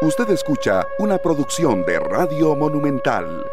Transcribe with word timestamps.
Usted 0.00 0.30
escucha 0.30 0.86
una 1.00 1.18
producción 1.18 1.84
de 1.84 1.98
Radio 1.98 2.54
Monumental. 2.54 3.44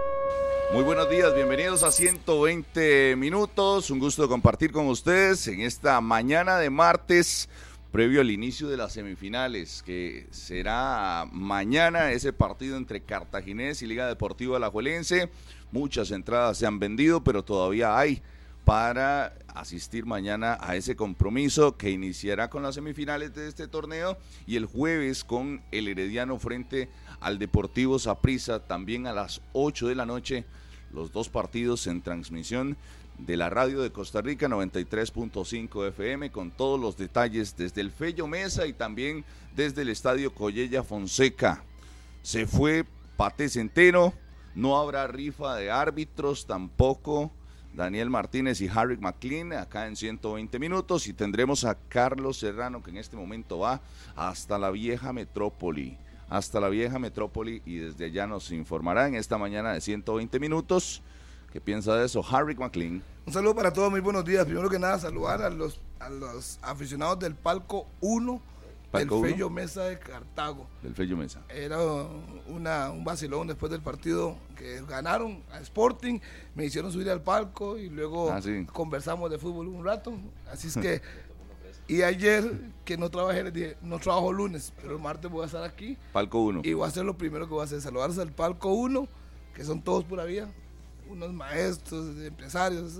Muy 0.71 0.83
buenos 0.83 1.09
días, 1.09 1.33
bienvenidos 1.33 1.81
a 1.81 1.91
120 1.91 3.15
minutos. 3.15 3.89
Un 3.89 3.97
gusto 3.97 4.29
compartir 4.29 4.71
con 4.71 4.85
ustedes 4.85 5.47
en 5.47 5.61
esta 5.61 5.99
mañana 6.01 6.59
de 6.59 6.69
martes, 6.69 7.49
previo 7.91 8.21
al 8.21 8.29
inicio 8.29 8.69
de 8.69 8.77
las 8.77 8.93
semifinales, 8.93 9.81
que 9.81 10.27
será 10.29 11.25
mañana 11.31 12.11
ese 12.11 12.31
partido 12.31 12.77
entre 12.77 13.01
Cartaginés 13.01 13.81
y 13.81 13.87
Liga 13.87 14.05
Deportiva 14.05 14.57
Alajuelense. 14.57 15.31
Muchas 15.71 16.11
entradas 16.11 16.59
se 16.59 16.67
han 16.67 16.77
vendido, 16.77 17.23
pero 17.23 17.43
todavía 17.43 17.97
hay 17.97 18.21
para 18.65 19.37
asistir 19.53 20.07
mañana 20.07 20.57
a 20.59 20.75
ese 20.75 20.95
compromiso 20.95 21.77
que 21.77 21.91
iniciará 21.91 22.49
con 22.49 22.63
las 22.63 22.75
semifinales 22.75 23.33
de 23.35 23.47
este 23.47 23.67
torneo 23.67 24.17
y 24.47 24.55
el 24.55 24.65
jueves 24.65 25.23
con 25.23 25.61
el 25.71 25.87
Herediano 25.87 26.39
frente 26.39 26.89
al 27.19 27.37
Deportivo 27.37 27.99
Saprissa 27.99 28.59
también 28.59 29.05
a 29.05 29.13
las 29.13 29.41
8 29.53 29.87
de 29.87 29.95
la 29.95 30.07
noche. 30.07 30.45
Los 30.91 31.11
dos 31.11 31.29
partidos 31.29 31.85
en 31.85 32.01
transmisión 32.01 32.75
de 33.19 33.37
la 33.37 33.49
radio 33.49 33.81
de 33.81 33.91
Costa 33.91 34.21
Rica 34.21 34.47
93.5 34.47 35.87
FM 35.89 36.31
con 36.31 36.49
todos 36.49 36.79
los 36.79 36.97
detalles 36.97 37.55
desde 37.55 37.81
el 37.81 37.91
Fello 37.91 38.27
Mesa 38.27 38.65
y 38.65 38.73
también 38.73 39.23
desde 39.55 39.83
el 39.83 39.89
Estadio 39.89 40.33
Collella 40.33 40.83
Fonseca. 40.83 41.63
Se 42.23 42.47
fue 42.47 42.83
Pate 43.15 43.47
Centeno, 43.47 44.13
no 44.55 44.77
habrá 44.79 45.05
rifa 45.05 45.55
de 45.55 45.69
árbitros 45.69 46.47
tampoco 46.47 47.31
Daniel 47.75 48.09
Martínez 48.09 48.61
y 48.61 48.69
Harry 48.73 48.97
McLean 48.97 49.53
acá 49.53 49.87
en 49.87 49.95
120 49.95 50.57
minutos 50.59 51.07
y 51.07 51.13
tendremos 51.13 51.65
a 51.65 51.75
Carlos 51.75 52.39
Serrano 52.39 52.81
que 52.81 52.91
en 52.91 52.97
este 52.97 53.17
momento 53.17 53.59
va 53.59 53.81
hasta 54.15 54.57
la 54.57 54.71
vieja 54.71 55.11
metrópoli, 55.11 55.97
hasta 56.29 56.59
la 56.59 56.69
vieja 56.69 56.99
metrópoli 56.99 57.61
y 57.65 57.77
desde 57.77 58.05
allá 58.05 58.27
nos 58.27 58.51
informará 58.51 59.07
en 59.07 59.15
esta 59.15 59.37
mañana 59.37 59.73
de 59.73 59.81
120 59.81 60.39
minutos. 60.39 61.01
¿Qué 61.51 61.61
piensa 61.61 61.95
de 61.95 62.05
eso, 62.05 62.23
Harry 62.29 62.55
McLean? 62.55 63.03
Un 63.25 63.33
saludo 63.33 63.55
para 63.55 63.71
todos, 63.71 63.91
muy 63.91 64.01
buenos 64.01 64.25
días. 64.25 64.45
Primero 64.45 64.69
que 64.69 64.79
nada, 64.79 64.99
saludar 64.99 65.41
a 65.41 65.49
los, 65.49 65.79
a 65.99 66.09
los 66.09 66.59
aficionados 66.61 67.19
del 67.19 67.35
Palco 67.35 67.87
1 68.01 68.41
del 68.99 69.09
Fello 69.09 69.49
Mesa 69.49 69.83
de 69.83 69.99
Cartago. 69.99 70.67
Del 70.81 70.93
Fello 70.93 71.17
Mesa. 71.17 71.43
Era 71.49 71.77
una, 72.47 72.91
un 72.91 73.03
vacilón 73.03 73.47
después 73.47 73.71
del 73.71 73.81
partido 73.81 74.37
que 74.55 74.81
ganaron 74.87 75.43
a 75.51 75.59
Sporting. 75.59 76.19
Me 76.55 76.65
hicieron 76.65 76.91
subir 76.91 77.09
al 77.09 77.21
palco 77.21 77.77
y 77.77 77.89
luego 77.89 78.31
ah, 78.31 78.41
conversamos 78.71 79.29
de 79.29 79.37
fútbol 79.37 79.67
un 79.67 79.83
rato. 79.83 80.13
Así 80.51 80.67
es 80.67 80.77
que. 80.77 81.01
y 81.87 82.01
ayer, 82.01 82.71
que 82.83 82.97
no 82.97 83.09
trabajé, 83.09 83.43
les 83.43 83.53
dije, 83.53 83.77
no 83.81 83.99
trabajo 83.99 84.31
lunes, 84.31 84.73
pero 84.81 84.95
el 84.95 85.01
martes 85.01 85.29
voy 85.29 85.43
a 85.43 85.45
estar 85.45 85.63
aquí. 85.63 85.97
Palco 86.13 86.39
1. 86.39 86.61
Y 86.63 86.73
voy 86.73 86.85
a 86.85 86.87
hacer 86.87 87.05
lo 87.05 87.17
primero 87.17 87.47
que 87.47 87.53
voy 87.53 87.61
a 87.61 87.65
hacer: 87.65 87.81
saludarse 87.81 88.21
al 88.21 88.31
Palco 88.31 88.69
1, 88.73 89.07
que 89.53 89.63
son 89.63 89.81
todos 89.81 90.03
pura 90.03 90.25
vida. 90.25 90.49
Unos 91.09 91.33
maestros, 91.33 92.17
empresarios. 92.17 92.99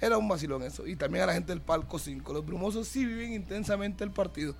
Era 0.00 0.18
un 0.18 0.28
vacilón 0.28 0.62
eso. 0.62 0.86
Y 0.86 0.96
también 0.96 1.24
a 1.24 1.26
la 1.26 1.32
gente 1.32 1.52
del 1.52 1.62
Palco 1.62 1.98
5. 1.98 2.32
Los 2.32 2.44
brumosos 2.44 2.86
sí 2.86 3.04
viven 3.04 3.32
intensamente 3.32 4.04
el 4.04 4.10
partido 4.10 4.54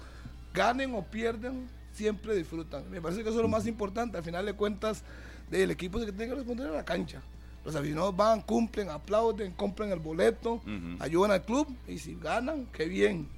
ganen 0.58 0.92
o 0.94 1.04
pierden, 1.04 1.68
siempre 1.92 2.34
disfrutan. 2.34 2.90
Me 2.90 3.00
parece 3.00 3.22
que 3.22 3.28
eso 3.28 3.38
es 3.38 3.42
lo 3.42 3.48
más 3.48 3.66
importante. 3.66 4.18
Al 4.18 4.24
final 4.24 4.44
de 4.44 4.54
cuentas, 4.54 5.04
el 5.52 5.70
equipo 5.70 5.98
es 5.98 6.04
el 6.04 6.10
que 6.10 6.16
tiene 6.16 6.32
que 6.32 6.38
responder 6.38 6.66
a 6.66 6.72
la 6.72 6.84
cancha. 6.84 7.22
Los 7.64 7.76
aficionados 7.76 8.16
van, 8.16 8.40
cumplen, 8.40 8.90
aplauden, 8.90 9.52
compran 9.52 9.92
el 9.92 10.00
boleto, 10.00 10.60
ayudan 10.98 11.30
al 11.30 11.44
club 11.44 11.68
y 11.86 11.98
si 11.98 12.16
ganan, 12.16 12.66
qué 12.72 12.86
bien. 12.86 13.28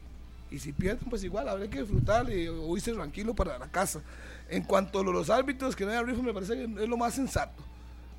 Y 0.51 0.59
si 0.59 0.73
pierden, 0.73 1.09
pues 1.11 1.23
igual, 1.23 1.49
habrá 1.49 1.69
que 1.69 1.81
disfrutar 1.81 2.29
y 2.31 2.49
irse 2.75 2.93
tranquilo 2.93 3.35
para 3.35 3.59
la 3.59 3.71
casa. 3.71 4.01
En 4.49 4.63
cuanto 4.63 5.01
a 5.01 5.05
los 5.05 5.31
árbitros, 5.31 5.77
que 5.77 5.85
no 5.85 5.93
hay 5.93 6.03
rifle, 6.03 6.23
me 6.23 6.33
parece 6.33 6.55
que 6.55 6.65
es 6.65 6.89
lo 6.89 6.97
más 6.97 7.15
sensato. 7.15 7.63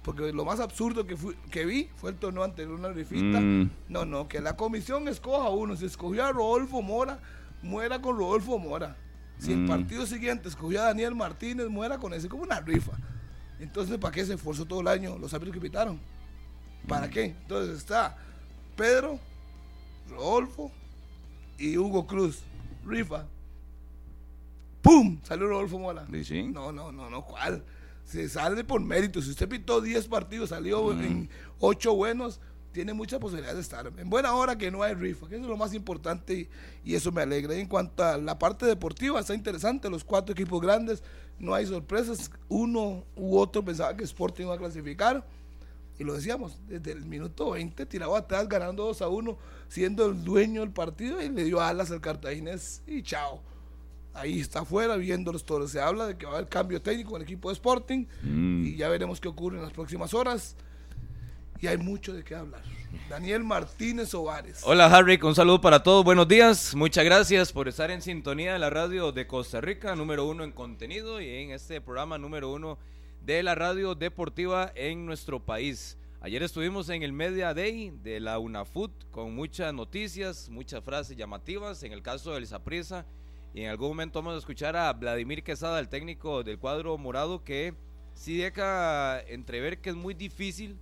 Porque 0.04 0.32
lo 0.32 0.46
más 0.46 0.60
absurdo 0.60 1.06
que, 1.06 1.16
que 1.50 1.66
vi 1.66 1.90
fue 1.96 2.12
el 2.12 2.18
torneo 2.18 2.44
anterior, 2.44 2.76
una 2.76 2.90
rifita. 2.90 3.40
Mm. 3.40 3.70
No, 3.90 4.06
no, 4.06 4.28
que 4.28 4.40
la 4.42 4.56
comisión 4.56 5.08
escoja 5.08 5.50
uno. 5.50 5.76
Se 5.76 5.86
escogió 5.86 6.26
a 6.26 6.32
Rodolfo 6.32 6.82
Mora 6.82 7.20
muera 7.62 8.02
con 8.02 8.18
Rodolfo 8.18 8.58
Mora. 8.58 8.96
Si 9.38 9.52
el 9.52 9.60
mm. 9.60 9.68
partido 9.68 10.06
siguiente 10.06 10.50
escogió 10.50 10.82
a 10.82 10.86
Daniel 10.86 11.16
Martínez, 11.16 11.68
muera 11.68 11.98
con 11.98 12.14
ese 12.14 12.30
como 12.30 12.44
una 12.44 12.60
rifa. 12.60 12.92
Entonces, 13.60 13.98
¿para 13.98 14.14
qué 14.14 14.26
se 14.26 14.34
esforzó 14.34 14.66
todo 14.66 14.82
el 14.82 14.88
año 14.88 15.18
los 15.18 15.34
árbitros 15.34 15.56
que 15.56 15.62
pitaron? 15.62 16.00
¿Para 16.88 17.08
mm. 17.08 17.10
qué? 17.10 17.24
Entonces 17.26 17.78
está 17.78 18.18
Pedro, 18.76 19.20
Rodolfo 20.10 20.72
y 21.58 21.78
Hugo 21.78 22.06
Cruz. 22.06 22.44
Rifa. 22.86 23.26
¡Pum! 24.82 25.20
Salió 25.24 25.48
Rodolfo 25.48 25.78
Mora. 25.78 26.08
¿Sí? 26.24 26.44
No, 26.44 26.72
no, 26.72 26.92
no, 26.92 27.10
no, 27.10 27.24
¿cuál? 27.24 27.64
Se 28.04 28.28
sale 28.28 28.64
por 28.64 28.82
mérito. 28.82 29.22
Si 29.22 29.30
usted 29.30 29.48
pitó 29.48 29.80
10 29.82 30.08
partidos, 30.08 30.50
salió 30.50 30.84
mm. 30.94 31.04
en 31.04 31.30
8 31.60 31.96
buenos, 31.96 32.40
tiene 32.72 32.94
muchas 32.94 33.20
posibilidades 33.20 33.58
de 33.58 33.62
estar. 33.62 33.92
En 33.98 34.10
buena 34.10 34.34
hora 34.34 34.58
que 34.58 34.72
no 34.72 34.84
hay 34.84 34.94
rifa, 34.94 35.28
que 35.28 35.36
eso 35.36 35.44
es 35.44 35.50
lo 35.50 35.58
más 35.58 35.74
importante 35.74 36.50
y, 36.84 36.96
eso 36.96 37.12
me 37.12 37.22
alegra. 37.22 37.56
en 37.56 37.68
cuanto 37.68 38.04
a 38.04 38.18
la 38.18 38.38
parte 38.40 38.66
deportiva, 38.66 39.20
está 39.20 39.34
interesante, 39.34 39.90
los 39.90 40.04
cuatro 40.04 40.34
equipos 40.34 40.62
grandes, 40.62 41.04
no 41.40 41.54
hay 41.54 41.66
sorpresas. 41.66 42.32
Uno 42.48 43.04
u 43.16 43.38
otro 43.38 43.64
pensaba 43.64 43.96
que 43.96 44.04
Sporting 44.04 44.44
iba 44.44 44.56
a 44.56 44.58
clasificar. 44.58 45.26
Y 46.00 46.04
lo 46.04 46.14
decíamos, 46.14 46.58
desde 46.68 46.94
el 46.94 47.06
minuto 47.06 47.52
20 47.52 47.86
tiraba 47.86 48.18
atrás 48.18 48.48
ganando 48.50 48.86
2 48.86 49.02
a 49.04 49.08
1, 49.08 49.38
siendo 49.68 50.08
el 50.08 50.24
dueño 50.24 50.62
del 50.62 50.72
partido 50.72 51.22
y 51.22 51.30
le 51.30 51.44
dio 51.44 51.62
alas 51.62 51.92
al 51.92 52.02
cartaginés 52.02 52.82
y 52.88 53.04
chao. 53.04 53.42
Ahí 54.14 54.40
está 54.40 54.62
afuera 54.62 54.98
viendo 54.98 55.32
los 55.32 55.46
toros. 55.46 55.72
Se 55.72 55.80
habla 55.80 56.08
de 56.08 56.18
que 56.18 56.26
va 56.26 56.34
a 56.34 56.36
haber 56.38 56.50
cambio 56.50 56.82
técnico 56.82 57.12
en 57.12 57.18
el 57.18 57.24
equipo 57.24 57.50
de 57.50 57.54
Sporting 57.54 58.06
mm. 58.24 58.66
y 58.66 58.76
ya 58.76 58.90
veremos 58.90 59.22
qué 59.22 59.28
ocurre 59.28 59.58
en 59.58 59.64
las 59.64 59.74
próximas 59.74 60.14
horas 60.14 60.56
y 61.62 61.68
hay 61.68 61.78
mucho 61.78 62.14
de 62.14 62.24
qué 62.24 62.36
hablar. 62.36 62.64
Daniel 63.08 63.44
Martínez 63.44 64.14
Ovares. 64.16 64.62
Hola 64.66 64.88
Harry, 64.88 65.20
un 65.22 65.36
saludo 65.36 65.62
para 65.62 65.84
todos, 65.84 66.04
buenos 66.04 66.28
días, 66.28 66.74
muchas 66.74 67.06
gracias 67.06 67.54
por 67.54 67.68
estar 67.68 67.92
en 67.92 68.02
sintonía 68.02 68.54
de 68.54 68.60
la 68.60 68.72
radio 68.72 69.12
de 69.12 69.28
Costa 69.28 69.62
Rica, 69.62 69.96
número 69.96 70.26
uno 70.26 70.44
en 70.44 70.52
contenido 70.52 71.22
y 71.22 71.30
en 71.30 71.52
este 71.52 71.80
programa 71.80 72.18
número 72.18 72.52
uno 72.52 72.80
de 73.24 73.44
la 73.44 73.54
radio 73.54 73.94
deportiva 73.94 74.72
en 74.74 75.06
nuestro 75.06 75.40
país. 75.40 75.98
Ayer 76.20 76.42
estuvimos 76.42 76.90
en 76.90 77.04
el 77.04 77.14
Media 77.14 77.54
Day 77.54 77.92
de 78.02 78.20
la 78.20 78.40
UNAFUT 78.40 78.92
con 79.12 79.36
muchas 79.36 79.72
noticias, 79.72 80.50
muchas 80.50 80.84
frases 80.84 81.16
llamativas, 81.16 81.84
en 81.84 81.94
el 81.94 82.02
caso 82.02 82.34
del 82.34 82.48
Saprisa, 82.48 83.06
y 83.54 83.62
en 83.62 83.70
algún 83.70 83.90
momento 83.90 84.20
vamos 84.20 84.36
a 84.36 84.40
escuchar 84.40 84.76
a 84.76 84.92
Vladimir 84.94 85.44
Quesada, 85.44 85.80
el 85.80 85.90
técnico 85.90 86.42
del 86.44 86.58
cuadro 86.58 86.98
morado, 86.98 87.44
que 87.44 87.76
sí 88.14 88.38
deja 88.38 89.22
entrever 89.22 89.80
que 89.80 89.92
es 89.92 89.96
muy 89.96 90.16
difícil 90.16 90.80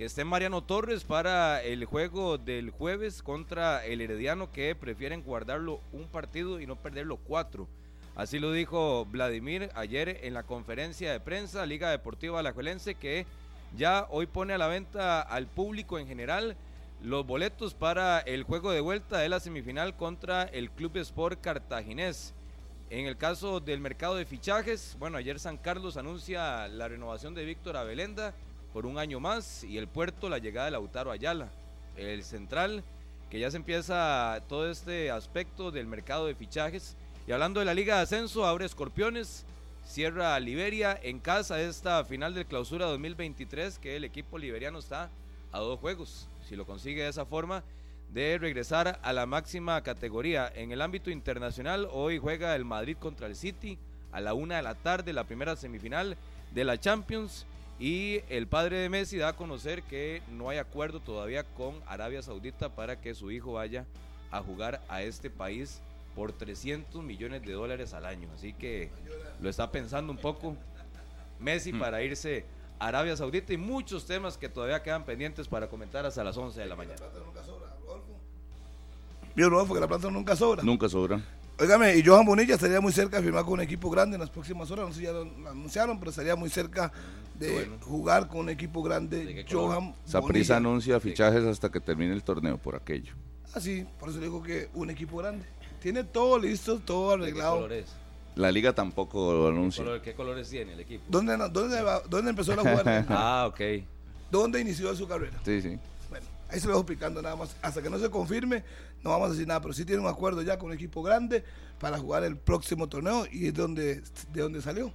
que 0.00 0.06
esté 0.06 0.24
Mariano 0.24 0.62
Torres 0.62 1.04
para 1.04 1.62
el 1.62 1.84
juego 1.84 2.38
del 2.38 2.70
jueves 2.70 3.22
contra 3.22 3.84
el 3.84 4.00
Herediano 4.00 4.50
que 4.50 4.74
prefieren 4.74 5.22
guardarlo 5.22 5.82
un 5.92 6.08
partido 6.08 6.58
y 6.58 6.66
no 6.66 6.76
perderlo 6.76 7.18
cuatro. 7.18 7.68
Así 8.16 8.38
lo 8.38 8.50
dijo 8.50 9.04
Vladimir 9.04 9.68
ayer 9.74 10.20
en 10.22 10.32
la 10.32 10.44
conferencia 10.44 11.12
de 11.12 11.20
prensa 11.20 11.66
Liga 11.66 11.90
Deportiva 11.90 12.40
Alajuelense 12.40 12.94
que 12.94 13.26
ya 13.76 14.06
hoy 14.08 14.24
pone 14.24 14.54
a 14.54 14.58
la 14.58 14.68
venta 14.68 15.20
al 15.20 15.46
público 15.46 15.98
en 15.98 16.08
general 16.08 16.56
los 17.02 17.26
boletos 17.26 17.74
para 17.74 18.20
el 18.20 18.44
juego 18.44 18.70
de 18.70 18.80
vuelta 18.80 19.18
de 19.18 19.28
la 19.28 19.38
semifinal 19.38 19.98
contra 19.98 20.44
el 20.44 20.70
Club 20.70 20.96
Sport 20.96 21.42
Cartaginés. 21.42 22.32
En 22.88 23.04
el 23.04 23.18
caso 23.18 23.60
del 23.60 23.80
mercado 23.80 24.14
de 24.14 24.24
fichajes, 24.24 24.96
bueno, 24.98 25.18
ayer 25.18 25.38
San 25.38 25.58
Carlos 25.58 25.98
anuncia 25.98 26.68
la 26.68 26.88
renovación 26.88 27.34
de 27.34 27.44
Víctor 27.44 27.76
Abelenda 27.76 28.32
por 28.72 28.86
un 28.86 28.98
año 28.98 29.20
más 29.20 29.64
y 29.64 29.78
el 29.78 29.88
puerto 29.88 30.28
la 30.28 30.38
llegada 30.38 30.66
de 30.66 30.72
Lautaro 30.72 31.10
Ayala, 31.10 31.48
el 31.96 32.22
central, 32.24 32.84
que 33.30 33.40
ya 33.40 33.50
se 33.50 33.56
empieza 33.56 34.42
todo 34.48 34.70
este 34.70 35.10
aspecto 35.10 35.70
del 35.70 35.86
mercado 35.86 36.26
de 36.26 36.34
fichajes. 36.34 36.96
Y 37.26 37.32
hablando 37.32 37.60
de 37.60 37.66
la 37.66 37.74
Liga 37.74 37.96
de 37.96 38.02
Ascenso, 38.02 38.46
abre 38.46 38.64
Escorpiones, 38.64 39.44
cierra 39.84 40.38
Liberia 40.40 40.98
en 41.02 41.20
casa 41.20 41.60
esta 41.60 42.04
final 42.04 42.34
de 42.34 42.44
clausura 42.44 42.86
2023 42.86 43.78
que 43.78 43.96
el 43.96 44.04
equipo 44.04 44.38
liberiano 44.38 44.78
está 44.78 45.10
a 45.52 45.58
dos 45.58 45.78
juegos, 45.80 46.28
si 46.48 46.56
lo 46.56 46.66
consigue 46.66 47.02
de 47.02 47.08
esa 47.08 47.26
forma, 47.26 47.62
de 48.12 48.38
regresar 48.38 48.98
a 49.02 49.12
la 49.12 49.26
máxima 49.26 49.80
categoría. 49.82 50.50
En 50.54 50.72
el 50.72 50.82
ámbito 50.82 51.10
internacional, 51.10 51.88
hoy 51.90 52.18
juega 52.18 52.56
el 52.56 52.64
Madrid 52.64 52.96
contra 52.98 53.26
el 53.26 53.36
City 53.36 53.78
a 54.12 54.20
la 54.20 54.34
una 54.34 54.56
de 54.56 54.62
la 54.62 54.74
tarde, 54.74 55.12
la 55.12 55.24
primera 55.24 55.56
semifinal 55.56 56.16
de 56.52 56.64
la 56.64 56.78
Champions. 56.78 57.46
Y 57.80 58.20
el 58.28 58.46
padre 58.46 58.76
de 58.76 58.90
Messi 58.90 59.16
da 59.16 59.28
a 59.28 59.36
conocer 59.36 59.82
que 59.82 60.22
no 60.30 60.50
hay 60.50 60.58
acuerdo 60.58 61.00
todavía 61.00 61.44
con 61.44 61.74
Arabia 61.86 62.20
Saudita 62.22 62.68
para 62.68 63.00
que 63.00 63.14
su 63.14 63.30
hijo 63.30 63.54
vaya 63.54 63.86
a 64.30 64.42
jugar 64.42 64.82
a 64.88 65.02
este 65.02 65.30
país 65.30 65.80
por 66.14 66.32
300 66.32 67.02
millones 67.02 67.40
de 67.40 67.52
dólares 67.52 67.94
al 67.94 68.04
año. 68.04 68.28
Así 68.34 68.52
que 68.52 68.90
lo 69.40 69.48
está 69.48 69.72
pensando 69.72 70.12
un 70.12 70.18
poco 70.18 70.56
Messi 71.38 71.72
mm. 71.72 71.78
para 71.78 72.02
irse 72.02 72.44
a 72.78 72.88
Arabia 72.88 73.16
Saudita 73.16 73.54
y 73.54 73.56
muchos 73.56 74.06
temas 74.06 74.36
que 74.36 74.50
todavía 74.50 74.82
quedan 74.82 75.06
pendientes 75.06 75.48
para 75.48 75.68
comentar 75.68 76.04
hasta 76.04 76.22
las 76.22 76.36
11 76.36 76.60
de 76.60 76.66
la 76.66 76.76
mañana. 76.76 77.00
Vio 79.34 79.48
Rodolfo 79.48 79.72
que 79.72 79.80
la 79.80 79.88
plata 79.88 80.10
nunca 80.10 80.36
sobra. 80.36 80.62
Nunca 80.62 80.86
sobra. 80.86 81.18
Óigame, 81.60 81.94
y 81.96 82.02
Johan 82.02 82.24
Bonilla 82.24 82.54
estaría 82.54 82.80
muy 82.80 82.92
cerca 82.92 83.18
de 83.18 83.22
firmar 83.24 83.44
con 83.44 83.54
un 83.54 83.60
equipo 83.60 83.90
grande 83.90 84.14
en 84.16 84.20
las 84.20 84.30
próximas 84.30 84.70
horas. 84.70 84.86
No 84.88 84.92
sé 84.94 85.00
si 85.00 85.04
ya 85.06 85.12
lo 85.12 85.22
anunciaron, 85.50 85.98
pero 85.98 86.10
estaría 86.10 86.34
muy 86.34 86.48
cerca 86.48 86.90
de 87.34 87.52
Bueno. 87.52 87.76
jugar 87.82 88.28
con 88.28 88.40
un 88.40 88.48
equipo 88.50 88.82
¿De 88.82 88.88
grande. 88.88 89.44
qué? 89.46 89.54
Johan 89.54 89.94
Saprissa 90.06 90.54
Bonilla. 90.54 90.56
anuncia 90.56 91.00
fichajes 91.00 91.44
hasta 91.44 91.70
que 91.70 91.80
termine 91.80 92.14
el 92.14 92.22
torneo 92.22 92.56
por 92.56 92.76
aquello. 92.76 93.12
Ah, 93.52 93.60
sí, 93.60 93.86
por 93.98 94.08
eso 94.08 94.20
digo 94.20 94.42
que 94.42 94.70
un 94.74 94.88
equipo 94.90 95.18
grande. 95.18 95.44
Tiene 95.80 96.04
todo 96.04 96.38
listo, 96.38 96.78
todo 96.78 97.10
¿De 97.12 97.16
qué 97.18 97.22
arreglado. 97.24 97.54
color 97.56 97.72
es? 97.74 97.86
La 98.36 98.50
liga 98.52 98.72
tampoco 98.74 99.32
lo 99.34 99.42
¿Qué, 99.44 99.48
anuncia. 99.58 99.84
color- 99.84 100.00
qué 100.02 100.14
colores 100.14 100.48
tiene 100.48 100.72
el 100.74 100.80
equipo? 100.80 101.04
¿Dónde, 101.08 101.36
dónde, 102.08 102.30
empezó 102.30 102.54
la 102.56 102.62
jugar? 102.62 103.06
Ah, 103.10 103.46
ok. 103.50 103.60
¿Dónde 104.30 104.60
inició 104.60 104.94
su 104.94 105.06
carrera? 105.08 105.38
Sí, 105.44 105.60
sí. 105.60 105.78
Ahí 106.50 106.60
se 106.60 106.66
lo 106.66 106.72
dejo 106.74 106.86
picando 106.86 107.22
nada 107.22 107.36
más. 107.36 107.54
Hasta 107.62 107.80
que 107.82 107.88
no 107.90 107.98
se 107.98 108.10
confirme, 108.10 108.64
no 109.02 109.10
vamos 109.10 109.28
a 109.28 109.32
decir 109.32 109.46
nada, 109.46 109.60
pero 109.60 109.72
sí 109.74 109.84
tiene 109.84 110.02
un 110.02 110.08
acuerdo 110.08 110.42
ya 110.42 110.58
con 110.58 110.68
un 110.70 110.74
equipo 110.74 111.02
grande 111.02 111.44
para 111.78 111.98
jugar 111.98 112.24
el 112.24 112.36
próximo 112.36 112.88
torneo 112.88 113.24
y 113.30 113.46
es 113.46 113.54
donde, 113.54 114.02
de 114.32 114.40
donde 114.42 114.60
salió. 114.62 114.92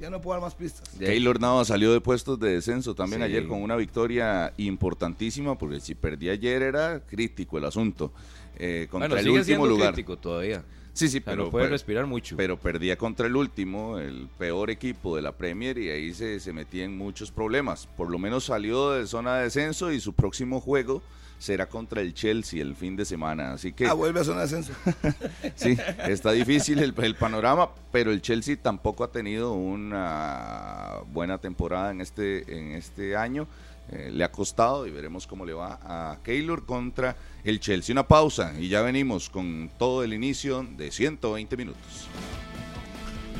Ya 0.00 0.10
no 0.10 0.20
puedo 0.20 0.34
dar 0.34 0.42
más 0.42 0.56
pistas. 0.56 0.98
De- 0.98 1.06
Keylor 1.06 1.38
Nava 1.40 1.64
salió 1.64 1.92
de 1.92 2.00
puestos 2.00 2.40
de 2.40 2.54
descenso 2.54 2.92
también 2.94 3.20
Sí. 3.20 3.26
ayer 3.26 3.46
con 3.46 3.62
una 3.62 3.76
victoria 3.76 4.52
importantísima, 4.56 5.56
porque 5.56 5.78
si 5.80 5.94
perdía 5.94 6.32
ayer 6.32 6.62
era 6.62 7.00
crítico 7.06 7.56
el 7.58 7.64
asunto. 7.66 8.12
Eh, 8.56 8.88
contra 8.90 9.08
Bueno, 9.10 9.20
el 9.20 9.24
sigue 9.26 9.38
último 9.38 9.44
siendo 9.44 9.66
lugar. 9.66 9.92
crítico 9.94 10.18
todavía. 10.18 10.64
Sí, 10.94 11.08
sí, 11.08 11.18
O 11.18 11.20
sea, 11.22 11.32
pero, 11.32 11.44
no 11.44 11.50
puede 11.50 11.64
pero- 11.64 11.72
respirar 11.72 12.06
mucho. 12.06 12.36
pero 12.36 12.58
perdía 12.58 12.96
contra 12.96 13.26
el 13.26 13.34
último, 13.36 13.98
el 13.98 14.28
peor 14.38 14.70
equipo 14.70 15.16
de 15.16 15.22
la 15.22 15.32
Premier, 15.32 15.78
y 15.78 15.88
ahí 15.90 16.12
se, 16.14 16.38
se 16.40 16.52
metía 16.52 16.84
en 16.84 16.96
muchos 16.98 17.30
problemas. 17.30 17.86
Por 17.96 18.10
lo 18.10 18.18
menos 18.18 18.44
salió 18.44 18.90
de 18.92 19.06
zona 19.06 19.36
de 19.38 19.44
descenso 19.44 19.90
y 19.90 20.00
su 20.00 20.12
próximo 20.12 20.60
juego 20.60 21.02
será 21.38 21.66
contra 21.66 22.02
el 22.02 22.14
Chelsea 22.14 22.62
el 22.62 22.76
fin 22.76 22.94
de 22.94 23.04
semana. 23.04 23.52
Así 23.54 23.72
que 23.72 23.86
Ah, 23.86 23.94
vuelve 23.94 24.20
a 24.20 24.24
zona 24.24 24.40
de 24.40 24.44
ascenso. 24.44 24.72
sí, 25.56 25.76
está 26.06 26.30
difícil 26.32 26.78
el, 26.78 26.94
el 26.96 27.14
panorama, 27.16 27.70
pero 27.90 28.12
el 28.12 28.22
Chelsea 28.22 28.56
tampoco 28.60 29.02
ha 29.02 29.10
tenido 29.10 29.52
una 29.54 30.98
buena 31.12 31.38
temporada 31.38 31.90
en 31.90 32.00
este, 32.00 32.58
en 32.58 32.72
este 32.72 33.16
año. 33.16 33.48
Eh, 33.90 34.10
le 34.12 34.24
ha 34.24 34.30
costado 34.30 34.86
y 34.86 34.90
veremos 34.90 35.26
cómo 35.26 35.44
le 35.44 35.52
va 35.52 35.78
a 35.82 36.18
Keylor 36.22 36.64
contra 36.64 37.16
el 37.44 37.60
Chelsea. 37.60 37.92
Una 37.92 38.06
pausa 38.06 38.54
y 38.58 38.68
ya 38.68 38.80
venimos 38.82 39.28
con 39.28 39.70
todo 39.78 40.02
el 40.02 40.14
inicio 40.14 40.66
de 40.76 40.90
120 40.90 41.56
minutos. 41.56 42.08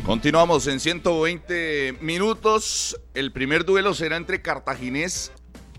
Continuamos 0.04 0.66
en 0.66 0.80
120 0.80 1.98
minutos. 2.00 3.00
El 3.14 3.30
primer 3.32 3.64
duelo 3.64 3.94
será 3.94 4.16
entre 4.16 4.42
Cartaginés 4.42 5.30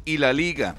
y 0.06 0.18
la 0.18 0.31
Liga. 0.31 0.75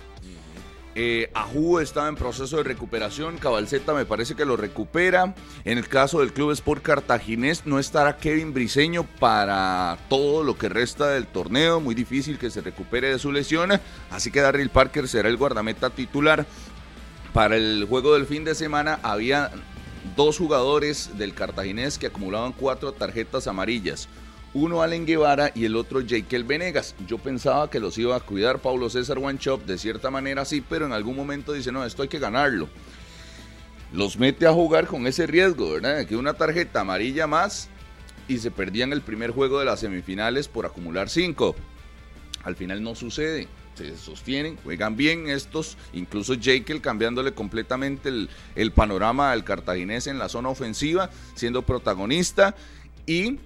Eh, 0.96 1.28
Ajú 1.34 1.80
estaba 1.80 2.08
en 2.08 2.14
proceso 2.14 2.58
de 2.58 2.62
recuperación, 2.62 3.38
Cabalceta 3.38 3.94
me 3.94 4.04
parece 4.04 4.36
que 4.36 4.44
lo 4.44 4.56
recupera. 4.56 5.34
En 5.64 5.78
el 5.78 5.88
caso 5.88 6.20
del 6.20 6.32
Club 6.32 6.52
Sport 6.52 6.82
Cartaginés 6.82 7.66
no 7.66 7.80
estará 7.80 8.16
Kevin 8.16 8.54
Briseño 8.54 9.04
para 9.18 9.98
todo 10.08 10.44
lo 10.44 10.56
que 10.56 10.68
resta 10.68 11.08
del 11.08 11.26
torneo, 11.26 11.80
muy 11.80 11.96
difícil 11.96 12.38
que 12.38 12.50
se 12.50 12.60
recupere 12.60 13.10
de 13.10 13.18
su 13.18 13.32
lesión, 13.32 13.72
así 14.10 14.30
que 14.30 14.40
Darryl 14.40 14.70
Parker 14.70 15.08
será 15.08 15.28
el 15.28 15.36
guardameta 15.36 15.90
titular. 15.90 16.46
Para 17.32 17.56
el 17.56 17.84
juego 17.88 18.14
del 18.14 18.26
fin 18.26 18.44
de 18.44 18.54
semana 18.54 19.00
había 19.02 19.50
dos 20.14 20.38
jugadores 20.38 21.18
del 21.18 21.34
Cartaginés 21.34 21.98
que 21.98 22.06
acumulaban 22.06 22.52
cuatro 22.52 22.92
tarjetas 22.92 23.48
amarillas. 23.48 24.08
Uno 24.54 24.82
Allen 24.82 25.04
Guevara 25.04 25.50
y 25.52 25.64
el 25.64 25.74
otro 25.74 26.00
Jekyll 26.06 26.44
Venegas. 26.44 26.94
Yo 27.08 27.18
pensaba 27.18 27.68
que 27.68 27.80
los 27.80 27.98
iba 27.98 28.14
a 28.14 28.20
cuidar 28.20 28.60
Paulo 28.60 28.88
César 28.88 29.18
Wanchop, 29.18 29.64
de 29.66 29.78
cierta 29.78 30.10
manera 30.10 30.44
sí, 30.44 30.62
pero 30.66 30.86
en 30.86 30.92
algún 30.92 31.16
momento 31.16 31.52
dice, 31.52 31.72
no, 31.72 31.84
esto 31.84 32.02
hay 32.02 32.08
que 32.08 32.20
ganarlo. 32.20 32.68
Los 33.92 34.16
mete 34.16 34.46
a 34.46 34.52
jugar 34.52 34.86
con 34.86 35.08
ese 35.08 35.26
riesgo, 35.26 35.72
¿verdad? 35.72 36.06
Que 36.06 36.16
una 36.16 36.34
tarjeta 36.34 36.80
amarilla 36.80 37.26
más 37.26 37.68
y 38.28 38.38
se 38.38 38.52
perdían 38.52 38.92
el 38.92 39.02
primer 39.02 39.32
juego 39.32 39.58
de 39.58 39.64
las 39.64 39.80
semifinales 39.80 40.46
por 40.46 40.66
acumular 40.66 41.10
cinco. 41.10 41.56
Al 42.44 42.54
final 42.54 42.80
no 42.82 42.94
sucede. 42.94 43.48
Se 43.74 43.96
sostienen, 43.96 44.56
juegan 44.62 44.96
bien 44.96 45.28
estos, 45.28 45.76
incluso 45.92 46.34
Jekyll 46.40 46.80
cambiándole 46.80 47.32
completamente 47.32 48.08
el, 48.08 48.30
el 48.54 48.70
panorama 48.70 49.32
al 49.32 49.42
cartaginés 49.42 50.06
en 50.06 50.20
la 50.20 50.28
zona 50.28 50.50
ofensiva, 50.50 51.10
siendo 51.34 51.62
protagonista 51.62 52.54
y 53.04 53.40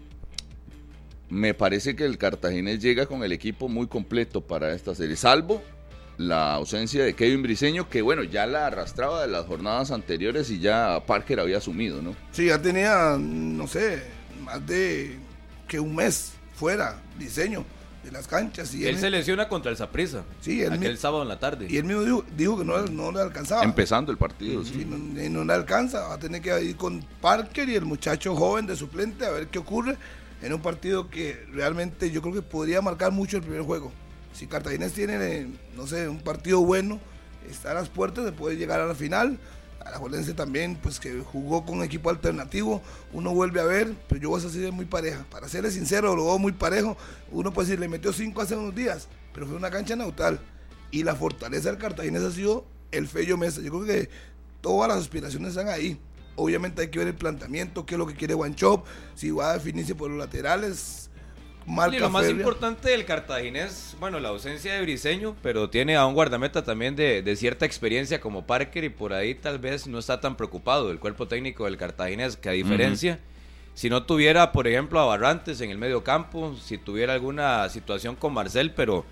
me 1.30 1.54
parece 1.54 1.94
que 1.96 2.04
el 2.04 2.18
Cartaginés 2.18 2.80
llega 2.80 3.06
con 3.06 3.22
el 3.22 3.32
equipo 3.32 3.68
muy 3.68 3.86
completo 3.86 4.40
para 4.40 4.72
esta 4.74 4.94
serie, 4.94 5.16
salvo 5.16 5.62
la 6.16 6.54
ausencia 6.54 7.04
de 7.04 7.14
Kevin 7.14 7.42
Briseño, 7.42 7.88
que 7.88 8.02
bueno, 8.02 8.24
ya 8.24 8.44
la 8.46 8.66
arrastraba 8.66 9.22
de 9.22 9.28
las 9.28 9.46
jornadas 9.46 9.90
anteriores 9.92 10.50
y 10.50 10.58
ya 10.58 11.04
Parker 11.06 11.38
había 11.40 11.58
asumido, 11.58 12.02
¿no? 12.02 12.16
Sí, 12.32 12.46
ya 12.46 12.60
tenía, 12.60 13.16
no 13.18 13.66
sé, 13.68 14.02
más 14.42 14.66
de 14.66 15.16
que 15.68 15.78
un 15.78 15.94
mes 15.94 16.32
fuera, 16.56 17.00
diseño 17.18 17.64
de 18.02 18.10
las 18.10 18.26
canchas. 18.26 18.74
Y 18.74 18.82
Él 18.84 18.94
él, 18.94 18.98
se 18.98 19.10
lesiona 19.10 19.48
contra 19.48 19.70
el 19.70 19.76
Saprissa. 19.76 20.24
Sí, 20.40 20.60
él 20.62 20.72
aquel 20.72 20.92
mi- 20.92 20.96
sábado 20.96 21.22
en 21.22 21.28
la 21.28 21.38
tarde. 21.38 21.66
y 21.70 21.76
él 21.76 21.84
mismo 21.84 22.02
dijo, 22.02 22.24
dijo 22.36 22.58
que 22.58 22.64
no, 22.64 22.78
no 22.86 23.12
le 23.12 23.20
alcanzaba. 23.20 23.62
Empezando 23.62 24.10
el 24.10 24.18
partido, 24.18 24.64
Sí, 24.64 24.72
sí. 24.74 24.84
no, 24.86 24.96
no 25.30 25.44
le 25.44 25.52
alcanza, 25.52 26.00
va 26.08 26.14
a 26.14 26.18
tener 26.18 26.40
que 26.42 26.60
ir 26.64 26.76
con 26.76 27.00
Parker 27.20 27.68
y 27.68 27.76
el 27.76 27.84
muchacho 27.84 28.34
joven 28.34 28.66
de 28.66 28.74
suplente 28.74 29.24
a 29.24 29.30
ver 29.30 29.46
qué 29.46 29.58
ocurre 29.60 29.96
en 30.42 30.52
un 30.52 30.60
partido 30.60 31.10
que 31.10 31.44
realmente 31.52 32.10
yo 32.10 32.22
creo 32.22 32.34
que 32.34 32.42
podría 32.42 32.80
marcar 32.80 33.12
mucho 33.12 33.36
el 33.36 33.42
primer 33.42 33.62
juego. 33.62 33.92
Si 34.32 34.46
Cartaginés 34.46 34.92
tiene, 34.92 35.48
no 35.76 35.86
sé, 35.86 36.08
un 36.08 36.20
partido 36.20 36.60
bueno, 36.60 37.00
está 37.50 37.72
a 37.72 37.74
las 37.74 37.88
puertas 37.88 38.24
de 38.24 38.32
poder 38.32 38.58
llegar 38.58 38.80
a 38.80 38.86
la 38.86 38.94
final. 38.94 39.38
A 39.84 39.90
la 39.90 39.98
Jolense 39.98 40.34
también, 40.34 40.76
pues 40.76 41.00
que 41.00 41.20
jugó 41.20 41.64
con 41.64 41.82
equipo 41.82 42.10
alternativo, 42.10 42.82
uno 43.12 43.32
vuelve 43.32 43.60
a 43.60 43.64
ver, 43.64 43.94
pero 44.06 44.20
yo 44.20 44.28
voy 44.28 44.40
a 44.40 44.44
decir 44.44 44.70
muy 44.70 44.84
pareja. 44.84 45.24
Para 45.30 45.48
serle 45.48 45.70
sincero, 45.70 46.14
lo 46.14 46.26
veo 46.26 46.38
muy 46.38 46.52
parejo. 46.52 46.96
Uno 47.32 47.52
puede 47.52 47.68
decir, 47.68 47.80
le 47.80 47.88
metió 47.88 48.12
cinco 48.12 48.42
hace 48.42 48.54
unos 48.54 48.74
días, 48.74 49.08
pero 49.32 49.46
fue 49.46 49.56
una 49.56 49.70
cancha 49.70 49.96
neutral. 49.96 50.40
Y 50.90 51.04
la 51.04 51.14
fortaleza 51.14 51.70
del 51.70 51.78
Cartaginés 51.78 52.22
ha 52.22 52.30
sido 52.30 52.66
el 52.90 53.08
Fello 53.08 53.38
Mesa. 53.38 53.60
Yo 53.62 53.70
creo 53.70 53.84
que 53.86 54.10
todas 54.60 54.88
las 54.88 54.98
aspiraciones 54.98 55.50
están 55.50 55.68
ahí. 55.68 55.98
Obviamente 56.38 56.82
hay 56.82 56.88
que 56.88 56.98
ver 56.98 57.08
el 57.08 57.14
planteamiento, 57.14 57.84
qué 57.84 57.94
es 57.94 57.98
lo 57.98 58.06
que 58.06 58.14
quiere 58.14 58.34
Guanchop, 58.34 58.86
si 59.14 59.30
va 59.30 59.50
a 59.50 59.54
definirse 59.54 59.94
por 59.94 60.08
los 60.08 60.18
laterales. 60.18 61.10
Marca 61.66 61.96
Y 61.96 62.00
lo 62.00 62.08
más 62.08 62.28
importante 62.30 62.88
del 62.88 63.04
cartaginés, 63.04 63.94
bueno, 64.00 64.18
la 64.20 64.30
ausencia 64.30 64.72
de 64.72 64.80
Briseño, 64.80 65.36
pero 65.42 65.68
tiene 65.68 65.96
a 65.96 66.06
un 66.06 66.14
guardameta 66.14 66.64
también 66.64 66.96
de, 66.96 67.20
de 67.20 67.36
cierta 67.36 67.66
experiencia 67.66 68.20
como 68.20 68.46
Parker 68.46 68.84
y 68.84 68.88
por 68.88 69.12
ahí 69.12 69.34
tal 69.34 69.58
vez 69.58 69.86
no 69.86 69.98
está 69.98 70.18
tan 70.18 70.34
preocupado 70.36 70.90
el 70.90 70.98
cuerpo 70.98 71.28
técnico 71.28 71.66
del 71.66 71.76
cartaginés, 71.76 72.38
que 72.38 72.48
a 72.48 72.52
diferencia, 72.52 73.20
si 73.74 73.90
no 73.90 74.04
tuviera, 74.04 74.50
por 74.52 74.66
ejemplo, 74.66 74.98
a 74.98 75.04
Barrantes 75.04 75.60
en 75.60 75.70
el 75.70 75.76
medio 75.76 76.02
campo, 76.02 76.56
si 76.56 76.78
tuviera 76.78 77.12
alguna 77.12 77.68
situación 77.68 78.16
con 78.16 78.32
Marcel, 78.32 78.72
pero 78.72 79.04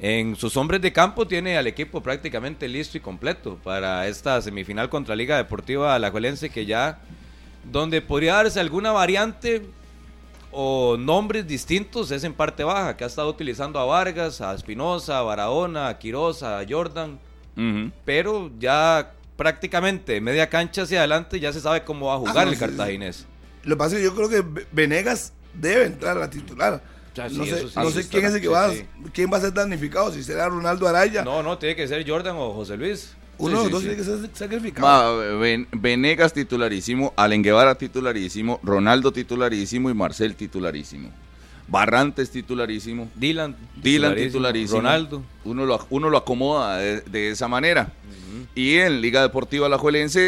en 0.00 0.36
sus 0.36 0.56
hombres 0.56 0.80
de 0.82 0.92
campo 0.92 1.26
tiene 1.26 1.56
al 1.56 1.66
equipo 1.66 2.02
prácticamente 2.02 2.68
listo 2.68 2.96
y 2.98 3.00
completo 3.00 3.58
para 3.62 4.06
esta 4.08 4.40
semifinal 4.42 4.88
contra 4.88 5.14
Liga 5.16 5.36
Deportiva 5.36 5.94
Alajuelense 5.94 6.50
que 6.50 6.66
ya, 6.66 6.98
donde 7.70 8.02
podría 8.02 8.34
darse 8.34 8.60
alguna 8.60 8.92
variante 8.92 9.62
o 10.50 10.96
nombres 10.98 11.46
distintos 11.46 12.10
es 12.10 12.22
en 12.24 12.32
parte 12.34 12.62
baja, 12.64 12.96
que 12.96 13.04
ha 13.04 13.06
estado 13.06 13.28
utilizando 13.28 13.78
a 13.78 13.84
Vargas, 13.84 14.40
a 14.40 14.54
Espinosa, 14.54 15.18
a 15.18 15.22
Barahona, 15.22 15.88
a 15.88 15.98
Quiroz, 15.98 16.42
a 16.42 16.64
Jordan, 16.68 17.18
pero 18.04 18.50
ya 18.58 19.12
prácticamente 19.36 20.20
media 20.20 20.48
cancha 20.48 20.82
hacia 20.82 20.98
adelante 21.00 21.40
ya 21.40 21.52
se 21.52 21.60
sabe 21.60 21.82
cómo 21.84 22.06
va 22.06 22.14
a 22.14 22.18
jugar 22.18 22.36
Ah, 22.38 22.44
no, 22.44 22.50
el 22.50 22.56
sí, 22.56 22.60
cartaginés. 22.60 23.26
Lo 23.64 23.74
que 23.74 23.78
pasa 23.78 23.96
es 23.96 24.00
que 24.00 24.04
yo 24.04 24.14
creo 24.14 24.28
que 24.28 24.40
Ve- 24.42 24.66
Venegas 24.70 25.32
debe 25.54 25.86
entrar 25.86 26.16
a 26.16 26.20
la 26.20 26.30
titular. 26.30 26.82
Sí, 27.14 27.36
no 27.36 27.44
sé, 27.44 27.58
sí, 27.68 27.72
no 27.76 27.90
sí 27.90 28.02
sé 28.02 28.08
quién 28.08 28.24
es 28.24 28.34
el 28.34 28.40
que 28.40 28.46
sí, 28.48 28.52
va, 28.52 28.72
sí. 28.72 28.84
quién 29.12 29.30
va 29.32 29.36
a 29.36 29.40
ser 29.40 29.52
damnificado, 29.54 30.12
si 30.12 30.22
será 30.24 30.48
Ronaldo 30.48 30.88
Araya. 30.88 31.22
No, 31.24 31.42
no, 31.42 31.58
tiene 31.58 31.76
que 31.76 31.86
ser 31.86 32.08
Jordan 32.08 32.34
o 32.36 32.52
José 32.52 32.76
Luis. 32.76 33.14
Uno 33.38 33.58
Sí, 33.62 33.64
de 33.66 33.70
los 33.70 33.82
sí, 33.82 33.88
dos 33.88 33.96
sí. 33.96 34.04
tiene 34.04 34.20
que 34.20 34.28
ser 34.28 34.30
sacrificado. 34.36 35.38
Ven- 35.38 35.68
Venegas 35.72 36.32
titularísimo, 36.32 37.12
Allen 37.16 37.42
Guevara 37.42 37.74
titularísimo, 37.76 38.60
Ronaldo 38.62 39.12
titularísimo 39.12 39.90
y 39.90 39.94
Marcel 39.94 40.34
titularísimo. 40.34 41.10
Barrantes 41.66 42.30
titularísimo. 42.30 43.10
Dylan, 43.14 43.56
Dylan 43.82 44.14
titularísimo. 44.16 44.80
Ronaldo. 44.80 45.22
Uno 45.44 45.64
lo, 45.64 45.86
uno 45.90 46.10
lo 46.10 46.18
acomoda 46.18 46.76
de, 46.78 47.00
de 47.00 47.30
esa 47.30 47.48
manera. 47.48 47.92
Y 48.54 48.74
en 48.76 49.00
Liga 49.00 49.22
Deportiva 49.22 49.66
Alajuelense, 49.66 50.20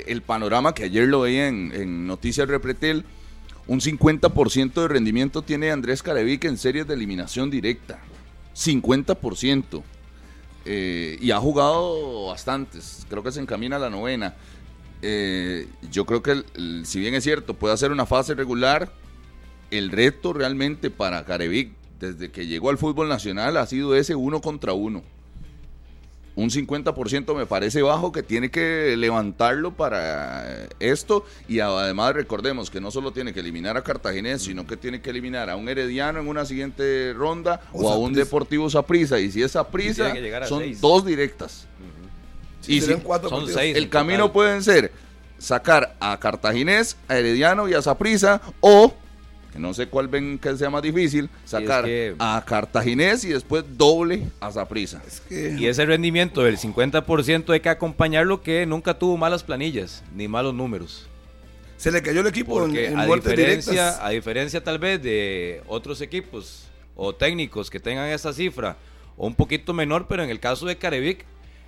eh, 0.00 0.04
el 0.08 0.22
panorama 0.22 0.74
que 0.74 0.84
ayer 0.84 1.08
lo 1.08 1.22
veía 1.22 1.48
en, 1.48 1.72
en 1.74 2.06
Noticias 2.06 2.46
Repretel, 2.48 3.04
un 3.66 3.80
50% 3.80 4.72
de 4.74 4.88
rendimiento 4.88 5.42
tiene 5.42 5.70
Andrés 5.70 6.02
Carevic 6.02 6.44
en 6.44 6.58
series 6.58 6.86
de 6.86 6.94
eliminación 6.94 7.50
directa. 7.50 7.98
50%. 8.54 9.82
Eh, 10.66 11.18
y 11.20 11.30
ha 11.30 11.38
jugado 11.38 12.26
bastantes. 12.26 13.06
Creo 13.08 13.22
que 13.22 13.32
se 13.32 13.40
encamina 13.40 13.76
a 13.76 13.78
la 13.78 13.90
novena. 13.90 14.34
Eh, 15.02 15.66
yo 15.90 16.06
creo 16.06 16.22
que, 16.22 16.42
si 16.84 17.00
bien 17.00 17.14
es 17.14 17.24
cierto, 17.24 17.54
puede 17.54 17.74
hacer 17.74 17.92
una 17.92 18.06
fase 18.06 18.34
regular, 18.34 18.92
el 19.70 19.90
reto 19.90 20.32
realmente 20.32 20.90
para 20.90 21.24
Carevic 21.24 21.72
desde 22.00 22.30
que 22.30 22.46
llegó 22.46 22.70
al 22.70 22.78
fútbol 22.78 23.08
nacional 23.08 23.56
ha 23.56 23.66
sido 23.66 23.94
ese 23.94 24.14
uno 24.14 24.40
contra 24.40 24.72
uno. 24.72 25.02
Un 26.36 26.50
50% 26.50 27.34
me 27.36 27.46
parece 27.46 27.82
bajo 27.82 28.10
que 28.10 28.22
tiene 28.22 28.50
que 28.50 28.96
levantarlo 28.96 29.72
para 29.72 30.66
esto. 30.80 31.24
Y 31.48 31.60
además 31.60 32.14
recordemos 32.14 32.70
que 32.70 32.80
no 32.80 32.90
solo 32.90 33.12
tiene 33.12 33.32
que 33.32 33.40
eliminar 33.40 33.76
a 33.76 33.82
Cartaginés, 33.82 34.42
sino 34.42 34.66
que 34.66 34.76
tiene 34.76 35.00
que 35.00 35.10
eliminar 35.10 35.48
a 35.48 35.56
un 35.56 35.68
Herediano 35.68 36.20
en 36.20 36.28
una 36.28 36.44
siguiente 36.44 37.12
ronda 37.12 37.60
o, 37.72 37.88
a 37.90 37.98
un 37.98 38.12
Deportivo 38.12 38.68
Saprissa. 38.68 39.20
Y 39.20 39.30
si 39.30 39.42
es 39.42 39.52
Saprissa 39.52 40.12
son 40.46 40.80
dos 40.80 41.04
directas. 41.06 41.68
Y 42.66 42.80
si, 42.80 42.86
son 42.90 43.48
seis 43.48 43.76
el 43.76 43.90
camino 43.90 44.32
pueden 44.32 44.62
ser 44.62 44.90
sacar 45.38 45.94
a 46.00 46.18
Cartaginés, 46.18 46.96
a 47.08 47.18
Herediano 47.18 47.68
y 47.68 47.74
a 47.74 47.82
Saprissa 47.82 48.40
o 48.60 48.94
no 49.58 49.74
sé 49.74 49.86
cuál 49.86 50.08
ven 50.08 50.38
que 50.38 50.56
sea 50.56 50.70
más 50.70 50.82
difícil, 50.82 51.28
sacar 51.44 51.84
a 52.18 52.44
Cartaginés 52.46 53.24
y 53.24 53.28
después 53.28 53.64
doble 53.76 54.24
a 54.40 54.50
Zaprisa. 54.50 55.02
Y 55.30 55.66
ese 55.66 55.86
rendimiento 55.86 56.42
del 56.42 56.58
50% 56.58 57.52
hay 57.52 57.60
que 57.60 57.68
acompañarlo 57.68 58.42
que 58.42 58.66
nunca 58.66 58.98
tuvo 58.98 59.16
malas 59.16 59.42
planillas 59.42 60.02
ni 60.14 60.28
malos 60.28 60.54
números. 60.54 61.06
Se 61.76 61.90
le 61.90 62.02
cayó 62.02 62.20
el 62.20 62.26
equipo 62.26 62.64
en, 62.64 62.98
a 62.98 63.06
diferencia, 63.06 64.04
A 64.04 64.10
diferencia 64.10 64.62
tal 64.62 64.78
vez 64.78 65.02
de 65.02 65.62
otros 65.66 66.00
equipos 66.00 66.68
o 66.96 67.14
técnicos 67.14 67.68
que 67.68 67.80
tengan 67.80 68.08
esa 68.08 68.32
cifra 68.32 68.76
o 69.16 69.26
un 69.26 69.34
poquito 69.34 69.72
menor, 69.72 70.06
pero 70.08 70.22
en 70.22 70.30
el 70.30 70.40
caso 70.40 70.66
de 70.66 70.76
Carevic, 70.76 71.24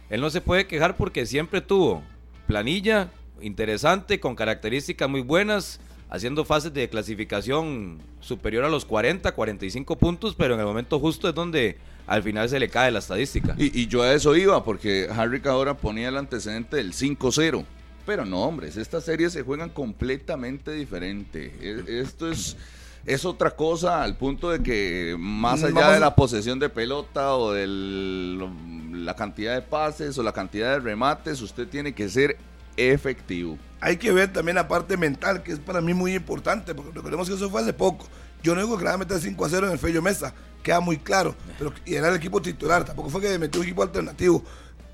él 0.08 0.20
no 0.20 0.30
se 0.30 0.40
puede 0.40 0.66
quejar 0.66 0.96
porque 0.96 1.26
siempre 1.26 1.60
tuvo 1.60 2.02
planilla 2.46 3.10
interesante, 3.40 4.20
con 4.20 4.34
características 4.34 5.08
muy 5.08 5.20
buenas, 5.20 5.80
haciendo 6.08 6.44
fases 6.44 6.72
de 6.72 6.88
clasificación 6.88 7.98
superior 8.20 8.64
a 8.64 8.68
los 8.68 8.84
40, 8.84 9.32
45 9.32 9.96
puntos, 9.96 10.34
pero 10.36 10.54
en 10.54 10.60
el 10.60 10.66
momento 10.66 10.98
justo 10.98 11.28
es 11.28 11.34
donde 11.34 11.78
al 12.06 12.22
final 12.22 12.48
se 12.48 12.60
le 12.60 12.68
cae 12.68 12.90
la 12.90 13.00
estadística. 13.00 13.54
Y, 13.58 13.86
yo 13.88 14.02
a 14.02 14.12
eso 14.12 14.36
iba, 14.36 14.62
porque 14.64 15.08
Harrick 15.10 15.46
ahora 15.46 15.76
ponía 15.76 16.08
el 16.08 16.16
antecedente 16.16 16.76
del 16.76 16.92
5-0. 16.92 17.64
Pero 18.04 18.24
no, 18.24 18.42
hombres, 18.42 18.76
estas 18.76 19.04
series 19.04 19.32
se 19.32 19.42
juegan 19.42 19.70
completamente 19.70 20.70
diferente. 20.70 21.52
E, 21.60 22.00
esto 22.00 22.30
es, 22.30 22.56
es 23.04 23.24
otra 23.24 23.50
cosa 23.50 24.04
al 24.04 24.16
punto 24.16 24.50
de 24.50 24.62
que 24.62 25.16
más 25.18 25.64
allá 25.64 25.90
de 25.90 25.98
la 25.98 26.14
posesión 26.14 26.60
de 26.60 26.68
pelota 26.68 27.34
o 27.34 27.52
de 27.52 27.66
la 27.66 29.16
cantidad 29.16 29.54
de 29.54 29.62
pases 29.62 30.16
o 30.18 30.22
la 30.22 30.32
cantidad 30.32 30.74
de 30.74 30.78
remates, 30.78 31.42
usted 31.42 31.66
tiene 31.66 31.92
que 31.92 32.08
ser 32.08 32.36
efectivo 32.76 33.58
hay 33.80 33.96
que 33.96 34.12
ver 34.12 34.32
también 34.32 34.56
la 34.56 34.68
parte 34.68 34.96
mental, 34.96 35.42
que 35.42 35.52
es 35.52 35.58
para 35.58 35.80
mí 35.80 35.94
muy 35.94 36.14
importante, 36.14 36.74
porque 36.74 36.92
recordemos 36.92 37.28
que 37.28 37.34
eso 37.34 37.50
fue 37.50 37.60
hace 37.60 37.72
poco. 37.72 38.06
Yo 38.42 38.54
no 38.54 38.62
digo 38.62 38.78
que 38.78 38.84
le 38.84 38.90
a 38.90 38.96
meter 38.96 39.20
5 39.20 39.44
a 39.44 39.48
0 39.48 39.66
en 39.66 39.72
el 39.72 39.78
Fello 39.78 40.02
Mesa, 40.02 40.32
queda 40.62 40.80
muy 40.80 40.98
claro, 40.98 41.34
pero 41.58 41.72
era 41.84 42.08
el 42.08 42.16
equipo 42.16 42.40
titular, 42.40 42.84
tampoco 42.84 43.10
fue 43.10 43.20
que 43.20 43.38
metió 43.38 43.60
un 43.60 43.66
equipo 43.66 43.82
alternativo. 43.82 44.42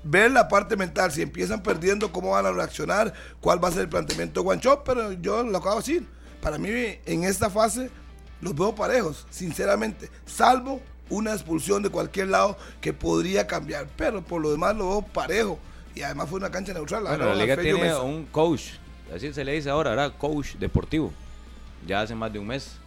Ver 0.03 0.31
la 0.31 0.47
parte 0.49 0.75
mental, 0.75 1.11
si 1.11 1.21
empiezan 1.21 1.63
perdiendo, 1.63 2.11
cómo 2.11 2.31
van 2.31 2.45
a 2.45 2.51
reaccionar, 2.51 3.13
cuál 3.39 3.63
va 3.63 3.69
a 3.69 3.71
ser 3.71 3.81
el 3.81 3.89
planteamiento 3.89 4.41
de 4.41 4.43
Guancho, 4.43 4.83
pero 4.83 5.13
yo 5.13 5.43
lo 5.43 5.57
acabo 5.57 5.75
de 5.75 5.81
decir. 5.81 6.07
Para 6.41 6.57
mí, 6.57 6.69
en 7.05 7.23
esta 7.23 7.49
fase, 7.49 7.89
los 8.41 8.53
veo 8.53 8.75
parejos, 8.75 9.25
sinceramente, 9.29 10.09
salvo 10.25 10.81
una 11.09 11.31
expulsión 11.31 11.83
de 11.83 11.89
cualquier 11.89 12.27
lado 12.27 12.57
que 12.81 12.91
podría 12.91 13.47
cambiar, 13.47 13.87
pero 13.95 14.23
por 14.23 14.41
lo 14.41 14.51
demás 14.51 14.75
lo 14.75 14.89
veo 14.89 15.01
parejo 15.01 15.59
y 15.95 16.01
además 16.01 16.29
fue 16.29 16.39
una 16.39 16.49
cancha 16.49 16.73
neutral. 16.73 17.03
Bueno, 17.03 17.25
la, 17.25 17.35
liga 17.35 17.57
tiene 17.57 17.95
un 17.95 18.25
coach, 18.25 18.71
así 19.13 19.33
se 19.33 19.43
le 19.43 19.53
dice 19.53 19.69
ahora, 19.69 19.93
era 19.93 20.09
coach 20.09 20.55
deportivo, 20.55 21.13
ya 21.85 22.01
hace 22.01 22.15
más 22.15 22.31
de 22.31 22.39
un 22.39 22.47
mes. 22.47 22.77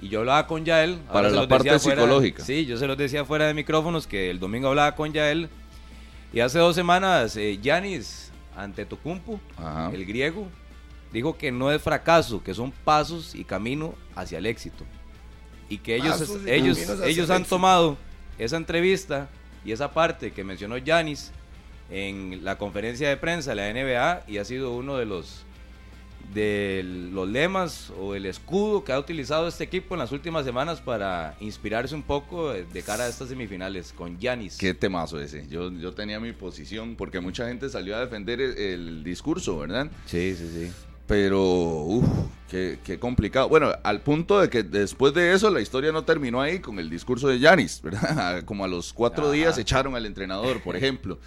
Y 0.00 0.08
yo 0.08 0.20
hablaba 0.20 0.46
con 0.46 0.64
Yael. 0.64 0.98
Para 1.12 1.28
la 1.28 1.48
parte 1.48 1.76
psicológica. 1.78 2.44
sí, 2.44 2.66
yo 2.66 2.76
se 2.76 2.86
los 2.86 2.96
decía 2.96 3.24
fuera 3.24 3.48
de 3.48 3.54
micrófonos 3.54 4.06
que 4.06 4.30
el 4.30 4.38
domingo 4.38 4.68
hablaba 4.68 4.94
con 4.94 5.12
Yael. 5.12 5.48
Y 6.32 6.40
hace 6.40 6.58
dos 6.58 6.76
semanas, 6.76 7.36
eh, 7.36 7.58
Yanis, 7.60 8.30
ante 8.54 8.84
Tocumpo, 8.84 9.40
el 9.92 10.04
griego, 10.04 10.46
dijo 11.12 11.36
que 11.36 11.50
no 11.50 11.72
es 11.72 11.82
fracaso, 11.82 12.42
que 12.44 12.54
son 12.54 12.70
pasos 12.70 13.34
y 13.34 13.44
camino 13.44 13.94
hacia 14.14 14.38
el 14.38 14.46
éxito. 14.46 14.84
Y 15.68 15.78
que 15.78 15.96
ellos, 15.96 16.38
ellos, 16.46 16.78
ellos 17.04 17.30
han 17.30 17.44
tomado 17.44 17.96
esa 18.38 18.56
entrevista 18.56 19.28
y 19.64 19.72
esa 19.72 19.90
parte 19.90 20.32
que 20.32 20.44
mencionó 20.44 20.78
Yanis 20.78 21.32
en 21.90 22.44
la 22.44 22.58
conferencia 22.58 23.08
de 23.08 23.16
prensa 23.16 23.54
de 23.54 23.56
la 23.56 23.72
NBA 23.72 24.24
y 24.28 24.38
ha 24.38 24.44
sido 24.44 24.74
uno 24.74 24.96
de 24.96 25.06
los 25.06 25.44
de 26.34 26.82
los 26.84 27.28
lemas 27.28 27.90
o 27.98 28.14
el 28.14 28.26
escudo 28.26 28.84
que 28.84 28.92
ha 28.92 28.98
utilizado 28.98 29.48
este 29.48 29.64
equipo 29.64 29.94
en 29.94 30.00
las 30.00 30.12
últimas 30.12 30.44
semanas 30.44 30.80
para 30.80 31.34
inspirarse 31.40 31.94
un 31.94 32.02
poco 32.02 32.52
de 32.52 32.82
cara 32.82 33.04
a 33.04 33.08
estas 33.08 33.28
semifinales 33.28 33.92
con 33.92 34.18
Yanis. 34.18 34.58
Qué 34.58 34.74
temazo 34.74 35.20
ese. 35.20 35.46
Yo, 35.48 35.70
yo 35.72 35.92
tenía 35.92 36.20
mi 36.20 36.32
posición 36.32 36.96
porque 36.96 37.20
mucha 37.20 37.48
gente 37.48 37.68
salió 37.70 37.96
a 37.96 38.00
defender 38.00 38.40
el, 38.40 39.02
discurso, 39.02 39.58
¿verdad? 39.58 39.90
Sí, 40.06 40.34
sí, 40.36 40.50
sí. 40.52 40.72
Pero, 41.06 41.40
uff, 41.40 42.06
qué, 42.50 42.78
qué, 42.84 42.98
complicado. 42.98 43.48
Bueno, 43.48 43.72
al 43.82 44.02
punto 44.02 44.40
de 44.40 44.50
que 44.50 44.62
después 44.62 45.14
de 45.14 45.32
eso 45.32 45.48
la 45.48 45.62
historia 45.62 45.90
no 45.90 46.04
terminó 46.04 46.42
ahí 46.42 46.58
con 46.58 46.78
el 46.78 46.90
discurso 46.90 47.28
de 47.28 47.38
Yanis, 47.38 47.80
¿verdad? 47.80 48.42
Como 48.44 48.64
a 48.66 48.68
los 48.68 48.92
cuatro 48.92 49.30
días 49.30 49.56
echaron 49.56 49.96
al 49.96 50.04
entrenador, 50.04 50.60
por 50.62 50.76
ejemplo. 50.76 51.18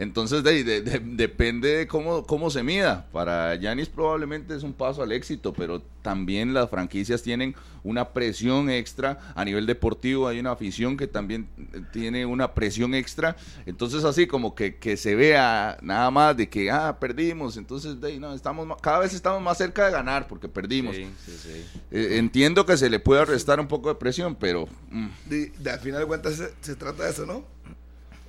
Entonces, 0.00 0.42
de, 0.42 0.80
depende 0.82 1.76
de 1.76 1.86
cómo, 1.86 2.24
cómo 2.24 2.48
se 2.48 2.62
mida. 2.62 3.06
Para 3.12 3.54
Yanis 3.56 3.90
probablemente 3.90 4.56
es 4.56 4.62
un 4.62 4.72
paso 4.72 5.02
al 5.02 5.12
éxito, 5.12 5.52
pero 5.52 5.82
también 6.00 6.54
las 6.54 6.70
franquicias 6.70 7.22
tienen 7.22 7.54
una 7.84 8.08
presión 8.08 8.70
extra. 8.70 9.18
A 9.34 9.44
nivel 9.44 9.66
deportivo 9.66 10.26
hay 10.26 10.40
una 10.40 10.52
afición 10.52 10.96
que 10.96 11.06
también 11.06 11.48
tiene 11.92 12.24
una 12.24 12.54
presión 12.54 12.94
extra. 12.94 13.36
Entonces, 13.66 14.04
así 14.04 14.26
como 14.26 14.54
que, 14.54 14.76
que 14.76 14.96
se 14.96 15.14
vea 15.14 15.76
nada 15.82 16.10
más 16.10 16.34
de 16.34 16.48
que, 16.48 16.70
ah, 16.70 16.96
perdimos. 16.98 17.58
Entonces, 17.58 18.00
de, 18.00 18.18
no, 18.18 18.32
estamos, 18.32 18.74
cada 18.80 19.00
vez 19.00 19.12
estamos 19.12 19.42
más 19.42 19.58
cerca 19.58 19.84
de 19.84 19.92
ganar 19.92 20.26
porque 20.28 20.48
perdimos. 20.48 20.96
Eh, 20.96 22.16
entiendo 22.16 22.64
que 22.64 22.78
se 22.78 22.88
le 22.88 23.00
puede 23.00 23.26
restar 23.26 23.60
un 23.60 23.68
poco 23.68 23.90
de 23.90 23.96
presión, 23.96 24.34
pero... 24.34 24.66
Mm. 24.90 25.08
De, 25.26 25.52
al 25.70 25.80
final 25.80 26.00
de 26.00 26.06
cuentas 26.06 26.42
se 26.62 26.74
trata 26.74 27.04
de 27.04 27.10
eso, 27.10 27.26
¿no? 27.26 27.44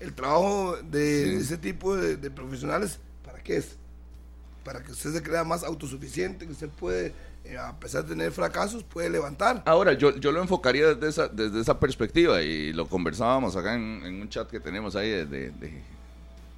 El 0.02 0.14
trabajo 0.14 0.78
de 0.90 1.38
ese 1.38 1.58
tipo 1.58 1.96
de, 1.96 2.32
profesionales, 2.32 3.00
¿para 3.24 3.42
qué 3.42 3.58
es? 3.58 3.78
Para 4.64 4.84
que 4.84 4.92
usted 4.92 5.14
se 5.14 5.24
crea 5.24 5.44
más 5.44 5.64
autosuficiente, 5.64 6.46
que 6.46 6.52
usted 6.52 6.70
puede, 6.70 7.14
eh, 7.46 7.58
a 7.58 7.80
pesar 7.80 8.04
de 8.04 8.10
tener 8.10 8.32
fracasos, 8.32 8.84
puede 8.84 9.10
levantar. 9.10 9.62
Ahora, 9.66 9.94
yo, 9.94 10.16
yo 10.18 10.32
lo 10.32 10.42
enfocaría 10.42 10.96
desde 10.96 11.08
esa, 11.08 11.28
desde 11.28 11.62
esa 11.62 11.80
perspectiva 11.80 12.42
y 12.42 12.74
lo 12.74 12.88
conversábamos 12.88 13.56
acá 13.56 13.76
en, 13.76 14.22
un 14.22 14.30
chat 14.30 14.50
que 14.50 14.60
tenemos 14.60 14.96
ahí 14.96 15.10
de, 15.10 15.52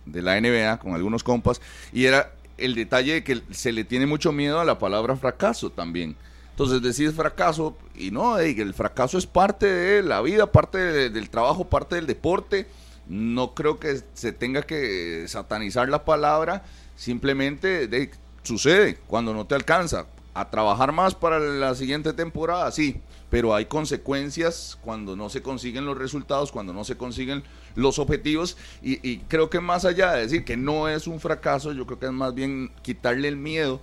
de, 0.06 0.22
la 0.22 0.40
NBA 0.40 0.80
con 0.80 0.94
algunos 0.94 1.24
compas 1.24 1.62
y 1.92 2.06
era 2.06 2.34
el 2.58 2.76
detalle 2.76 3.14
de 3.14 3.24
que 3.24 3.42
se 3.52 3.72
le 3.72 3.84
tiene 3.84 4.06
mucho 4.06 4.32
miedo 4.32 4.60
a 4.60 4.66
la 4.66 4.80
palabra 4.80 5.16
fracaso 5.16 5.70
también. 5.70 6.16
Entonces 6.52 6.82
decís 6.82 7.16
fracaso 7.16 7.76
y 7.96 8.12
no, 8.12 8.38
el 8.38 8.74
fracaso 8.74 9.18
es 9.18 9.26
parte 9.26 9.66
de 9.66 10.04
la 10.04 10.22
vida, 10.22 10.52
parte 10.52 11.10
del 11.10 11.30
trabajo, 11.30 11.68
parte 11.68 11.96
del 11.96 12.06
deporte 12.06 12.68
no 13.08 13.54
creo 13.54 13.80
que 13.80 14.02
se 14.14 14.32
tenga 14.32 14.62
que 14.64 15.26
satanizar 15.28 15.90
la 15.90 16.06
palabra, 16.06 16.64
simplemente 16.96 17.88
de, 17.88 18.12
sucede 18.44 18.98
cuando 19.08 19.34
no 19.34 19.46
te 19.46 19.56
alcanza. 19.56 20.08
A 20.36 20.50
trabajar 20.50 20.92
más 20.94 21.14
para 21.14 21.38
la 21.38 21.76
siguiente 21.76 22.12
temporada, 22.12 22.72
sí, 22.72 23.00
pero 23.30 23.54
hay 23.54 23.66
consecuencias 23.66 24.80
cuando 24.82 25.16
no 25.16 25.30
se 25.30 25.44
consiguen 25.44 25.86
los 25.86 25.96
resultados, 25.96 26.52
cuando 26.52 26.74
no 26.74 26.84
se 26.84 26.98
consiguen 26.98 27.44
los 27.76 28.00
objetivos 28.00 28.58
y, 28.82 29.18
creo 29.28 29.52
que 29.52 29.60
más 29.60 29.86
allá 29.86 30.14
de 30.14 30.22
decir 30.22 30.44
que 30.44 30.58
no 30.58 30.90
es 30.90 31.06
un 31.06 31.20
fracaso, 31.20 31.72
yo 31.72 31.86
creo 31.86 32.00
que 32.00 32.08
es 32.08 32.12
más 32.12 32.34
bien 32.34 32.72
quitarle 32.82 33.28
el 33.28 33.38
miedo 33.38 33.80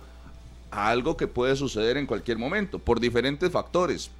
a 0.71 0.89
algo 0.89 1.15
que 1.15 1.27
puede 1.27 1.55
suceder 1.55 1.95
en 1.95 2.05
cualquier 2.05 2.37
momento, 2.37 2.79
por 2.79 2.99
diferentes 2.99 3.49
factores 3.49 4.11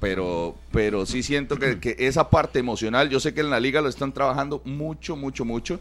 pero, 0.00 0.56
pero 0.72 1.04
sí 1.04 1.22
siento 1.22 1.58
que, 1.58 1.96
esa 1.98 2.30
parte 2.30 2.58
emocional, 2.58 3.10
yo 3.10 3.20
sé 3.20 3.34
que 3.34 3.42
en 3.42 3.50
la 3.50 3.60
liga 3.60 3.82
lo 3.82 3.88
están 3.88 4.12
trabajando 4.12 4.62
mucho, 4.64 5.14
mucho, 5.14 5.44
mucho 5.44 5.78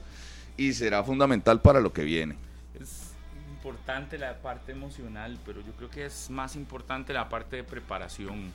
y 0.57 0.73
será 0.73 1.03
fundamental 1.03 1.61
para 1.61 1.79
lo 1.79 1.93
que 1.93 2.03
viene. 2.03 2.35
Es 2.79 3.13
importante 3.49 4.17
la 4.17 4.37
parte 4.37 4.73
emocional, 4.73 5.39
pero 5.45 5.61
yo 5.61 5.71
creo 5.71 5.89
que 5.89 6.05
es 6.05 6.29
más 6.29 6.57
importante 6.57 7.13
la 7.13 7.29
parte 7.29 7.55
de 7.55 7.63
preparación. 7.63 8.51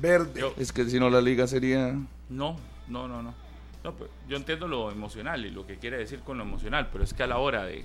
Verde. 0.00 0.52
es 0.58 0.72
que 0.72 0.84
si 0.86 0.98
no 0.98 1.08
la 1.08 1.20
liga 1.20 1.46
sería... 1.46 1.96
No, 2.28 2.56
no, 2.88 3.06
no, 3.06 3.22
no. 3.22 3.34
Pues, 3.82 4.10
yo 4.28 4.36
entiendo 4.36 4.66
lo 4.66 4.90
emocional 4.90 5.44
y 5.46 5.50
lo 5.50 5.66
que 5.66 5.76
quiere 5.76 5.98
decir 5.98 6.20
con 6.20 6.38
lo 6.38 6.44
emocional, 6.44 6.88
pero 6.92 7.04
es 7.04 7.14
que 7.14 7.22
a 7.22 7.26
la 7.28 7.38
hora 7.38 7.64
de, 7.64 7.84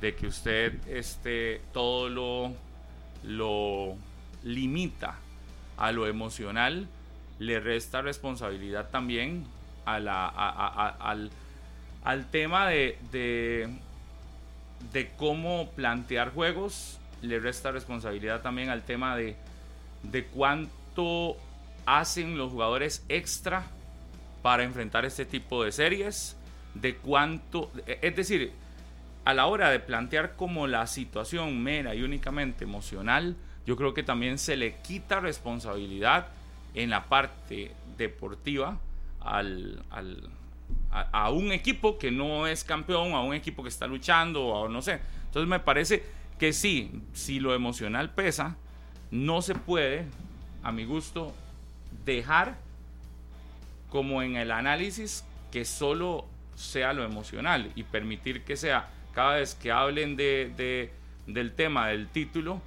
de 0.00 0.14
que 0.14 0.26
usted 0.26 0.86
este, 0.88 1.60
todo 1.72 2.08
lo, 2.08 2.54
lo 3.22 3.96
limita 4.44 5.18
a 5.78 5.92
lo 5.92 6.06
emocional, 6.06 6.88
le 7.38 7.60
resta 7.60 8.02
responsabilidad 8.02 8.90
también 8.90 9.44
a 9.84 10.00
la, 10.00 10.26
al, 10.26 11.30
al, 12.04 12.26
tema 12.30 12.68
de, 12.68 12.98
de, 14.92 15.10
cómo 15.16 15.70
plantear 15.76 16.32
juegos, 16.32 16.98
le 17.22 17.38
resta 17.40 17.70
responsabilidad 17.70 18.42
también 18.42 18.68
al 18.70 18.82
tema 18.82 19.16
de, 19.16 19.36
de 20.02 20.26
cuánto 20.26 21.36
hacen 21.86 22.36
los 22.36 22.50
jugadores 22.50 23.04
extra 23.08 23.64
para 24.42 24.64
enfrentar 24.64 25.04
este 25.04 25.24
tipo 25.24 25.64
de 25.64 25.72
series. 25.72 26.36
de 26.74 26.96
cuánto, 26.96 27.70
es 27.86 28.14
decir, 28.14 28.52
a 29.24 29.34
la 29.34 29.46
hora 29.46 29.70
de 29.70 29.80
plantear 29.80 30.36
como 30.36 30.66
la 30.66 30.86
situación 30.86 31.62
mera 31.62 31.94
y 31.94 32.02
únicamente 32.02 32.64
emocional, 32.64 33.36
yo 33.68 33.76
creo 33.76 33.92
que 33.92 34.02
también 34.02 34.38
se 34.38 34.56
le 34.56 34.76
quita 34.76 35.20
responsabilidad 35.20 36.28
en 36.72 36.88
la 36.88 37.04
parte 37.04 37.72
deportiva 37.98 38.78
al, 39.20 39.82
a, 40.90 41.30
un 41.30 41.52
equipo 41.52 41.98
que 41.98 42.10
no 42.10 42.46
es 42.46 42.64
campeón, 42.64 43.12
a 43.12 43.20
un 43.20 43.34
equipo 43.34 43.62
que 43.62 43.68
está 43.68 43.86
luchando, 43.86 44.46
o 44.46 44.70
no 44.70 44.80
sé. 44.80 45.00
Entonces 45.26 45.46
me 45.46 45.60
parece 45.60 46.02
que 46.38 46.54
sí, 46.54 47.02
si 47.12 47.40
lo 47.40 47.54
emocional 47.54 48.08
pesa, 48.08 48.56
no 49.10 49.42
se 49.42 49.54
puede, 49.54 50.06
a 50.62 50.72
mi 50.72 50.86
gusto, 50.86 51.34
dejar 52.06 52.56
como 53.90 54.22
en 54.22 54.36
el 54.36 54.50
análisis 54.50 55.26
que 55.52 55.66
solo 55.66 56.24
sea 56.54 56.94
lo 56.94 57.04
emocional 57.04 57.70
y 57.74 57.82
permitir 57.82 58.44
que 58.44 58.56
sea 58.56 58.88
cada 59.12 59.34
vez 59.34 59.54
que 59.54 59.70
hablen 59.72 60.16
de, 60.16 60.90
del 61.26 61.52
tema 61.52 61.88
del 61.88 62.08
título, 62.08 62.62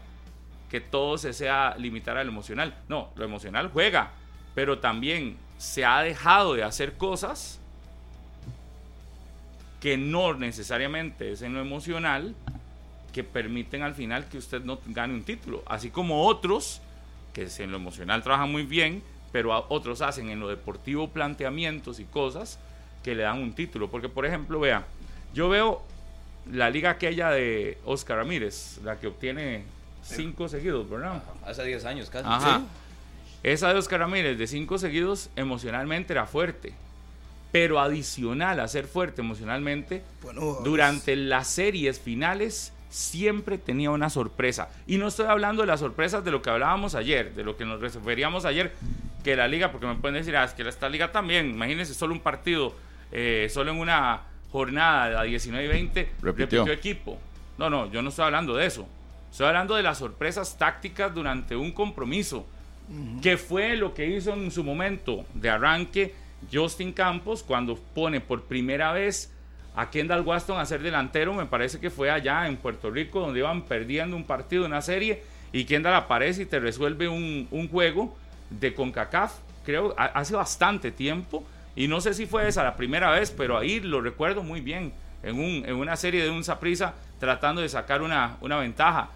que 0.72 0.80
todo 0.80 1.18
se 1.18 1.34
sea 1.34 1.76
limitar 1.78 2.16
al 2.16 2.30
emocional. 2.30 2.74
No, 2.88 3.10
lo 3.18 3.26
emocional 3.26 3.70
juega, 3.74 4.12
pero 4.56 4.80
también 4.80 5.36
se 5.58 5.84
ha 5.84 6.02
dejado 6.02 6.54
de 6.54 6.64
hacer 6.64 6.94
cosas 6.94 7.60
que 9.82 9.98
no 9.98 10.34
necesariamente 10.34 11.34
es 11.34 11.42
en 11.42 11.54
lo 11.54 11.60
emocional 11.60 12.36
que 13.12 13.26
permiten 13.26 13.82
al 13.82 13.96
final 13.96 14.30
que 14.30 14.38
usted 14.38 14.62
no 14.62 14.80
gane 14.86 15.14
un 15.14 15.24
título. 15.24 15.62
Así 15.68 15.90
como 15.90 16.26
otros, 16.26 16.82
que 17.34 17.50
en 17.58 17.72
lo 17.72 17.76
emocional 17.76 18.24
trabajan 18.24 18.50
muy 18.50 18.64
bien, 18.64 19.04
pero 19.34 19.66
otros 19.68 20.02
hacen 20.02 20.30
en 20.30 20.40
lo 20.40 20.48
deportivo 20.48 21.10
planteamientos 21.10 22.00
y 22.00 22.06
cosas 22.06 22.60
que 23.04 23.14
le 23.14 23.24
dan 23.24 23.40
un 23.40 23.52
título. 23.54 23.92
Porque, 23.92 24.08
por 24.08 24.26
ejemplo, 24.26 24.58
vea, 24.62 24.86
yo 25.34 25.50
veo 25.50 25.82
la 26.50 26.70
liga 26.70 26.92
aquella 26.92 27.30
de 27.30 27.78
Oscar 27.84 28.20
Ramírez, 28.20 28.80
la 28.86 28.98
que 29.02 29.08
obtiene 29.08 29.66
cinco 30.12 30.50
seguidos, 30.50 30.90
¿verdad? 30.90 31.24
Hace 31.46 31.64
10 31.64 31.86
años 31.86 32.10
casi. 32.10 32.28
Ajá. 32.28 32.62
Esa 33.44 33.74
de 33.74 33.80
Oscar 33.80 34.02
Ramírez 34.02 34.38
de 34.38 34.48
cinco 34.48 34.78
seguidos 34.78 35.30
emocionalmente 35.36 36.14
era 36.14 36.28
fuerte. 36.28 36.74
Pero 37.52 37.80
adicional 37.80 38.60
a 38.60 38.68
ser 38.68 38.86
fuerte 38.86 39.22
emocionalmente, 39.22 40.04
durante 40.64 41.16
las 41.16 41.48
series 41.48 42.00
finales 42.00 42.72
siempre 42.90 43.58
tenía 43.58 43.90
una 43.92 44.10
sorpresa. 44.10 44.70
Y 44.88 44.98
no 44.98 45.08
estoy 45.08 45.26
hablando 45.26 45.64
de 45.64 45.68
las 45.68 45.80
sorpresas 45.80 46.24
de 46.24 46.32
lo 46.32 46.42
que 46.42 46.50
hablábamos 46.50 46.96
ayer, 46.96 47.34
de 47.34 47.44
lo 47.44 47.58
que 47.58 47.66
nos 47.66 47.82
referíamos 47.82 48.46
ayer, 48.46 48.74
que 49.24 49.36
la 49.36 49.48
liga, 49.48 49.72
porque 49.72 49.88
me 49.88 49.96
pueden 49.96 50.16
decir, 50.16 50.36
ah, 50.38 50.44
es 50.44 50.54
que 50.54 50.68
esta 50.68 50.88
liga 50.88 51.12
también, 51.12 51.50
imagínense, 51.50 51.94
solo 51.94 52.14
un 52.14 52.20
partido, 52.20 52.74
eh, 53.12 53.50
solo 53.52 53.72
en 53.72 53.80
una 53.80 54.22
jornada 54.52 55.20
a 55.20 55.24
19 55.24 55.66
y 55.66 55.68
20, 55.68 56.12
repitió. 56.22 56.66
equipo. 56.68 57.20
No, 57.58 57.70
no, 57.70 57.92
yo 57.92 58.02
no 58.02 58.10
estoy 58.10 58.26
hablando 58.26 58.56
de 58.56 58.66
eso. 58.66 58.88
Estoy 59.32 59.48
hablando 59.48 59.76
de 59.76 59.84
las 59.84 59.98
sorpresas 59.98 60.58
tácticas 60.58 61.14
durante 61.14 61.56
un 61.56 61.72
compromiso, 61.72 62.46
que 63.22 63.38
fue 63.38 63.78
lo 63.78 63.94
que 63.94 64.06
hizo 64.06 64.34
en 64.34 64.52
su 64.52 64.64
momento 64.64 65.26
de 65.34 65.50
arranque 65.50 66.14
Justin 66.52 66.92
Campos 66.92 67.42
cuando 67.42 67.78
pone 67.78 68.20
por 68.20 68.44
primera 68.44 68.92
vez 68.92 69.32
a 69.74 69.90
Kendall 69.90 70.22
Waston 70.22 70.60
a 70.60 70.66
ser 70.66 70.82
delantero, 70.82 71.34
me 71.34 71.46
parece 71.46 71.80
que 71.80 71.90
fue 71.90 72.12
allá 72.12 72.46
en 72.48 72.58
Puerto 72.58 72.92
Rico 72.92 73.22
donde 73.22 73.40
iban 73.40 73.62
perdiendo 73.62 74.18
un 74.18 74.26
partido, 74.26 74.66
una 74.66 74.82
serie, 74.82 75.24
y 75.54 75.64
Kendall 75.64 75.94
aparece 75.94 76.42
y 76.42 76.46
te 76.46 76.60
resuelve 76.60 77.08
un, 77.08 77.48
un 77.52 77.70
juego 77.70 78.14
de 78.50 78.74
CONCACAF, 78.74 79.34
creo, 79.64 79.96
hace 79.98 80.36
bastante 80.36 80.92
tiempo, 80.92 81.46
y 81.74 81.88
no 81.88 82.02
sé 82.02 82.14
si 82.14 82.26
fue 82.26 82.50
esa 82.50 82.64
la 82.64 82.76
primera 82.76 83.12
vez, 83.12 83.32
pero 83.32 83.58
ahí 83.58 83.80
lo 83.80 84.02
recuerdo 84.02 84.44
muy 84.44 84.60
bien, 84.60 84.92
en, 85.24 85.40
un, 85.40 85.64
en 85.66 85.76
una 85.76 85.96
serie 85.96 86.22
de 86.22 86.30
un 86.30 86.44
Saprisa 86.44 86.96
tratando 87.20 87.62
de 87.62 87.70
sacar 87.70 88.02
una, 88.02 88.36
una 88.42 88.58
ventaja. 88.58 89.10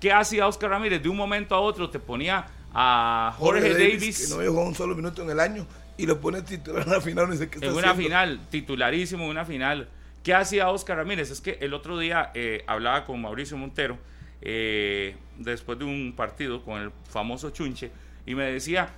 ¿Qué 0.00 0.12
hacía 0.12 0.46
Oscar 0.46 0.70
Ramírez? 0.70 1.02
De 1.02 1.08
un 1.08 1.16
momento 1.16 1.54
a 1.54 1.60
otro 1.60 1.90
te 1.90 1.98
ponía 1.98 2.46
a 2.72 3.34
Jorge, 3.38 3.74
Davis, 3.74 4.28
Que 4.28 4.34
no 4.34 4.50
jugó 4.50 4.64
un 4.64 4.74
solo 4.74 4.94
minuto 4.94 5.22
en 5.22 5.30
el 5.30 5.40
año 5.40 5.66
y 5.96 6.06
lo 6.06 6.20
pone 6.20 6.40
titular 6.42 6.84
en 6.84 6.92
la 6.92 7.00
final. 7.00 7.28
No 7.28 7.36
sé 7.36 7.50
qué 7.50 7.64
en 7.64 7.74
una 7.74 7.94
final, 7.94 8.40
titularísimo 8.50 9.24
en 9.24 9.30
una 9.30 9.44
final. 9.44 9.88
¿Qué 10.22 10.34
hacía 10.34 10.70
Oscar 10.70 10.96
Ramírez? 10.96 11.30
Es 11.30 11.40
que 11.40 11.58
el 11.60 11.74
otro 11.74 11.98
día 11.98 12.30
eh, 12.34 12.64
hablaba 12.66 13.04
con 13.04 13.20
Mauricio 13.20 13.56
Montero 13.56 13.98
eh, 14.40 15.16
después 15.38 15.78
de 15.78 15.84
un 15.84 16.14
partido 16.16 16.62
con 16.62 16.80
el 16.80 16.90
famoso 17.10 17.50
Chunche 17.50 17.90
y 18.24 18.34
me 18.34 18.44
decía, 18.44 18.90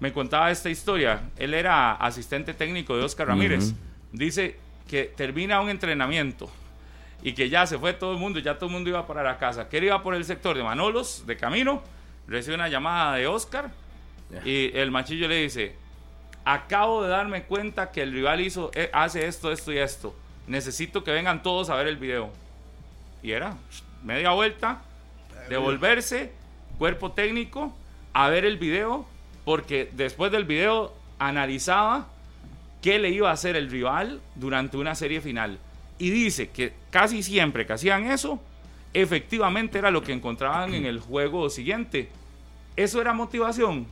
me 0.00 0.12
contaba 0.12 0.50
esta 0.50 0.70
historia. 0.70 1.30
Él 1.36 1.52
era 1.52 1.92
asistente 1.92 2.54
técnico 2.54 2.96
de 2.96 3.04
Oscar 3.04 3.28
Ramírez. 3.28 3.74
Dice 4.12 4.56
que 4.88 5.12
termina 5.16 5.60
un 5.60 5.68
entrenamiento 5.68 6.50
y 7.22 7.32
que 7.32 7.48
ya 7.48 7.66
se 7.66 7.78
fue 7.78 7.92
todo 7.92 8.12
el 8.12 8.18
mundo, 8.18 8.38
ya 8.38 8.56
todo 8.56 8.66
el 8.66 8.72
mundo 8.72 8.90
iba 8.90 9.06
para 9.06 9.22
la 9.22 9.38
casa. 9.38 9.68
Que 9.68 9.78
él 9.78 9.84
iba 9.84 10.02
por 10.02 10.14
el 10.14 10.24
sector 10.24 10.56
de 10.56 10.62
Manolos, 10.62 11.26
de 11.26 11.36
camino, 11.36 11.82
recibe 12.28 12.54
una 12.54 12.68
llamada 12.68 13.14
de 13.16 13.26
Oscar 13.26 13.70
y 14.44 14.76
el 14.76 14.90
machillo 14.90 15.28
le 15.28 15.42
dice, 15.42 15.74
acabo 16.44 17.02
de 17.02 17.08
darme 17.08 17.44
cuenta 17.44 17.90
que 17.90 18.02
el 18.02 18.12
rival 18.12 18.40
hizo, 18.40 18.70
eh, 18.74 18.90
hace 18.92 19.26
esto, 19.26 19.52
esto 19.52 19.72
y 19.72 19.78
esto. 19.78 20.14
Necesito 20.46 21.02
que 21.02 21.10
vengan 21.10 21.42
todos 21.42 21.70
a 21.70 21.76
ver 21.76 21.88
el 21.88 21.96
video. 21.96 22.30
Y 23.22 23.32
era 23.32 23.56
media 24.04 24.30
vuelta, 24.30 24.82
devolverse, 25.48 26.32
cuerpo 26.78 27.12
técnico, 27.12 27.74
a 28.12 28.28
ver 28.28 28.44
el 28.44 28.58
video, 28.58 29.06
porque 29.44 29.90
después 29.92 30.30
del 30.30 30.44
video 30.44 30.94
analizaba 31.18 32.06
qué 32.82 32.98
le 32.98 33.10
iba 33.10 33.30
a 33.30 33.32
hacer 33.32 33.56
el 33.56 33.70
rival 33.70 34.20
durante 34.34 34.76
una 34.76 34.94
serie 34.94 35.20
final. 35.20 35.58
Y 35.98 36.10
dice 36.10 36.50
que 36.50 36.72
casi 36.90 37.22
siempre 37.22 37.66
que 37.66 37.72
hacían 37.72 38.10
eso, 38.10 38.40
efectivamente 38.92 39.78
era 39.78 39.90
lo 39.90 40.02
que 40.02 40.12
encontraban 40.12 40.74
en 40.74 40.86
el 40.86 41.00
juego 41.00 41.48
siguiente. 41.50 42.08
¿Eso 42.76 43.00
era 43.00 43.12
motivación? 43.12 43.86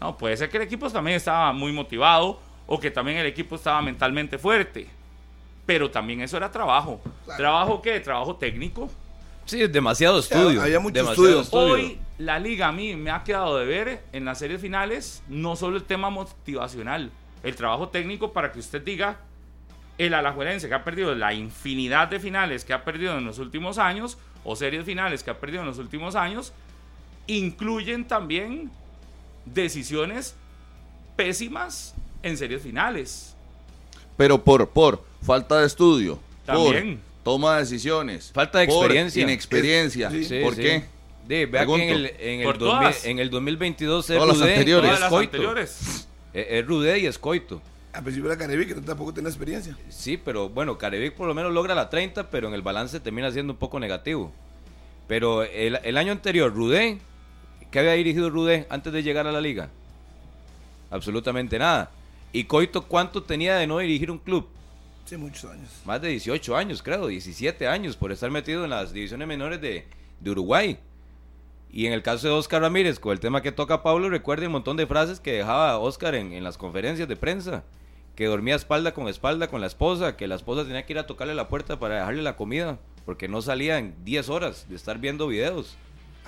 No, 0.00 0.16
puede 0.16 0.36
ser 0.36 0.48
que 0.48 0.56
el 0.56 0.64
equipo 0.64 0.90
también 0.90 1.16
estaba 1.16 1.52
muy 1.52 1.72
motivado 1.72 2.40
o 2.66 2.78
que 2.78 2.90
también 2.90 3.18
el 3.18 3.26
equipo 3.26 3.56
estaba 3.56 3.80
mentalmente 3.82 4.38
fuerte. 4.38 4.88
Pero 5.66 5.90
también 5.90 6.20
eso 6.20 6.36
era 6.36 6.50
trabajo. 6.50 7.00
¿Trabajo 7.36 7.82
qué? 7.82 8.00
Trabajo 8.00 8.36
técnico. 8.36 8.90
Sí, 9.44 9.66
demasiado 9.66 10.18
estudio. 10.18 10.62
había 10.62 10.80
mucho 10.80 11.10
estudio. 11.10 11.42
Hoy 11.50 11.98
la 12.18 12.38
liga 12.38 12.68
a 12.68 12.72
mí 12.72 12.96
me 12.96 13.10
ha 13.10 13.22
quedado 13.22 13.56
de 13.58 13.64
ver 13.64 14.02
en 14.12 14.24
las 14.24 14.38
series 14.38 14.60
finales 14.60 15.22
no 15.28 15.56
solo 15.56 15.76
el 15.76 15.84
tema 15.84 16.10
motivacional, 16.10 17.10
el 17.42 17.56
trabajo 17.56 17.88
técnico 17.88 18.32
para 18.32 18.52
que 18.52 18.58
usted 18.58 18.82
diga 18.82 19.18
el 19.98 20.14
alajuelense 20.14 20.68
que 20.68 20.74
ha 20.74 20.84
perdido 20.84 21.14
la 21.14 21.34
infinidad 21.34 22.08
de 22.08 22.20
finales 22.20 22.64
que 22.64 22.72
ha 22.72 22.84
perdido 22.84 23.18
en 23.18 23.24
los 23.24 23.38
últimos 23.38 23.78
años 23.78 24.16
o 24.44 24.56
series 24.56 24.84
finales 24.84 25.22
que 25.22 25.30
ha 25.30 25.38
perdido 25.38 25.60
en 25.62 25.66
los 25.66 25.78
últimos 25.78 26.14
años 26.14 26.52
incluyen 27.26 28.06
también 28.06 28.70
decisiones 29.44 30.34
pésimas 31.16 31.94
en 32.22 32.36
series 32.36 32.62
finales. 32.62 33.34
Pero 34.16 34.42
por, 34.42 34.68
por 34.70 35.04
falta 35.22 35.60
de 35.60 35.66
estudio. 35.66 36.18
También. 36.44 37.00
toma 37.22 37.54
de 37.54 37.60
decisiones. 37.60 38.32
Falta 38.32 38.58
de 38.58 38.64
experiencia. 38.64 39.22
Inexperiencia. 39.22 40.08
¿Por 40.42 40.56
qué? 40.56 40.84
vea 41.26 41.66
que 41.66 41.74
en 41.74 41.90
el, 41.90 42.06
en, 42.18 42.40
el 42.40 42.94
en 43.04 43.18
el 43.18 43.30
2022 43.30 44.10
es 44.10 44.16
Rudé, 44.18 44.52
anteriores. 44.52 44.90
Todas 44.90 45.00
las 45.00 45.12
anteriores. 45.12 46.08
Es, 46.32 46.66
Rudé 46.66 47.00
y 47.00 47.06
Escoito. 47.06 47.60
A 47.92 48.02
principio 48.02 48.30
era 48.30 48.38
Carevic, 48.38 48.74
que 48.74 48.80
tampoco 48.80 49.14
tiene 49.14 49.28
experiencia. 49.28 49.76
Sí, 49.88 50.16
pero 50.16 50.48
bueno, 50.48 50.78
Carevic 50.78 51.14
por 51.14 51.26
lo 51.26 51.34
menos 51.34 51.52
logra 51.52 51.74
la 51.74 51.88
30, 51.88 52.30
pero 52.30 52.48
en 52.48 52.54
el 52.54 52.62
balance 52.62 53.00
termina 53.00 53.30
siendo 53.32 53.54
un 53.54 53.58
poco 53.58 53.80
negativo. 53.80 54.32
Pero 55.06 55.42
el, 55.42 55.80
el 55.82 55.96
año 55.96 56.12
anterior, 56.12 56.52
Rudé 56.54 56.98
¿Qué 57.70 57.80
había 57.80 57.92
dirigido 57.92 58.30
Rudé 58.30 58.66
antes 58.70 58.92
de 58.92 59.02
llegar 59.02 59.26
a 59.26 59.32
la 59.32 59.40
liga? 59.40 59.68
Absolutamente 60.90 61.58
nada. 61.58 61.90
¿Y 62.32 62.44
Coito 62.44 62.86
cuánto 62.86 63.22
tenía 63.22 63.56
de 63.56 63.66
no 63.66 63.78
dirigir 63.78 64.10
un 64.10 64.18
club? 64.18 64.48
Sí, 65.04 65.16
muchos 65.16 65.50
años. 65.50 65.68
Más 65.84 66.00
de 66.00 66.08
18 66.08 66.56
años, 66.56 66.82
creo, 66.82 67.06
17 67.08 67.66
años 67.68 67.96
por 67.96 68.10
estar 68.10 68.30
metido 68.30 68.64
en 68.64 68.70
las 68.70 68.92
divisiones 68.92 69.28
menores 69.28 69.60
de, 69.60 69.86
Uruguay. 70.24 70.78
Y 71.70 71.86
en 71.86 71.92
el 71.92 72.02
caso 72.02 72.28
de 72.28 72.32
Oscar 72.32 72.62
Ramírez, 72.62 72.98
con 72.98 73.12
el 73.12 73.20
tema 73.20 73.42
que 73.42 73.52
toca 73.52 73.82
Pablo, 73.82 74.08
recuerde 74.08 74.46
un 74.46 74.52
montón 74.52 74.76
de 74.76 74.86
frases 74.86 75.20
que 75.20 75.32
dejaba 75.32 75.78
Oscar 75.78 76.14
en, 76.14 76.32
en 76.32 76.44
las 76.44 76.56
conferencias 76.56 77.08
de 77.08 77.16
prensa. 77.16 77.64
Que 78.14 78.26
dormía 78.26 78.56
espalda 78.56 78.94
con 78.94 79.06
espalda 79.06 79.48
con 79.48 79.60
la 79.60 79.68
esposa, 79.68 80.16
que 80.16 80.26
la 80.26 80.34
esposa 80.34 80.64
tenía 80.64 80.84
que 80.84 80.92
ir 80.92 80.98
a 80.98 81.06
tocarle 81.06 81.34
la 81.34 81.48
puerta 81.48 81.78
para 81.78 81.96
dejarle 81.96 82.22
la 82.22 82.36
comida, 82.36 82.78
porque 83.04 83.28
no 83.28 83.42
salía 83.42 83.78
en 83.78 83.94
10 84.04 84.28
horas 84.28 84.66
de 84.68 84.74
estar 84.74 84.98
viendo 84.98 85.28
videos 85.28 85.76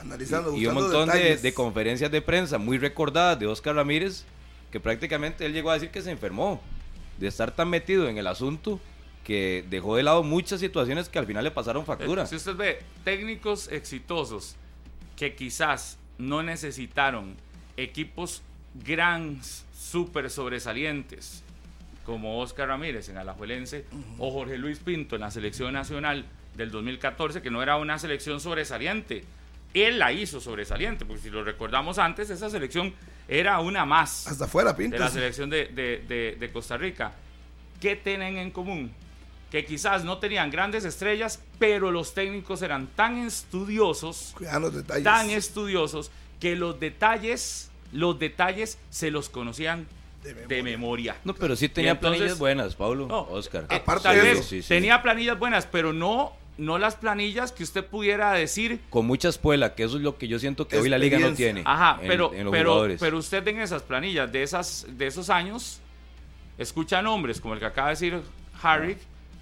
analizando. 0.00 0.56
Y, 0.56 0.66
un 0.66 0.74
montón 0.74 1.08
de, 1.08 1.54
conferencias 1.54 2.10
de 2.10 2.22
prensa 2.22 2.58
muy 2.58 2.78
recordadas 2.78 3.38
de 3.38 3.46
Oscar 3.46 3.74
Ramírez, 3.74 4.24
que 4.70 4.80
prácticamente 4.80 5.46
él 5.46 5.52
llegó 5.52 5.70
a 5.70 5.74
decir 5.74 5.90
que 5.90 6.02
se 6.02 6.10
enfermó 6.10 6.60
de 7.18 7.28
estar 7.28 7.54
tan 7.54 7.68
metido 7.68 8.08
en 8.08 8.18
el 8.18 8.26
asunto 8.26 8.80
que 9.24 9.64
dejó 9.68 9.96
de 9.96 10.02
lado 10.02 10.22
muchas 10.22 10.60
situaciones 10.60 11.08
que 11.08 11.18
al 11.18 11.26
final 11.26 11.44
le 11.44 11.50
pasaron 11.50 11.84
factura. 11.84 12.26
Si 12.26 12.36
usted 12.36 12.56
ve 12.56 12.78
técnicos 13.04 13.68
exitosos 13.68 14.56
que 15.20 15.34
quizás 15.34 15.98
no 16.16 16.42
necesitaron 16.42 17.36
equipos 17.76 18.40
gran, 18.86 19.38
súper 19.78 20.30
sobresalientes, 20.30 21.42
como 22.06 22.40
Oscar 22.40 22.68
Ramírez 22.68 23.10
en 23.10 23.18
Alajuelense 23.18 23.84
o 24.18 24.30
Jorge 24.30 24.56
Luis 24.56 24.78
Pinto 24.78 25.16
en 25.16 25.20
la 25.20 25.30
selección 25.30 25.74
nacional 25.74 26.24
del 26.56 26.70
2014, 26.70 27.42
que 27.42 27.50
no 27.50 27.62
era 27.62 27.76
una 27.76 27.98
selección 27.98 28.40
sobresaliente. 28.40 29.24
Él 29.74 29.98
la 29.98 30.10
hizo 30.10 30.40
sobresaliente, 30.40 31.04
porque 31.04 31.20
si 31.24 31.28
lo 31.30 31.44
recordamos 31.44 31.98
antes, 31.98 32.30
esa 32.30 32.48
selección 32.48 32.94
era 33.28 33.60
una 33.60 33.84
más 33.84 34.26
Hasta 34.26 34.46
afuera, 34.46 34.74
Pinto. 34.74 34.94
de 34.96 35.00
la 35.00 35.10
selección 35.10 35.50
de, 35.50 35.66
de- 35.66 36.02
de- 36.08 36.36
de 36.40 36.50
Costa 36.50 36.78
Rica. 36.78 37.12
¿Qué 37.78 37.94
tienen 37.94 38.38
en 38.38 38.50
común? 38.52 38.90
Que 39.50 39.64
quizás 39.64 40.04
no 40.04 40.18
tenían 40.18 40.50
grandes 40.50 40.84
estrellas, 40.84 41.40
pero 41.58 41.90
los 41.90 42.14
técnicos 42.14 42.62
eran 42.62 42.86
tan 42.88 43.18
estudiosos, 43.18 44.32
Cuidado 44.36 44.60
los 44.60 44.74
detalles. 44.74 45.04
tan 45.04 45.30
estudiosos, 45.30 46.10
que 46.38 46.54
los 46.56 46.78
detalles, 46.78 47.70
los 47.92 48.18
detalles 48.18 48.78
se 48.90 49.10
los 49.10 49.28
conocían 49.28 49.86
De 50.22 50.34
de 50.34 50.62
memoria. 50.62 51.16
No, 51.24 51.34
pero 51.34 51.56
sí 51.56 51.68
tenía 51.68 51.92
entonces- 51.92 52.18
planillas 52.18 52.38
buenas, 52.38 52.74
Pablo, 52.76 53.06
No, 53.08 53.22
Oscar. 53.22 53.66
Eh, 53.70 53.76
Aparte 53.76 54.04
tal 54.04 54.16
de 54.16 54.22
vez 54.22 54.38
eso. 54.40 54.48
Sí, 54.48 54.62
sí. 54.62 54.68
tenía 54.68 55.02
planillas 55.02 55.38
buenas, 55.38 55.66
pero 55.66 55.92
no, 55.92 56.32
no 56.58 56.78
las 56.78 56.94
planillas 56.96 57.50
que 57.52 57.62
usted 57.64 57.84
pudiera 57.84 58.32
decir 58.32 58.80
Con 58.90 59.06
mucha 59.06 59.28
espuela, 59.30 59.74
que 59.74 59.82
eso 59.84 59.96
es 59.96 60.02
lo 60.02 60.16
que 60.18 60.28
yo 60.28 60.38
siento 60.38 60.68
que 60.68 60.78
hoy 60.78 60.88
la 60.90 60.98
liga 60.98 61.18
no 61.18 61.32
tiene. 61.32 61.62
Ajá, 61.64 61.98
en- 62.02 62.06
pero, 62.08 62.32
en 62.34 62.44
los 62.44 62.52
pero, 62.52 62.68
jugadores. 62.70 63.00
pero 63.00 63.16
usted 63.18 63.48
en 63.48 63.60
esas 63.60 63.82
planillas 63.82 64.30
de, 64.30 64.42
esas, 64.42 64.86
de 64.90 65.06
esos 65.06 65.28
años 65.30 65.80
escucha 66.58 67.02
nombres 67.02 67.40
como 67.40 67.54
el 67.54 67.60
que 67.60 67.66
acaba 67.66 67.88
de 67.88 67.92
decir 67.94 68.20
Harry, 68.62 68.96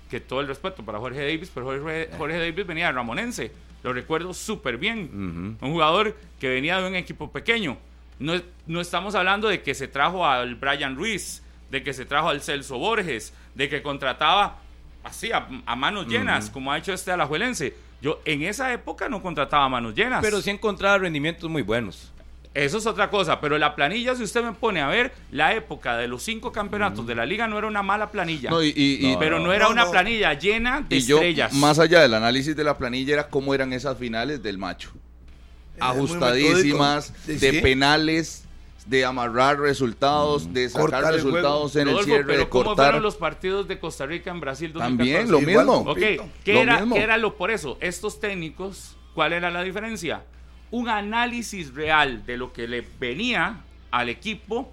que 0.08 0.20
todo 0.20 0.40
el 0.40 0.46
respeto 0.48 0.82
para 0.84 0.98
Jorge 0.98 1.20
Davis, 1.20 1.50
pero 1.52 1.66
Jorge, 1.66 2.10
Jorge 2.16 2.38
Davis 2.38 2.66
venía 2.66 2.86
de 2.86 2.92
Ramonense, 2.92 3.52
lo 3.82 3.92
recuerdo 3.92 4.34
súper 4.34 4.78
bien. 4.78 5.56
Ujú. 5.58 5.66
Un 5.66 5.72
jugador 5.72 6.16
que 6.40 6.48
venía 6.48 6.80
de 6.80 6.88
un 6.88 6.94
equipo 6.94 7.30
pequeño. 7.30 7.76
No, 8.18 8.34
no 8.66 8.80
estamos 8.80 9.14
hablando 9.14 9.48
de 9.48 9.62
que 9.62 9.74
se 9.74 9.86
trajo 9.86 10.26
al 10.26 10.56
Brian 10.56 10.96
Ruiz, 10.96 11.42
de 11.70 11.82
que 11.82 11.92
se 11.92 12.04
trajo 12.04 12.28
al 12.28 12.42
Celso 12.42 12.78
Borges, 12.78 13.32
de 13.54 13.68
que 13.68 13.82
contrataba 13.82 14.58
así 15.04 15.30
a, 15.30 15.46
a 15.66 15.76
manos 15.76 16.08
llenas, 16.08 16.50
como 16.50 16.72
ha 16.72 16.78
hecho 16.78 16.92
este 16.92 17.12
alajuelense. 17.12 17.74
Yo 18.00 18.20
en 18.24 18.42
esa 18.42 18.72
época 18.72 19.08
no 19.08 19.22
contrataba 19.22 19.64
a 19.64 19.68
manos 19.68 19.94
llenas. 19.94 20.22
Pero 20.22 20.40
sí 20.40 20.50
encontraba 20.50 20.98
rendimientos 20.98 21.48
muy 21.50 21.62
buenos. 21.62 22.12
Eso 22.54 22.78
es 22.78 22.86
otra 22.86 23.08
cosa, 23.10 23.40
pero 23.40 23.56
la 23.58 23.76
planilla, 23.76 24.14
si 24.16 24.22
usted 24.24 24.42
me 24.42 24.52
pone 24.52 24.80
a 24.80 24.88
ver, 24.88 25.12
la 25.30 25.54
época 25.54 25.96
de 25.96 26.08
los 26.08 26.22
cinco 26.22 26.50
campeonatos 26.50 27.06
de 27.06 27.14
la 27.14 27.24
liga 27.26 27.46
no 27.46 27.56
era 27.58 27.66
una 27.66 27.82
mala 27.82 28.10
planilla. 28.10 28.50
No, 28.50 28.62
y, 28.62 28.72
y- 28.74 29.06
y- 29.06 29.12
No, 29.12 29.18
pero 29.18 29.38
no 29.38 29.52
era 29.52 29.66
no, 29.66 29.72
una 29.72 29.84
no. 29.84 29.90
planilla 29.90 30.32
llena 30.34 30.84
de 30.88 30.96
y 30.96 31.00
yo, 31.02 31.16
estrellas. 31.16 31.52
más 31.52 31.78
allá 31.78 32.00
del 32.00 32.14
análisis 32.14 32.56
de 32.56 32.64
la 32.64 32.76
planilla, 32.76 33.14
era 33.14 33.28
cómo 33.28 33.54
eran 33.54 33.72
esas 33.72 33.96
finales 33.98 34.42
del 34.42 34.58
macho. 34.58 34.90
Era 35.76 35.90
Ajustadísimas. 35.90 37.12
Sí, 37.26 37.34
de 37.36 37.60
penales, 37.62 38.44
de 38.86 39.04
amarrar 39.04 39.60
resultados, 39.60 40.52
de 40.52 40.68
sacar 40.68 40.80
Cortar 40.90 41.12
resultados 41.14 41.76
en 41.76 41.88
el 41.88 42.02
cierre, 42.02 42.24
pero 42.24 42.38
de 42.40 42.48
¿cómo 42.48 42.74
fueron 42.74 43.02
los 43.02 43.16
partidos 43.16 43.68
de 43.68 43.78
Costa 43.78 44.06
Rica 44.06 44.30
en 44.30 44.40
Brasil 44.40 44.72
2014? 44.72 45.14
También, 45.14 45.30
lo 45.30 45.40
mismo. 45.40 45.94
¿qué 45.94 46.52
Lo 46.54 46.60
era, 46.60 46.78
mismo. 46.78 46.94
qué 46.96 47.02
era 47.02 47.16
lo 47.18 47.36
por 47.36 47.50
eso? 47.50 47.76
Estos 47.80 48.18
técnicos, 48.18 48.96
¿cuál 49.14 49.34
era 49.34 49.50
la 49.50 49.62
diferencia? 49.62 50.22
Un 50.70 50.88
análisis 50.88 51.72
real 51.74 52.24
de 52.26 52.36
lo 52.36 52.52
que 52.52 52.68
le 52.68 52.84
venía 53.00 53.60
al 53.90 54.08
equipo 54.08 54.72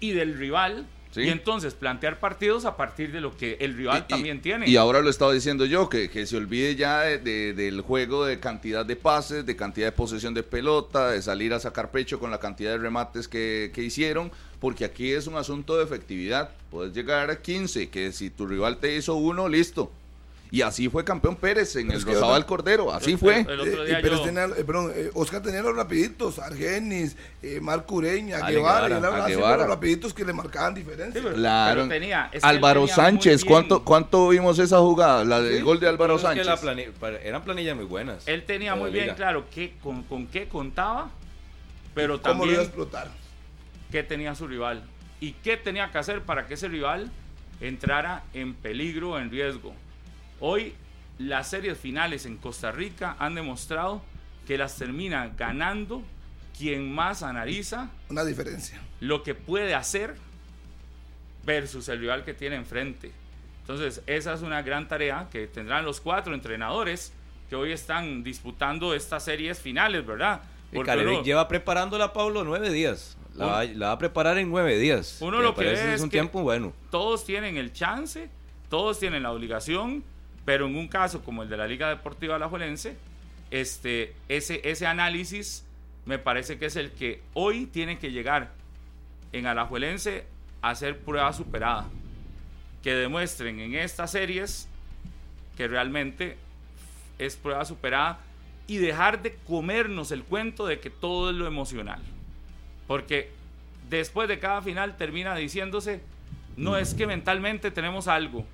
y 0.00 0.10
del 0.12 0.36
rival. 0.36 0.86
Sí. 1.12 1.22
Y 1.22 1.28
entonces 1.30 1.72
plantear 1.72 2.20
partidos 2.20 2.66
a 2.66 2.76
partir 2.76 3.10
de 3.10 3.22
lo 3.22 3.34
que 3.38 3.56
el 3.60 3.74
rival 3.74 4.00
Y- 4.00 4.00
y- 4.00 4.08
también 4.08 4.42
tiene. 4.42 4.68
Y 4.68 4.76
ahora 4.76 5.00
lo 5.00 5.08
estaba 5.08 5.32
diciendo 5.32 5.64
yo, 5.64 5.88
que, 5.88 6.10
que 6.10 6.26
se 6.26 6.36
olvide 6.36 6.74
ya 6.76 7.00
de- 7.02 7.16
de- 7.18 7.54
del 7.54 7.80
juego 7.80 8.26
de 8.26 8.38
cantidad 8.38 8.84
de 8.84 8.96
pases, 8.96 9.46
de 9.46 9.56
cantidad 9.56 9.86
de 9.86 9.92
posesión 9.92 10.34
de 10.34 10.42
pelota, 10.42 11.10
de 11.12 11.22
salir 11.22 11.54
a 11.54 11.60
sacar 11.60 11.90
pecho 11.90 12.18
con 12.18 12.30
la 12.30 12.38
cantidad 12.38 12.72
de 12.72 12.78
remates 12.78 13.28
que, 13.28 13.70
que 13.72 13.82
hicieron, 13.82 14.30
porque 14.60 14.84
aquí 14.84 15.10
es 15.12 15.26
un 15.26 15.36
asunto 15.36 15.78
de 15.78 15.84
efectividad. 15.84 16.50
Puedes 16.70 16.92
llegar 16.92 17.30
a 17.30 17.40
15, 17.40 17.88
que 17.88 18.12
si 18.12 18.28
tu 18.28 18.46
rival 18.46 18.76
te 18.76 18.94
hizo 18.94 19.14
uno, 19.14 19.48
listo. 19.48 19.90
Y 20.50 20.62
así 20.62 20.88
fue 20.88 21.04
campeón 21.04 21.34
Pérez 21.36 21.74
en 21.76 21.88
Pero 21.88 21.98
el 21.98 22.04
que 22.04 22.12
Rosabal 22.14 22.36
otra- 22.42 22.46
Cordero, 22.46 22.92
así 22.92 23.12
El- 23.12 23.18
fue. 23.18 23.40
el- 23.40 23.48
el 23.50 23.60
otro 23.60 23.82
Eh, 23.82 23.86
día 23.86 23.98
y 23.98 24.02
Pérez 24.02 24.18
yo- 24.18 24.24
tenía- 24.24 24.44
eh, 24.44 24.64
perdón, 24.64 24.92
eh, 24.94 25.10
Oscar 25.14 25.42
tenía 25.42 25.60
los 25.62 25.74
rapiditos, 25.74 26.38
Argenis, 26.38 27.16
eh, 27.42 27.58
Marco 27.60 27.96
Ureña, 27.96 28.38
Ale 28.38 28.56
Guevara, 28.56 28.88
los 28.88 29.68
rapiditos 29.68 30.14
que 30.14 30.24
le 30.24 30.32
marcaban 30.32 30.74
diferencia. 30.74 31.20
Sí, 31.20 31.24
pero- 31.26 31.36
Claro. 31.36 31.82
pero 31.82 31.88
tenía- 31.88 32.24
es 32.26 32.30
que 32.42 32.48
él 32.48 32.56
Álvaro 32.56 32.80
tenía 32.82 32.94
Sánchez, 32.94 33.44
¿cuánto, 33.44 33.82
¿cuánto 33.84 34.28
vimos 34.28 34.58
esa 34.60 34.78
jugada? 34.78 35.24
La 35.24 35.40
del 35.40 35.56
Sí. 35.58 35.62
gol 35.62 35.80
de 35.80 35.88
Álvaro 35.88 36.14
es 36.14 36.20
que 36.22 36.26
Sánchez. 36.28 36.46
eran 37.24 37.42
planillas 37.42 37.76
muy 37.76 37.84
buenas. 37.86 38.26
Él 38.28 38.44
tenía 38.44 38.74
muy 38.76 38.90
bien 38.90 39.14
claro 39.16 39.46
qué, 39.52 39.74
con, 39.82 40.04
con 40.04 40.26
qué 40.28 40.48
contaba, 40.48 41.10
pero 41.94 42.22
¿Cómo 42.22 42.44
lo 42.46 42.52
iba 42.52 42.62
a 42.62 42.64
también 42.64 42.84
explotar? 42.86 43.10
qué 43.90 44.02
tenía 44.04 44.34
su 44.34 44.46
rival 44.46 44.84
y 45.20 45.32
qué 45.32 45.56
tenía 45.56 45.90
que 45.90 45.98
hacer 45.98 46.22
para 46.22 46.46
que 46.46 46.54
ese 46.54 46.68
rival 46.68 47.10
entrara 47.60 48.22
en 48.34 48.54
peligro, 48.54 49.18
en 49.18 49.30
riesgo. 49.30 49.74
Hoy 50.40 50.74
las 51.18 51.48
series 51.50 51.78
finales 51.78 52.26
en 52.26 52.36
Costa 52.36 52.70
Rica 52.72 53.16
han 53.18 53.34
demostrado 53.34 54.02
que 54.46 54.58
las 54.58 54.76
termina 54.76 55.32
ganando 55.36 56.02
quien 56.56 56.92
más 56.94 57.22
analiza 57.22 57.90
Una 58.08 58.24
diferencia. 58.24 58.80
lo 59.00 59.22
que 59.22 59.34
puede 59.34 59.74
hacer 59.74 60.14
versus 61.44 61.88
el 61.88 62.00
rival 62.00 62.24
que 62.24 62.34
tiene 62.34 62.56
enfrente. 62.56 63.12
Entonces, 63.60 64.02
esa 64.06 64.34
es 64.34 64.42
una 64.42 64.62
gran 64.62 64.88
tarea 64.88 65.28
que 65.30 65.46
tendrán 65.46 65.84
los 65.84 66.00
cuatro 66.00 66.34
entrenadores 66.34 67.12
que 67.48 67.56
hoy 67.56 67.72
están 67.72 68.22
disputando 68.22 68.94
estas 68.94 69.24
series 69.24 69.58
finales, 69.60 70.04
¿verdad? 70.06 70.40
Y 70.72 70.76
Porque 70.76 70.92
uno- 70.96 71.22
lleva 71.22 71.46
preparándola, 71.48 72.12
Pablo, 72.12 72.42
nueve 72.44 72.70
días. 72.70 73.16
La, 73.34 73.44
Uno- 73.46 73.54
va, 73.54 73.64
la 73.64 73.86
va 73.88 73.92
a 73.92 73.98
preparar 73.98 74.38
en 74.38 74.48
nueve 74.48 74.78
días. 74.78 75.18
Uno 75.20 75.40
lo 75.40 75.54
que 75.54 75.72
es 75.72 75.78
es 75.80 76.00
un 76.00 76.08
que- 76.08 76.16
tiempo 76.16 76.42
bueno. 76.42 76.72
todos 76.90 77.24
tienen 77.24 77.56
el 77.56 77.72
chance, 77.72 78.28
todos 78.68 78.98
tienen 78.98 79.22
la 79.22 79.30
obligación, 79.32 80.02
pero 80.46 80.66
en 80.66 80.76
un 80.76 80.88
caso 80.88 81.22
como 81.22 81.42
el 81.42 81.50
de 81.50 81.58
la 81.58 81.66
Liga 81.66 81.90
Deportiva 81.90 82.36
Alajuelense, 82.36 82.96
este, 83.50 84.14
ese, 84.28 84.62
ese 84.64 84.86
análisis 84.86 85.64
me 86.06 86.18
parece 86.18 86.56
que 86.56 86.66
es 86.66 86.76
el 86.76 86.92
que 86.92 87.20
hoy 87.34 87.66
tiene 87.66 87.98
que 87.98 88.12
llegar 88.12 88.52
en 89.32 89.46
Alajuelense 89.46 90.24
a 90.62 90.70
hacer 90.70 91.00
prueba 91.00 91.32
superada. 91.32 91.88
Que 92.82 92.94
demuestren 92.94 93.58
en 93.58 93.74
estas 93.74 94.12
series 94.12 94.68
que 95.56 95.66
realmente 95.66 96.36
es 97.18 97.34
prueba 97.34 97.64
superada 97.64 98.20
y 98.68 98.76
dejar 98.76 99.22
de 99.22 99.34
comernos 99.48 100.12
el 100.12 100.22
cuento 100.22 100.66
de 100.66 100.78
que 100.78 100.90
todo 100.90 101.30
es 101.30 101.36
lo 101.36 101.48
emocional. 101.48 102.00
Porque 102.86 103.30
después 103.90 104.28
de 104.28 104.38
cada 104.38 104.62
final 104.62 104.96
termina 104.96 105.34
diciéndose, 105.34 106.00
no 106.56 106.76
es 106.76 106.94
que 106.94 107.08
mentalmente 107.08 107.72
tenemos 107.72 108.06
algo. 108.06 108.46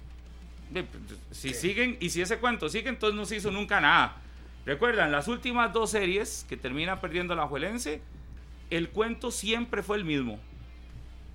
Si 1.30 1.54
siguen, 1.54 1.96
y 2.00 2.10
si 2.10 2.22
ese 2.22 2.38
cuento 2.38 2.68
sigue, 2.68 2.88
entonces 2.88 3.16
no 3.16 3.24
se 3.26 3.36
hizo 3.36 3.50
nunca 3.50 3.80
nada. 3.80 4.16
Recuerdan, 4.64 5.10
las 5.12 5.28
últimas 5.28 5.72
dos 5.72 5.90
series 5.90 6.46
que 6.48 6.56
termina 6.56 7.00
perdiendo 7.00 7.34
la 7.34 7.46
Juelense, 7.46 8.00
el 8.70 8.88
cuento 8.90 9.30
siempre 9.30 9.82
fue 9.82 9.96
el 9.96 10.04
mismo. 10.04 10.38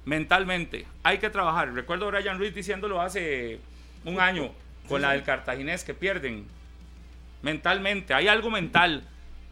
Mentalmente, 0.05 0.85
hay 1.03 1.17
que 1.17 1.29
trabajar. 1.29 1.73
Recuerdo 1.73 2.07
a 2.07 2.11
Brian 2.11 2.37
Ruiz 2.37 2.55
diciéndolo 2.55 3.01
hace 3.01 3.59
un 4.05 4.19
año 4.19 4.51
con 4.87 5.01
la 5.01 5.11
del 5.11 5.23
cartaginés 5.23 5.83
que 5.83 5.93
pierden. 5.93 6.45
Mentalmente, 7.41 8.13
hay 8.13 8.27
algo 8.29 8.49
mental. 8.49 9.03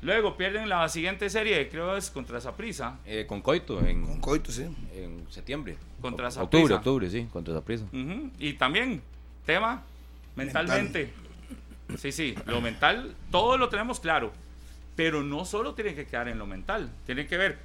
Luego 0.02 0.38
pierden 0.38 0.69
la 0.69 0.88
siguiente 0.88 1.30
serie, 1.30 1.67
creo 1.69 1.98
es 1.98 2.10
contra 2.10 2.39
Saprisa. 2.39 3.00
Eh, 3.06 3.26
con 3.28 3.41
Coito 3.41 3.84
en, 3.86 4.04
Con 4.06 4.21
coito, 4.21 4.52
sí. 4.52 4.63
en 4.93 5.26
septiembre. 5.30 5.78
Contra 6.02 6.28
O- 6.28 6.32
Saprissa. 6.32 6.45
Octubre, 6.45 6.74
octubre, 6.76 7.10
sí, 7.10 7.28
contra 7.34 7.54
Saprissa. 7.54 7.86
Ujú, 7.91 8.32
Y 8.39 8.54
también, 8.54 9.02
tema, 9.45 9.84
mentalmente. 10.36 11.13
Sí, 11.97 12.12
sí, 12.12 12.36
lo 12.45 12.62
mental, 12.62 13.15
todo 13.31 13.58
lo 13.58 13.69
tenemos 13.69 13.99
claro. 13.99 14.34
Pero 14.95 15.23
no 15.23 15.45
solo 15.45 15.73
tiene 15.73 15.93
que 15.93 16.05
quedar 16.05 16.27
en 16.29 16.38
lo 16.39 16.45
mental, 16.47 16.89
tiene 17.05 17.27
que 17.27 17.38
ver 17.38 17.58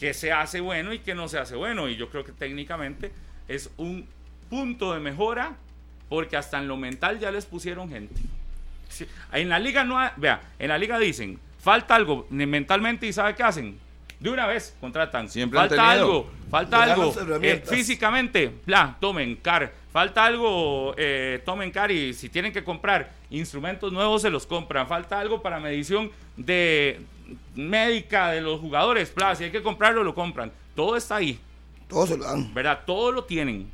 qué 0.00 0.12
se 0.14 0.32
hace 0.32 0.60
bueno 0.60 0.92
y 0.92 0.98
qué 0.98 1.14
no 1.14 1.28
se 1.28 1.38
hace 1.38 1.54
bueno. 1.56 1.88
Y 1.88 1.96
yo 1.96 2.08
creo 2.10 2.24
que 2.24 2.32
técnicamente 2.32 3.12
es 3.48 3.70
un 3.76 4.06
punto 4.50 4.92
de 4.92 5.00
mejora 5.00 5.52
porque 6.08 6.36
hasta 6.36 6.58
en 6.58 6.68
lo 6.68 6.76
mental 6.76 7.18
ya 7.20 7.30
les 7.30 7.46
pusieron 7.46 7.88
gente. 7.88 8.20
Sí, 8.88 9.06
En 9.32 9.48
la 9.48 9.58
liga 9.58 9.84
no, 9.84 9.98
hay- 9.98 10.10
vea, 10.16 10.40
en 10.58 10.68
la 10.68 10.76
liga 10.76 10.98
dicen, 10.98 11.38
falta 11.60 11.94
algo 11.94 12.26
mentalmente 12.30 13.06
y 13.06 13.12
¿sabe 13.12 13.34
qué 13.34 13.42
hacen? 13.44 13.78
De 14.20 14.28
una 14.28 14.46
vez 14.46 14.76
contratan. 14.80 15.28
Siempre 15.30 15.58
falta 15.58 15.90
algo, 15.90 16.30
falta 16.50 16.82
algo. 16.82 17.14
eh, 17.42 17.62
físicamente, 17.64 18.52
bla, 18.66 18.96
tomen 19.00 19.36
car. 19.36 19.72
Falta 19.92 20.24
algo, 20.24 20.94
eh, 20.96 21.42
tomen 21.44 21.70
car 21.70 21.90
y 21.90 22.14
si 22.14 22.28
tienen 22.30 22.50
que 22.52 22.64
comprar 22.64 23.12
instrumentos 23.30 23.92
nuevos 23.92 24.22
se 24.22 24.30
los 24.30 24.46
compran. 24.46 24.86
Falta 24.88 25.20
algo 25.20 25.42
para 25.42 25.60
medición 25.60 26.10
de 26.36 27.00
médica 27.54 28.30
de 28.30 28.40
los 28.40 28.58
jugadores, 28.60 29.14
bla, 29.14 29.34
si 29.34 29.44
hay 29.44 29.50
que 29.50 29.62
comprarlo 29.62 30.02
lo 30.02 30.14
compran. 30.14 30.50
Todo 30.74 30.96
está 30.96 31.16
ahí, 31.16 31.38
Todos 31.88 32.08
se 32.08 32.16
lo 32.16 32.24
dan. 32.24 32.52
¿verdad? 32.54 32.80
Todo 32.86 33.12
lo 33.12 33.24
tienen. 33.24 33.68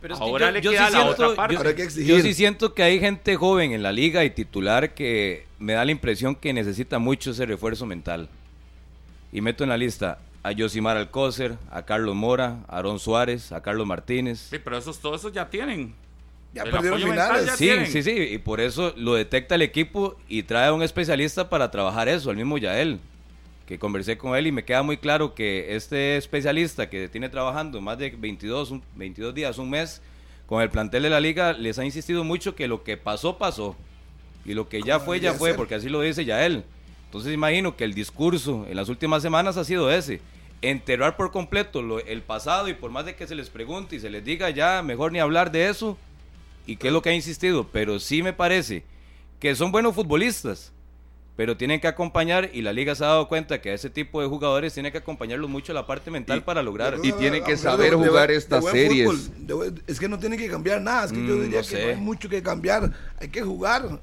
Pero 0.00 0.14
es 0.14 0.20
que 0.20 0.26
Ahora 0.26 0.46
yo- 0.46 0.52
le 0.52 0.60
yo 0.60 0.70
queda 0.70 0.86
sí 0.86 0.92
la 0.92 1.02
siento- 1.02 1.24
otra 1.24 1.34
parte. 1.36 1.54
yo- 1.56 1.62
hay 1.66 1.74
que 1.74 2.04
Yo 2.04 2.20
sí 2.20 2.34
siento 2.34 2.74
que 2.74 2.82
hay 2.82 3.00
gente 3.00 3.36
joven 3.36 3.72
en 3.72 3.82
la 3.82 3.90
liga 3.90 4.22
y 4.24 4.30
titular 4.30 4.94
que 4.94 5.46
me 5.58 5.72
da 5.72 5.84
la 5.84 5.90
impresión 5.92 6.34
que 6.36 6.52
necesita 6.52 6.98
mucho 6.98 7.30
ese 7.32 7.46
refuerzo 7.46 7.86
mental. 7.86 8.28
Y 9.32 9.40
meto 9.40 9.64
en 9.64 9.70
la 9.70 9.76
lista 9.76 10.18
a 10.44 10.52
Josimar 10.56 10.96
Alcócer, 10.96 11.56
a 11.72 11.84
Carlos 11.84 12.14
Mora, 12.14 12.58
a 12.68 12.78
Aaron 12.78 13.00
Suárez, 13.00 13.50
a 13.50 13.60
Carlos 13.62 13.86
Martínez. 13.86 14.38
Sí, 14.50 14.58
pero 14.62 14.78
esos, 14.78 15.00
todos 15.00 15.20
esos 15.20 15.32
ya 15.32 15.48
tienen. 15.50 15.94
Ya 16.52 16.62
El 16.62 16.70
perdieron 16.70 17.00
finales. 17.00 17.46
ya 17.46 17.56
Sí, 17.56 17.64
tienen. 17.64 17.86
sí, 17.90 18.02
sí, 18.04 18.10
y 18.12 18.38
por 18.38 18.60
eso 18.60 18.92
lo 18.96 19.14
detecta 19.14 19.56
el 19.56 19.62
equipo 19.62 20.16
y 20.28 20.44
trae 20.44 20.68
a 20.68 20.72
un 20.72 20.82
especialista 20.84 21.48
para 21.50 21.70
trabajar 21.72 22.08
eso, 22.08 22.30
el 22.30 22.36
mismo 22.36 22.58
Yael, 22.58 23.00
que 23.66 23.78
conversé 23.78 24.16
con 24.18 24.36
él 24.36 24.46
y 24.46 24.52
me 24.52 24.64
queda 24.64 24.82
muy 24.84 24.98
claro 24.98 25.34
que 25.34 25.74
este 25.74 26.16
especialista 26.16 26.88
que 26.88 27.08
tiene 27.08 27.28
trabajando 27.28 27.80
más 27.80 27.98
de 27.98 28.10
22, 28.10 28.70
un- 28.70 28.82
22 28.94 29.34
días, 29.34 29.58
un 29.58 29.70
mes, 29.70 30.00
con 30.46 30.60
el 30.62 30.68
plantel 30.68 31.02
de 31.04 31.10
la 31.10 31.20
liga, 31.20 31.54
les 31.54 31.78
ha 31.78 31.84
insistido 31.86 32.22
mucho 32.22 32.54
que 32.54 32.68
lo 32.68 32.84
que 32.84 32.98
pasó, 32.98 33.38
pasó. 33.38 33.74
Y 34.44 34.52
lo 34.52 34.68
que 34.68 34.82
ya 34.82 35.00
fue, 35.00 35.18
ya 35.20 35.32
fue, 35.32 35.48
ser. 35.50 35.56
porque 35.56 35.74
así 35.76 35.88
lo 35.88 36.02
dice 36.02 36.24
Yael. 36.26 36.64
Entonces 37.14 37.32
imagino 37.32 37.76
que 37.76 37.84
el 37.84 37.94
discurso 37.94 38.66
en 38.68 38.74
las 38.74 38.88
últimas 38.88 39.22
semanas 39.22 39.56
ha 39.56 39.62
sido 39.64 39.88
ese. 39.88 40.20
Enterrar 40.62 41.16
por 41.16 41.30
completo 41.30 41.80
lo- 41.80 42.00
el 42.00 42.22
pasado 42.22 42.66
y 42.68 42.74
por 42.74 42.90
más 42.90 43.04
de 43.06 43.14
que 43.14 43.28
se 43.28 43.36
les 43.36 43.50
pregunte 43.50 43.94
y 43.94 44.00
se 44.00 44.10
les 44.10 44.24
diga 44.24 44.50
ya, 44.50 44.82
mejor 44.82 45.12
ni 45.12 45.20
hablar 45.20 45.52
de 45.52 45.68
eso, 45.68 45.96
y 46.66 46.74
qué 46.74 46.88
es 46.88 46.92
lo 46.92 47.02
que 47.02 47.10
ha 47.10 47.14
insistido, 47.14 47.68
pero 47.72 48.00
sí 48.00 48.20
me 48.24 48.32
parece 48.32 48.82
que 49.38 49.54
son 49.54 49.70
buenos 49.70 49.94
futbolistas, 49.94 50.72
pero 51.36 51.56
tienen 51.56 51.78
que 51.80 51.86
acompañar 51.86 52.50
y 52.52 52.62
la 52.62 52.72
liga 52.72 52.96
se 52.96 53.04
ha 53.04 53.08
dado 53.08 53.28
cuenta 53.28 53.60
que 53.60 53.70
a 53.70 53.74
ese 53.74 53.90
tipo 53.90 54.20
de 54.20 54.26
jugadores 54.26 54.74
tiene 54.74 54.90
que 54.90 54.98
acompañarlos 54.98 55.48
mucho 55.48 55.72
la 55.72 55.86
parte 55.86 56.10
mental 56.10 56.38
Y- 56.38 56.40
para 56.40 56.64
lograr. 56.64 56.96
y 57.00 57.12
tienen 57.12 57.44
que 57.44 57.56
saber 57.56 57.92
de- 57.92 57.96
de- 58.02 58.08
jugar 58.08 58.28
de 58.30 58.34
estas 58.34 58.60
buen 58.60 58.74
series. 58.74 59.06
fútbol, 59.08 59.72
de 59.76 59.82
es 59.86 60.00
que 60.00 60.08
no 60.08 60.18
tienen 60.18 60.36
que 60.40 60.48
cambiar 60.48 60.80
nada. 60.80 61.04
Es 61.04 61.12
que 61.12 61.18
yo 61.24 61.36
Mm, 61.36 61.42
diría 61.42 61.60
no 61.60 61.68
que 61.68 61.76
sé. 61.76 61.84
no 61.84 61.90
hay 61.90 61.96
mucho 61.96 62.28
que 62.28 62.42
cambiar. 62.42 62.90
Hay 63.20 63.28
que 63.28 63.40
jugar. 63.42 64.00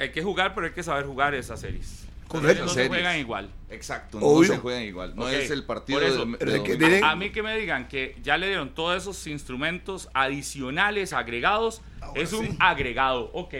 Hay 0.00 0.10
que 0.10 0.20
jugar, 0.20 0.52
pero 0.52 0.66
hay 0.66 0.72
que 0.72 0.82
saber 0.82 1.06
jugar 1.06 1.32
esas 1.36 1.60
series. 1.60 2.06
Correcto. 2.30 2.64
No 2.64 2.70
se 2.70 2.88
juegan 2.88 3.18
igual. 3.18 3.50
Exacto, 3.70 4.20
no 4.20 4.26
Obvio. 4.26 4.52
se 4.54 4.58
juegan 4.58 4.82
igual. 4.82 5.14
No 5.16 5.28
es 5.28 5.50
el 5.50 5.64
partido 5.64 6.00
eso, 6.00 6.24
de, 6.26 6.44
de 6.52 6.62
que 6.62 6.76
tienen- 6.76 7.04
A, 7.04 7.10
a 7.12 7.16
mí 7.16 7.30
que 7.30 7.42
me 7.42 7.56
digan 7.58 7.88
que 7.88 8.16
ya 8.22 8.36
le 8.38 8.46
dieron 8.48 8.70
todos 8.74 9.02
esos 9.02 9.26
instrumentos 9.26 10.08
adicionales, 10.14 11.12
agregados, 11.12 11.82
Ahora 12.00 12.20
es 12.22 12.32
un 12.32 12.56
agregado. 12.60 13.30
Ok, 13.32 13.54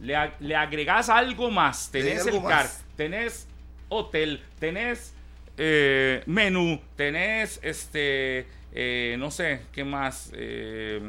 le, 0.00 0.14
ag- 0.16 0.34
le 0.40 0.54
agregas 0.56 1.08
algo 1.08 1.50
más. 1.50 1.90
Tenés 1.90 2.24
algo 2.26 2.38
el 2.38 2.42
CAR, 2.44 2.64
más. 2.64 2.84
tenés 2.96 3.46
hotel, 3.88 4.42
tenés 4.58 5.14
eh, 5.56 6.22
menú, 6.26 6.80
tenés 6.96 7.58
este, 7.62 8.46
eh, 8.72 9.16
no 9.18 9.30
sé, 9.30 9.62
¿qué 9.72 9.82
más? 9.84 10.30
Eh, 10.34 11.00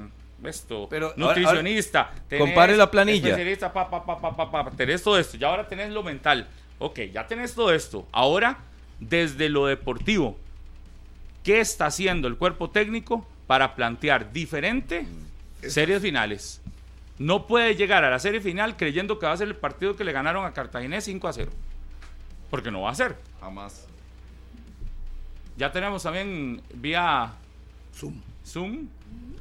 esto, 0.43 0.87
Pero 0.89 1.07
ahora- 1.07 1.17
nutricionista, 1.17 2.11
tenés 2.27 2.45
compare 2.45 2.75
la 2.77 2.89
planilla. 2.89 3.27
especialista, 3.29 3.71
pa, 3.73 3.89
pa, 3.89 4.03
pa, 4.05 4.19
pa, 4.19 4.35
pa, 4.35 4.49
pa, 4.51 4.71
tenés 4.71 5.03
todo 5.03 5.19
esto, 5.19 5.35
y 5.37 5.43
ahora 5.43 5.67
tenés 5.67 5.89
lo 5.91 6.01
mental. 6.01 6.47
Ok, 6.79 6.99
ya 7.13 7.27
tenés 7.27 7.53
todo 7.53 7.73
esto. 7.73 8.07
Ahora, 8.11 8.59
desde 8.99 9.49
lo 9.49 9.65
deportivo, 9.65 10.37
¿qué 11.43 11.59
está 11.59 11.87
haciendo 11.87 12.27
el 12.27 12.37
cuerpo 12.37 12.69
técnico 12.69 13.27
para 13.47 13.75
plantear 13.75 14.31
diferente 14.31 15.05
series 15.61 16.01
finales? 16.01 16.61
No 17.17 17.47
puede 17.47 17.75
llegar 17.75 18.05
a 18.05 18.09
la 18.09 18.19
serie 18.19 18.39
final 18.39 18.77
creyendo 18.77 19.19
que 19.19 19.25
va 19.25 19.33
a 19.33 19.37
ser 19.37 19.49
el 19.49 19.55
partido 19.55 19.97
que 19.97 20.05
le 20.05 20.13
ganaron 20.13 20.45
a 20.45 20.53
Cartaginés 20.53 21.03
5 21.03 21.27
a 21.27 21.33
0. 21.33 21.51
Porque 22.49 22.71
no 22.71 22.81
va 22.81 22.91
a 22.91 22.95
ser. 22.95 23.17
Jamás. 23.41 23.85
Ya 25.57 25.69
tenemos 25.73 26.03
también 26.03 26.61
vía 26.73 27.33
Zoom. 27.93 28.21
Zoom 28.45 28.87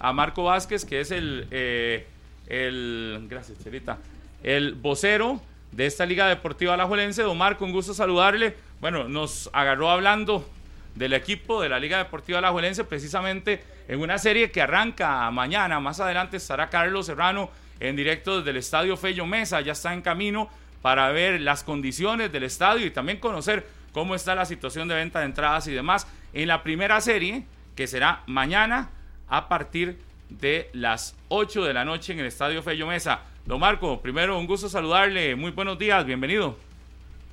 a 0.00 0.12
Marco 0.12 0.42
Vázquez, 0.44 0.84
que 0.84 1.00
es 1.00 1.12
el, 1.12 1.46
eh, 1.52 2.06
el 2.48 3.26
gracias, 3.30 3.58
Cherita, 3.62 3.98
el 4.42 4.74
vocero 4.74 5.40
de 5.72 5.86
esta 5.86 6.06
Liga 6.06 6.28
Deportiva 6.28 6.74
Alajuelense. 6.74 7.22
Don 7.22 7.38
Marco, 7.38 7.64
un 7.64 7.72
gusto 7.72 7.94
saludarle. 7.94 8.56
Bueno, 8.80 9.08
nos 9.08 9.50
agarró 9.52 9.90
hablando 9.90 10.48
del 10.94 11.12
equipo 11.12 11.62
de 11.62 11.68
la 11.68 11.78
Liga 11.78 11.98
Deportiva 11.98 12.38
Alajuelense, 12.38 12.84
precisamente 12.84 13.62
en 13.88 14.00
una 14.00 14.18
serie 14.18 14.50
que 14.50 14.62
arranca 14.62 15.30
mañana. 15.30 15.80
Más 15.80 16.00
adelante 16.00 16.36
estará 16.36 16.68
Carlos 16.68 17.06
Serrano 17.06 17.50
en 17.80 17.96
directo 17.96 18.38
desde 18.38 18.50
el 18.50 18.56
Estadio 18.56 18.96
Fello 18.96 19.26
Mesa. 19.26 19.60
Ya 19.60 19.72
está 19.72 19.94
en 19.94 20.02
camino 20.02 20.48
para 20.82 21.10
ver 21.10 21.40
las 21.40 21.64
condiciones 21.64 22.30
del 22.32 22.44
estadio 22.44 22.86
y 22.86 22.90
también 22.90 23.18
conocer 23.18 23.66
cómo 23.92 24.14
está 24.14 24.34
la 24.34 24.44
situación 24.44 24.88
de 24.88 24.94
venta 24.94 25.20
de 25.20 25.26
entradas 25.26 25.66
y 25.66 25.72
demás 25.72 26.06
en 26.32 26.48
la 26.48 26.62
primera 26.62 27.00
serie, 27.00 27.44
que 27.74 27.86
será 27.86 28.22
mañana 28.26 28.90
a 29.28 29.48
partir 29.48 29.98
de 30.28 30.70
las 30.72 31.16
8 31.28 31.64
de 31.64 31.74
la 31.74 31.84
noche 31.84 32.12
en 32.12 32.20
el 32.20 32.26
Estadio 32.26 32.62
Fello 32.62 32.86
Mesa. 32.86 33.22
Don 33.48 33.58
Marco, 33.58 33.98
primero 34.02 34.38
un 34.38 34.46
gusto 34.46 34.68
saludarle, 34.68 35.34
muy 35.34 35.52
buenos 35.52 35.78
días, 35.78 36.04
bienvenido. 36.04 36.54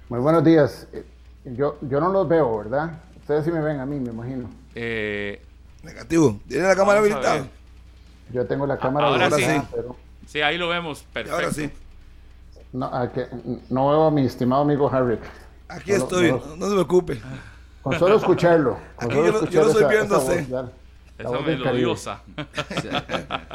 Muy 0.07 0.21
buenos 0.21 0.45
días. 0.45 0.87
Eh, 0.93 1.03
Yo, 1.43 1.77
yo 1.81 1.99
no 1.99 2.07
los 2.07 2.25
veo, 2.25 2.57
¿verdad? 2.59 3.01
Ustedes 3.17 3.43
sí 3.43 3.51
me 3.51 3.59
ven 3.59 3.81
a 3.81 3.85
mí, 3.85 3.99
me 3.99 4.11
imagino. 4.11 4.49
Eh, 4.75 5.41
Negativo. 5.83 6.39
¿Tiene 6.47 6.69
la 6.69 6.75
cámara 6.77 6.99
habilitada? 7.01 7.45
Yo 8.31 8.47
tengo 8.47 8.65
la 8.65 8.77
cámara 8.77 9.07
ahora 9.07 9.25
habilitada, 9.25 9.59
sí. 9.61 9.67
pero 9.75 9.97
sí, 10.25 10.39
ahí 10.41 10.57
lo 10.57 10.69
vemos, 10.69 11.03
perfecto. 11.11 11.35
ahora 11.35 11.51
sí. 11.51 11.69
no, 12.71 13.89
veo 13.89 14.05
a 14.05 14.11
mi 14.11 14.25
estimado 14.25 14.61
amigo 14.61 14.89
Harry. 14.89 15.19
Aquí 15.67 15.91
No, 15.91 15.97
estoy. 15.97 16.31
no. 16.31 16.37
No, 16.37 16.55
no 16.55 16.65
se 16.67 16.73
preocupe. 16.75 17.21
Con 17.81 17.99
solo 17.99 18.15
escucharlo. 18.15 18.77
Con 18.95 19.07
Aquí 19.11 19.15
solo 19.15 19.27
yo 19.27 19.33
escuchar 19.33 19.63
no 19.63 19.69
estoy 19.69 19.85
viendo 19.89 20.15
esa 20.15 20.33
voz, 20.33 20.49
la 20.49 20.71
Esa 21.17 21.29
voz 21.29 21.45
melodiosa. 21.45 22.21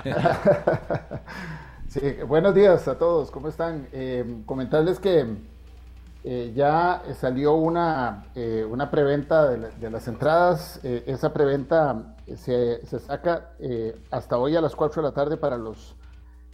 Sí, 1.91 2.01
buenos 2.29 2.55
días 2.55 2.87
a 2.87 2.97
todos, 2.99 3.33
¿cómo 3.33 3.49
están? 3.49 3.89
Eh, 3.93 4.43
comentarles 4.47 5.01
que 5.01 5.27
eh, 6.23 6.53
ya 6.55 7.03
salió 7.19 7.55
una, 7.55 8.27
eh, 8.37 8.65
una 8.71 8.93
preventa 8.93 9.49
de, 9.49 9.59
la- 9.59 9.71
de 9.71 9.91
las 9.91 10.07
entradas. 10.07 10.79
Eh, 10.85 11.03
esa 11.07 11.33
preventa 11.33 12.15
se, 12.37 12.87
se 12.87 12.99
saca 13.01 13.51
hasta 14.13 14.39
hoy 14.39 14.55
a 14.55 14.61
las 14.61 14.77
4 14.77 15.03
de 15.03 15.09
la 15.09 15.15
tarde 15.15 15.37
para 15.37 15.57
los, 15.59 15.97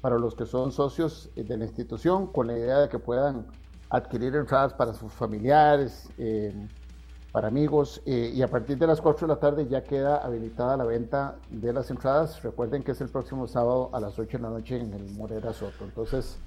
para 0.00 0.16
los 0.18 0.34
que 0.34 0.46
son 0.46 0.72
socios 0.72 1.28
de 1.36 1.54
la 1.56 1.64
institución, 1.64 2.28
con 2.28 2.46
la 2.46 2.56
idea 2.56 2.78
de 2.78 2.88
que 2.88 2.98
puedan 2.98 3.44
adquirir 3.90 4.34
entradas 4.36 4.72
para 4.72 4.94
sus 4.94 5.12
familiares, 5.12 6.08
para 7.36 7.48
amigos, 7.48 8.00
eh, 8.06 8.32
y 8.34 8.40
a 8.40 8.48
partir 8.48 8.78
de 8.78 8.86
las 8.86 8.98
4 8.98 9.26
de 9.26 9.34
la 9.34 9.38
tarde 9.38 9.66
ya 9.68 9.84
queda 9.84 10.24
habilitada 10.24 10.74
la 10.78 10.84
venta 10.84 11.34
de 11.50 11.70
las 11.70 11.90
entradas. 11.90 12.42
Recuerden 12.42 12.82
que 12.82 12.92
es 12.92 13.00
el 13.02 13.10
próximo 13.10 13.46
sábado 13.46 13.90
a 13.92 14.00
las 14.00 14.18
8 14.18 14.38
de 14.38 14.42
la 14.42 14.48
noche 14.48 14.80
en 14.80 14.94
el 14.94 15.04
Morera 15.10 15.52
Soto. 15.52 15.84
Entonces, 15.84 16.38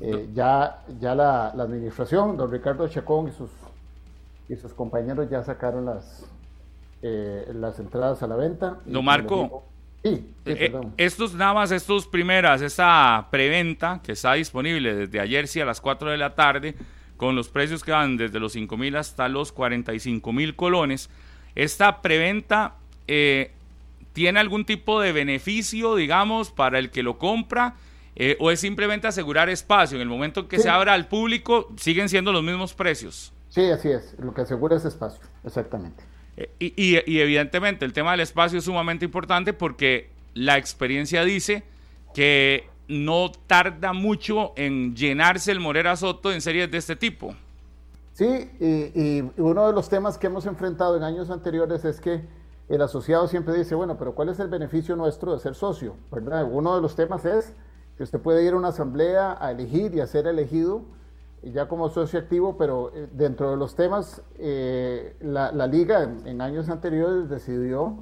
eh, 0.00 0.30
ya, 0.32 0.84
ya 0.98 1.14
la, 1.14 1.52
la 1.54 1.64
administración, 1.64 2.38
don 2.38 2.50
Ricardo 2.50 2.88
Chacón 2.88 3.28
y 3.28 3.32
sus, 3.32 3.50
y 4.48 4.56
sus 4.56 4.72
compañeros 4.72 5.28
ya 5.28 5.44
sacaron 5.44 5.84
las, 5.84 6.24
eh, 7.02 7.52
las 7.54 7.78
entradas 7.78 8.22
a 8.22 8.26
la 8.26 8.36
venta. 8.36 8.78
Don 8.86 9.04
Marco. 9.04 9.64
Sí, 10.02 10.16
sí, 10.16 10.50
Eh, 10.50 10.56
perdón. 10.56 10.94
estos 10.96 11.34
nada 11.34 11.52
más, 11.52 11.70
estos 11.72 12.06
primeras, 12.06 12.62
esta 12.62 13.28
preventa 13.30 14.00
que 14.02 14.12
está 14.12 14.32
disponible 14.32 14.94
desde 14.94 15.20
ayer 15.20 15.46
sí 15.46 15.60
a 15.60 15.66
las 15.66 15.82
4 15.82 16.08
de 16.10 16.16
la 16.16 16.34
tarde, 16.34 16.74
con 17.22 17.36
los 17.36 17.48
precios 17.50 17.84
que 17.84 17.92
van 17.92 18.16
desde 18.16 18.40
los 18.40 18.50
5 18.52 18.76
mil 18.76 18.96
hasta 18.96 19.28
los 19.28 19.52
45 19.52 20.32
mil 20.32 20.56
colones. 20.56 21.08
Esta 21.54 22.02
preventa 22.02 22.74
eh, 23.06 23.52
tiene 24.12 24.40
algún 24.40 24.64
tipo 24.64 25.00
de 25.00 25.12
beneficio, 25.12 25.94
digamos, 25.94 26.50
para 26.50 26.80
el 26.80 26.90
que 26.90 27.04
lo 27.04 27.18
compra, 27.18 27.74
eh, 28.16 28.36
o 28.40 28.50
es 28.50 28.58
simplemente 28.58 29.06
asegurar 29.06 29.48
espacio. 29.50 29.98
En 29.98 30.02
el 30.02 30.08
momento 30.08 30.40
en 30.40 30.48
que 30.48 30.56
Sí. 30.56 30.64
se 30.64 30.68
abra 30.68 30.94
al 30.94 31.06
público, 31.06 31.72
siguen 31.76 32.08
siendo 32.08 32.32
los 32.32 32.42
mismos 32.42 32.74
precios. 32.74 33.32
Sí, 33.50 33.70
así 33.70 33.90
es. 33.90 34.16
Lo 34.18 34.34
que 34.34 34.40
asegura 34.40 34.76
es 34.76 34.84
espacio, 34.84 35.20
exactamente. 35.44 36.02
Eh, 36.36 36.50
Y, 36.58 36.72
y- 36.76 37.02
y 37.06 37.20
evidentemente 37.20 37.84
el 37.84 37.92
tema 37.92 38.10
del 38.10 38.20
espacio 38.20 38.58
es 38.58 38.64
sumamente 38.64 39.04
importante 39.04 39.52
porque 39.52 40.10
la 40.34 40.58
experiencia 40.58 41.22
dice 41.24 41.62
que 42.16 42.66
no 42.88 43.30
tarda 43.46 43.92
mucho 43.92 44.52
en 44.56 44.94
llenarse 44.94 45.52
el 45.52 45.60
Morera 45.60 45.96
Soto 45.96 46.32
en 46.32 46.40
series 46.40 46.70
de 46.70 46.78
este 46.78 46.96
tipo. 46.96 47.34
Sí, 48.12 48.50
y, 48.60 49.22
uno 49.40 49.66
de 49.66 49.72
los 49.72 49.88
temas 49.88 50.18
que 50.18 50.26
hemos 50.26 50.46
enfrentado 50.46 50.96
en 50.96 51.02
años 51.02 51.30
anteriores 51.30 51.84
es 51.84 52.00
que 52.00 52.22
el 52.68 52.82
asociado 52.82 53.26
siempre 53.28 53.54
dice, 53.54 53.74
bueno, 53.74 53.96
pero 53.98 54.14
¿cuál 54.14 54.28
es 54.28 54.38
el 54.38 54.48
beneficio 54.48 54.96
nuestro 54.96 55.32
de 55.32 55.40
ser 55.40 55.54
socio? 55.54 55.96
¿Verdad? 56.10 56.46
Uno 56.50 56.74
de 56.74 56.82
los 56.82 56.94
temas 56.94 57.24
es 57.24 57.54
que 57.96 58.02
usted 58.02 58.20
puede 58.20 58.44
ir 58.44 58.52
a 58.52 58.56
una 58.56 58.68
asamblea 58.68 59.36
a 59.40 59.50
elegir 59.50 59.94
y 59.94 60.00
a 60.00 60.06
ser 60.06 60.26
elegido 60.26 60.82
ya 61.42 61.66
como 61.66 61.88
socio 61.88 62.20
activo, 62.20 62.56
pero 62.56 62.92
eh, 62.94 63.08
dentro 63.12 63.50
de 63.50 63.56
los 63.56 63.74
temas, 63.74 64.22
eh, 64.38 65.16
la, 65.20 65.50
liga 65.66 66.04
en, 66.04 66.26
en 66.26 66.40
años 66.40 66.68
anteriores 66.68 67.28
decidió 67.28 67.98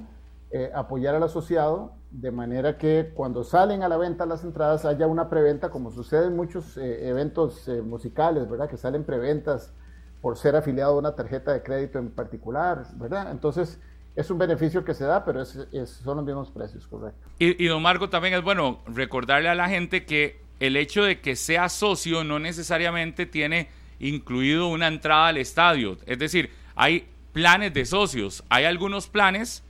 eh, 0.51 0.71
apoyar 0.75 1.15
al 1.15 1.23
asociado 1.23 1.93
de 2.11 2.31
manera 2.31 2.77
que 2.77 3.11
cuando 3.15 3.43
salen 3.43 3.83
a 3.83 3.89
la 3.89 3.97
venta 3.97 4.25
las 4.25 4.43
entradas 4.43 4.85
haya 4.85 5.07
una 5.07 5.29
preventa, 5.29 5.69
como 5.69 5.91
sucede 5.91 6.27
en 6.27 6.35
muchos 6.35 6.77
eh, 6.77 7.07
eventos 7.07 7.67
eh, 7.67 7.81
musicales, 7.81 8.49
¿verdad? 8.49 8.69
Que 8.69 8.77
salen 8.77 9.03
preventas 9.05 9.73
por 10.21 10.37
ser 10.37 10.55
afiliado 10.55 10.93
a 10.93 10.99
una 10.99 11.15
tarjeta 11.15 11.53
de 11.53 11.63
crédito 11.63 11.99
en 11.99 12.11
particular, 12.11 12.85
¿verdad? 12.95 13.31
Entonces, 13.31 13.79
es 14.15 14.29
un 14.29 14.37
beneficio 14.37 14.83
que 14.83 14.93
se 14.93 15.05
da, 15.05 15.23
pero 15.23 15.41
es, 15.41 15.55
es- 15.71 15.89
son 15.89 16.17
los 16.17 16.25
mismos 16.25 16.51
precios, 16.51 16.85
correcto. 16.87 17.27
Y, 17.39 17.63
y 17.63 17.67
don 17.67 17.81
Marco, 17.81 18.09
también 18.09 18.33
es 18.33 18.43
bueno 18.43 18.81
recordarle 18.87 19.49
a 19.49 19.55
la 19.55 19.69
gente 19.69 20.05
que 20.05 20.41
el 20.59 20.75
hecho 20.75 21.03
de 21.03 21.21
que 21.21 21.35
sea 21.35 21.69
socio 21.69 22.23
no 22.23 22.37
necesariamente 22.39 23.25
tiene 23.25 23.69
incluido 23.99 24.67
una 24.67 24.87
entrada 24.87 25.27
al 25.29 25.37
estadio. 25.37 25.97
Es 26.05 26.19
decir, 26.19 26.51
hay 26.75 27.07
planes 27.31 27.73
de 27.73 27.85
socios. 27.85 28.43
Hay 28.49 28.65
algunos 28.65 29.07
planes 29.07 29.63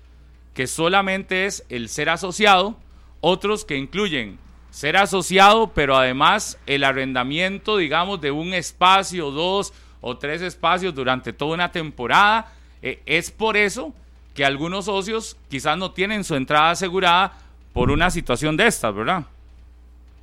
que 0.54 0.68
solamente 0.68 1.46
es 1.46 1.66
el 1.70 1.90
ser 1.90 2.10
asociado, 2.10 2.76
otros 3.22 3.66
que 3.66 3.78
incluyen 3.78 4.40
ser 4.72 4.98
asociado, 4.98 5.72
pero 5.74 5.98
además 5.98 6.58
el 6.66 6.84
arrendamiento, 6.84 7.78
digamos, 7.78 8.22
de 8.22 8.32
un 8.32 8.54
espacio, 8.54 9.30
dos 9.32 9.74
o 10.00 10.18
tres 10.18 10.42
espacios 10.42 10.96
durante 10.96 11.34
toda 11.34 11.54
una 11.54 11.72
temporada. 11.72 12.52
Eh, 12.82 13.02
es 13.06 13.30
por 13.30 13.58
eso 13.58 13.94
que 14.34 14.46
algunos 14.46 14.86
socios 14.86 15.38
quizás 15.50 15.78
no 15.78 15.92
tienen 15.92 16.24
su 16.24 16.36
entrada 16.36 16.72
asegurada 16.72 17.34
por 17.74 17.92
una 17.92 18.10
situación 18.10 18.58
de 18.58 18.68
estas, 18.68 18.96
¿verdad? 18.96 19.24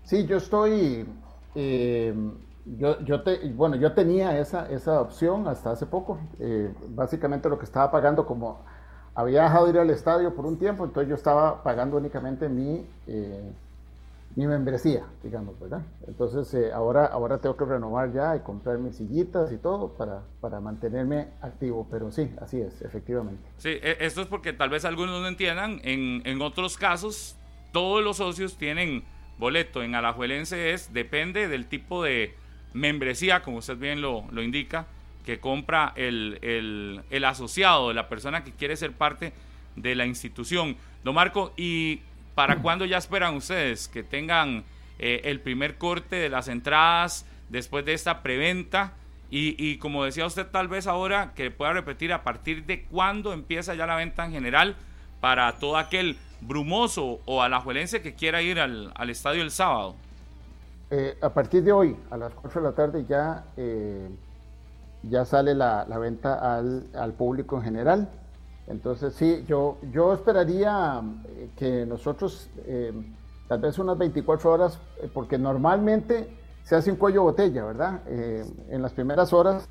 Sí, 0.05 0.27
yo 0.27 0.39
estoy, 0.39 1.07
eh, 1.55 2.15
yo, 2.79 3.05
yo 3.05 3.21
te, 3.21 3.47
bueno, 3.51 3.77
yo 3.77 3.93
tenía 3.93 4.39
esa, 4.39 4.69
esa 4.71 5.01
opción 5.01 5.47
hasta 5.47 5.73
hace 5.73 5.85
poco. 5.85 6.19
Eh, 6.41 6.73
básicamente 6.89 7.49
lo 7.51 7.59
que 7.59 7.67
estaba 7.67 7.91
pagando 7.91 8.25
como 8.25 8.61
había 9.21 9.43
dejado 9.43 9.67
de 9.67 9.73
ir 9.73 9.79
al 9.79 9.91
estadio 9.91 10.35
por 10.35 10.47
un 10.47 10.59
tiempo, 10.59 10.85
entonces 10.85 11.09
yo 11.09 11.15
estaba 11.15 11.63
pagando 11.63 11.97
únicamente 11.97 12.49
mi 12.49 12.87
mi 14.39 14.47
membresía, 14.47 15.05
digamos, 15.23 15.59
¿verdad? 15.59 15.83
Entonces 16.07 16.55
eh, 16.55 16.73
ahora, 16.73 17.07
ahora 17.07 17.39
tengo 17.39 17.57
que 17.57 17.65
renovar 17.65 18.13
ya 18.13 18.37
y 18.37 18.41
comprar 18.41 18.79
mis 18.79 18.95
sillitas 18.95 19.51
y 19.51 19.57
todo 19.57 19.89
para, 19.95 20.23
para 20.41 20.61
mantenerme 20.61 21.27
activo, 21.41 21.89
pero 21.91 22.13
sí, 22.13 22.31
así 22.41 22.61
es, 22.61 22.81
efectivamente. 22.83 23.43
Sí, 23.57 23.71
e, 23.71 23.97
esto 23.99 24.21
es 24.21 24.29
porque 24.29 24.53
tal 24.53 24.71
vez 24.71 24.85
algunos 24.85 25.21
no 25.21 25.27
entiendan, 25.27 25.81
en, 25.83 26.23
en 26.25 26.41
otros 26.41 26.77
casos 26.77 27.37
todos 27.73 28.05
los 28.05 28.19
socios 28.19 28.57
tienen 28.57 29.03
boleto, 29.39 29.83
en 29.83 29.97
Alajuelense 29.97 30.73
es, 30.73 30.93
depende 30.93 31.49
del 31.49 31.67
tipo 31.67 32.05
de 32.05 32.37
membresía, 32.75 33.43
como 33.43 33.59
usted 33.59 33.77
bien 33.77 34.01
lo, 34.01 34.25
lo 34.31 34.41
indica, 34.41 34.87
que 35.29 35.41
compra 35.41 35.93
el, 35.95 36.39
el, 36.41 37.03
el 37.11 37.25
asociado, 37.27 37.93
la 37.93 38.09
persona 38.09 38.45
que 38.45 38.53
quiere 38.53 38.79
ser 38.79 38.93
parte 38.93 39.35
de 39.77 39.95
la 39.95 40.07
institución. 40.07 40.79
Don 41.05 41.15
Marco, 41.15 41.53
y 41.55 42.01
¿Para 42.35 42.57
cuándo 42.63 42.87
ya 42.87 42.97
esperan 42.97 43.35
ustedes 43.35 43.89
que 43.89 44.03
tengan 44.03 44.65
eh, 44.99 45.21
el 45.25 45.41
primer 45.41 45.77
corte 45.77 46.17
de 46.17 46.31
las 46.31 46.49
entradas 46.49 47.27
después 47.51 47.85
de 47.85 47.93
esta 47.93 48.23
preventa? 48.23 48.95
Y, 49.31 49.77
como 49.77 50.05
decía 50.05 50.25
usted, 50.25 50.47
tal 50.47 50.69
vez 50.69 50.87
ahora 50.87 51.35
que 51.35 51.51
pueda 51.51 51.75
repetir 51.75 52.15
a 52.15 52.23
partir 52.23 52.65
de 52.65 52.85
cuándo 52.85 53.35
empieza 53.35 53.75
ya 53.75 53.87
la 53.87 53.97
venta 53.97 54.25
en 54.25 54.33
general 54.33 54.77
para 55.21 55.59
todo 55.59 55.77
aquel 55.77 56.17
brumoso 56.41 57.21
o 57.27 57.43
alajuelense 57.43 58.01
que 58.01 58.15
quiera 58.15 58.41
ir 58.41 58.59
al, 58.59 59.11
estadio 59.11 59.43
el 59.43 59.51
sábado. 59.51 59.95
Eh, 60.91 61.19
a 61.21 61.29
partir 61.29 61.63
de 61.63 61.73
hoy, 61.73 61.95
a 62.11 62.17
las 62.17 62.33
4 62.33 62.63
de 62.63 62.69
la 62.71 62.75
tarde, 62.75 63.05
ya, 63.07 63.45
eh, 63.59 64.09
ya 65.03 65.25
sale 65.25 65.55
la, 65.55 65.85
venta 65.99 66.57
al, 66.57 66.87
al, 66.95 67.13
público 67.13 67.57
en 67.57 67.63
general. 67.63 68.09
Entonces 68.69 69.15
sí, 69.15 69.45
yo, 69.49 69.79
yo 69.93 70.13
esperaría 70.13 71.03
eh, 71.27 71.51
que 71.57 71.87
nosotros, 71.87 72.51
eh, 72.67 72.93
tal 73.49 73.61
vez 73.61 73.79
unas 73.79 73.97
24 73.97 74.53
horas, 74.53 74.79
eh, 75.03 75.11
porque 75.13 75.39
normalmente 75.39 76.29
se 76.65 76.77
hace 76.77 76.91
un 76.91 76.99
cuello 76.99 77.23
botella, 77.23 77.65
¿verdad? 77.65 78.03
en 78.07 78.83
las 78.83 78.93
primeras 78.93 79.33
horas. 79.33 79.67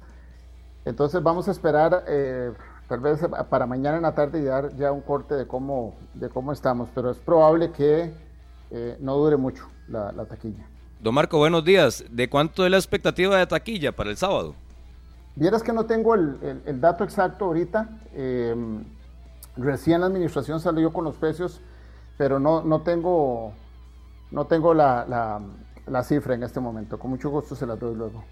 Entonces 0.84 1.22
vamos 1.22 1.48
a 1.48 1.52
esperar 1.52 2.06
tal 2.90 3.00
vez 3.02 3.20
para 3.52 3.68
mañana 3.68 3.98
en 3.98 4.04
la 4.04 4.16
tarde 4.16 4.40
y 4.40 4.46
dar 4.46 4.76
ya 4.78 4.92
un 4.92 5.02
corte 5.02 5.36
de 5.36 5.46
cómo, 5.46 5.94
de 6.16 6.30
cómo 6.30 6.52
estamos, 6.52 6.90
pero 6.96 7.12
es 7.12 7.18
probable 7.18 7.72
que 7.72 8.12
no 9.00 9.16
dure 9.16 9.38
mucho 9.38 9.68
la, 9.90 10.12
taquilla. 10.26 10.66
Don 11.00 11.14
Marco, 11.14 11.38
buenos 11.38 11.64
días. 11.64 12.04
¿De 12.10 12.32
cuánto 12.32 12.66
es 12.66 12.72
la 12.72 12.78
expectativa 12.78 13.38
de 13.38 13.46
taquilla 13.46 13.96
para 13.96 14.10
el 14.10 14.18
sábado? 14.18 14.56
Vieras 15.38 15.62
que 15.62 15.72
no 15.72 15.86
tengo 15.86 16.16
el, 16.16 16.82
dato 16.82 17.04
exacto 17.04 17.46
ahorita. 17.46 17.88
Em, 18.16 18.84
recién 19.56 20.02
la 20.02 20.08
administración 20.08 20.60
salió 20.60 20.92
con 20.92 21.04
los 21.06 21.16
precios, 21.16 21.62
pero 22.18 22.40
no, 22.40 22.64
no 22.64 22.82
tengo, 22.82 23.54
no 24.32 24.48
tengo 24.48 24.74
la, 24.74 25.40
cifra 26.04 26.34
en 26.34 26.42
este 26.42 26.60
momento. 26.60 26.98
Con 26.98 27.12
mucho 27.12 27.30
gusto 27.30 27.56
se 27.56 27.68
la 27.68 27.76
doy 27.76 27.94
luego. 27.94 28.24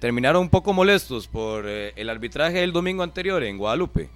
¿Terminaron 0.00 0.40
un 0.40 0.48
poco 0.48 0.72
molestos 0.72 1.28
por 1.28 1.66
eh, 1.66 1.92
el 1.96 2.08
arbitraje 2.08 2.60
del 2.60 2.72
domingo 2.72 3.02
anterior 3.02 3.42
en 3.42 3.58
Guadalupe? 3.58 4.08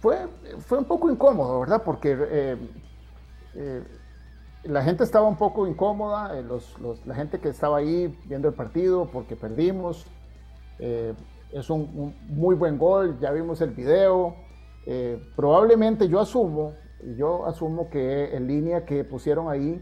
Fue, 0.00 0.26
fue 0.60 0.78
un 0.78 0.86
poco 0.86 1.10
incómodo, 1.10 1.60
¿verdad? 1.60 1.82
Porque 1.84 2.16
eh, 2.18 2.56
eh, 3.56 3.82
la 4.62 4.82
gente 4.82 5.04
estaba 5.04 5.28
un 5.28 5.36
poco 5.36 5.66
incómoda, 5.66 6.34
la 7.04 7.14
gente 7.14 7.40
que 7.40 7.50
estaba 7.50 7.76
ahí 7.76 8.18
viendo 8.24 8.48
el 8.48 8.54
partido 8.54 9.10
porque 9.12 9.36
perdimos. 9.36 10.06
Eh, 10.78 11.14
es 11.52 11.70
un, 11.70 12.14
muy 12.28 12.56
buen 12.56 12.78
gol, 12.78 13.18
ya 13.20 13.30
vimos 13.30 13.60
el 13.60 13.70
video. 13.70 14.34
Eh, 14.86 15.22
probablemente 15.36 16.08
yo 16.08 16.20
asumo, 16.20 16.74
yo 17.16 17.46
asumo 17.46 17.88
que 17.90 18.34
en 18.34 18.46
línea 18.46 18.84
que 18.84 19.04
pusieron 19.04 19.48
ahí, 19.48 19.80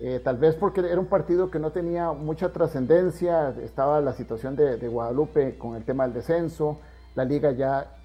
eh, 0.00 0.20
tal 0.22 0.38
vez 0.38 0.56
porque 0.56 0.80
era 0.80 0.98
un 0.98 1.06
partido 1.06 1.50
que 1.50 1.58
no 1.58 1.70
tenía 1.72 2.12
mucha 2.12 2.52
trascendencia, 2.52 3.50
estaba 3.62 4.00
la 4.00 4.12
situación 4.12 4.56
de, 4.56 4.76
Guadalupe 4.88 5.58
con 5.58 5.76
el 5.76 5.84
tema 5.84 6.04
del 6.04 6.14
descenso, 6.14 6.80
la 7.14 7.24
liga 7.24 7.52
ya 7.52 7.96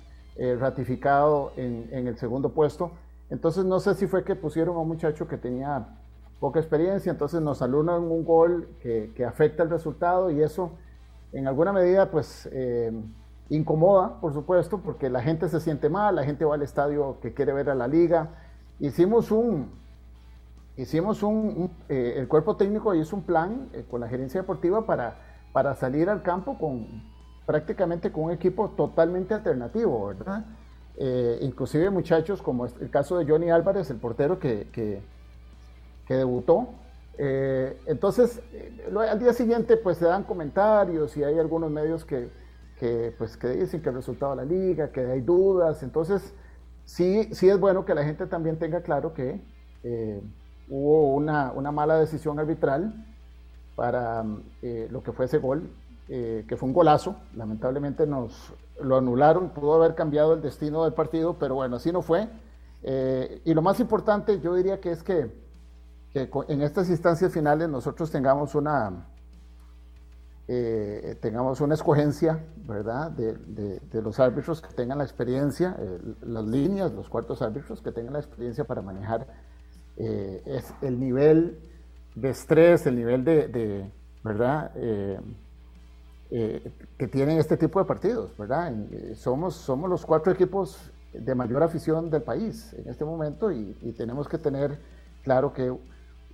ratificado 0.59 1.53
en, 1.55 2.07
el 2.07 2.17
segundo 2.17 2.49
puesto. 2.49 2.91
Entonces 3.29 3.63
no 3.63 3.79
sé 3.79 3.95
si 3.95 4.05
fue 4.05 4.25
que 4.25 4.35
pusieron 4.35 4.75
a 4.75 4.79
un 4.79 4.89
muchacho 4.89 5.27
que 5.27 5.37
tenía 5.37 5.97
poca 6.41 6.59
experiencia, 6.59 7.09
entonces 7.09 7.41
nos 7.41 7.61
alunan 7.61 8.03
un 8.03 8.25
gol 8.25 8.67
que, 8.81 9.13
que 9.15 9.23
afecta 9.23 9.63
el 9.63 9.69
resultado 9.69 10.29
y 10.29 10.41
eso 10.41 10.73
en 11.35 11.47
alguna 11.47 11.73
medida 11.73 12.09
pues 12.09 12.47
eh, 12.51 12.91
incomoda, 13.49 14.21
por 14.21 14.33
supuesto, 14.33 14.79
porque 14.79 15.09
la 15.09 15.21
gente 15.21 15.49
se 15.49 15.59
siente 15.59 15.89
mal, 15.89 16.15
la 16.15 16.23
gente 16.23 16.45
va 16.45 16.55
al 16.55 16.61
estadio 16.61 17.19
que 17.21 17.33
quiere 17.33 17.51
ver 17.51 17.69
a 17.69 17.75
la 17.75 17.87
liga. 17.87 18.29
Hicimos 18.79 19.31
un, 19.31 19.69
hicimos 20.77 21.23
un, 21.23 21.71
eh, 21.89 22.15
el 22.17 22.29
cuerpo 22.29 22.55
técnico 22.55 22.95
hizo 22.95 23.17
un 23.17 23.23
plan 23.23 23.67
eh, 23.73 23.85
con 23.89 23.99
la 23.99 24.07
gerencia 24.07 24.41
deportiva 24.41 24.85
para, 24.85 25.17
para 25.51 25.75
salir 25.75 26.09
al 26.09 26.23
campo 26.23 26.57
con 26.57 27.03
prácticamente 27.45 28.13
con 28.13 28.23
un 28.23 28.31
equipo 28.31 28.69
totalmente 28.69 29.33
alternativo, 29.33 30.07
¿verdad? 30.07 30.45
inclusive 31.41 31.89
muchachos 31.89 32.41
como 32.41 32.65
el 32.65 32.89
caso 32.89 33.17
de 33.17 33.25
Johnny 33.25 33.51
Álvarez, 33.51 33.89
el 33.91 33.97
portero 33.97 34.39
que, 34.39 34.69
que 34.71 36.13
debutó, 36.13 36.69
eh, 37.17 37.77
entonces, 37.85 38.41
eh, 38.51 38.89
al 39.09 39.19
día 39.19 39.33
siguiente 39.33 39.77
pues 39.77 39.97
se 39.97 40.05
dan 40.05 40.23
comentarios 40.23 41.15
y 41.17 41.23
hay 41.23 41.39
algunos 41.39 41.71
medios 41.71 42.03
que, 42.05 42.29
pues, 43.17 43.37
que 43.37 43.49
dicen 43.49 43.81
que 43.81 43.89
el 43.89 43.95
resultado 43.95 44.35
de 44.35 44.37
la 44.37 44.45
liga, 44.45 44.91
que 44.91 45.01
hay 45.01 45.21
dudas. 45.21 45.83
Entonces, 45.83 46.33
sí, 46.83 47.29
sí 47.33 47.49
es 47.49 47.59
bueno 47.59 47.85
que 47.85 47.95
la 47.95 48.03
gente 48.03 48.27
también 48.27 48.57
tenga 48.59 48.81
claro 48.81 49.13
que 49.13 49.41
eh, 49.83 50.21
hubo 50.69 51.13
una, 51.13 51.51
una, 51.51 51.71
mala 51.71 51.97
decisión 51.99 52.39
arbitral 52.39 53.05
para 53.75 54.23
lo 54.89 55.03
que 55.03 55.11
fue 55.11 55.25
ese 55.25 55.37
gol, 55.37 55.69
que 56.07 56.55
fue 56.57 56.67
un 56.67 56.73
golazo. 56.73 57.15
Lamentablemente 57.35 58.07
nos 58.07 58.53
lo 58.81 58.97
anularon, 58.97 59.49
pudo 59.49 59.75
haber 59.75 59.95
cambiado 59.95 60.33
el 60.33 60.41
destino 60.41 60.83
del 60.85 60.93
partido, 60.93 61.37
pero 61.37 61.55
bueno, 61.55 61.75
así 61.75 61.91
no 61.91 62.01
fue. 62.01 62.29
y 63.43 63.53
lo 63.53 63.61
más 63.61 63.79
importante 63.79 64.39
yo 64.39 64.55
diría 64.55 64.79
que 64.79 64.91
es 64.91 65.03
que 65.03 65.44
que 66.15 66.29
en 66.47 66.61
estas 66.61 66.89
instancias 66.89 67.33
finales 67.33 67.67
nosotros 67.67 68.09
tengamos 68.09 68.55
una, 68.55 69.05
eh, 70.47 71.17
tengamos 71.21 71.59
una 71.59 71.73
escogencia, 71.73 72.41
¿verdad?, 72.65 73.11
de, 73.11 74.01
los 74.01 74.17
árbitros 74.21 74.61
que 74.61 74.73
tengan 74.73 74.99
la 74.99 75.03
experiencia, 75.03 75.75
eh, 75.77 75.99
las 76.21 76.45
líneas, 76.45 76.93
los 76.93 77.09
cuartos 77.09 77.41
árbitros 77.41 77.81
que 77.81 77.91
tengan 77.91 78.13
la 78.13 78.19
experiencia 78.19 78.63
para 78.63 78.81
manejar 78.81 79.27
eh, 79.97 80.41
es 80.45 80.73
el 80.81 81.01
nivel 81.01 81.59
de 82.15 82.29
estrés, 82.29 82.85
el 82.85 82.95
nivel 82.95 83.25
de, 83.25 83.91
¿verdad?, 84.23 84.71
que 86.29 87.07
tienen 87.11 87.39
este 87.39 87.57
tipo 87.57 87.79
de 87.79 87.85
partidos, 87.85 88.37
¿verdad? 88.37 88.73
somos, 89.15 89.55
somos 89.55 89.89
los 89.89 90.05
cuatro 90.05 90.31
equipos 90.31 90.91
de 91.11 91.35
mayor 91.35 91.61
afición 91.61 92.09
del 92.09 92.23
país 92.23 92.73
en 92.73 92.89
este 92.89 93.03
momento 93.03 93.51
y, 93.51 93.77
y 93.81 93.91
tenemos 93.91 94.29
que 94.29 94.37
tener 94.37 94.79
claro 95.23 95.53
que 95.53 95.73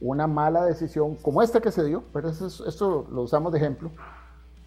una 0.01 0.25
mala 0.27 0.65
decisión 0.65 1.15
como 1.15 1.41
esta 1.41 1.61
que 1.61 1.71
se 1.71 1.85
dio, 1.85 2.03
pero 2.11 2.29
esto, 2.29 3.07
lo 3.11 3.21
usamos 3.21 3.51
de 3.51 3.59
ejemplo, 3.59 3.91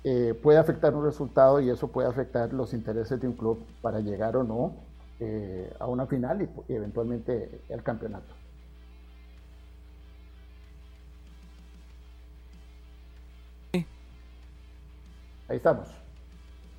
eh, 0.05 0.39
puede 0.41 0.59
afectar 0.59 0.95
un 0.95 1.05
resultado 1.05 1.61
y 1.61 1.69
eso 1.69 1.89
puede 1.89 2.09
afectar 2.09 2.53
los 2.53 2.73
intereses 2.73 3.21
de 3.21 3.27
un 3.27 3.35
club 3.35 3.67
para 3.83 4.01
llegar 4.01 4.37
o 4.37 4.45
no 4.45 4.75
eh, 5.19 5.75
a 5.81 5.87
una 5.87 6.07
final 6.07 6.43
y, 6.43 6.73
eventualmente 6.73 7.61
al 7.73 7.83
campeonato. 7.83 8.35
Ahí 15.49 15.57
estamos. 15.57 16.04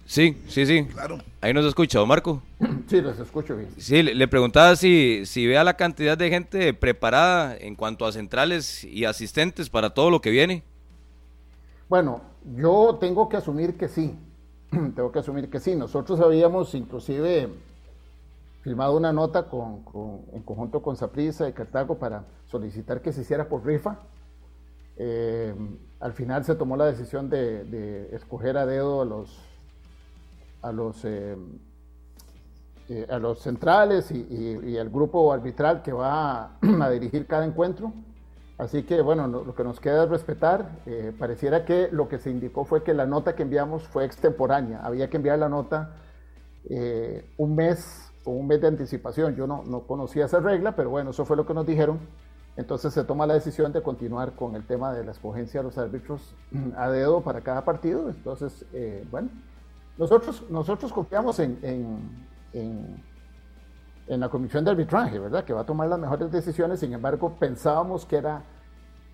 Sí, 0.06 0.38
sí, 0.48 0.66
sí. 0.66 0.86
Claro. 0.86 1.18
Ahí 1.42 1.54
nos 1.54 1.66
escucha, 1.66 2.04
Marco. 2.06 2.42
Sí, 2.88 3.02
los 3.02 3.18
escucho 3.20 3.58
bien. 3.58 3.70
Sí, 3.78 4.04
le, 4.04 4.28
preguntaba 4.28 4.76
si, 4.76 5.26
si 5.26 5.48
vea 5.48 5.64
la 5.64 5.76
cantidad 5.76 6.16
de 6.16 6.30
gente 6.30 6.72
preparada 6.76 7.58
en 7.58 7.76
cuanto 7.76 8.06
a 8.06 8.12
centrales 8.12 8.84
y 8.84 9.06
asistentes 9.06 9.72
para 9.72 9.90
todo 9.90 10.12
lo 10.12 10.22
que 10.22 10.30
viene. 10.30 10.64
Bueno, 11.90 12.22
yo 12.56 12.98
tengo 13.02 13.28
que 13.28 13.38
asumir 13.38 13.76
que 13.76 13.88
sí. 13.88 14.16
tengo 14.70 15.12
que 15.12 15.20
asumir 15.20 15.50
que 15.50 15.60
sí. 15.60 15.76
Nosotros 15.76 16.20
habíamos 16.20 16.76
inclusive 16.76 17.50
firmado 18.62 18.98
una 18.98 19.14
nota 19.14 19.48
con, 19.48 19.84
en 20.34 20.42
conjunto 20.44 20.82
con 20.82 20.96
Saprisa 20.96 21.48
y 21.48 21.54
Cartago 21.54 21.98
para 22.00 22.26
solicitar 22.46 23.02
que 23.02 23.14
se 23.14 23.22
hiciera 23.22 23.48
por 23.48 23.66
rifa. 23.66 24.00
Eh, 24.98 25.54
al 26.00 26.14
final 26.14 26.44
se 26.46 26.56
tomó 26.56 26.76
la 26.78 26.86
decisión 26.86 27.30
de, 27.30 28.10
escoger 28.14 28.58
a 28.58 28.66
dedo 28.66 29.02
a 29.02 29.06
los 29.06 29.38
a 30.66 30.72
los 30.72 31.06
eh, 31.06 31.36
eh, 32.90 33.08
a 33.10 33.18
los 33.18 33.40
centrales 33.40 34.12
y, 34.12 34.60
y, 34.64 34.78
al 34.78 34.90
grupo 34.90 35.34
arbitral 35.34 35.82
que 35.82 35.92
va 35.92 36.58
a, 36.82 36.90
dirigir 36.90 37.26
cada 37.26 37.46
encuentro. 37.46 37.94
Así 38.58 38.84
que 38.84 39.02
bueno, 39.02 39.28
lo, 39.28 39.56
que 39.56 39.64
nos 39.64 39.80
queda 39.80 40.04
es 40.04 40.10
respetar. 40.10 40.70
pareciera 41.20 41.66
que 41.66 41.90
lo 41.92 42.08
que 42.08 42.20
se 42.20 42.30
indicó 42.30 42.64
fue 42.64 42.84
que 42.84 42.94
la 42.94 43.06
nota 43.06 43.36
que 43.36 43.44
enviamos 43.44 43.84
fue 43.84 44.06
extemporánea. 44.06 44.80
Había 44.86 45.10
que 45.10 45.18
enviar 45.18 45.40
la 45.40 45.50
nota 45.50 45.92
un 47.38 47.56
mes 47.56 48.12
con 48.24 48.38
un 48.38 48.48
mes 48.48 48.62
de 48.62 48.68
anticipación. 48.68 49.36
Yo 49.36 49.46
no, 49.46 49.64
no 49.66 49.82
conocía 49.82 50.26
esa 50.26 50.40
regla, 50.40 50.76
pero 50.76 50.90
bueno, 50.90 51.10
eso 51.10 51.26
fue 51.26 51.36
lo 51.36 51.46
que 51.46 51.54
nos 51.54 51.66
dijeron. 51.66 52.00
Entonces 52.58 52.94
se 52.94 53.04
toma 53.04 53.28
la 53.28 53.34
decisión 53.34 53.74
de 53.74 53.82
continuar 53.82 54.34
con 54.34 54.56
el 54.56 54.66
tema 54.66 54.94
de 54.94 55.04
la 55.04 55.12
escogencia 55.12 55.60
de 55.60 55.66
los 55.66 55.78
árbitros 55.78 56.34
a 56.78 56.90
dedo 56.90 57.22
para 57.22 57.42
cada 57.42 57.66
partido. 57.66 58.10
Entonces, 58.10 58.66
eh, 58.74 59.06
bueno, 59.12 59.30
nosotros, 59.98 60.44
nosotros 60.50 60.92
confiamos 60.92 61.40
en, 61.40 61.60
en, 61.62 63.04
en, 64.08 64.20
la 64.20 64.30
comisión 64.30 64.64
de 64.66 64.72
arbitraje, 64.72 65.20
¿verdad? 65.20 65.44
Que 65.44 65.54
va 65.54 65.62
a 65.62 65.66
tomar 65.66 65.88
las 65.88 66.00
mejores 66.00 66.32
decisiones. 66.32 66.80
Sin 66.80 66.94
embargo, 66.94 67.36
pensábamos 67.40 68.06
que 68.06 68.18
era 68.18 68.44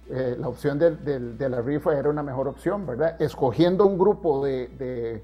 eh, 0.10 0.36
la 0.40 0.48
opción 0.48 0.80
de, 0.80 0.96
de, 0.96 1.50
la 1.50 1.62
rifa 1.62 1.98
era 1.98 2.10
una 2.10 2.24
mejor 2.24 2.48
opción, 2.48 2.86
¿verdad? 2.86 3.22
Escogiendo 3.22 3.86
un 3.86 3.98
grupo 3.98 4.44
de, 4.44 4.68
de, 4.68 5.24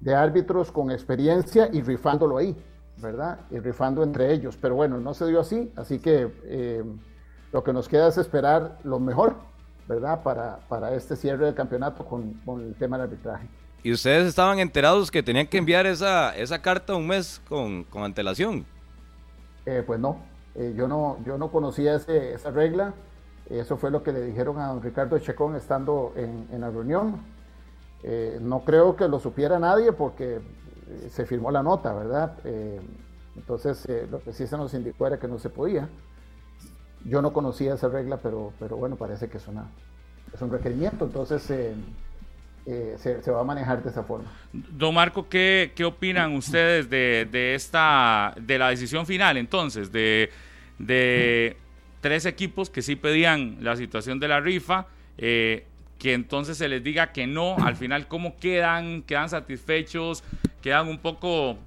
de 0.00 0.14
árbitros 0.14 0.72
con 0.72 0.90
experiencia 0.90 1.68
y 1.72 1.82
rifándolo 1.82 2.38
ahí. 2.38 2.56
¿verdad? 2.98 3.40
Y 3.50 3.58
rifando 3.58 4.02
entre 4.02 4.32
ellos. 4.32 4.56
Pero 4.56 4.74
bueno, 4.74 4.98
no 4.98 5.14
se 5.14 5.26
dio 5.26 5.40
así, 5.40 5.72
así 5.76 5.98
que 5.98 6.32
eh, 6.44 6.84
lo 7.52 7.62
que 7.62 7.72
nos 7.72 7.88
queda 7.88 8.08
es 8.08 8.18
esperar 8.18 8.78
lo 8.84 8.98
mejor, 8.98 9.36
¿verdad? 9.88 10.22
Para, 10.22 10.60
para 10.68 10.94
este 10.94 11.16
cierre 11.16 11.46
del 11.46 11.54
campeonato 11.54 12.04
con, 12.04 12.34
con, 12.44 12.60
el 12.62 12.74
tema 12.74 12.96
del 12.96 13.08
arbitraje. 13.08 13.48
¿Y 13.86 13.92
ustedes 13.92 14.26
estaban 14.26 14.58
enterados 14.58 15.12
que 15.12 15.22
tenían 15.22 15.46
que 15.46 15.58
enviar 15.58 15.86
esa, 15.86 16.36
esa 16.36 16.60
carta 16.60 16.96
un 16.96 17.06
mes 17.06 17.40
con, 17.48 17.84
con 17.84 18.02
antelación? 18.02 18.66
Eh, 19.64 19.84
pues 19.86 20.00
no, 20.00 20.22
eh, 20.56 20.74
yo 20.76 20.88
no, 20.88 21.18
yo 21.24 21.38
no 21.38 21.52
conocía 21.52 21.94
esa 21.94 22.50
regla. 22.50 22.94
Eso 23.48 23.76
fue 23.76 23.92
lo 23.92 24.02
que 24.02 24.10
le 24.10 24.22
dijeron 24.22 24.58
a 24.58 24.66
don 24.66 24.82
Ricardo 24.82 25.16
Checón 25.20 25.54
estando 25.54 26.12
en, 26.16 26.60
la 26.60 26.68
reunión. 26.68 27.20
no 28.40 28.64
creo 28.64 28.96
que 28.96 29.06
lo 29.06 29.20
supiera 29.20 29.60
nadie 29.60 29.92
porque 29.92 30.40
se 31.08 31.24
firmó 31.24 31.52
la 31.52 31.62
nota, 31.62 31.92
¿verdad? 31.92 32.32
Eh, 32.42 32.80
entonces, 33.36 33.86
eh, 33.88 34.08
lo 34.10 34.18
que 34.20 34.32
sí 34.32 34.48
se 34.48 34.56
nos 34.56 34.74
indicó 34.74 35.06
era 35.06 35.20
que 35.20 35.28
no 35.28 35.38
se 35.38 35.48
podía. 35.48 35.88
Yo 37.04 37.22
no 37.22 37.32
conocía 37.32 37.74
esa 37.74 37.86
regla, 37.88 38.16
pero, 38.16 38.52
pero 38.58 38.76
bueno, 38.78 38.96
parece 38.96 39.28
que 39.28 39.36
es, 39.36 39.46
una, 39.46 39.70
es 40.34 40.42
un 40.42 40.50
requerimiento, 40.50 41.04
entonces 41.04 41.48
eh, 42.66 42.96
se, 42.98 43.30
va 43.30 43.40
a 43.40 43.44
manejar 43.44 43.82
de 43.82 43.90
esa 43.90 44.02
forma. 44.02 44.30
Don 44.52 44.94
Marco, 44.94 45.28
¿qué, 45.28 45.72
qué 45.74 45.84
opinan 45.84 46.34
ustedes 46.34 46.90
de, 46.90 47.26
de, 47.30 47.54
esta, 47.54 48.34
de 48.40 48.58
la 48.58 48.70
decisión 48.70 49.06
final, 49.06 49.36
entonces, 49.36 49.92
de, 49.92 50.30
de 50.78 51.56
tres 52.00 52.26
equipos 52.26 52.68
que 52.70 52.82
sí 52.82 52.96
pedían 52.96 53.58
la 53.60 53.76
situación 53.76 54.20
de 54.20 54.28
la 54.28 54.40
rifa? 54.40 54.86
que 55.98 56.12
entonces 56.12 56.58
se 56.58 56.68
les 56.68 56.82
diga 56.82 57.12
que 57.12 57.26
no, 57.26 57.56
al 57.58 57.76
final 57.76 58.06
cómo 58.06 58.36
quedan, 58.36 59.02
quedan 59.02 59.28
satisfechos, 59.28 60.22
quedan 60.62 60.88
un 60.88 60.98
poco, 60.98 61.58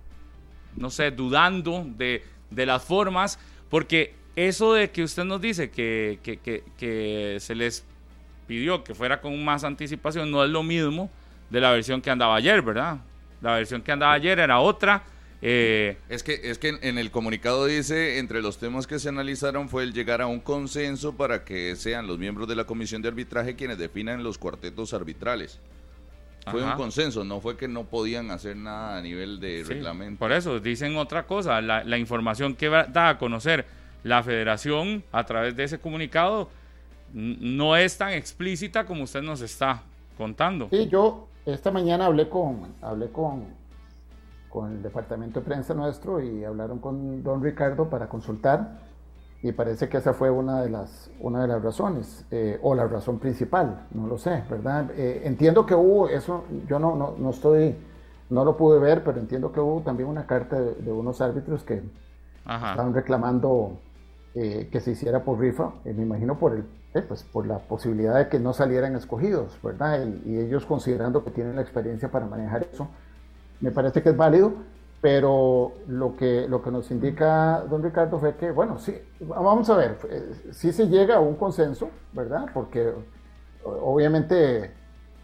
no 0.76 0.89
sé, 0.89 1.12
dudando 1.12 1.86
de, 1.86 2.24
las 2.52 2.84
formas, 2.84 3.39
porque 3.70 4.14
eso 4.36 4.74
de 4.74 4.91
que 4.91 5.04
usted 5.04 5.24
nos 5.24 5.41
dice 5.41 5.72
que, 5.72 6.20
que, 6.24 7.38
se 7.39 7.56
les 7.56 7.86
pidió 8.50 8.84
que 8.84 8.95
fuera 8.95 9.22
con 9.22 9.45
más 9.45 9.64
anticipación 9.64 10.32
no 10.32 10.43
es 10.43 10.50
lo 10.50 10.64
mismo 10.64 11.12
de 11.52 11.62
la 11.62 11.72
versión 11.72 12.02
que 12.02 12.10
andaba 12.10 12.36
ayer, 12.36 12.64
¿verdad? 12.64 12.97
La 13.41 13.54
versión 13.54 13.84
que 13.84 13.91
andaba 13.91 14.12
ayer 14.14 14.39
era 14.39 14.60
otra. 14.60 15.04
Eh, 15.39 15.97
es 16.10 16.24
que, 16.24 16.41
es 16.43 16.58
que 16.58 16.80
en 16.82 16.97
el 16.97 17.12
comunicado 17.12 17.68
dice, 17.68 18.18
entre 18.18 18.41
los 18.41 18.58
temas 18.58 18.88
que 18.88 18.97
se 18.97 19.08
analizaron 19.08 19.70
fue 19.70 19.84
el 19.84 19.93
llegar 19.93 20.24
a 20.24 20.26
un 20.26 20.39
consenso 20.39 21.16
para 21.16 21.45
que 21.45 21.76
sean 21.76 22.08
los 22.08 22.18
miembros 22.18 22.47
de 22.47 22.56
la 22.56 22.64
comisión 22.64 23.04
de 23.04 23.10
arbitraje 23.10 23.56
quienes 23.56 23.78
definan 23.78 24.24
los 24.24 24.39
cuartetos 24.39 24.95
arbitrales. 24.95 25.60
Fue 26.50 26.64
un 26.64 26.72
consenso, 26.72 27.24
no 27.24 27.41
fue 27.41 27.56
que 27.56 27.68
no 27.68 27.84
podían 27.84 28.32
hacer 28.32 28.56
nada 28.56 28.97
a 28.97 29.02
nivel 29.04 29.39
de 29.39 29.64
reglamento. 29.68 30.18
Por 30.18 30.32
eso, 30.32 30.60
dicen 30.60 30.97
otra 30.97 31.28
cosa, 31.28 31.62
la, 31.62 31.97
información 32.00 32.56
que 32.56 32.68
da 32.68 33.10
a 33.10 33.18
conocer 33.20 33.68
la 34.04 34.24
federación 34.24 35.04
a 35.12 35.24
través 35.26 35.56
de 35.56 35.66
ese 35.66 35.78
comunicado 35.78 36.50
no 37.14 37.76
es 37.76 37.97
tan 37.97 38.14
explícita 38.14 38.86
como 38.86 39.03
usted 39.03 39.22
nos 39.22 39.41
está 39.41 39.84
contando. 40.18 40.68
Sí, 40.70 40.88
yo 40.88 41.28
esta 41.45 41.72
mañana 41.72 42.05
hablé 42.05 42.30
con, 42.30 42.76
hablé 42.82 43.10
con, 43.10 43.45
con 44.49 44.72
el 44.72 44.84
departamento 44.84 45.39
de 45.39 45.45
prensa 45.45 45.74
nuestro 45.74 46.22
y 46.22 46.43
hablaron 46.43 46.80
con 46.80 47.24
don 47.24 47.43
Ricardo 47.43 47.89
para 47.89 48.07
consultar 48.07 48.80
y 49.41 49.51
parece 49.53 49.88
que 49.88 49.97
esa 49.97 50.14
fue 50.14 50.30
una 50.30 50.62
de 50.62 50.70
las, 50.70 51.10
una 51.22 51.41
de 51.41 51.47
las 51.47 51.64
razones, 51.64 52.26
eh, 52.30 52.60
o 52.62 52.76
la 52.76 52.88
razón 52.88 53.20
principal, 53.20 53.86
no 53.91 54.07
lo 54.07 54.18
sé, 54.18 54.43
¿verdad? 54.49 54.91
Eh, 54.97 55.22
entiendo 55.24 55.66
que 55.66 55.74
hubo, 55.76 56.10
eso 56.10 56.43
yo 56.68 56.78
no, 56.78 56.95
no, 56.95 57.16
no, 57.18 57.30
estoy, 57.30 57.76
no 58.30 58.43
lo 58.43 58.57
pude 58.57 58.80
ver, 58.80 59.03
pero 59.03 59.18
entiendo 59.20 59.51
que 59.51 59.62
hubo 59.62 59.82
también 59.82 60.10
una 60.10 60.26
carta 60.26 60.60
de, 60.60 60.91
unos 60.91 61.22
árbitros 61.22 61.64
que 61.64 61.82
estaban 62.39 62.93
reclamando 62.93 63.78
eh, 64.36 64.70
que 64.72 64.80
se 64.80 64.92
hiciera 64.92 65.24
por 65.24 65.40
rifa, 65.40 65.72
me 65.84 66.04
imagino 66.04 66.38
por, 66.38 66.54
el, 66.54 67.04
pues, 67.04 67.24
por 67.24 67.48
la 67.48 67.60
posibilidad 67.60 68.16
de 68.16 68.28
que 68.30 68.40
no 68.40 68.54
salieran 68.54 68.96
escogidos, 68.96 69.58
¿verdad? 69.64 70.06
y 70.26 70.38
ellos 70.38 70.66
considerando 70.66 71.24
que 71.24 71.32
tienen 71.32 71.56
la 71.56 71.62
experiencia 71.62 72.10
para 72.10 72.26
manejar 72.26 72.68
eso, 72.72 72.88
me 73.62 73.72
parece 73.72 74.02
que 74.02 74.10
es 74.10 74.18
válido 74.18 74.54
pero 75.02 75.74
lo 75.88 76.16
que, 76.16 76.48
lo 76.48 76.62
que 76.62 76.72
nos 76.72 76.92
indica 76.92 77.64
don 77.70 77.82
Ricardo 77.82 78.20
fue 78.20 78.36
que, 78.36 78.52
bueno, 78.52 78.80
sí, 78.80 78.96
vamos 79.22 79.70
a 79.70 79.78
ver, 79.78 79.98
eh, 80.10 80.34
sí 80.52 80.74
se 80.74 80.88
llega 80.88 81.16
a 81.16 81.20
un 81.20 81.36
consenso, 81.36 81.90
¿verdad? 82.12 82.48
Porque 82.54 82.94
obviamente 83.64 84.72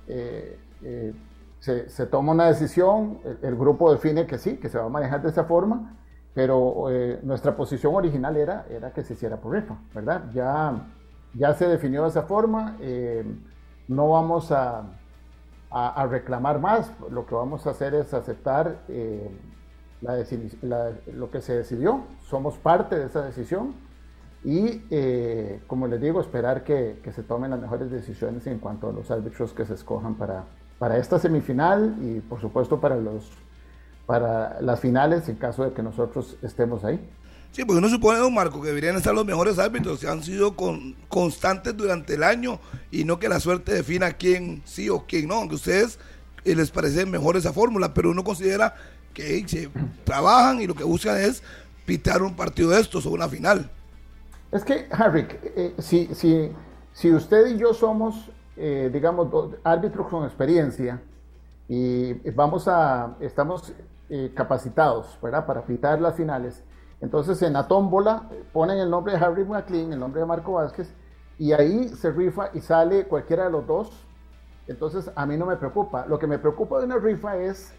eh, 0.08 0.60
eh, 0.82 1.14
se, 1.60 2.06
toma 2.06 2.32
una 2.32 2.48
decisión, 2.48 3.20
el, 3.42 3.56
grupo 3.56 3.92
define 3.92 4.26
que 4.26 4.38
sí, 4.38 4.58
que 4.58 4.70
se 4.70 4.78
va 4.78 4.86
a 4.86 4.90
manejar 4.90 5.22
de 5.22 5.30
esa 5.30 5.44
forma, 5.44 5.98
pero 6.36 6.88
nuestra 7.24 7.56
posición 7.56 7.96
original 7.96 8.38
era, 8.38 8.68
era 8.70 8.92
que 8.92 9.04
se 9.04 9.14
hiciera 9.14 9.38
por 9.38 9.54
rifa, 9.54 9.76
¿verdad? 9.94 10.26
Ya, 10.34 10.86
ya 11.34 11.54
se 11.54 11.68
definió 11.68 12.04
de 12.04 12.10
esa 12.10 12.24
forma, 12.24 12.78
no 13.88 14.10
vamos 14.10 14.52
a, 14.52 14.84
a, 15.72 16.08
reclamar 16.08 16.60
más, 16.60 16.92
lo 17.10 17.26
que 17.26 17.36
vamos 17.36 17.66
a 17.66 17.72
hacer 17.72 17.96
es 17.96 18.14
aceptar 18.14 18.80
lo 20.02 21.32
que 21.32 21.42
se 21.42 21.56
decidió, 21.56 22.04
somos 22.28 22.58
parte 22.58 22.98
de 22.98 23.06
esa 23.06 23.24
decisión 23.24 23.74
y, 24.46 24.84
eh, 24.92 25.60
como 25.66 25.88
les 25.88 26.00
digo, 26.00 26.22
esperar 26.22 26.64
que, 26.64 27.02
se 27.14 27.24
tomen 27.24 27.50
las 27.50 27.60
mejores 27.60 27.90
decisiones 27.90 28.46
en 28.48 28.60
cuanto 28.60 28.90
a 28.90 28.94
los 28.94 29.10
árbitros 29.10 29.54
que 29.54 29.66
se 29.66 29.74
escojan 29.74 30.16
para, 30.16 30.44
para 30.78 30.98
esta 30.98 31.18
semifinal 31.18 31.96
y, 32.00 32.20
por 32.20 32.40
supuesto, 32.40 32.80
para, 32.80 32.96
los, 32.96 33.32
para 34.06 34.62
las 34.62 34.80
finales 34.80 35.28
en 35.30 35.36
caso 35.36 35.64
de 35.64 35.74
que 35.74 35.82
nosotros 35.82 36.38
estemos 36.42 36.84
ahí. 36.84 37.00
Sí, 37.56 37.64
pues 37.64 37.78
uno 37.78 37.88
supone, 37.88 38.20
don 38.20 38.34
Marco, 38.34 38.62
que 38.62 38.68
deberían 38.68 38.98
estar 38.98 39.16
los 39.16 39.26
mejores 39.26 39.58
árbitros 39.60 40.02
que 40.02 40.10
han 40.10 40.22
sido 40.22 40.58
con, 40.58 40.94
constantes 41.08 41.76
durante 41.78 42.16
el 42.16 42.24
año 42.24 42.60
y 42.92 43.06
no 43.06 43.18
que 43.18 43.30
la 43.30 43.40
suerte 43.40 43.74
defina 43.74 44.12
quién 44.12 44.62
sí 44.66 44.90
o 44.90 45.06
quién 45.08 45.30
no, 45.30 45.36
aunque 45.36 45.56
ustedes 45.56 45.98
eh, 46.44 46.54
les 46.54 46.70
parece 46.70 47.06
mejor 47.06 47.38
esa 47.38 47.54
fórmula, 47.54 47.94
pero 47.94 48.12
uno 48.12 48.26
considera 48.26 48.76
que 49.14 49.48
se 49.48 49.70
trabajan 50.04 50.62
y 50.62 50.68
lo 50.68 50.76
que 50.76 50.84
buscan 50.84 51.18
es 51.18 51.42
pitar 51.86 52.22
un 52.24 52.36
partido 52.36 52.72
de 52.72 52.82
estos 52.82 53.06
o 53.06 53.12
una 53.12 53.30
final. 53.30 53.70
Es 54.52 54.66
que, 54.66 54.88
Harry, 54.92 55.26
eh, 55.56 55.76
si, 55.80 56.10
si, 56.14 56.52
si, 56.92 57.14
usted 57.14 57.56
y 57.56 57.58
yo 57.58 57.74
somos, 57.74 58.30
eh, 58.58 58.90
digamos, 58.92 59.30
árbitros 59.64 60.10
con 60.10 60.26
experiencia 60.26 61.02
y 61.70 62.14
vamos 62.32 62.68
a, 62.68 63.16
estamos 63.22 63.74
eh, 64.10 64.32
capacitados, 64.36 65.18
¿verdad?, 65.22 65.46
para 65.46 65.66
pitar 65.66 66.00
las 66.02 66.16
finales, 66.16 66.64
entonces 67.02 67.42
en 67.42 67.54
la 67.54 67.68
tómbola 67.68 68.30
ponen 68.54 68.78
el 68.78 68.90
nombre 68.90 69.14
de 69.14 69.24
Harry 69.24 69.44
McLean, 69.46 69.94
el 69.94 70.00
nombre 70.00 70.22
de 70.22 70.28
Marco 70.28 70.54
Vázquez, 70.54 70.94
y 71.38 71.52
ahí 71.52 71.90
se 71.90 72.12
rifa 72.12 72.50
y 72.54 72.62
sale 72.62 73.06
cualquiera 73.06 73.46
de 73.46 73.52
los 73.52 73.68
dos. 73.68 73.92
Entonces 74.68 75.12
a 75.16 75.26
mí 75.26 75.38
no 75.38 75.46
me 75.46 75.58
preocupa. 75.58 76.06
Lo 76.08 76.18
que 76.18 76.28
me 76.28 76.40
preocupa 76.40 76.80
de 76.80 76.86
una 76.86 76.98
rifa 76.98 77.38
es 77.38 77.74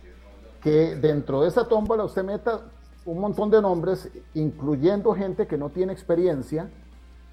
que 0.61 0.97
dentro 0.97 1.41
de 1.41 1.49
esa 1.49 1.67
tómbola 1.67 2.05
usted 2.05 2.23
meta 2.23 2.61
un 3.05 3.19
montón 3.19 3.51
de 3.51 3.63
nombres, 3.63 4.11
incluyendo 4.35 5.15
gente 5.15 5.47
que 5.47 5.57
no 5.57 5.71
tiene 5.71 5.93
experiencia, 5.93 6.69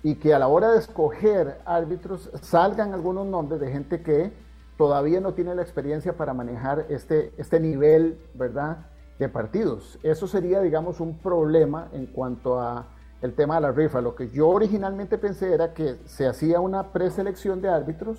y 0.04 0.16
que 0.16 0.34
a 0.34 0.40
la 0.40 0.48
hora 0.48 0.72
de 0.72 0.80
escoger 0.80 1.62
árbitros 1.66 2.30
salgan 2.42 2.94
algunos 2.94 3.26
nombres 3.26 3.62
de 3.62 3.72
gente 3.72 4.02
que 4.02 4.34
todavía 4.78 5.20
no 5.20 5.34
tiene 5.34 5.56
la 5.56 5.62
experiencia 5.62 6.16
para 6.18 6.34
manejar 6.34 6.86
este, 6.90 7.34
este 7.38 7.60
nivel, 7.60 8.18
¿verdad?, 8.34 8.88
de 9.20 9.30
partidos. 9.30 10.00
Eso 10.04 10.28
sería, 10.28 10.62
digamos, 10.62 11.00
un 11.00 11.18
problema 11.18 11.90
en 11.94 12.08
cuanto 12.08 12.60
a 12.60 12.88
el 13.22 13.34
tema 13.34 13.56
de 13.56 13.62
la 13.62 13.72
rifa. 13.72 14.02
Lo 14.02 14.16
que 14.16 14.30
yo 14.30 14.50
originalmente 14.50 15.18
pensé 15.18 15.54
era 15.54 15.74
que 15.74 15.96
se 16.06 16.28
hacía 16.28 16.60
una 16.60 16.92
preselección 16.92 17.62
de 17.62 17.70
árbitros 17.70 18.18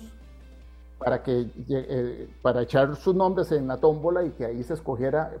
para 0.97 1.21
que 1.21 1.47
eh, 1.69 2.29
para 2.41 2.61
echar 2.61 2.95
sus 2.95 3.13
nombres 3.13 3.51
en 3.51 3.67
la 3.67 3.77
tómbola 3.77 4.23
y 4.23 4.31
que 4.31 4.45
ahí 4.45 4.63
se 4.63 4.73
escogiera 4.73 5.33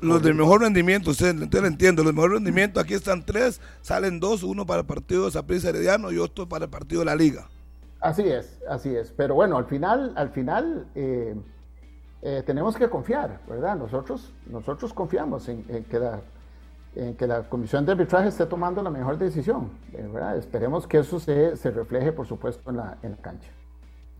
los, 0.00 0.22
del 0.22 0.34
mejor 0.34 0.62
rendimiento 0.62 1.10
usted, 1.10 1.34
lo 1.34 1.66
entiendo 1.66 2.02
los 2.02 2.14
mejores 2.14 2.36
rendimientos 2.36 2.82
aquí 2.82 2.94
están 2.94 3.22
tres 3.22 3.60
salen 3.82 4.20
dos 4.20 4.42
uno 4.42 4.64
para 4.64 4.80
el 4.80 4.86
partido 4.86 5.26
de 5.26 5.32
Saprissa 5.32 5.68
Herediano 5.68 6.10
y 6.12 6.18
otro 6.18 6.48
para 6.48 6.64
el 6.64 6.70
partido 6.70 7.00
de 7.00 7.04
la 7.04 7.14
Liga 7.14 7.46
así 8.02 8.28
es 8.28 8.58
así 8.68 8.94
es 8.94 9.12
pero 9.12 9.34
bueno 9.34 9.56
al 9.56 9.66
final 9.66 10.12
al 10.16 10.30
final 10.30 10.86
eh, 10.94 11.34
eh, 12.22 12.42
tenemos 12.44 12.76
que 12.76 12.88
confiar 12.90 13.40
verdad 13.48 13.76
nosotros 13.76 14.32
nosotros 14.46 14.92
confiamos 14.92 15.48
en, 15.48 15.64
que 15.84 15.98
la 15.98 16.20
en 16.94 17.16
que 17.16 17.26
la 17.26 17.48
comisión 17.48 17.86
de 17.86 17.92
arbitraje 17.92 18.28
esté 18.28 18.44
tomando 18.46 18.82
la 18.82 18.90
mejor 18.90 19.16
decisión 19.16 19.70
¿verdad? 19.92 20.36
esperemos 20.36 20.86
que 20.86 20.98
eso 20.98 21.18
se, 21.18 21.56
se 21.56 21.70
refleje 21.70 22.12
por 22.12 22.26
supuesto 22.26 22.70
en 22.70 22.76
la, 22.76 22.98
en 23.02 23.12
la 23.12 23.16
cancha 23.16 23.48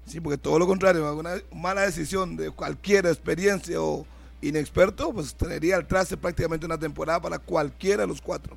Sí, 0.04 0.20
porque 0.20 0.38
todo 0.38 0.58
lo 0.58 0.66
contrario, 0.66 1.14
una 1.14 1.34
mala 1.54 1.82
decisión 1.82 2.36
de 2.36 2.50
cualquier 2.50 3.06
experiencia 3.06 3.80
o 3.80 4.04
inexperto, 4.40 5.12
pues 5.12 5.34
tendría 5.34 5.76
al 5.76 5.86
traste 5.86 6.16
prácticamente 6.16 6.66
una 6.66 6.78
temporada 6.78 7.20
para 7.20 7.38
cualquiera 7.38 8.02
de 8.02 8.08
los 8.08 8.20
cuatro. 8.20 8.56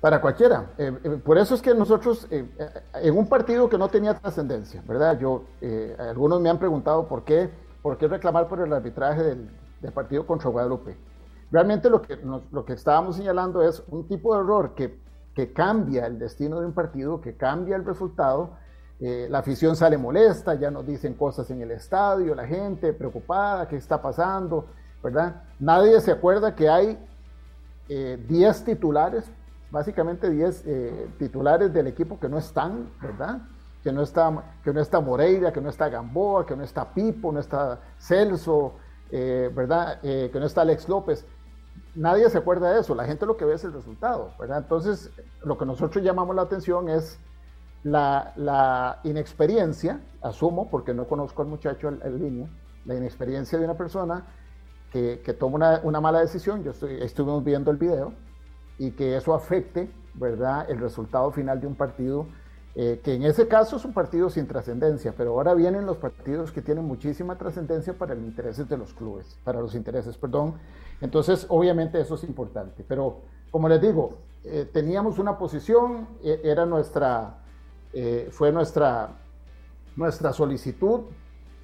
Para 0.00 0.20
cualquiera. 0.20 0.72
Eh, 0.78 0.92
eh, 1.02 1.20
por 1.24 1.38
eso 1.38 1.54
es 1.54 1.62
que 1.62 1.74
nosotros, 1.74 2.26
eh, 2.30 2.46
en 2.94 3.16
un 3.16 3.28
partido 3.28 3.68
que 3.68 3.78
no 3.78 3.88
tenía 3.88 4.14
trascendencia, 4.14 4.82
¿verdad? 4.86 5.18
Yo, 5.18 5.44
algunos 5.98 6.40
me 6.40 6.50
han 6.50 6.58
preguntado 6.58 7.08
por 7.08 7.24
qué, 7.24 7.50
por 7.82 7.96
qué 7.98 8.06
reclamar 8.06 8.48
por 8.48 8.60
el 8.60 8.72
arbitraje 8.72 9.22
del, 9.22 9.50
partido 9.94 10.26
contra 10.26 10.50
Guadalupe. 10.50 10.96
Realmente 11.52 11.88
lo 11.88 12.02
que, 12.02 12.16
lo 12.16 12.64
que 12.64 12.72
estábamos 12.72 13.14
señalando 13.14 13.62
es 13.62 13.80
un 13.88 14.08
tipo 14.08 14.34
de 14.34 14.40
error 14.40 14.74
que, 14.74 14.98
que 15.32 15.52
cambia 15.52 16.06
el 16.06 16.18
destino 16.18 16.58
de 16.58 16.66
un 16.66 16.72
partido, 16.72 17.20
que 17.20 17.36
cambia 17.36 17.76
el 17.76 17.84
resultado 17.84 18.50
eh, 18.98 19.26
la 19.30 19.40
afición 19.40 19.76
sale 19.76 19.98
molesta, 19.98 20.54
ya 20.54 20.70
nos 20.70 20.86
dicen 20.86 21.14
cosas 21.14 21.50
en 21.50 21.60
el 21.60 21.70
estadio, 21.70 22.34
la 22.34 22.46
gente 22.46 22.94
preocupada, 22.94 23.68
qué 23.68 23.76
está 23.76 24.00
pasando, 24.00 24.66
¿verdad? 25.02 25.42
Nadie 25.60 26.00
se 26.00 26.12
acuerda 26.12 26.54
que 26.54 26.68
hay 26.68 26.98
10 27.88 27.90
eh, 27.90 28.64
titulares, 28.64 29.30
básicamente 29.70 30.30
10 30.30 30.62
eh, 30.66 31.08
titulares 31.18 31.72
del 31.72 31.86
equipo 31.86 32.18
que 32.18 32.28
no 32.28 32.38
están, 32.38 32.90
¿verdad? 33.00 33.42
Que 33.82 33.92
no, 33.92 34.02
está, 34.02 34.56
que 34.64 34.72
no 34.72 34.80
está 34.80 35.00
Moreira, 35.00 35.52
que 35.52 35.60
no 35.60 35.68
está 35.68 35.88
Gamboa, 35.88 36.44
que 36.44 36.56
no 36.56 36.64
está 36.64 36.92
Pipo, 36.92 37.30
no 37.32 37.40
está 37.40 37.78
Celso, 37.98 38.74
¿verdad? 39.10 40.00
que 40.00 40.32
no 40.34 40.46
está 40.46 40.62
Alex 40.62 40.88
López. 40.88 41.24
Nadie 41.94 42.28
se 42.28 42.38
acuerda 42.38 42.72
de 42.72 42.80
eso, 42.80 42.94
la 42.94 43.04
gente 43.04 43.24
lo 43.26 43.36
que 43.36 43.44
ve 43.44 43.54
es 43.54 43.64
el 43.64 43.72
resultado, 43.72 44.32
¿verdad? 44.38 44.58
Entonces, 44.58 45.10
lo 45.42 45.56
que 45.56 45.64
nosotros 45.64 46.04
llamamos 46.04 46.34
la 46.34 46.42
atención 46.42 46.88
es 46.88 47.18
la, 47.86 49.00
inexperiencia, 49.04 50.00
asumo, 50.22 50.68
porque 50.68 50.92
no 50.92 51.06
conozco 51.06 51.42
al 51.42 51.48
muchacho 51.48 51.88
en, 51.88 52.18
línea, 52.18 52.48
la 52.84 52.94
inexperiencia 52.96 53.58
de 53.58 53.64
una 53.64 53.74
persona 53.74 54.24
que, 54.92 55.36
toma 55.38 55.80
una, 55.82 56.00
mala 56.00 56.20
decisión, 56.20 56.62
yo 56.62 56.72
estoy, 56.72 57.02
estuvimos 57.02 57.44
viendo 57.44 57.70
el 57.70 57.76
video, 57.76 58.12
y 58.78 58.92
que 58.92 59.16
eso 59.16 59.34
afecte, 59.34 59.90
¿verdad?, 60.14 60.70
el 60.70 60.78
resultado 60.78 61.30
final 61.32 61.60
de 61.60 61.66
un 61.66 61.74
partido, 61.74 62.26
eh, 62.74 63.00
que 63.02 63.14
en 63.14 63.22
ese 63.22 63.48
caso 63.48 63.76
es 63.76 63.84
un 63.84 63.94
partido 63.94 64.28
sin 64.28 64.46
trascendencia, 64.46 65.14
pero 65.16 65.30
ahora 65.30 65.54
vienen 65.54 65.86
los 65.86 65.96
partidos 65.96 66.52
que 66.52 66.60
tienen 66.60 66.84
muchísima 66.84 67.38
trascendencia 67.38 67.96
para 67.96 68.14
los 68.14 68.24
intereses 68.24 68.68
de 68.68 68.76
los 68.76 68.92
clubes, 68.92 69.38
para 69.44 69.60
los 69.60 69.74
intereses, 69.74 70.18
perdón. 70.18 70.54
Entonces, 71.00 71.46
obviamente 71.48 72.00
eso 72.00 72.16
es 72.16 72.24
importante, 72.24 72.84
pero 72.86 73.22
como 73.50 73.68
les 73.68 73.80
digo, 73.80 74.18
eh, 74.44 74.68
teníamos 74.70 75.18
una 75.18 75.38
posición, 75.38 76.06
e, 76.22 76.40
era 76.44 76.66
nuestra 76.66 77.38
eh, 77.98 78.28
fue 78.30 78.52
nuestra, 78.52 79.08
nuestra 79.96 80.34
solicitud 80.34 81.04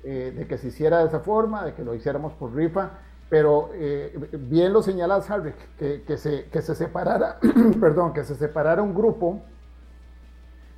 eh, 0.03 0.33
de 0.35 0.47
que 0.47 0.57
se 0.57 0.69
hiciera 0.69 1.01
de 1.01 1.09
esa 1.09 1.21
forma, 1.21 1.63
de 1.63 1.75
que 1.75 1.85
lo 1.85 1.95
hiciéramos 1.95 2.33
por 2.33 2.55
rifa, 2.55 2.93
pero 3.33 3.71
eh, 3.73 4.15
bien 4.33 4.75
lo 4.75 4.83
señalas, 4.83 5.31
Harry, 5.31 5.55
que, 5.79 6.03
que, 6.03 6.19
se, 6.19 6.51
que 6.53 6.61
se 6.61 6.75
separara, 6.75 7.39
perdón, 7.81 8.13
que 8.13 8.25
se 8.25 8.35
separara 8.35 8.83
un 8.83 8.95
grupo 8.95 9.41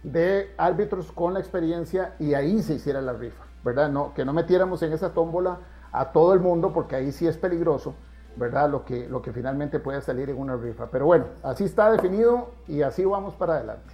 de 0.04 0.54
árbitros 0.56 1.10
con 1.10 1.34
la 1.34 1.40
experiencia 1.40 2.14
y 2.20 2.34
ahí 2.34 2.62
se 2.62 2.74
hiciera 2.74 3.00
la 3.00 3.12
rifa, 3.12 3.42
¿verdad? 3.64 3.88
No, 3.88 4.14
que 4.14 4.24
no 4.24 4.32
metiéramos 4.32 4.80
en 4.84 4.92
esa 4.92 5.12
tómbola 5.12 5.58
a 5.90 6.12
todo 6.12 6.32
el 6.32 6.38
mundo 6.38 6.72
porque 6.72 6.94
ahí 6.94 7.10
sí 7.10 7.26
es 7.26 7.36
peligroso, 7.36 7.96
¿verdad? 8.36 8.70
Lo 8.70 8.84
que, 8.84 9.08
lo 9.08 9.20
que 9.20 9.32
finalmente 9.32 9.80
puede 9.80 10.00
salir 10.00 10.30
en 10.30 10.38
una 10.38 10.54
rifa. 10.54 10.88
Pero 10.92 11.06
bueno, 11.06 11.24
así 11.42 11.64
está 11.64 11.90
definido 11.90 12.52
y 12.68 12.82
así 12.82 13.04
vamos 13.04 13.34
para 13.34 13.54
adelante. 13.54 13.92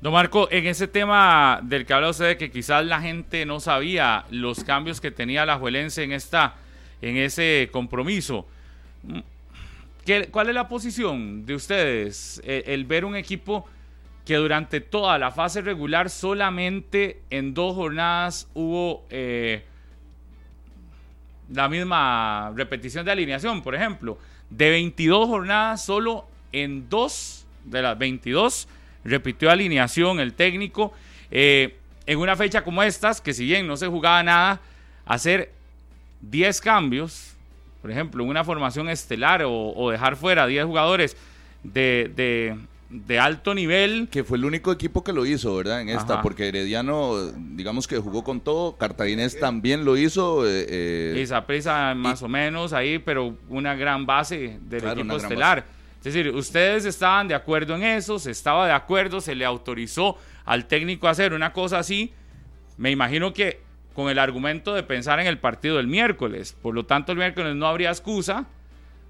Don 0.00 0.12
Marco, 0.12 0.48
en 0.50 0.66
ese 0.66 0.88
tema 0.88 1.60
del 1.62 1.86
que 1.86 1.94
habla 1.94 2.10
usted 2.10 2.26
de 2.26 2.38
que 2.38 2.50
quizás 2.50 2.84
la 2.84 3.00
gente 3.00 3.46
no 3.46 3.60
sabía 3.60 4.24
los 4.30 4.64
cambios 4.64 5.00
que 5.00 5.12
tenía 5.12 5.46
la 5.46 5.58
Juelense 5.58 6.02
en, 6.02 6.10
esta, 6.10 6.56
en 7.04 7.18
ese 7.18 7.68
compromiso, 7.70 8.46
¿qué, 10.06 10.28
¿cuál 10.30 10.48
es 10.48 10.54
la 10.54 10.68
posición 10.68 11.44
de 11.44 11.54
ustedes? 11.54 12.40
El, 12.44 12.86
ver 12.86 13.04
un 13.04 13.14
equipo 13.14 13.66
que 14.24 14.36
durante 14.36 14.80
toda 14.80 15.18
la 15.18 15.30
fase 15.30 15.60
regular 15.60 16.08
solamente 16.08 17.20
en 17.28 17.52
dos 17.52 17.74
jornadas 17.74 18.48
hubo 18.54 19.04
eh, 19.10 19.64
la 21.52 21.68
misma 21.68 22.52
repetición 22.56 23.04
de 23.04 23.12
alineación, 23.12 23.62
por 23.62 23.74
ejemplo, 23.74 24.18
de 24.48 24.70
22 24.70 25.28
jornadas 25.28 25.84
solo 25.84 26.26
en 26.52 26.88
dos 26.88 27.46
de 27.64 27.82
las 27.82 27.98
22 27.98 28.66
repitió 29.04 29.50
alineación 29.50 30.20
el 30.20 30.32
técnico. 30.32 30.94
Eh, 31.30 31.76
en 32.06 32.18
una 32.18 32.34
fecha 32.34 32.64
como 32.64 32.82
estas, 32.82 33.20
que 33.20 33.34
si 33.34 33.44
bien 33.44 33.66
no 33.66 33.76
se 33.76 33.88
jugaba 33.88 34.22
nada, 34.22 34.60
hacer 35.04 35.52
10 36.30 36.60
cambios, 36.60 37.34
por 37.82 37.90
ejemplo, 37.90 38.22
en 38.24 38.30
una 38.30 38.44
formación 38.44 38.88
estelar 38.88 39.42
o, 39.46 39.90
dejar 39.90 40.16
fuera 40.16 40.46
10 40.46 40.64
jugadores 40.64 41.16
de, 41.62 42.56
alto 43.20 43.54
nivel. 43.54 44.08
Que 44.10 44.24
fue 44.24 44.38
el 44.38 44.44
único 44.44 44.72
equipo 44.72 45.04
que 45.04 45.12
lo 45.12 45.26
hizo, 45.26 45.54
¿verdad? 45.56 45.82
En 45.82 45.88
esta, 45.90 46.22
porque 46.22 46.48
Herediano, 46.48 47.32
digamos 47.36 47.86
que 47.86 47.98
jugó 47.98 48.24
con 48.24 48.40
todo, 48.40 48.76
Cartaginés 48.76 49.38
también 49.38 49.84
lo 49.84 49.96
hizo. 49.96 50.46
Eh, 50.46 50.66
eh 50.68 51.22
Esa 51.22 51.46
prisa 51.46 51.94
más 51.94 52.22
o 52.22 52.28
menos 52.28 52.72
ahí, 52.72 52.98
pero 52.98 53.36
una 53.48 53.74
gran 53.74 54.06
base 54.06 54.58
del 54.62 54.86
equipo 54.86 55.16
estelar. 55.16 55.64
Es 55.98 56.12
decir, 56.12 56.34
ustedes 56.34 56.84
estaban 56.84 57.28
de 57.28 57.34
acuerdo 57.34 57.74
en 57.76 57.82
eso, 57.82 58.18
se 58.18 58.30
estaba 58.30 58.66
de 58.66 58.72
acuerdo, 58.72 59.22
se 59.22 59.34
le 59.34 59.46
autorizó 59.46 60.18
al 60.44 60.66
técnico 60.66 61.08
a 61.08 61.12
hacer 61.12 61.32
una 61.32 61.54
cosa 61.54 61.78
así. 61.78 62.12
Me 62.76 62.90
imagino 62.90 63.32
que 63.32 63.63
con 63.94 64.10
el 64.10 64.18
argumento 64.18 64.74
de 64.74 64.82
pensar 64.82 65.20
en 65.20 65.26
el 65.26 65.38
partido 65.38 65.76
del 65.76 65.86
miércoles. 65.86 66.56
Por 66.60 66.74
lo 66.74 66.84
tanto, 66.84 67.12
el 67.12 67.18
miércoles 67.18 67.54
no 67.54 67.66
habría 67.66 67.90
excusa 67.90 68.46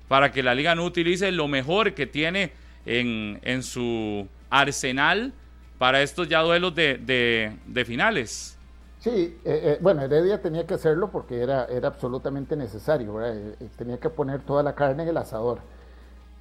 para 0.08 0.30
que 0.30 0.42
la 0.42 0.54
liga 0.54 0.74
no 0.74 0.84
utilice 0.84 1.32
lo 1.32 1.48
mejor 1.48 1.94
que 1.94 2.06
tiene 2.06 2.52
en, 2.84 3.62
su 3.62 4.28
arsenal 4.50 5.32
para 5.78 6.02
estos 6.02 6.28
ya 6.28 6.40
duelos 6.42 6.74
de, 6.74 7.84
finales. 7.86 8.58
Sí, 9.00 9.38
eh, 9.44 9.60
eh, 9.64 9.78
bueno, 9.80 10.02
Heredia 10.02 10.40
tenía 10.40 10.66
que 10.66 10.74
hacerlo 10.74 11.10
porque 11.10 11.42
era, 11.42 11.66
era 11.66 11.88
absolutamente 11.88 12.56
necesario, 12.56 13.22
eh, 13.22 13.54
tenía 13.76 13.98
que 13.98 14.08
poner 14.08 14.40
toda 14.40 14.62
la 14.62 14.74
carne 14.74 15.02
en 15.02 15.10
el 15.10 15.16
asador. 15.16 15.58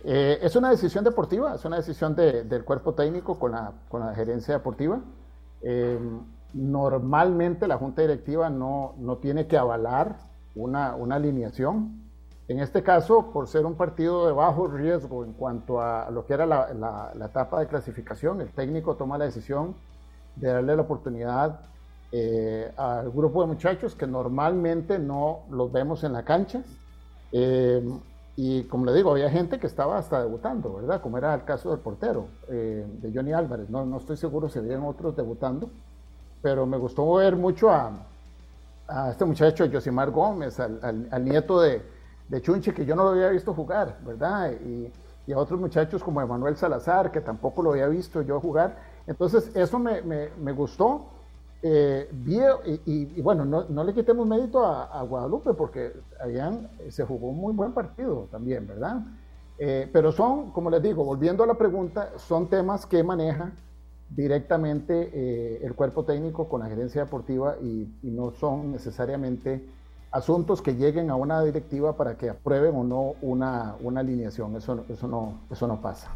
Es 0.06 0.58
una 0.58 0.70
decisión 0.70 1.06
deportiva, 1.06 1.56
es 1.56 1.64
una 1.64 1.78
decisión 1.78 2.14
del 2.14 2.66
cuerpo 2.66 2.94
técnico 2.94 3.40
con 3.40 3.54
la, 3.54 3.72
con 3.88 4.02
la 4.02 4.14
gerencia 4.14 4.54
deportiva. 4.54 5.00
Eh, 6.54 6.58
normalmente 6.58 7.68
la 7.68 7.78
junta 7.78 8.02
directiva 8.02 8.50
no, 8.50 8.96
no 8.98 9.18
tiene 9.18 9.48
que 9.48 9.58
avalar 9.58 10.18
una, 10.56 10.96
una, 10.96 11.16
alineación. 11.16 12.02
En 12.48 12.60
este 12.60 12.84
caso, 12.84 13.32
por 13.32 13.48
ser 13.48 13.66
un 13.66 13.76
partido 13.76 14.28
de 14.28 14.34
bajo 14.34 14.68
riesgo 14.68 15.24
en 15.24 15.34
cuanto 15.34 15.82
a 15.82 16.10
lo 16.12 16.26
que 16.26 16.34
era 16.34 16.46
la, 16.46 16.74
la, 16.74 17.26
etapa 17.26 17.60
de 17.60 17.68
clasificación, 17.68 18.42
el 18.42 18.50
técnico 18.50 18.96
toma 18.96 19.18
la 19.18 19.26
decisión 19.26 19.76
de 20.36 20.50
darle 20.50 20.76
la 20.76 20.82
oportunidad 20.82 21.62
eh, 22.12 22.72
al 22.76 23.10
grupo 23.12 23.42
de 23.42 23.48
muchachos 23.48 23.96
que 23.96 24.06
normalmente 24.06 25.00
no 25.00 25.40
los 25.50 25.72
vemos 25.72 26.04
en 26.04 26.14
la 26.14 26.24
cancha. 26.24 26.62
Y 28.36 28.64
como 28.64 28.86
le 28.86 28.94
digo, 28.94 29.12
había 29.12 29.30
gente 29.30 29.60
que 29.60 29.68
estaba 29.68 29.98
hasta 29.98 30.22
debutando, 30.22 30.74
¿verdad? 30.74 31.02
Como 31.02 31.18
era 31.18 31.36
el 31.36 31.44
caso 31.44 31.70
del 31.70 31.80
portero, 31.80 32.28
eh, 32.50 32.86
de 33.00 33.12
Johnny 33.14 33.32
Álvarez. 33.32 33.70
No, 33.70 33.86
no 33.86 33.98
estoy 33.98 34.18
seguro 34.18 34.50
si 34.50 34.58
habían 34.58 34.84
otros 34.84 35.16
debutando, 35.16 35.70
pero 36.44 36.66
me 36.66 36.78
gustó 36.78 37.16
ver 37.16 37.38
mucho 37.38 37.72
a, 37.72 37.92
este 39.10 39.24
muchacho, 39.24 39.66
Josimar 39.72 40.12
Gómez, 40.12 40.60
al, 40.60 41.08
al, 41.10 41.24
nieto 41.26 41.62
de, 41.62 41.82
de, 42.28 42.42
Chunche, 42.42 42.74
que 42.74 42.86
yo 42.86 42.96
no 42.98 43.06
lo 43.06 43.10
había 43.12 43.30
visto 43.30 43.54
jugar, 43.54 43.98
¿verdad? 44.06 44.52
Y, 44.52 44.92
a 45.32 45.38
otros 45.38 45.58
muchachos 45.58 46.04
como 46.04 46.22
Emanuel 46.22 46.58
Salazar, 46.58 47.10
que 47.10 47.22
tampoco 47.22 47.64
lo 47.64 47.72
había 47.72 47.88
visto 47.88 48.22
yo 48.22 48.42
jugar. 48.42 48.76
Entonces, 49.08 49.56
eso 49.56 49.80
me 49.80 50.52
gustó. 50.52 51.06
eh, 51.62 52.10
y, 52.86 53.22
bueno, 53.22 53.46
no, 53.46 53.84
le 53.86 53.94
quitemos 53.94 54.28
mérito 54.28 54.66
a, 54.66 55.02
Guadalupe 55.04 55.54
porque 55.54 55.94
habían, 56.22 56.70
se 56.90 57.06
jugó 57.06 57.30
un 57.30 57.38
muy 57.38 57.54
buen 57.54 57.72
partido 57.72 58.28
también, 58.30 58.68
¿verdad? 58.68 58.98
Eh, 59.58 59.90
pero 59.94 60.12
son, 60.12 60.52
como 60.52 60.70
les 60.70 60.84
digo, 60.84 61.06
volviendo 61.06 61.46
a 61.46 61.48
la 61.48 61.54
pregunta, 61.54 62.12
son 62.18 62.50
temas 62.50 62.86
que 62.86 63.02
maneja 63.02 63.54
directamente 64.16 65.10
eh, 65.14 65.60
el 65.64 65.74
cuerpo 65.74 66.04
técnico 66.06 66.48
con 66.48 66.62
la 66.62 66.68
gerencia 66.68 67.04
deportiva 67.04 67.56
y, 67.62 67.88
no 68.04 68.32
son 68.40 68.72
necesariamente 68.72 69.66
asuntos 70.12 70.62
que 70.62 70.76
lleguen 70.76 71.10
a 71.10 71.16
una 71.16 71.44
directiva 71.44 71.98
para 71.98 72.16
que 72.16 72.30
aprueben 72.30 72.76
o 72.76 72.84
no 72.84 73.16
una, 73.22 73.74
una 73.82 74.02
alineación. 74.02 74.56
Eso, 74.56 74.86
eso, 74.88 75.08
no, 75.08 75.42
eso 75.52 75.68
no 75.68 75.82
pasa. 75.82 76.14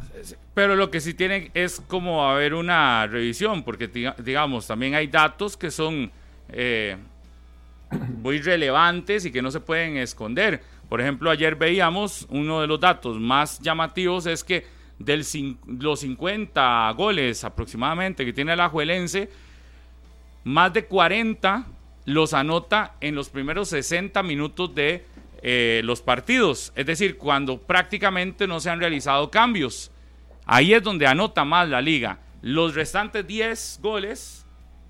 Pero 0.53 0.75
lo 0.75 0.91
que 0.91 1.01
sí 1.01 1.15
tienen 1.15 1.49
es 1.55 1.81
como 1.87 2.23
haber 2.23 2.53
una 2.53 3.07
revisión, 3.07 3.63
porque 3.63 3.87
digamos, 4.23 4.67
también 4.67 4.93
hay 4.93 5.07
datos 5.07 5.57
que 5.57 5.71
son 5.71 6.11
eh, 6.49 6.97
muy 8.21 8.39
relevantes 8.39 9.25
y 9.25 9.31
que 9.31 9.41
no 9.41 9.49
se 9.49 9.59
pueden 9.59 9.97
esconder. 9.97 10.61
Por 10.87 11.01
ejemplo, 11.01 11.31
ayer 11.31 11.55
veíamos 11.55 12.27
uno 12.29 12.61
de 12.61 12.67
los 12.67 12.79
datos 12.79 13.19
más 13.19 13.59
llamativos 13.59 14.27
es 14.27 14.43
que 14.43 14.76
de 14.99 15.17
los 15.65 15.99
50 15.99 16.91
goles 16.97 17.43
aproximadamente 17.43 18.25
que 18.25 18.33
tiene 18.33 18.53
el 18.53 18.59
Ajuelense, 18.59 19.29
más 20.43 20.73
de 20.73 20.85
40 20.85 21.65
los 22.05 22.33
anota 22.33 22.95
en 23.01 23.15
los 23.15 23.29
primeros 23.29 23.69
60 23.69 24.23
minutos 24.23 24.73
de 24.73 25.05
eh, 25.41 25.81
los 25.83 26.01
partidos, 26.01 26.71
es 26.75 26.85
decir, 26.85 27.17
cuando 27.17 27.61
prácticamente 27.61 28.47
no 28.47 28.59
se 28.59 28.69
han 28.69 28.79
realizado 28.79 29.29
cambios. 29.29 29.91
Ahí 30.45 30.73
es 30.73 30.81
donde 30.81 31.05
anota 31.05 31.43
más 31.43 31.67
la 31.67 31.81
liga. 31.81 32.19
Los 32.41 32.75
restantes 32.75 33.27
10 33.27 33.79
goles 33.83 34.45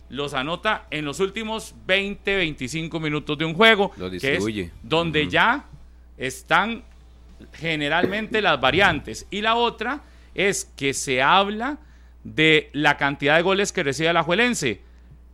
los 0.09 0.33
anota 0.33 0.87
en 0.91 1.05
los 1.05 1.19
últimos 1.19 1.75
20, 1.85 2.35
25 2.35 2.99
minutos 2.99 3.37
de 3.37 3.45
un 3.45 3.55
juego, 3.55 3.91
que 4.21 4.35
es 4.35 4.71
donde 4.83 5.27
ya 5.27 5.65
están 6.17 6.83
generalmente 7.53 8.41
las 8.41 8.59
variantes. 8.59 9.27
Y 9.29 9.41
la 9.41 9.55
otra 9.55 10.03
es 10.35 10.65
que 10.75 10.93
se 10.93 11.21
habla 11.21 11.79
de 12.23 12.69
la 12.73 12.97
cantidad 12.97 13.35
de 13.35 13.41
goles 13.41 13.71
que 13.71 13.83
recibe 13.83 14.09
el 14.09 14.17
Ajuelense 14.17 14.81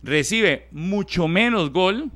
recibe 0.04 0.68
mucho 0.70 1.26
menos 1.26 1.72
gol 1.72 2.10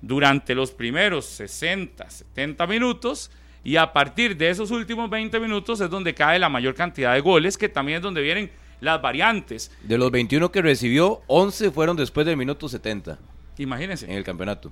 durante 0.00 0.54
los 0.54 0.72
primeros 0.72 1.26
60, 1.26 2.08
70 2.08 2.66
minutos 2.66 3.30
y 3.62 3.76
a 3.76 3.92
partir 3.92 4.36
de 4.36 4.48
esos 4.48 4.70
últimos 4.70 5.10
20 5.10 5.38
minutos 5.38 5.80
es 5.80 5.90
donde 5.90 6.14
cae 6.14 6.38
la 6.38 6.48
mayor 6.48 6.74
cantidad 6.74 7.12
de 7.12 7.20
goles, 7.20 7.58
que 7.58 7.68
también 7.68 7.96
es 7.96 8.02
donde 8.02 8.22
vienen 8.22 8.50
las 8.80 9.02
variantes. 9.02 9.72
De 9.82 9.98
los 9.98 10.10
21 10.10 10.50
que 10.50 10.62
recibió, 10.62 11.22
11 11.26 11.70
fueron 11.72 11.96
después 11.96 12.26
del 12.26 12.36
minuto 12.36 12.68
70. 12.68 13.18
Imagínense. 13.58 14.06
En 14.06 14.12
el 14.12 14.24
campeonato. 14.24 14.70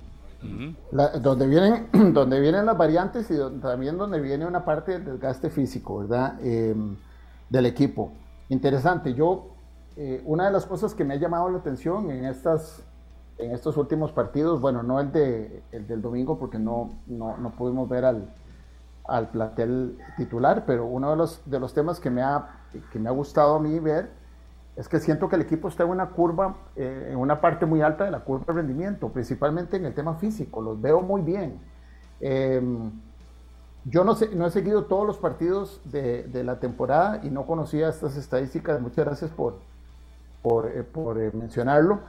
Donde, 1.21 1.47
vienen, 1.47 1.87
donde 2.13 2.39
vienen 2.39 2.65
las 2.65 2.77
variantes 2.77 3.29
y 3.31 3.35
también 3.61 3.97
donde 3.97 4.19
viene 4.19 4.45
una 4.45 4.63
parte 4.63 4.93
del 4.93 5.05
desgaste 5.05 5.49
físico, 5.49 5.99
¿verdad? 5.99 6.39
Em, 6.41 6.97
del 7.49 7.65
equipo. 7.65 8.11
Interesante. 8.49 9.13
Yo 9.13 9.55
eh, 9.97 10.21
una 10.25 10.45
de 10.45 10.51
las 10.51 10.65
cosas 10.65 10.93
que 10.93 11.03
me 11.03 11.13
ha 11.13 11.17
llamado 11.17 11.49
la 11.49 11.59
atención 11.59 12.11
en, 12.11 12.25
estas, 12.25 12.83
en 13.37 13.51
estos 13.51 13.77
últimos 13.77 14.11
partidos, 14.11 14.59
bueno, 14.59 14.83
no 14.83 14.99
el, 14.99 15.11
de, 15.11 15.63
el 15.71 15.87
del 15.87 16.01
domingo 16.01 16.37
porque 16.37 16.59
no, 16.59 16.91
no, 17.07 17.37
no 17.37 17.51
pudimos 17.51 17.87
ver 17.87 18.03
al, 18.03 18.29
al 19.05 19.29
plantel 19.29 19.97
titular, 20.17 20.65
pero 20.65 20.85
uno 20.85 21.11
de 21.11 21.15
los, 21.15 21.41
de 21.49 21.59
los 21.59 21.73
temas 21.73 21.99
que 21.99 22.09
me, 22.09 22.21
ha, 22.21 22.59
que 22.91 22.99
me 22.99 23.07
ha 23.07 23.13
gustado 23.13 23.55
a 23.55 23.59
mí 23.59 23.79
ver 23.79 24.11
es 24.75 24.89
que 24.89 24.99
siento 24.99 25.29
que 25.29 25.37
el 25.37 25.43
equipo 25.43 25.69
está 25.69 25.83
en 25.83 25.89
una 25.89 26.09
curva, 26.09 26.57
eh, 26.75 27.09
en 27.11 27.17
una 27.17 27.39
parte 27.39 27.65
muy 27.65 27.81
alta 27.81 28.03
de 28.03 28.11
la 28.11 28.19
curva 28.19 28.45
de 28.47 28.53
rendimiento, 28.53 29.09
principalmente 29.09 29.77
en 29.77 29.85
el 29.85 29.93
tema 29.93 30.15
físico, 30.15 30.61
los 30.61 30.81
veo 30.81 31.01
muy 31.01 31.21
bien. 31.21 31.61
Em, 32.19 32.91
yo 33.85 34.03
no, 34.03 34.15
sé, 34.15 34.35
no 34.35 34.45
he 34.47 34.51
seguido 34.51 34.85
todos 34.85 35.07
los 35.07 35.17
partidos 35.17 35.79
de, 35.85 36.43
la 36.43 36.59
temporada 36.59 37.21
y 37.23 37.29
no 37.29 37.45
conocía 37.45 37.87
estas 37.87 38.17
estadísticas. 38.17 38.81
Muchas 38.81 39.05
gracias 39.05 39.31
por, 39.31 39.59
por, 40.41 40.67
eh, 40.67 40.85
eh, 40.93 41.31
mencionarlo, 41.33 41.99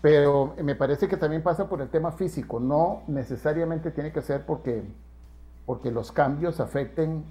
pero 0.00 0.54
me 0.62 0.76
parece 0.76 1.08
que 1.08 1.16
también 1.16 1.42
pasa 1.42 1.68
por 1.68 1.80
el 1.80 1.88
tema 1.88 2.12
físico, 2.12 2.60
no 2.60 3.02
necesariamente 3.08 3.90
tiene 3.90 4.12
que 4.12 4.22
ser 4.22 4.46
porque, 4.46 4.84
porque 5.66 5.90
los 5.90 6.12
cambios 6.12 6.60
afecten 6.60 7.24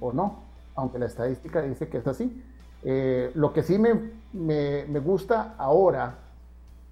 o 0.00 0.12
no, 0.12 0.42
aunque 0.74 0.98
la 0.98 1.06
estadística 1.06 1.62
dice 1.62 1.88
que 1.88 1.98
es 1.98 2.06
así. 2.08 2.42
Lo 2.84 3.52
que 3.52 3.62
sí 3.62 3.78
me, 3.78 4.12
me, 4.32 4.98
gusta 5.00 5.54
ahora 5.56 6.16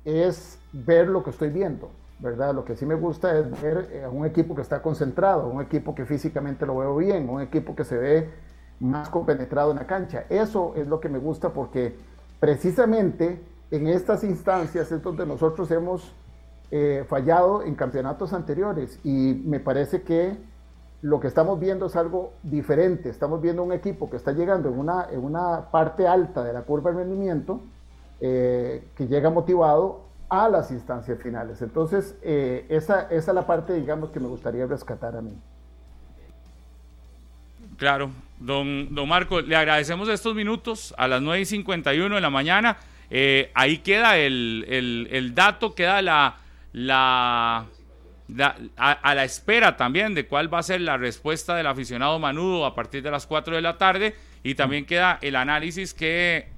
es 0.04 0.58
ver 0.72 1.08
lo 1.08 1.22
que 1.22 1.30
estoy 1.30 1.50
viendo, 1.50 1.90
¿verdad? 2.18 2.54
Lo 2.54 2.64
que 2.64 2.76
sí 2.76 2.86
me 2.86 2.94
gusta 2.94 3.38
es 3.38 3.62
ver 3.62 4.08
un 4.10 4.24
equipo 4.24 4.54
que 4.54 4.62
está 4.62 4.80
concentrado, 4.80 5.48
un 5.48 5.60
equipo 5.60 5.94
que 5.94 6.06
físicamente 6.06 6.64
lo 6.64 6.78
veo 6.78 6.96
bien, 6.96 7.28
un 7.28 7.42
equipo 7.42 7.76
que 7.76 7.84
se 7.84 7.98
ve 7.98 8.30
más 8.80 9.08
compenetrado 9.08 9.70
en 9.70 9.76
la 9.76 9.86
cancha. 9.86 10.24
Eso 10.28 10.72
es 10.76 10.86
lo 10.86 11.00
que 11.00 11.08
me 11.08 11.18
gusta 11.18 11.50
porque 11.50 11.94
precisamente 12.40 13.40
en 13.70 13.86
estas 13.86 14.24
instancias 14.24 14.90
es 14.92 15.02
donde 15.02 15.24
nosotros 15.24 15.70
hemos 15.70 16.12
eh, 16.70 17.04
fallado 17.08 17.62
en 17.62 17.74
campeonatos 17.74 18.32
anteriores 18.32 18.98
y 19.04 19.42
me 19.44 19.60
parece 19.60 20.02
que 20.02 20.36
lo 21.02 21.18
que 21.18 21.26
estamos 21.26 21.58
viendo 21.58 21.86
es 21.86 21.96
algo 21.96 22.32
diferente. 22.44 23.10
Estamos 23.10 23.42
viendo 23.42 23.62
un 23.62 23.72
equipo 23.72 24.08
que 24.08 24.16
está 24.16 24.32
llegando 24.32 24.68
en 24.68 24.78
una, 24.78 25.08
en 25.10 25.22
una 25.22 25.70
parte 25.70 26.06
alta 26.06 26.44
de 26.44 26.52
la 26.52 26.62
curva 26.62 26.92
de 26.92 26.98
rendimiento, 26.98 27.60
eh, 28.20 28.88
que 28.96 29.08
llega 29.08 29.28
motivado 29.28 30.04
a 30.28 30.48
las 30.48 30.70
instancias 30.70 31.20
finales. 31.20 31.60
Entonces, 31.60 32.16
eh, 32.22 32.66
esa, 32.68 33.02
esa 33.10 33.30
es 33.32 33.34
la 33.34 33.46
parte, 33.46 33.74
digamos, 33.74 34.10
que 34.10 34.20
me 34.20 34.28
gustaría 34.28 34.64
rescatar 34.64 35.16
a 35.16 35.20
mí. 35.20 35.36
Claro, 37.76 38.10
don, 38.38 38.94
don 38.94 39.08
Marco, 39.08 39.40
le 39.40 39.56
agradecemos 39.56 40.08
estos 40.08 40.36
minutos 40.36 40.94
a 40.96 41.08
las 41.08 41.20
9 41.20 41.40
y 41.40 41.44
51 41.46 42.14
de 42.14 42.20
la 42.20 42.30
mañana. 42.30 42.76
Eh, 43.10 43.50
ahí 43.54 43.78
queda 43.78 44.16
el, 44.16 45.32
dato, 45.34 45.74
queda 45.74 46.00
la, 46.00 46.36
la, 46.72 47.66
a, 48.76 49.14
la 49.14 49.24
espera 49.24 49.76
también 49.76 50.14
de 50.14 50.26
cuál 50.26 50.52
va 50.52 50.58
a 50.58 50.62
ser 50.62 50.80
la 50.80 50.96
respuesta 50.96 51.54
del 51.54 51.66
aficionado 51.66 52.18
Manudo 52.18 52.64
a 52.64 52.74
partir 52.74 53.02
de 53.02 53.10
las 53.10 53.26
4 53.26 53.56
de 53.56 53.62
la 53.62 53.78
tarde 53.78 54.14
y 54.42 54.54
también 54.54 54.86
queda 54.86 55.18
el 55.22 55.36
análisis 55.36 55.94
que 55.94 56.48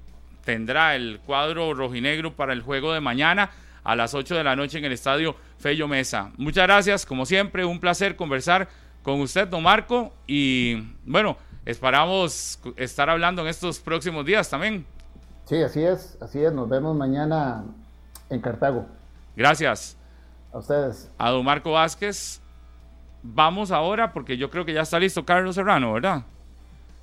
tendrá 0.43 0.95
el 0.95 1.19
cuadro 1.25 1.73
rojinegro 1.73 2.35
para 2.35 2.53
el 2.53 2.61
juego 2.61 2.93
de 2.93 3.01
mañana 3.01 3.51
a 3.83 3.95
las 3.95 4.13
8 4.13 4.35
de 4.35 4.43
la 4.43 4.55
noche 4.55 4.77
en 4.77 4.85
el 4.85 4.91
estadio 4.91 5.35
Fello 5.59 5.87
Mesa. 5.87 6.31
Muchas 6.37 6.65
gracias, 6.65 7.05
como 7.05 7.25
siempre, 7.25 7.65
un 7.65 7.79
placer 7.79 8.15
conversar 8.15 8.67
con 9.03 9.21
usted, 9.21 9.47
don 9.47 9.63
Marco. 9.63 10.13
Y 10.27 10.83
bueno, 11.05 11.37
esperamos 11.65 12.59
estar 12.75 13.09
hablando 13.09 13.41
en 13.43 13.47
estos 13.47 13.79
próximos 13.79 14.25
días 14.25 14.49
también. 14.49 14.85
Sí, 15.45 15.61
así 15.61 15.83
es, 15.83 16.17
así 16.21 16.43
es. 16.43 16.51
Nos 16.51 16.67
vemos 16.67 16.95
mañana 16.95 17.63
en 18.29 18.41
Cartago. 18.41 18.87
Gracias. 19.35 19.97
A 20.55 20.59
ustedes. 20.59 21.11
A 21.17 21.31
don 21.31 21.43
Marco 21.43 21.73
Vázquez. 21.73 22.39
Vamos 23.21 23.71
ahora, 23.71 24.13
porque 24.13 24.37
yo 24.37 24.49
creo 24.49 24.63
que 24.63 24.71
ya 24.71 24.83
está 24.83 24.97
listo 24.97 25.25
Carlos 25.25 25.55
Serrano, 25.55 25.91
¿verdad? 25.91 26.23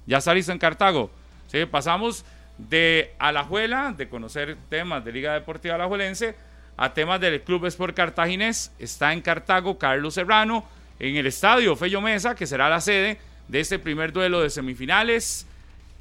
Ya 0.06 0.18
está 0.18 0.32
listo 0.32 0.52
en 0.52 0.58
Cartago. 0.58 1.10
Sí, 1.48 1.66
pasamos 1.66 2.24
de 2.56 3.14
Alajuela, 3.18 3.92
de 3.94 4.08
conocer 4.08 4.56
temas 4.70 5.04
de 5.04 5.12
Liga 5.12 5.34
Deportiva 5.34 5.74
Alajuelense, 5.74 6.34
a 6.78 6.94
temas 6.94 7.20
del 7.20 7.42
Club 7.42 7.66
Sport 7.66 7.94
Cartaginés. 7.94 8.72
Está 8.78 9.12
en 9.12 9.20
Cartago 9.20 9.76
Carlos 9.76 10.14
Serrano 10.14 10.64
en 10.98 11.16
el 11.16 11.26
estadio 11.26 11.76
Fello 11.76 12.00
Mesa, 12.00 12.34
que 12.34 12.46
será 12.46 12.70
la 12.70 12.80
sede 12.80 13.18
de 13.48 13.60
este 13.60 13.78
primer 13.78 14.14
duelo 14.14 14.40
de 14.40 14.48
semifinales 14.48 15.46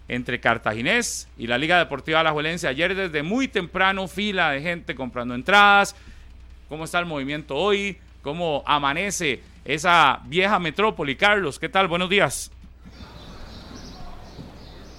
entre 0.07 0.39
Cartaginés 0.39 1.27
y 1.37 1.47
la 1.47 1.57
Liga 1.57 1.79
Deportiva 1.79 2.21
Alajuelense. 2.21 2.69
Ayer 2.69 2.95
desde 2.95 3.23
muy 3.23 3.49
temprano 3.49 4.07
fila 4.07 4.51
de 4.51 4.61
gente 4.61 4.95
comprando 4.95 5.35
entradas. 5.35 5.97
¿Cómo 6.71 6.85
está 6.85 6.99
el 6.99 7.05
movimiento 7.05 7.57
hoy? 7.57 7.97
¿Cómo 8.21 8.63
amanece 8.65 9.41
esa 9.65 10.21
vieja 10.23 10.57
metrópoli? 10.57 11.17
Carlos, 11.17 11.59
¿qué 11.59 11.67
tal? 11.67 11.89
Buenos 11.89 12.09
días. 12.09 12.49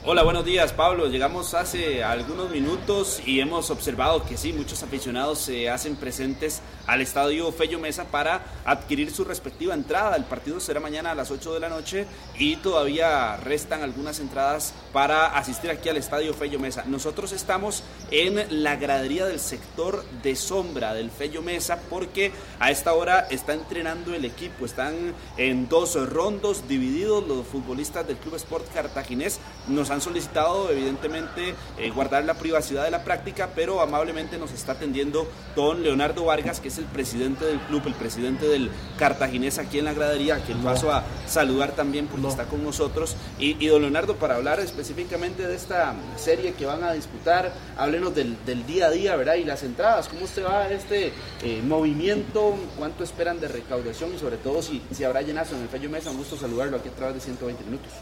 Hola, 0.04 0.22
buenos 0.22 0.44
días 0.44 0.70
Pablo. 0.74 1.06
Llegamos 1.06 1.54
hace 1.54 2.04
algunos 2.04 2.50
minutos 2.50 3.22
y 3.24 3.40
hemos 3.40 3.70
observado 3.70 4.22
que 4.22 4.36
sí, 4.36 4.52
muchos 4.52 4.82
aficionados 4.82 5.38
se 5.38 5.70
hacen 5.70 5.96
presentes 5.96 6.60
al 6.86 7.00
estadio 7.00 7.50
Fello 7.52 7.78
Mesa 7.78 8.04
para 8.04 8.42
adquirir 8.64 9.10
su 9.10 9.24
respectiva 9.24 9.74
entrada. 9.74 10.16
El 10.16 10.24
partido 10.24 10.60
será 10.60 10.80
mañana 10.80 11.12
a 11.12 11.14
las 11.14 11.30
8 11.30 11.54
de 11.54 11.60
la 11.60 11.68
noche 11.68 12.06
y 12.38 12.56
todavía 12.56 13.36
restan 13.36 13.82
algunas 13.82 14.20
entradas 14.20 14.74
para 14.92 15.26
asistir 15.36 15.70
aquí 15.70 15.88
al 15.88 15.96
estadio 15.96 16.34
Fello 16.34 16.58
Mesa. 16.58 16.84
Nosotros 16.86 17.32
estamos 17.32 17.82
en 18.10 18.62
la 18.62 18.76
gradería 18.76 19.26
del 19.26 19.40
sector 19.40 20.04
de 20.22 20.36
sombra 20.36 20.94
del 20.94 21.10
Fello 21.10 21.42
Mesa 21.42 21.78
porque 21.88 22.32
a 22.58 22.70
esta 22.70 22.92
hora 22.92 23.20
está 23.30 23.54
entrenando 23.54 24.14
el 24.14 24.24
equipo. 24.24 24.64
Están 24.64 25.14
en 25.36 25.68
dos 25.68 25.94
rondos 26.10 26.68
divididos 26.68 27.26
los 27.26 27.46
futbolistas 27.46 28.06
del 28.06 28.16
Club 28.16 28.36
Sport 28.36 28.72
Cartaginés. 28.72 29.38
Nos 29.68 29.90
han 29.90 30.00
solicitado 30.00 30.70
evidentemente 30.70 31.54
eh, 31.78 31.90
guardar 31.90 32.24
la 32.24 32.34
privacidad 32.34 32.84
de 32.84 32.90
la 32.90 33.04
práctica, 33.04 33.50
pero 33.54 33.80
amablemente 33.80 34.38
nos 34.38 34.52
está 34.52 34.72
atendiendo 34.72 35.28
don 35.54 35.82
Leonardo 35.82 36.24
Vargas, 36.24 36.60
que 36.60 36.70
es 36.72 36.78
el 36.78 36.84
presidente 36.86 37.44
del 37.44 37.60
club, 37.60 37.82
el 37.86 37.94
presidente 37.94 38.48
del 38.48 38.70
Cartaginés 38.98 39.58
aquí 39.58 39.78
en 39.78 39.84
la 39.84 39.92
gradería, 39.92 40.36
a 40.36 40.38
quien 40.40 40.58
paso 40.62 40.90
a 40.90 41.04
saludar 41.26 41.72
también 41.72 42.06
porque 42.06 42.28
está 42.28 42.44
con 42.44 42.64
nosotros. 42.64 43.14
Y, 43.38 43.66
don 43.66 43.82
Leonardo, 43.82 44.16
para 44.16 44.36
hablar 44.36 44.58
específicamente 44.60 45.46
de 45.46 45.54
esta 45.54 45.94
serie 46.16 46.54
que 46.54 46.66
van 46.66 46.82
a 46.82 46.92
disputar, 46.92 47.52
háblenos 47.76 48.14
del, 48.14 48.36
día 48.66 48.86
a 48.86 48.90
día, 48.90 49.16
¿verdad? 49.16 49.34
Y 49.34 49.44
las 49.44 49.62
entradas, 49.62 50.08
¿cómo 50.08 50.26
se 50.26 50.42
va 50.42 50.68
este 50.68 51.12
eh, 51.42 51.62
movimiento? 51.66 52.54
¿Cuánto 52.78 53.04
esperan 53.04 53.38
de 53.40 53.48
recaudación? 53.48 54.14
Y 54.14 54.18
sobre 54.18 54.38
todo, 54.38 54.62
si, 54.62 54.82
si 54.92 55.04
habrá 55.04 55.22
llenazo 55.22 55.54
en 55.56 55.62
el 55.62 55.68
Fello 55.68 55.90
Mesa, 55.90 56.10
un 56.10 56.16
gusto 56.16 56.36
saludarlo 56.36 56.78
aquí 56.78 56.88
a 56.88 56.92
través 56.92 57.16
de 57.16 57.20
120 57.20 57.64
minutos. 57.64 57.92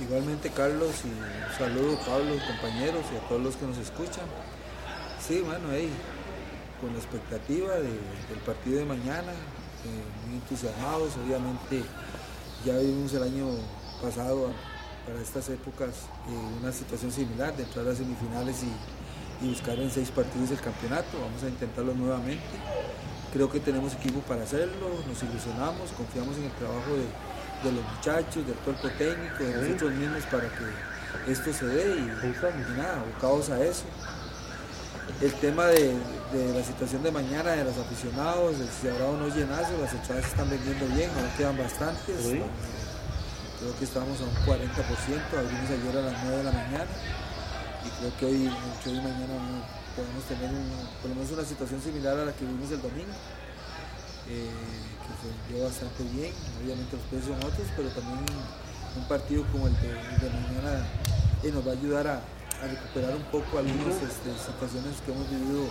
Igualmente, 0.00 0.50
Carlos, 0.50 0.90
y 1.04 1.08
un 1.08 1.58
saludo, 1.58 1.98
Pablo, 2.04 2.34
compañeros 2.46 3.02
y 3.12 3.16
a 3.16 3.28
todos 3.28 3.40
los 3.40 3.56
que 3.56 3.66
nos 3.66 3.78
escuchan. 3.78 4.24
Sí, 5.26 5.40
bueno, 5.40 5.70
ahí 5.70 5.90
con 6.80 6.92
la 6.92 6.98
expectativa 6.98 7.74
del 7.74 8.40
partido 8.44 8.78
de 8.78 8.84
mañana, 8.84 9.32
eh, 9.32 10.26
muy 10.26 10.36
entusiasmados, 10.36 11.16
obviamente 11.16 11.82
ya 12.64 12.76
vivimos 12.78 13.12
el 13.14 13.22
año 13.22 13.46
pasado 14.02 14.50
para 15.06 15.20
estas 15.20 15.48
épocas 15.48 15.90
eh, 16.28 16.60
una 16.60 16.72
situación 16.72 17.12
similar 17.12 17.56
de 17.56 17.62
entrar 17.62 17.86
a 17.86 17.94
semifinales 17.94 18.62
y, 18.62 18.72
buscar 19.46 19.78
en 19.78 19.90
seis 19.90 20.10
partidos 20.10 20.50
el 20.50 20.60
campeonato, 20.60 21.20
vamos 21.20 21.42
a 21.42 21.48
intentarlo 21.48 21.92
nuevamente, 21.92 22.56
creo 23.34 23.50
que 23.50 23.60
tenemos 23.60 23.92
equipo 23.92 24.20
para 24.20 24.44
hacerlo, 24.44 24.88
nos 25.06 25.22
ilusionamos, 25.22 25.92
confiamos 25.92 26.38
en 26.38 26.44
el 26.44 26.52
trabajo 26.52 26.92
de, 26.96 27.70
los 27.70 27.84
muchachos, 27.84 28.46
del 28.46 28.56
cuerpo 28.64 28.88
técnico, 28.96 29.44
de 29.44 29.60
nosotros 29.60 29.92
mismos 29.92 30.22
para 30.32 30.48
que 30.48 31.32
esto 31.32 31.52
se 31.52 31.66
dé 31.66 31.96
y, 31.96 32.02
y 32.02 32.76
nada, 32.78 33.00
abocados 33.00 33.50
a 33.50 33.62
eso 33.62 33.84
el 35.20 35.32
tema 35.34 35.66
de, 35.66 35.94
la 36.54 36.62
situación 36.62 37.02
de 37.02 37.10
mañana 37.10 37.52
de 37.52 37.64
los 37.64 37.76
aficionados, 37.78 38.58
de 38.58 38.66
si 38.66 38.88
habrá 38.88 39.06
o 39.06 39.16
no 39.16 39.28
llenazo, 39.28 39.72
las 39.80 39.92
entradas 39.92 40.24
se 40.24 40.30
están 40.30 40.50
vendiendo 40.50 40.86
bien, 40.94 41.10
aún 41.16 41.30
quedan 41.36 41.56
bastantes. 41.56 42.16
Creo 42.26 43.78
que 43.78 43.84
estamos 43.84 44.20
a 44.20 44.24
un 44.24 44.36
40%, 44.44 44.68
abrimos 45.32 45.70
ayer 45.70 45.96
a 45.96 46.02
las 46.12 46.24
9 46.24 46.36
de 46.36 46.44
la 46.44 46.52
mañana 46.52 46.86
y 47.86 47.88
creo 47.98 48.16
que 48.18 48.26
hoy, 48.26 48.52
hoy 48.86 48.92
y 48.92 49.00
mañana 49.00 49.64
podemos 49.96 50.24
tener 50.28 50.50
por 51.00 51.08
lo 51.08 51.16
menos 51.16 51.32
una 51.32 51.44
situación 51.44 51.80
similar 51.80 52.18
a 52.18 52.24
la 52.26 52.32
que 52.32 52.44
vimos 52.44 52.70
el 52.70 52.82
domingo. 52.82 53.14
Eh, 54.28 54.50
que 55.06 55.12
se 55.22 55.54
dio 55.54 55.64
bastante 55.64 56.02
bien, 56.02 56.34
obviamente 56.60 56.96
los 56.96 57.06
precios 57.06 57.30
son 57.30 57.46
otros, 57.46 57.66
pero 57.76 57.88
también 57.90 58.26
un 58.96 59.08
partido 59.08 59.44
como 59.52 59.68
el 59.68 59.74
de, 59.74 59.88
mañana 59.88 60.84
eh, 61.44 61.52
nos 61.52 61.64
va 61.64 61.70
a 61.70 61.74
ayudar 61.74 62.06
a, 62.08 62.20
a 62.62 62.66
recuperar 62.66 63.14
un 63.16 63.24
poco 63.24 63.58
algunas 63.58 63.96
este, 64.02 64.30
situaciones 64.36 65.00
que 65.04 65.12
hemos 65.12 65.28
vivido 65.30 65.68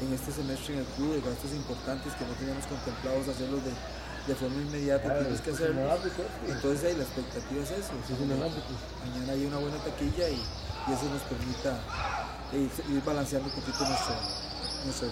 en 0.00 0.12
este 0.12 0.32
semestre 0.32 0.74
en 0.74 0.80
el 0.80 0.86
club, 0.96 1.14
de 1.14 1.20
gastos 1.22 1.52
importantes 1.52 2.12
que 2.14 2.24
no 2.26 2.32
teníamos 2.34 2.66
contemplados 2.66 3.28
hacerlos 3.28 3.64
de, 3.64 3.72
de 3.72 4.34
forma 4.34 4.60
inmediata, 4.60 5.08
tienes 5.24 5.40
que 5.40 5.50
hacerlo. 5.56 5.80
Entonces 6.48 6.84
ahí 6.84 6.96
la 6.96 7.04
expectativa 7.04 7.62
es 7.62 7.70
eso. 7.70 7.92
Mañana 9.06 9.32
hay 9.32 9.46
una 9.46 9.58
buena 9.58 9.78
taquilla 9.78 10.28
y, 10.28 10.34
y 10.36 10.92
eso 10.92 11.04
nos 11.08 11.22
permita 11.22 11.80
ir, 12.52 12.70
ir 12.92 13.02
balanceando 13.04 13.48
un 13.48 13.54
poquito 13.54 13.84
nuestro, 14.84 15.08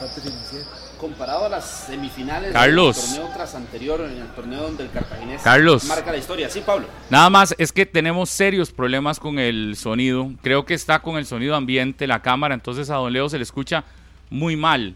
parte 0.00 0.20
financiera. 0.20 0.66
Comparado 1.02 1.46
a 1.46 1.48
las 1.48 1.68
semifinales 1.88 2.52
Carlos. 2.52 2.96
del 2.96 3.16
torneo 3.16 3.34
tras 3.34 3.56
anterior, 3.56 4.00
en 4.02 4.22
el 4.22 4.28
torneo 4.36 4.62
donde 4.62 4.84
el 4.84 4.90
cartaginés 4.92 5.42
Carlos. 5.42 5.82
marca 5.86 6.12
la 6.12 6.16
historia. 6.16 6.48
Sí, 6.48 6.62
Pablo. 6.64 6.86
Nada 7.10 7.28
más, 7.28 7.56
es 7.58 7.72
que 7.72 7.86
tenemos 7.86 8.30
serios 8.30 8.70
problemas 8.70 9.18
con 9.18 9.40
el 9.40 9.74
sonido. 9.74 10.30
Creo 10.42 10.64
que 10.64 10.74
está 10.74 11.00
con 11.00 11.16
el 11.16 11.26
sonido 11.26 11.56
ambiente, 11.56 12.06
la 12.06 12.22
cámara, 12.22 12.54
entonces 12.54 12.88
a 12.88 12.94
don 12.94 13.12
Leo 13.12 13.28
se 13.28 13.38
le 13.38 13.42
escucha 13.42 13.82
muy 14.30 14.54
mal. 14.54 14.94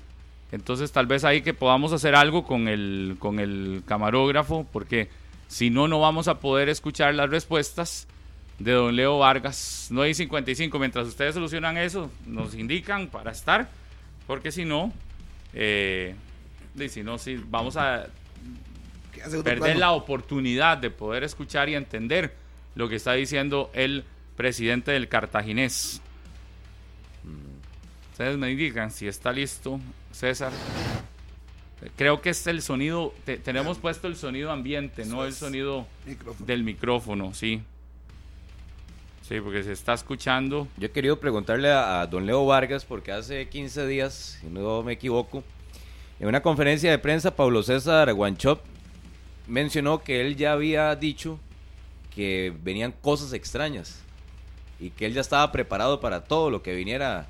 Entonces 0.52 0.92
tal 0.92 1.06
vez 1.06 1.24
ahí 1.24 1.42
que 1.42 1.54
podamos 1.54 1.92
hacer 1.92 2.14
algo 2.14 2.44
con 2.44 2.68
el, 2.68 3.16
con 3.18 3.40
el 3.40 3.82
camarógrafo, 3.84 4.64
porque 4.72 5.08
si 5.48 5.70
no, 5.70 5.88
no 5.88 5.98
vamos 5.98 6.28
a 6.28 6.38
poder 6.38 6.68
escuchar 6.68 7.16
las 7.16 7.30
respuestas 7.30 8.06
de 8.60 8.70
don 8.70 8.94
Leo 8.94 9.18
Vargas. 9.18 9.88
9 9.90 10.10
y 10.10 10.14
55. 10.14 10.78
Mientras 10.78 11.08
ustedes 11.08 11.34
solucionan 11.34 11.76
eso, 11.76 12.12
nos 12.26 12.54
indican 12.54 13.08
para 13.08 13.32
estar, 13.32 13.68
porque 14.28 14.52
si 14.52 14.64
no, 14.64 14.92
eh, 15.56 16.14
si 16.88 17.02
no, 17.02 17.18
si 17.18 17.36
vamos 17.36 17.76
a 17.76 18.06
perder 19.42 19.78
la 19.78 19.92
oportunidad 19.92 20.76
de 20.76 20.90
poder 20.90 21.24
escuchar 21.24 21.68
y 21.70 21.74
entender 21.74 22.34
lo 22.74 22.88
que 22.88 22.96
está 22.96 23.14
diciendo 23.14 23.70
el 23.72 24.04
presidente 24.36 24.90
del 24.92 25.08
cartaginés. 25.08 26.02
Ustedes 28.12 28.36
me 28.36 28.50
indican 28.50 28.90
si 28.90 29.08
está 29.08 29.32
listo, 29.32 29.80
César. 30.12 30.52
Creo 31.96 32.20
que 32.20 32.30
es 32.30 32.46
el 32.46 32.60
sonido, 32.60 33.14
tenemos 33.42 33.78
puesto 33.78 34.08
el 34.08 34.16
sonido 34.16 34.50
ambiente, 34.50 35.06
no 35.06 35.24
el 35.24 35.32
sonido 35.32 35.86
del 36.40 36.64
micrófono, 36.64 37.32
sí. 37.32 37.62
Sí, 39.26 39.40
porque 39.40 39.64
se 39.64 39.72
está 39.72 39.92
escuchando. 39.94 40.68
Yo 40.76 40.86
he 40.86 40.90
querido 40.92 41.18
preguntarle 41.18 41.72
a, 41.72 42.06
don 42.06 42.26
Leo 42.26 42.46
Vargas, 42.46 42.84
porque 42.84 43.10
hace 43.10 43.48
15 43.48 43.84
días, 43.88 44.38
si 44.40 44.46
no 44.46 44.84
me 44.84 44.92
equivoco, 44.92 45.42
en 46.20 46.28
una 46.28 46.42
conferencia 46.42 46.92
de 46.92 46.98
prensa, 46.98 47.34
Pablo 47.34 47.64
César 47.64 48.12
Guanchop 48.14 48.60
mencionó 49.48 50.00
que 50.00 50.20
él 50.20 50.36
ya 50.36 50.52
había 50.52 50.94
dicho 50.94 51.40
que 52.14 52.52
venían 52.62 52.92
cosas 52.92 53.32
extrañas 53.32 54.00
y 54.78 54.90
que 54.90 55.06
él 55.06 55.14
ya 55.14 55.22
estaba 55.22 55.50
preparado 55.50 55.98
para 55.98 56.22
todo 56.22 56.48
lo 56.48 56.62
que 56.62 56.76
viniera 56.76 57.26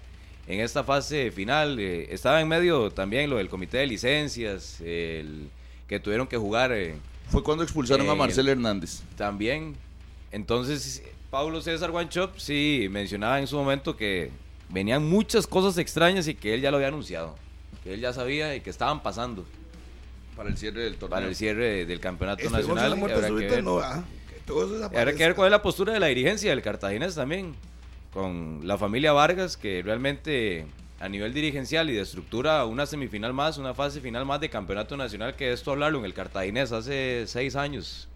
en 0.46 0.60
esta 0.60 0.84
fase 0.84 1.30
final. 1.30 1.78
Eh, 1.80 2.08
estaba 2.10 2.42
en 2.42 2.48
medio 2.48 2.90
también 2.90 3.30
lo 3.30 3.36
del 3.36 3.48
comité 3.48 3.78
de 3.78 3.86
licencias, 3.86 4.82
el, 4.82 5.48
que 5.88 5.98
tuvieron 5.98 6.26
que 6.26 6.36
jugar. 6.36 6.72
Eh, 6.72 6.94
Fue 7.30 7.42
cuando 7.42 7.64
expulsaron 7.64 8.06
a 8.10 8.14
Marcel 8.14 8.48
Hernández. 8.48 9.00
También. 9.16 9.76
Entonces, 10.30 11.02
Pablo 11.36 11.60
César 11.60 11.90
Guanchop 11.90 12.38
sí 12.38 12.88
mencionaba 12.90 13.38
en 13.38 13.46
su 13.46 13.58
momento 13.58 13.94
que 13.94 14.30
venían 14.70 15.04
muchas 15.04 15.46
cosas 15.46 15.76
extrañas 15.76 16.26
y 16.28 16.34
que 16.34 16.54
él 16.54 16.62
ya 16.62 16.70
lo 16.70 16.78
había 16.78 16.88
anunciado. 16.88 17.36
Que 17.84 17.92
él 17.92 18.00
ya 18.00 18.14
sabía 18.14 18.56
y 18.56 18.62
que 18.62 18.70
estaban 18.70 19.02
pasando. 19.02 19.44
Para 20.34 20.48
el 20.48 20.56
cierre 20.56 20.84
del 20.84 20.94
torneo. 20.94 21.14
Para 21.14 21.26
el 21.26 21.36
cierre 21.36 21.84
del 21.84 22.00
campeonato 22.00 22.48
nacional. 22.48 22.90
Habrá 22.94 23.28
que, 23.28 23.48
ver, 23.48 23.62
no, 23.62 23.80
que, 23.80 24.96
habrá 24.98 25.12
que 25.12 25.24
ver 25.24 25.34
cuál 25.34 25.48
es 25.48 25.50
la 25.50 25.60
postura 25.60 25.92
de 25.92 26.00
la 26.00 26.06
dirigencia 26.06 26.48
del 26.48 26.62
Cartaginés 26.62 27.16
también. 27.16 27.54
Con 28.14 28.62
la 28.64 28.78
familia 28.78 29.12
Vargas, 29.12 29.58
que 29.58 29.82
realmente 29.82 30.64
a 31.00 31.08
nivel 31.10 31.34
dirigencial 31.34 31.90
y 31.90 31.92
de 31.92 32.00
estructura, 32.00 32.64
una 32.64 32.86
semifinal 32.86 33.34
más, 33.34 33.58
una 33.58 33.74
fase 33.74 34.00
final 34.00 34.24
más 34.24 34.40
de 34.40 34.48
campeonato 34.48 34.96
nacional, 34.96 35.36
que 35.36 35.52
esto 35.52 35.72
hablarlo 35.72 35.98
en 35.98 36.06
el 36.06 36.14
Cartaginés 36.14 36.72
hace 36.72 37.24
seis 37.26 37.56
años. 37.56 38.08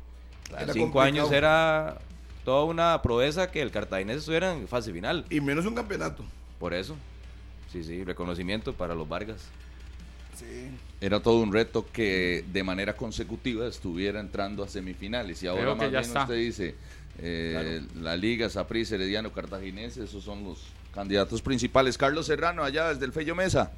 Cinco 0.72 1.02
años 1.02 1.30
era 1.30 1.98
toda 2.44 2.64
una 2.64 3.00
proeza 3.02 3.50
que 3.50 3.62
el 3.62 3.70
Cartaginés 3.70 4.18
estuviera 4.18 4.52
en 4.52 4.68
fase 4.68 4.92
final. 4.92 5.24
Y 5.30 5.40
menos 5.40 5.66
un 5.66 5.74
campeonato. 5.74 6.24
Por 6.58 6.74
eso. 6.74 6.96
Sí, 7.72 7.84
sí, 7.84 8.04
reconocimiento 8.04 8.74
para 8.74 8.94
los 8.94 9.08
Vargas. 9.08 9.42
Sí. 10.36 10.70
Era 11.00 11.20
todo 11.20 11.40
un 11.40 11.52
reto 11.52 11.86
que 11.92 12.44
de 12.52 12.62
manera 12.62 12.96
consecutiva 12.96 13.66
estuviera 13.66 14.20
entrando 14.20 14.62
a 14.64 14.68
semifinales. 14.68 15.42
Y 15.42 15.46
ahora 15.46 15.74
más 15.74 15.90
bien 15.90 16.02
usted 16.02 16.34
dice, 16.34 16.74
eh, 17.18 17.82
la 18.00 18.16
Liga, 18.16 18.48
Saprissa, 18.48 18.94
Herediano, 18.94 19.32
Cartaginés, 19.32 19.96
esos 19.96 20.24
son 20.24 20.44
los 20.44 20.66
candidatos 20.94 21.42
principales. 21.42 21.96
Carlos 21.96 22.26
Serrano, 22.26 22.64
allá 22.64 22.88
desde 22.88 23.04
el 23.04 23.12
Fello 23.12 23.34
Mesa. 23.34 23.72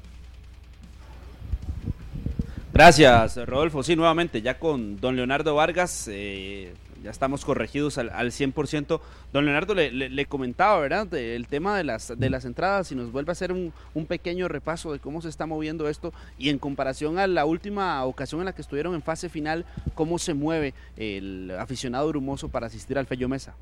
Gracias, 2.73 3.37
Rodolfo. 3.45 3.83
Sí, 3.83 3.95
nuevamente, 3.95 4.41
ya 4.41 4.57
con 4.57 4.99
don 4.99 5.15
Leonardo 5.15 5.53
Vargas, 5.53 6.07
eh, 6.11 6.73
ya 7.03 7.11
estamos 7.11 7.45
corregidos 7.45 7.97
al, 7.97 8.09
al 8.09 8.31
100%. 8.31 8.99
Don 9.31 9.45
Leonardo 9.45 9.75
le, 9.75 10.25
comentaba, 10.25 10.79
¿verdad? 10.79 11.13
el 11.13 11.47
tema 11.47 11.77
de 11.77 11.83
las, 11.83 12.13
de 12.17 12.29
las 12.29 12.45
entradas 12.45 12.91
y 12.91 12.95
nos 12.95 13.11
vuelve 13.11 13.31
a 13.31 13.33
hacer 13.33 13.51
un, 13.51 13.73
pequeño 14.07 14.47
repaso 14.47 14.91
de 14.91 14.99
cómo 14.99 15.21
se 15.21 15.29
está 15.29 15.45
moviendo 15.45 15.89
esto 15.89 16.13
y 16.37 16.49
en 16.49 16.59
comparación 16.59 17.19
a 17.19 17.27
la 17.27 17.45
última 17.45 18.03
ocasión 18.05 18.41
en 18.41 18.45
la 18.45 18.53
que 18.53 18.61
estuvieron 18.61 18.95
en 18.95 19.01
fase 19.01 19.29
final, 19.29 19.65
cómo 19.95 20.17
se 20.17 20.33
mueve 20.33 20.73
el 20.97 21.51
aficionado 21.59 22.07
brumoso 22.07 22.49
para 22.49 22.67
asistir 22.67 22.97
al 22.97 23.05
Fello 23.05 23.27
Mesa. 23.27 23.53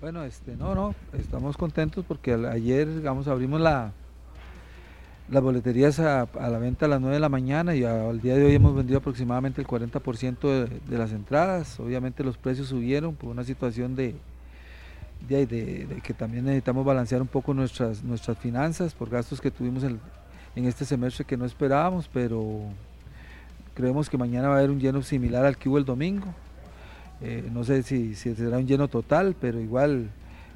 Bueno, 0.00 0.24
este, 0.24 0.56
no, 0.56 0.74
no, 0.74 0.94
estamos 1.12 1.56
contentos 1.56 2.04
porque 2.06 2.32
ayer, 2.32 2.92
digamos, 2.92 3.28
abrimos 3.28 3.60
la, 3.60 3.92
las 5.30 5.42
boleterías 5.42 5.98
a, 5.98 6.28
la 6.34 6.58
venta 6.58 6.86
a 6.86 6.88
las 6.88 7.00
9 7.00 7.14
de 7.14 7.20
la 7.20 7.28
mañana 7.28 7.74
y 7.74 7.84
al 7.84 8.20
día 8.20 8.34
de 8.36 8.44
hoy 8.44 8.54
hemos 8.54 8.74
vendido 8.74 8.98
aproximadamente 8.98 9.60
el 9.60 9.66
40% 9.66 10.40
de, 10.40 10.80
de, 10.88 10.98
las 10.98 11.12
entradas. 11.12 11.80
Obviamente 11.80 12.22
los 12.24 12.36
precios 12.36 12.68
subieron 12.68 13.14
por 13.14 13.30
una 13.30 13.44
situación 13.44 13.96
de, 13.96 14.14
de, 15.28 16.00
que 16.02 16.14
también 16.14 16.44
necesitamos 16.44 16.84
balancear 16.84 17.22
un 17.22 17.28
poco 17.28 17.54
nuestras, 17.54 18.02
nuestras 18.02 18.38
finanzas 18.38 18.94
por 18.94 19.08
gastos 19.08 19.40
que 19.40 19.50
tuvimos 19.50 19.84
en, 19.84 20.00
en 20.56 20.64
este 20.66 20.84
semestre 20.84 21.24
que 21.24 21.36
no 21.36 21.44
esperábamos, 21.44 22.08
pero 22.12 22.60
creemos 23.74 24.10
que 24.10 24.18
mañana 24.18 24.48
va 24.48 24.56
a 24.56 24.58
haber 24.58 24.70
un 24.70 24.80
lleno 24.80 25.02
similar 25.02 25.44
al 25.44 25.56
que 25.56 25.68
hubo 25.68 25.78
el 25.78 25.84
domingo. 25.84 26.26
Eh, 27.20 27.48
no 27.52 27.64
sé 27.64 27.82
si, 27.84 28.14
será 28.14 28.58
un 28.58 28.66
lleno 28.66 28.88
total, 28.88 29.36
pero 29.40 29.60
igual 29.60 30.10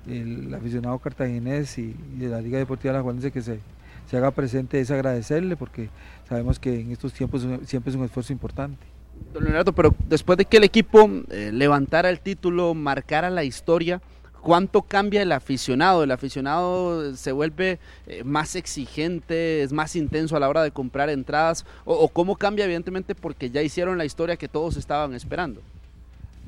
el 0.08 0.52
aficionado 0.52 0.98
cartaginés 0.98 1.78
y, 1.78 1.94
de 2.18 2.28
la 2.28 2.40
Liga 2.40 2.58
Deportiva 2.58 2.92
La 2.92 3.02
Juanense 3.02 3.30
que 3.30 3.40
se, 3.40 3.60
se 4.09 4.16
haga 4.16 4.30
presente 4.30 4.80
es 4.80 4.90
agradecerle 4.90 5.57
porque 5.57 5.88
sabemos 6.28 6.59
que 6.59 6.80
en 6.80 6.92
estos 6.92 7.12
tiempos 7.12 7.46
siempre 7.64 7.90
es 7.90 7.96
un 7.96 8.04
esfuerzo 8.04 8.32
importante. 8.32 8.84
Don 9.32 9.44
Leonardo, 9.44 9.72
pero 9.72 9.94
después 10.09 10.36
de 10.38 10.44
que 10.44 10.59
el 10.59 10.64
equipo 10.64 11.11
eh, 11.30 11.50
levantara 11.52 12.11
el 12.11 12.20
título, 12.20 12.74
marcara 12.74 13.30
la 13.30 13.44
historia, 13.44 14.00
¿cuánto 14.42 14.82
cambia 14.82 15.22
el 15.22 15.32
aficionado? 15.32 16.04
El 16.04 16.11
aficionado 16.11 17.14
se 17.16 17.32
vuelve 17.32 17.78
eh, 18.07 18.22
más 18.24 18.57
exigente, 18.57 19.62
es 19.62 19.72
más 19.72 19.96
intenso 19.96 20.36
a 20.36 20.40
la 20.40 20.48
hora 20.48 20.62
de 20.62 20.70
comprar 20.70 21.09
entradas, 21.09 21.64
o, 21.84 21.94
o, 21.94 22.09
cómo 22.09 22.36
cambia 22.36 22.66
evidentemente 22.66 23.14
porque 23.14 23.50
ya 23.50 23.62
hicieron 23.62 23.96
la 23.96 24.04
historia 24.04 24.36
que 24.36 24.48
todos 24.48 24.76
estaban 24.76 25.14
esperando. 25.14 25.62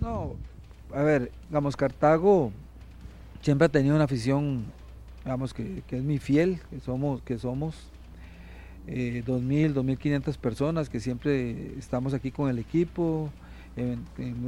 No, 0.00 0.34
a 0.94 1.02
ver, 1.02 1.32
digamos, 1.48 1.76
Cartago 1.76 2.52
siempre 3.42 3.66
ha 3.66 3.68
tenido 3.68 3.94
una 3.94 4.04
afición 4.04 4.64
digamos 5.28 5.52
que, 5.52 5.82
es 5.90 6.02
mi 6.02 6.18
fiel, 6.18 6.58
que 6.70 6.80
somos, 6.80 7.20
que 7.20 7.36
somos 7.36 7.74
eh, 8.86 9.22
2.000, 9.26 9.74
2.500 9.74 10.38
personas 10.38 10.88
que 10.88 11.00
siempre 11.00 11.74
estamos 11.78 12.14
aquí 12.14 12.30
con 12.30 12.48
el 12.48 12.58
equipo. 12.58 13.28
En, 13.76 14.06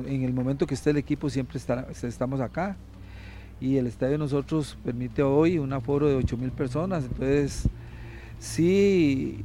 el 0.09 0.33
momento 0.33 0.67
que 0.67 0.73
esté 0.73 0.89
el 0.89 0.97
equipo 0.97 1.29
siempre 1.29 1.61
estamos 2.03 2.41
acá. 2.41 2.77
Y 3.61 3.77
el 3.77 3.89
estadio 3.89 4.13
de 4.13 4.19
nosotros 4.21 4.79
permite 4.83 5.23
hoy 5.23 5.59
un 5.59 5.71
aforo 5.75 6.09
de 6.09 6.17
8.000 6.17 6.51
personas. 6.53 7.05
Entonces, 7.05 7.69
sí, 8.39 9.45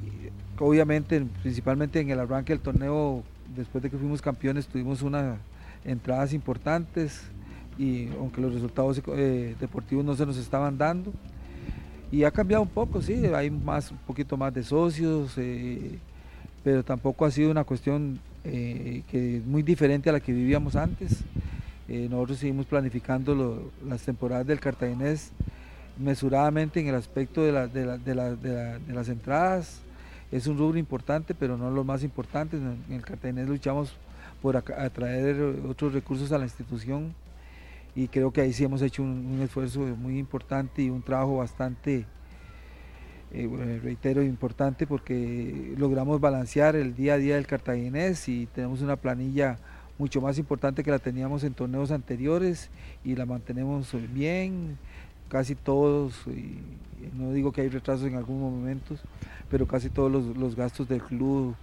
obviamente, 0.57 1.21
principalmente 1.41 1.99
en 1.99 2.11
el 2.11 2.19
arranque 2.21 2.53
del 2.53 2.61
torneo, 2.61 3.23
después 3.57 3.83
de 3.83 3.89
que 3.89 3.97
fuimos 3.97 4.21
campeones, 4.21 4.67
tuvimos 4.67 5.01
unas 5.01 5.37
entradas 5.83 6.31
importantes 6.31 7.29
y 7.77 8.09
aunque 8.19 8.41
los 8.41 8.53
resultados 8.53 9.01
eh, 9.07 9.55
deportivos 9.59 10.05
no 10.05 10.15
se 10.15 10.25
nos 10.25 10.37
estaban 10.37 10.77
dando. 10.77 11.11
Y 12.11 12.23
ha 12.23 12.31
cambiado 12.31 12.63
un 12.63 12.69
poco, 12.69 13.01
sí, 13.01 13.25
hay 13.33 13.49
más, 13.49 13.91
un 13.91 13.97
poquito 13.97 14.37
más 14.37 14.53
de 14.53 14.63
socios, 14.63 15.33
eh, 15.37 15.97
pero 16.63 16.83
tampoco 16.83 17.25
ha 17.25 17.31
sido 17.31 17.51
una 17.51 17.63
cuestión 17.63 18.19
eh, 18.43 19.03
que 19.09 19.37
es 19.37 19.45
muy 19.45 19.63
diferente 19.63 20.09
a 20.09 20.13
la 20.13 20.19
que 20.19 20.31
vivíamos 20.31 20.75
antes. 20.75 21.23
nosotros 21.87 22.39
seguimos 22.39 22.65
planificando 22.65 23.71
las 23.87 24.01
temporadas 24.03 24.47
del 24.47 24.59
cartaginés 24.59 25.31
mesuradamente 25.97 26.79
en 26.79 26.87
el 26.87 26.95
aspecto 26.95 27.43
de, 27.43 27.51
las 27.51 29.09
entradas. 29.09 29.81
Es 30.31 30.47
un 30.47 30.57
rubro 30.57 30.77
importante, 30.77 31.33
pero 31.33 31.57
no 31.57 31.69
lo 31.69 31.83
más 31.83 32.03
importante. 32.03 32.57
En 32.57 32.83
el 32.89 33.01
cartaginés 33.01 33.47
luchamos 33.47 33.93
por 34.41 34.57
atraer 34.57 35.41
otros 35.67 35.93
recursos 35.93 36.31
a 36.31 36.37
la 36.37 36.45
institución 36.45 37.13
y 37.95 38.09
creo 38.09 38.31
que 38.31 38.41
ahí 38.41 38.51
sí 38.51 38.65
hemos 38.65 38.81
hecho 38.81 39.01
un, 39.01 39.39
esfuerzo 39.41 39.79
muy 39.79 40.19
importante 40.19 40.81
y 40.81 40.89
un 40.89 41.01
trabajo 41.01 41.37
bastante, 41.37 42.05
eh, 43.31 43.79
reitero, 43.81 44.21
importante 44.21 44.85
porque 44.85 45.73
logramos 45.77 46.19
balancear 46.19 46.75
el 46.75 46.93
día 46.93 47.13
a 47.13 47.17
día 47.17 47.35
del 47.35 47.47
cartaginés 47.47 48.27
y 48.27 48.47
tenemos 48.47 48.81
una 48.81 48.97
planilla 48.97 49.57
mucho 49.97 50.19
más 50.19 50.37
importante 50.37 50.83
que 50.83 50.91
la 50.91 50.99
teníamos 50.99 51.45
en 51.45 51.53
torneos 51.53 51.89
anteriores 51.91 52.69
y 53.05 53.15
la 53.15 53.25
mantenemos 53.25 53.95
bien, 54.13 54.77
casi 55.29 55.55
todos, 55.55 56.25
no 57.13 57.31
digo 57.31 57.53
que 57.53 57.61
hay 57.61 57.69
retrasos 57.69 58.07
en 58.07 58.15
algunos 58.15 58.51
momentos, 58.51 58.99
pero 59.49 59.65
casi 59.65 59.89
todos 59.89 60.11
los, 60.35 60.55
gastos 60.57 60.89
del 60.89 61.01
club 61.01 61.55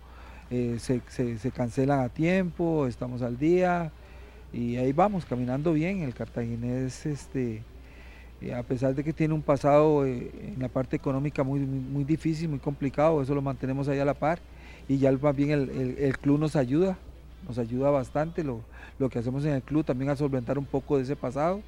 eh, 0.51 0.79
se, 0.79 1.03
se 1.11 1.51
cancelan 1.51 2.01
a 2.01 2.09
tiempo, 2.09 2.87
estamos 2.87 3.21
al 3.21 3.39
día 3.39 3.93
y 4.53 4.77
ahí 4.77 4.93
vamos, 4.93 5.25
caminando 5.25 5.73
bien. 5.73 6.01
El 6.03 6.15
cartaginés, 6.15 7.07
este, 7.07 7.63
eh, 8.41 8.55
a 8.55 8.63
pesar 8.63 8.95
de 8.95 9.03
que 9.03 9.13
tiene 9.13 9.35
un 9.35 9.43
pasado 9.43 10.05
eh, 10.05 10.31
en 10.55 10.61
la 10.61 10.69
parte 10.69 10.97
económica 10.97 11.43
muy, 11.43 11.61
muy, 11.61 12.05
difícil, 12.05 12.49
muy 12.49 12.59
complicado, 12.59 13.23
eso 13.23 13.35
lo 13.35 13.43
mantenemos 13.43 13.89
ahí 13.89 13.99
a 13.99 14.05
la 14.05 14.15
par. 14.15 14.41
Y 14.89 14.99
ya 14.99 15.13
más 15.13 15.35
bien 15.35 15.51
el, 15.51 16.19
club 16.19 16.41
nos 16.41 16.57
ayuda, 16.57 16.99
nos 17.47 17.57
ayuda 17.59 17.91
bastante 17.91 18.43
lo, 18.45 18.61
lo, 18.99 19.09
que 19.09 19.21
hacemos 19.21 19.45
en 19.45 19.53
el 19.53 19.63
club 19.63 19.85
también 19.85 20.11
a 20.11 20.17
solventar 20.17 20.59
un 20.59 20.67
poco 20.67 20.97
de 20.97 21.05
ese 21.05 21.17
pasado. 21.17 21.63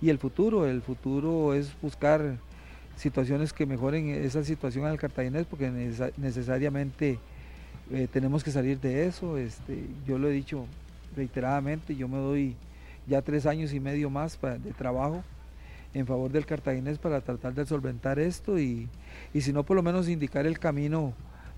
Y 0.00 0.10
el 0.10 0.18
futuro, 0.18 0.66
el 0.66 0.82
futuro 0.82 1.54
es 1.54 1.74
buscar 1.80 2.36
situaciones 2.96 3.52
que 3.52 3.66
mejoren 3.66 4.08
esa 4.10 4.44
situación 4.44 4.86
el 4.86 4.98
cartaginés 4.98 5.46
porque 5.46 5.70
necesariamente 6.16 7.18
eh, 7.90 8.08
tenemos 8.12 8.44
que 8.44 8.50
salir 8.50 8.78
de 8.78 9.06
eso. 9.06 9.38
Este, 9.38 9.86
yo 10.06 10.18
lo 10.18 10.28
he 10.28 10.32
dicho 10.32 10.66
reiteradamente. 11.14 11.96
Yo 11.96 12.08
me 12.08 12.18
doy 12.18 12.56
ya 13.06 13.22
tres 13.22 13.46
años 13.46 13.72
y 13.72 13.80
medio 13.80 14.10
más 14.10 14.38
de 14.40 14.72
trabajo 14.72 15.22
en 15.94 16.06
favor 16.06 16.30
del 16.30 16.44
cartaginés 16.44 16.98
para 16.98 17.20
tratar 17.20 17.54
de 17.54 17.64
solventar 17.64 18.18
esto 18.18 18.58
y, 18.58 18.88
si 19.34 19.52
no, 19.52 19.62
por 19.62 19.76
lo 19.76 19.82
menos 19.82 20.08
indicar 20.08 20.46
el 20.46 20.58
camino 20.58 21.14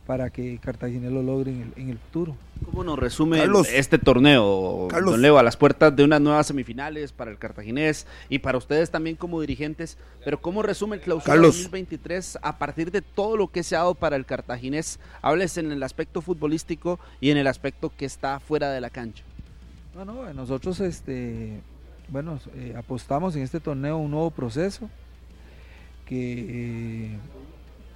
para 0.06 0.30
que 0.30 0.58
Cartaginés 0.58 1.10
lo 1.10 1.20
logre 1.20 1.50
en 1.50 1.90
el, 1.90 1.98
futuro. 1.98 2.36
¿Cómo 2.64 2.84
nos 2.84 2.96
resume 2.96 3.44
este 3.72 3.98
torneo, 3.98 4.86
Don 4.88 5.20
Leo, 5.20 5.36
a 5.36 5.42
las 5.42 5.56
puertas 5.56 5.96
de 5.96 6.04
unas 6.04 6.20
nuevas 6.20 6.46
semifinales 6.46 7.10
para 7.10 7.32
el 7.32 7.38
Cartaginés 7.38 8.06
y 8.28 8.38
para 8.38 8.56
ustedes 8.56 8.90
también 8.90 9.16
como 9.16 9.40
dirigentes? 9.40 9.98
Pero 10.24 10.40
¿cómo 10.40 10.62
resume 10.62 10.96
el 10.96 11.02
clausura 11.02 11.36
2023 11.36 12.38
a 12.40 12.56
partir 12.56 12.92
de 12.92 13.02
todo 13.02 13.36
lo 13.36 13.48
que 13.48 13.64
se 13.64 13.74
ha 13.74 13.80
dado 13.80 13.96
para 13.96 14.14
el 14.14 14.26
Cartaginés? 14.26 15.00
Hables 15.22 15.58
en 15.58 15.72
el 15.72 15.82
aspecto 15.82 16.22
futbolístico 16.22 17.00
y 17.20 17.30
en 17.30 17.36
el 17.38 17.48
aspecto 17.48 17.90
que 17.94 18.04
está 18.04 18.38
fuera 18.38 18.70
de 18.70 18.80
la 18.80 18.90
cancha. 18.90 19.24
No, 19.96 20.04
no, 20.04 20.30
nosotros 20.34 20.78
este, 20.80 21.62
bueno, 22.10 22.38
eh, 22.54 22.74
apostamos 22.76 23.34
en 23.34 23.40
este 23.40 23.60
torneo 23.60 23.96
un 23.96 24.10
nuevo 24.10 24.30
proceso 24.30 24.90
que 26.04 27.14
eh, 27.14 27.18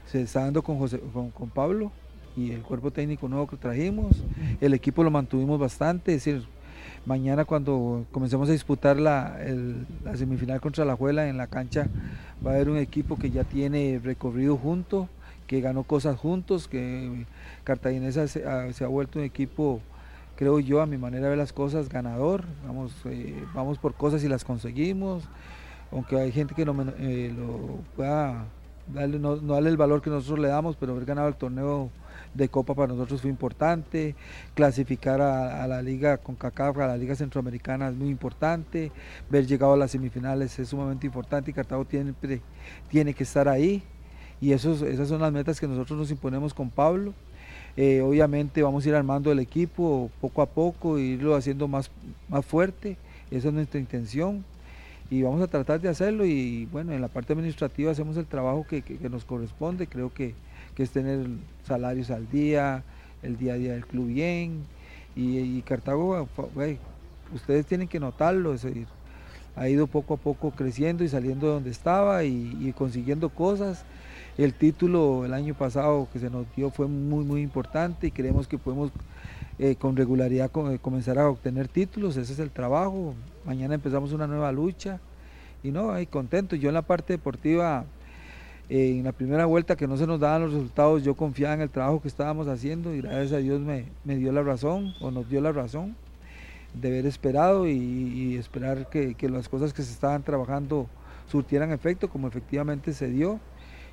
se 0.06 0.22
está 0.22 0.44
dando 0.44 0.62
con, 0.62 0.78
José, 0.78 0.98
con, 1.12 1.50
Pablo 1.50 1.92
y 2.38 2.52
el 2.52 2.62
cuerpo 2.62 2.90
técnico 2.90 3.28
nuevo 3.28 3.46
que 3.46 3.58
trajimos. 3.58 4.16
El 4.62 4.72
equipo 4.72 5.04
lo 5.04 5.10
mantuvimos 5.10 5.60
bastante, 5.60 6.14
es 6.14 6.24
decir, 6.24 6.46
mañana 7.04 7.44
cuando 7.44 8.06
comencemos 8.12 8.48
a 8.48 8.52
disputar 8.52 8.96
la, 8.96 9.38
la 10.02 10.16
semifinal 10.16 10.58
contra 10.58 10.86
la 10.86 10.96
Juela 10.96 11.28
en 11.28 11.36
la 11.36 11.48
cancha 11.48 11.86
va 12.44 12.52
a 12.52 12.54
haber 12.54 12.70
un 12.70 12.78
equipo 12.78 13.18
que 13.18 13.30
ya 13.30 13.44
tiene 13.44 14.00
recorrido 14.02 14.56
junto, 14.56 15.10
que 15.46 15.60
ganó 15.60 15.82
cosas 15.82 16.16
juntos, 16.18 16.66
que 16.66 17.26
Cartaginesa 17.62 18.26
se 18.26 18.42
ha 18.42 18.88
vuelto 18.88 19.18
un 19.18 19.26
equipo 19.26 19.82
creo 20.40 20.58
yo, 20.58 20.80
a 20.80 20.86
mi 20.86 20.96
manera 20.96 21.24
de 21.24 21.28
ver 21.28 21.38
las 21.38 21.52
cosas, 21.52 21.90
ganador. 21.90 22.44
Vamos, 22.66 22.94
eh, 23.04 23.44
vamos 23.52 23.76
por 23.76 23.92
cosas 23.92 24.24
y 24.24 24.28
las 24.28 24.42
conseguimos. 24.42 25.22
Aunque 25.92 26.18
hay 26.18 26.32
gente 26.32 26.54
que 26.54 26.64
no 26.64 26.74
eh, 26.98 27.30
lo 27.36 27.82
darle, 28.94 29.18
no, 29.18 29.36
darle 29.36 29.68
el 29.68 29.76
valor 29.76 30.00
que 30.00 30.08
nosotros 30.08 30.38
le 30.38 30.48
damos, 30.48 30.76
pero 30.76 30.92
haber 30.92 31.04
ganado 31.04 31.28
el 31.28 31.34
torneo 31.34 31.90
de 32.32 32.48
Copa 32.48 32.74
para 32.74 32.88
nosotros 32.88 33.20
fue 33.20 33.28
importante. 33.28 34.14
Clasificar 34.54 35.20
a, 35.20 35.66
la 35.66 35.82
liga 35.82 36.16
con 36.16 36.36
CACAF, 36.36 36.78
a 36.78 36.86
la 36.86 36.96
liga 36.96 37.14
centroamericana 37.14 37.90
es 37.90 37.94
muy 37.94 38.08
importante. 38.08 38.92
Ver 39.28 39.46
llegado 39.46 39.74
a 39.74 39.76
las 39.76 39.90
semifinales 39.90 40.58
es 40.58 40.70
sumamente 40.70 41.06
importante 41.06 41.50
y 41.50 41.54
Cartago 41.54 41.84
tiene, 41.84 42.14
tiene 42.88 43.12
que 43.12 43.24
estar 43.24 43.46
ahí. 43.46 43.82
Y 44.40 44.52
esos, 44.52 44.80
esas 44.80 45.06
son 45.06 45.20
las 45.20 45.32
metas 45.32 45.60
que 45.60 45.68
nosotros 45.68 45.98
nos 45.98 46.10
imponemos 46.10 46.54
con 46.54 46.70
Pablo. 46.70 47.12
Eh, 47.76 48.00
obviamente 48.00 48.62
vamos 48.62 48.84
a 48.84 48.88
ir 48.88 48.94
armando 48.94 49.30
el 49.30 49.38
equipo 49.38 50.10
poco 50.20 50.42
a 50.42 50.46
poco 50.46 50.98
irlo 50.98 51.34
haciendo 51.34 51.68
más, 51.68 51.90
más 52.28 52.44
fuerte. 52.44 52.96
Esa 53.30 53.48
es 53.48 53.54
nuestra 53.54 53.80
intención. 53.80 54.44
Y 55.10 55.22
vamos 55.22 55.42
a 55.42 55.48
tratar 55.48 55.80
de 55.80 55.88
hacerlo 55.88 56.24
y 56.24 56.66
bueno, 56.66 56.92
en 56.92 57.00
la 57.00 57.08
parte 57.08 57.32
administrativa 57.32 57.90
hacemos 57.90 58.16
el 58.16 58.26
trabajo 58.26 58.64
que, 58.68 58.84
nos 59.10 59.24
corresponde, 59.24 59.88
creo 59.88 60.12
que, 60.14 60.34
es 60.78 60.90
tener 60.92 61.26
salarios 61.66 62.10
al 62.10 62.30
día, 62.30 62.84
el 63.22 63.36
día 63.36 63.52
a 63.52 63.56
día 63.56 63.72
del 63.72 63.84
club 63.84 64.06
bien. 64.06 64.62
Y, 65.14 65.60
Cartago, 65.62 66.26
ustedes 67.34 67.66
tienen 67.66 67.86
que 67.86 68.00
notarlo, 68.00 68.54
es 68.54 68.62
decir, 68.62 68.86
ha 69.56 69.68
ido 69.68 69.88
poco 69.88 70.14
a 70.14 70.16
poco 70.16 70.52
creciendo 70.52 71.04
y 71.04 71.08
saliendo 71.08 71.48
de 71.48 71.52
donde 71.52 71.70
estaba 71.70 72.24
y 72.24 72.72
consiguiendo 72.78 73.28
cosas 73.28 73.84
el 74.44 74.54
título 74.54 75.24
el 75.24 75.34
año 75.34 75.54
pasado 75.54 76.08
que 76.12 76.18
se 76.18 76.30
nos 76.30 76.46
dio 76.56 76.70
fue 76.70 76.86
muy, 76.86 77.24
muy 77.24 77.42
importante 77.42 78.06
y 78.06 78.10
creemos 78.10 78.48
que 78.48 78.58
podemos 78.58 78.90
eh, 79.58 79.76
con 79.76 79.96
regularidad 79.96 80.50
eh, 80.72 80.78
comenzar 80.80 81.18
a 81.18 81.28
obtener 81.28 81.68
títulos. 81.68 82.16
Ese 82.16 82.32
es 82.32 82.38
el 82.38 82.50
trabajo. 82.50 83.14
Mañana 83.44 83.74
empezamos 83.74 84.12
una 84.12 84.26
nueva 84.26 84.50
lucha 84.52 85.00
y 85.62 85.70
no, 85.70 85.92
ahí 85.92 86.06
contento. 86.06 86.56
Yo 86.56 86.68
en 86.68 86.74
la 86.74 86.82
parte 86.82 87.12
deportiva, 87.14 87.84
Eh, 88.70 88.98
en 88.98 89.02
la 89.02 89.10
primera 89.10 89.46
vuelta 89.46 89.74
que 89.74 89.88
no 89.88 89.96
se 89.96 90.06
nos 90.06 90.20
daban 90.20 90.42
los 90.42 90.52
resultados, 90.52 91.02
yo 91.02 91.16
confiaba 91.16 91.54
en 91.54 91.60
el 91.60 91.70
trabajo 91.70 92.00
que 92.00 92.06
estábamos 92.06 92.46
haciendo 92.46 92.94
y 92.94 93.00
gracias 93.00 93.32
a 93.32 93.38
Dios 93.38 93.60
me, 93.60 93.84
dio 94.16 94.30
la 94.30 94.44
razón 94.44 94.94
o 95.00 95.10
nos 95.10 95.28
dio 95.28 95.40
la 95.40 95.50
razón 95.50 95.96
de 96.74 96.86
haber 96.86 97.04
esperado 97.04 97.66
y, 97.66 98.36
esperar 98.36 98.88
que, 98.88 99.16
las 99.28 99.48
cosas 99.48 99.72
que 99.72 99.82
se 99.82 99.92
estaban 99.92 100.22
trabajando 100.22 100.86
surtieran 101.26 101.72
efecto, 101.72 102.08
como 102.08 102.28
efectivamente 102.28 102.92
se 102.92 103.08
dio. 103.08 103.40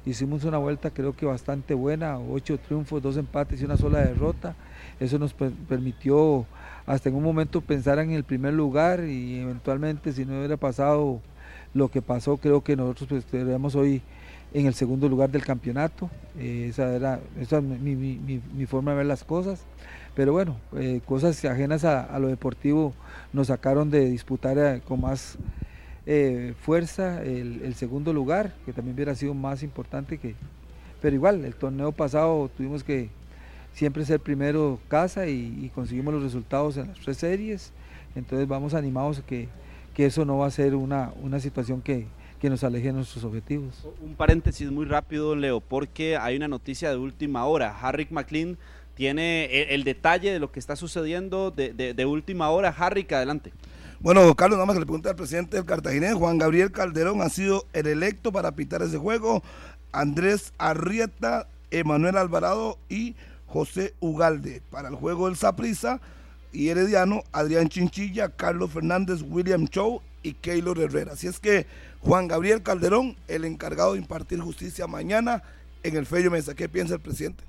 Hicimos 0.08 0.46
una 0.46 0.58
vuelta 0.58 0.90
creo 0.90 1.14
que 1.14 1.26
bastante 1.26 1.74
buena, 1.74 2.18
ocho 2.18 2.58
triunfos, 2.58 3.04
dos 3.04 3.18
empates 3.18 3.60
y 3.60 3.66
una 3.66 3.76
sola 3.76 4.00
derrota. 4.00 4.56
Eso 5.02 5.20
nos 5.20 5.34
permitió 5.34 6.46
hasta 6.86 7.10
en 7.10 7.16
un 7.16 7.24
momento 7.24 7.60
pensar 7.60 8.00
en 8.00 8.12
el 8.12 8.24
primer 8.24 8.54
lugar 8.54 9.04
y 9.04 9.42
eventualmente 9.42 10.14
si 10.14 10.24
no 10.24 10.38
hubiera 10.38 10.56
pasado 10.56 11.20
lo 11.74 11.90
que 11.90 12.02
pasó, 12.02 12.38
creo 12.38 12.64
que 12.64 12.78
nosotros 12.78 13.10
pues, 13.10 13.26
estaríamos 13.26 13.76
hoy 13.76 14.02
en 14.54 14.66
el 14.66 14.74
segundo 14.74 15.10
lugar 15.10 15.30
del 15.30 15.44
campeonato. 15.44 16.10
Eh, 16.40 16.68
esa 16.70 16.96
era 16.96 17.20
esa 17.38 17.60
mi, 17.60 17.98
mi, 17.98 18.66
forma 18.66 18.92
de 18.92 18.98
ver 19.00 19.08
las 19.08 19.26
cosas. 19.26 19.60
Pero 20.16 20.32
bueno, 20.32 20.56
eh, 20.78 21.02
cosas 21.06 21.44
ajenas 21.44 21.84
a, 21.84 22.02
a, 22.02 22.18
lo 22.20 22.30
deportivo 22.30 22.94
nos 23.34 23.48
sacaron 23.48 23.92
de 23.92 24.10
disputar 24.10 24.58
eh, 24.58 24.82
con 24.88 25.02
más 25.02 25.38
eh, 26.10 26.54
fuerza 26.62 27.22
el, 27.22 27.76
segundo 27.76 28.14
lugar, 28.14 28.54
que 28.66 28.72
también 28.72 28.96
hubiera 28.96 29.14
sido 29.14 29.34
más 29.34 29.62
importante 29.62 30.18
que... 30.18 30.36
Pero 31.02 31.14
igual, 31.14 31.44
el 31.44 31.54
torneo 31.54 31.92
pasado 31.92 32.50
tuvimos 32.56 32.82
que 32.82 33.10
siempre 33.74 34.06
ser 34.06 34.22
primero 34.22 34.80
casa 34.88 35.28
y, 35.28 35.70
conseguimos 35.76 36.14
los 36.14 36.24
resultados 36.24 36.78
en 36.78 36.88
las 36.88 37.00
tres 37.02 37.18
series. 37.18 37.74
Entonces 38.16 38.48
vamos 38.48 38.74
animados 38.74 39.22
que, 39.28 39.50
que 39.94 40.06
eso 40.06 40.24
no 40.24 40.38
va 40.38 40.48
a 40.48 40.52
ser 40.52 40.76
una, 40.76 41.12
una 41.22 41.42
situación 41.42 41.82
que, 41.82 42.08
que 42.40 42.50
nos 42.50 42.64
aleje 42.64 42.88
de 42.88 42.94
nuestros 42.94 43.26
objetivos. 43.26 43.86
Un 44.02 44.16
paréntesis 44.16 44.72
muy 44.72 44.86
rápido, 44.86 45.36
Leo, 45.36 45.60
porque 45.60 46.16
hay 46.16 46.38
una 46.38 46.48
noticia 46.48 46.90
de 46.90 46.96
última 46.96 47.44
hora. 47.46 47.78
Harry 47.82 48.08
McLean 48.10 48.58
tiene 48.96 49.46
el, 49.62 49.70
el, 49.72 49.84
detalle 49.84 50.32
de 50.32 50.40
lo 50.40 50.54
que 50.54 50.60
está 50.60 50.78
sucediendo 50.78 51.52
de, 51.52 51.74
de, 51.74 51.94
de 51.94 52.06
última 52.06 52.50
hora. 52.50 52.70
Harry, 52.70 53.06
adelante. 53.12 53.52
Bueno, 54.00 54.36
Carlos, 54.36 54.58
nada 54.58 54.68
más 54.68 54.76
que 54.76 54.82
le 54.82 54.86
pregunté 54.86 55.10
al 55.10 55.16
presidente 55.16 55.58
del 55.58 55.66
Cartaginés, 55.66 56.14
Juan 56.14 56.38
Gabriel 56.38 56.72
Calderón, 56.72 57.22
ha 57.24 57.30
sido 57.30 57.66
el 57.74 57.88
electo 57.88 58.32
para 58.32 58.52
pitar 58.52 58.84
ese 58.84 59.00
juego. 59.00 59.42
Andrés 59.92 60.54
Arrieta, 60.60 61.48
Emanuel 61.72 62.18
Alvarado 62.18 62.78
y 62.90 63.16
José 63.48 63.96
Ugalde. 64.00 64.62
Para 64.70 64.90
el 64.90 64.96
juego 64.96 65.26
del 65.26 65.36
Saprisa 65.36 66.00
y 66.52 66.70
Herediano, 66.70 67.24
Adrián 67.32 67.70
Chinchilla, 67.70 68.30
Carlos 68.30 68.72
Fernández, 68.72 69.24
William 69.28 69.68
Chow 69.68 70.02
y 70.22 70.34
Keylor 70.34 70.78
Herrera. 70.78 71.14
Así 71.14 71.26
es 71.26 71.40
que 71.40 71.66
Juan 72.02 72.28
Gabriel 72.28 72.62
Calderón, 72.62 73.16
el 73.28 73.46
encargado 73.46 73.94
de 73.94 74.00
impartir 74.00 74.40
justicia 74.40 74.86
mañana 74.86 75.42
en 75.82 75.98
el 75.98 76.06
Fello 76.06 76.30
Mesa. 76.30 76.54
¿Qué 76.54 76.70
piensa 76.70 76.94
el 76.94 77.00
presidente? 77.00 77.44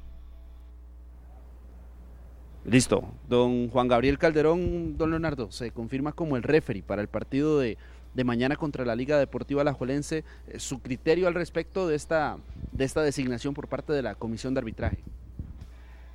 Listo. 2.68 3.02
Don 3.30 3.70
Juan 3.70 3.88
Gabriel 3.88 4.18
Calderón, 4.18 4.98
don 4.98 5.10
Leonardo, 5.10 5.50
se 5.50 5.70
confirma 5.70 6.12
como 6.12 6.36
el 6.36 6.42
referee 6.42 6.82
para 6.82 7.00
el 7.00 7.08
partido 7.08 7.58
de, 7.58 7.78
de 8.12 8.24
mañana 8.24 8.56
contra 8.56 8.84
la 8.84 8.94
Liga 8.94 9.18
Deportiva 9.18 9.62
Alajuelense. 9.62 10.22
Su 10.58 10.80
criterio 10.80 11.28
al 11.28 11.34
respecto 11.34 11.88
de 11.88 11.96
esta, 11.96 12.36
de 12.72 12.84
esta 12.84 13.00
designación 13.00 13.54
por 13.54 13.68
parte 13.68 13.94
de 13.94 14.02
la 14.02 14.16
Comisión 14.16 14.52
de 14.52 14.60
Arbitraje. 14.60 14.98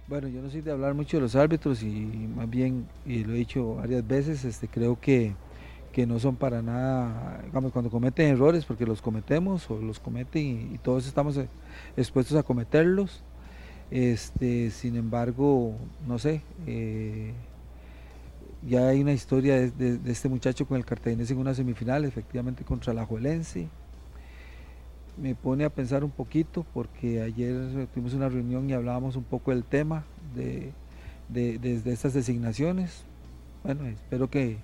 Bueno, 0.07 0.27
yo 0.27 0.43
no 0.43 0.49
soy 0.51 0.61
de 0.61 0.71
hablar 0.71 0.93
mucho 0.93 1.17
de 1.17 1.21
los 1.21 1.35
árbitros 1.35 1.81
y 1.81 1.89
más 2.35 2.47
bien, 2.47 2.87
y 3.03 3.23
lo 3.23 3.33
he 3.33 3.37
dicho 3.37 3.75
varias 3.75 4.07
veces, 4.07 4.45
este, 4.45 4.67
creo 4.67 4.99
que, 4.99 5.33
que 5.91 6.05
no 6.05 6.19
son 6.19 6.35
para 6.35 6.61
nada, 6.61 7.41
cuando 7.51 7.89
cometen 7.89 8.27
errores, 8.27 8.63
porque 8.63 8.85
los 8.85 9.01
cometemos 9.01 9.71
o 9.71 9.79
los 9.79 9.99
cometen 9.99 10.43
y, 10.43 10.75
y 10.75 10.77
todos 10.77 11.07
estamos 11.07 11.39
expuestos 11.97 12.37
a 12.37 12.43
cometerlos. 12.43 13.23
Este, 13.91 14.71
sin 14.71 14.95
embargo, 14.95 15.75
no 16.07 16.17
sé, 16.17 16.41
eh, 16.65 17.33
ya 18.67 18.87
hay 18.87 19.01
una 19.01 19.13
historia 19.13 19.69
de, 19.69 19.99
este 20.05 20.29
muchacho 20.29 20.65
con 20.67 20.77
el 20.77 20.85
cartaginés 20.85 21.29
en 21.31 21.37
una 21.37 21.53
semifinal, 21.53 22.05
efectivamente 22.05 22.63
contra 22.63 22.93
la 22.93 23.05
Juelense. 23.05 23.67
Me 25.17 25.35
pone 25.35 25.63
a 25.63 25.69
pensar 25.69 26.03
un 26.03 26.09
poquito 26.09 26.65
porque 26.73 27.21
ayer 27.21 27.87
tuvimos 27.93 28.13
una 28.15 28.29
reunión 28.29 28.67
y 28.69 28.73
hablábamos 28.73 29.15
un 29.15 29.23
poco 29.23 29.51
del 29.51 29.63
tema 29.63 30.05
de 30.33 30.73
estas 31.85 32.13
designaciones. 32.13 33.03
Bueno, 33.63 33.85
espero 33.85 34.29
que, 34.29 34.57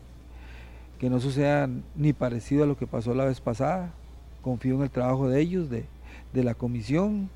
que 1.00 1.10
no 1.10 1.22
suceda 1.22 1.70
ni 1.96 2.12
parecido 2.12 2.66
a 2.66 2.68
lo 2.68 2.78
que 2.78 2.86
pasó 2.86 3.14
la 3.14 3.26
vez 3.26 3.40
pasada. 3.40 3.94
Confío 4.42 4.76
en 4.76 4.82
el 4.82 4.90
trabajo 4.92 5.30
de 5.30 5.40
ellos, 5.40 5.70
de, 5.70 5.86
de 6.34 6.44
la 6.44 6.54
comisión, 6.54 7.30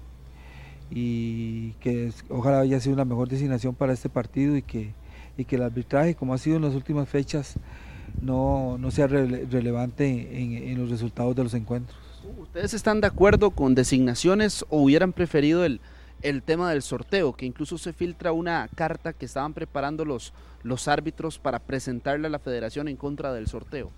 y 0.96 1.72
que 1.80 2.08
es, 2.08 2.24
ojalá 2.30 2.60
haya 2.60 2.80
sido 2.80 2.94
una 2.94 3.06
mejor 3.06 3.28
designación 3.28 3.74
para 3.74 3.94
este 3.94 4.10
partido 4.10 4.56
y 4.56 4.62
que, 4.62 4.94
y 5.38 5.46
que 5.46 5.56
el 5.56 5.64
arbitraje, 5.64 6.14
como 6.14 6.36
ha 6.36 6.38
sido 6.38 6.58
en 6.58 6.62
las 6.62 6.76
últimas 6.76 7.10
fechas, 7.10 7.56
no, 8.22 8.78
no 8.78 8.91
sea 8.91 9.08
rele 9.08 9.48
relevante 9.50 10.39
en, 10.39 10.54
en, 10.54 10.78
los 10.80 10.91
resultados 10.91 11.36
de 11.36 11.44
los 11.44 11.54
encuentros. 11.56 11.98
¿Ustedes 12.39 12.76
están 12.76 13.02
de 13.02 13.08
acuerdo 13.08 13.50
con 13.50 13.74
designaciones 13.74 14.64
o 14.70 14.84
hubieran 14.84 15.14
preferido 15.14 15.66
el, 15.66 15.82
el 16.22 16.44
tema 16.44 16.70
del 16.70 16.84
sorteo, 16.84 17.34
que 17.34 17.48
incluso 17.48 17.80
se 17.80 17.91
filtra 17.91 18.32
una 18.32 18.70
carta 18.76 19.14
que 19.14 19.26
estaban 19.26 19.54
preparando 19.54 20.06
los, 20.06 20.32
los 20.62 20.88
árbitros 20.88 21.39
para 21.39 21.58
presentarle 21.58 22.28
a 22.28 22.30
la 22.30 22.39
federación 22.39 22.88
en 22.88 22.98
contra 22.98 23.34
del 23.34 23.48
sorteo? 23.48 23.89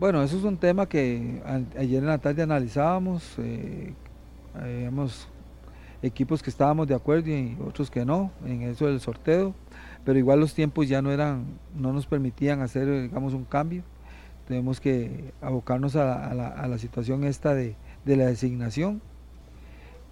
Bueno, 0.00 0.20
eso 0.24 0.36
es 0.36 0.42
un 0.42 0.56
tema 0.56 0.88
que 0.88 1.40
a, 1.46 1.60
ayer 1.78 2.00
en 2.00 2.08
la 2.08 2.18
tarde 2.18 2.42
analizábamos, 2.42 3.36
eh, 3.38 3.94
hemos 4.64 5.28
equipos 6.02 6.42
que 6.42 6.50
estábamos 6.50 6.88
de 6.88 6.94
acuerdo 6.94 7.30
y 7.30 7.56
otros 7.64 7.90
que 7.90 8.04
no 8.04 8.32
en 8.44 8.62
eso 8.62 8.86
del 8.86 9.00
sorteo, 9.00 9.54
pero 10.04 10.18
igual 10.18 10.40
los 10.40 10.54
tiempos 10.54 10.88
ya 10.88 11.00
no 11.00 11.12
eran, 11.12 11.44
no 11.74 11.92
nos 11.92 12.06
permitían 12.06 12.60
hacer, 12.60 13.02
digamos, 13.02 13.34
un 13.34 13.44
cambio. 13.44 13.84
Tenemos 14.48 14.80
que 14.80 15.32
abocarnos 15.40 15.94
a 15.94 16.34
la, 16.34 16.78
situación 16.78 17.22
esta 17.24 17.54
de, 17.54 17.76
de, 18.04 18.16
la 18.16 18.26
designación. 18.26 19.00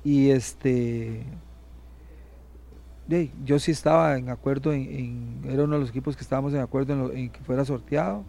Y 0.04 0.30
este, 0.30 1.24
yo 3.44 3.58
sí 3.58 3.72
estaba 3.72 4.16
en 4.16 4.28
acuerdo, 4.28 4.72
en, 4.72 5.42
era 5.44 5.64
uno 5.64 5.74
de 5.74 5.80
los 5.80 5.90
equipos 5.90 6.16
que 6.16 6.22
estábamos 6.22 6.54
en 6.54 6.60
acuerdo 6.60 7.10
en, 7.10 7.18
en 7.18 7.30
que 7.30 7.40
fuera 7.40 7.64
sorteado. 7.64 8.24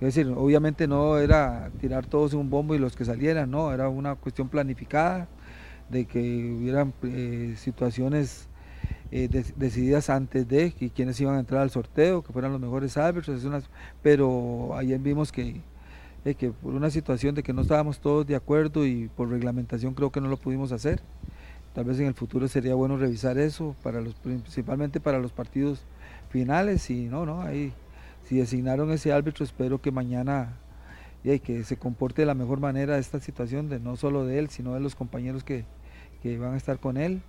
Es 0.00 0.14
decir, 0.14 0.32
obviamente 0.36 0.86
no 0.86 1.18
era 1.18 1.70
tirar 1.80 2.06
todos 2.06 2.34
un 2.34 2.50
bombo 2.50 2.74
y 2.74 2.78
los 2.78 2.94
que 2.94 3.04
salieran, 3.06 3.50
no, 3.50 3.72
era 3.72 3.88
una 3.88 4.14
cuestión 4.14 4.48
planificada 4.48 5.28
de 5.90 6.04
que 6.06 6.20
hubieran 6.20 6.92
eh, 7.02 7.54
situaciones 7.56 8.48
eh, 9.10 9.28
de, 9.28 9.44
decididas 9.56 10.08
antes 10.08 10.46
de 10.46 10.72
que 10.72 10.90
quienes 10.90 11.20
iban 11.20 11.34
a 11.34 11.40
entrar 11.40 11.62
al 11.62 11.70
sorteo, 11.70 12.22
que 12.22 12.32
fueran 12.32 12.52
los 12.52 12.60
mejores 12.60 12.96
árbitros, 12.96 13.44
pero 14.02 14.74
ayer 14.76 15.00
vimos 15.00 15.32
que, 15.32 15.60
eh, 16.24 16.34
que 16.34 16.50
por 16.50 16.74
una 16.74 16.90
situación 16.90 17.34
de 17.34 17.42
que 17.42 17.52
no 17.52 17.62
estábamos 17.62 17.98
todos 17.98 18.26
de 18.26 18.36
acuerdo 18.36 18.86
y 18.86 19.08
por 19.08 19.28
reglamentación 19.28 19.94
creo 19.94 20.10
que 20.10 20.20
no 20.20 20.28
lo 20.28 20.36
pudimos 20.36 20.72
hacer. 20.72 21.02
Tal 21.74 21.84
vez 21.84 22.00
en 22.00 22.06
el 22.06 22.14
futuro 22.14 22.48
sería 22.48 22.74
bueno 22.74 22.96
revisar 22.96 23.38
eso, 23.38 23.76
para 23.82 24.00
los, 24.00 24.14
principalmente 24.14 25.00
para 25.00 25.18
los 25.18 25.32
partidos 25.32 25.82
finales. 26.28 26.88
Y 26.90 27.06
no, 27.06 27.26
no, 27.26 27.42
ahí, 27.42 27.72
si 28.24 28.36
designaron 28.38 28.90
ese 28.90 29.12
árbitro, 29.12 29.44
espero 29.44 29.80
que 29.80 29.92
mañana 29.92 30.56
y 31.22 31.38
que 31.40 31.64
se 31.64 31.76
comporte 31.76 32.22
de 32.22 32.26
la 32.26 32.34
mejor 32.34 32.60
manera 32.60 32.98
esta 32.98 33.20
situación, 33.20 33.68
de 33.68 33.78
no 33.78 33.96
solo 33.96 34.24
de 34.24 34.38
él, 34.38 34.50
sino 34.50 34.74
de 34.74 34.80
los 34.80 34.94
compañeros 34.94 35.44
que, 35.44 35.64
que 36.22 36.38
van 36.38 36.54
a 36.54 36.56
estar 36.56 36.78
con 36.78 36.96
él 36.96 37.22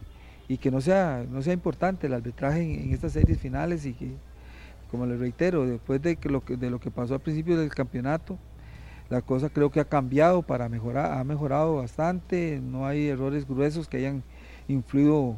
y 0.47 0.57
que 0.57 0.71
no 0.71 0.81
sea, 0.81 1.25
no 1.29 1.41
sea 1.41 1.53
importante 1.53 2.07
el 2.07 2.13
arbitraje 2.13 2.61
en, 2.61 2.93
estas 2.93 3.13
series 3.13 3.39
finales 3.39 3.85
y 3.85 3.93
que, 3.93 4.11
como 4.89 5.05
les 5.05 5.19
reitero, 5.19 5.65
después 5.65 6.01
de, 6.01 6.17
que 6.17 6.29
lo 6.29 6.43
que, 6.43 6.57
de 6.57 6.69
lo 6.69 6.79
que 6.79 6.91
pasó 6.91 7.13
al 7.13 7.21
principio 7.21 7.57
del 7.57 7.73
campeonato, 7.73 8.37
la 9.09 9.21
cosa 9.21 9.49
creo 9.49 9.71
que 9.71 9.79
ha 9.79 9.85
cambiado 9.85 10.41
para 10.41 10.69
mejorar, 10.69 11.19
ha 11.19 11.23
mejorado 11.23 11.75
bastante, 11.75 12.61
no 12.61 12.85
hay 12.85 13.07
errores 13.07 13.47
gruesos 13.47 13.87
que 13.87 13.97
hayan 13.97 14.23
influido 14.67 15.37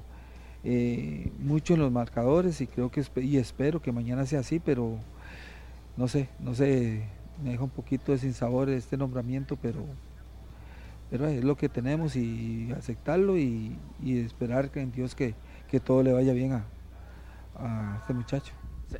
eh, 0.63 1.31
mucho 1.39 1.73
en 1.73 1.81
los 1.81 1.91
marcadores 1.91 2.61
y 2.61 2.67
creo 2.67 2.89
que 2.89 3.03
y 3.21 3.37
espero 3.37 3.81
que 3.81 3.91
mañana 3.91 4.25
sea 4.25 4.39
así, 4.39 4.59
pero 4.59 4.97
no 5.97 6.07
sé, 6.07 6.29
no 6.39 6.55
sé, 6.55 7.03
me 7.43 7.51
deja 7.51 7.63
un 7.63 7.69
poquito 7.69 8.11
de 8.11 8.17
sinsabor 8.17 8.69
este 8.69 8.97
nombramiento, 8.97 9.57
pero 9.61 9.85
pero 11.13 11.27
es 11.27 11.43
lo 11.43 11.55
que 11.55 11.69
tenemos 11.69 12.15
y 12.15 12.71
aceptarlo 12.75 13.37
y, 13.37 13.77
esperar 14.03 14.71
que 14.71 14.81
en 14.81 14.91
Dios 14.91 15.13
que, 15.13 15.35
que, 15.69 15.79
todo 15.79 16.01
le 16.01 16.11
vaya 16.11 16.33
bien 16.33 16.53
a, 16.53 16.65
a 17.55 17.97
este 18.01 18.15
muchacho. 18.15 18.51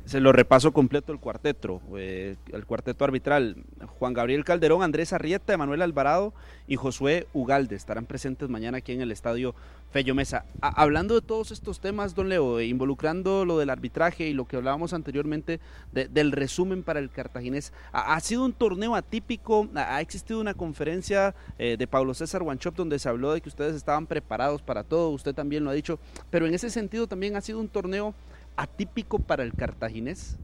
Se, 0.04 0.20
lo 0.20 0.32
repaso 0.32 0.72
completo 0.72 1.12
el 1.12 1.20
cuarteto, 1.20 1.80
eh, 1.96 2.36
el 2.52 2.66
cuarteto 2.66 3.04
arbitral. 3.04 3.56
Juan 3.98 4.12
Gabriel 4.12 4.44
Calderón, 4.44 4.82
Andrés 4.82 5.12
Arrieta, 5.12 5.52
Emanuel 5.52 5.82
Alvarado 5.82 6.32
y 6.66 6.76
Josué 6.76 7.26
Ugalde 7.32 7.76
estarán 7.76 8.06
presentes 8.06 8.48
mañana 8.48 8.78
aquí 8.78 8.92
en 8.92 9.00
el 9.00 9.12
estadio 9.12 9.54
Fello 9.94 10.16
Mesa. 10.16 10.44
hablando 10.60 11.14
de 11.14 11.24
todos 11.24 11.52
estos 11.52 11.78
temas, 11.78 12.16
don 12.16 12.28
Leo, 12.28 12.58
eh, 12.58 12.66
involucrando 12.66 13.44
lo 13.44 13.58
del 13.58 13.70
arbitraje 13.70 14.26
y 14.26 14.32
lo 14.32 14.44
que 14.44 14.56
hablábamos 14.56 14.92
anteriormente 14.92 15.60
del 15.92 16.32
resumen 16.32 16.82
para 16.82 16.98
el 16.98 17.10
cartaginés, 17.10 17.72
ha, 17.92 18.18
sido 18.18 18.44
un 18.44 18.52
torneo 18.52 18.96
atípico, 18.96 19.68
ha, 19.76 20.00
existido 20.00 20.40
una 20.40 20.54
conferencia 20.54 21.32
eh, 21.60 21.76
de 21.78 21.86
Pablo 21.86 22.12
César 22.12 22.42
Guanchop 22.42 22.74
donde 22.74 22.98
se 22.98 23.08
habló 23.08 23.32
de 23.32 23.40
que 23.40 23.48
ustedes 23.48 23.76
estaban 23.76 24.08
preparados 24.08 24.62
para 24.62 24.82
todo, 24.82 25.10
usted 25.10 25.32
también 25.32 25.62
lo 25.62 25.70
ha 25.70 25.74
dicho, 25.74 26.00
pero 26.28 26.48
en 26.48 26.54
ese 26.54 26.70
sentido 26.70 27.06
también 27.06 27.36
ha 27.36 27.40
sido 27.40 27.60
un 27.60 27.68
torneo 27.68 28.14
atípico 28.56 29.18
para 29.18 29.42
el 29.42 29.54
cartaginés? 29.54 30.38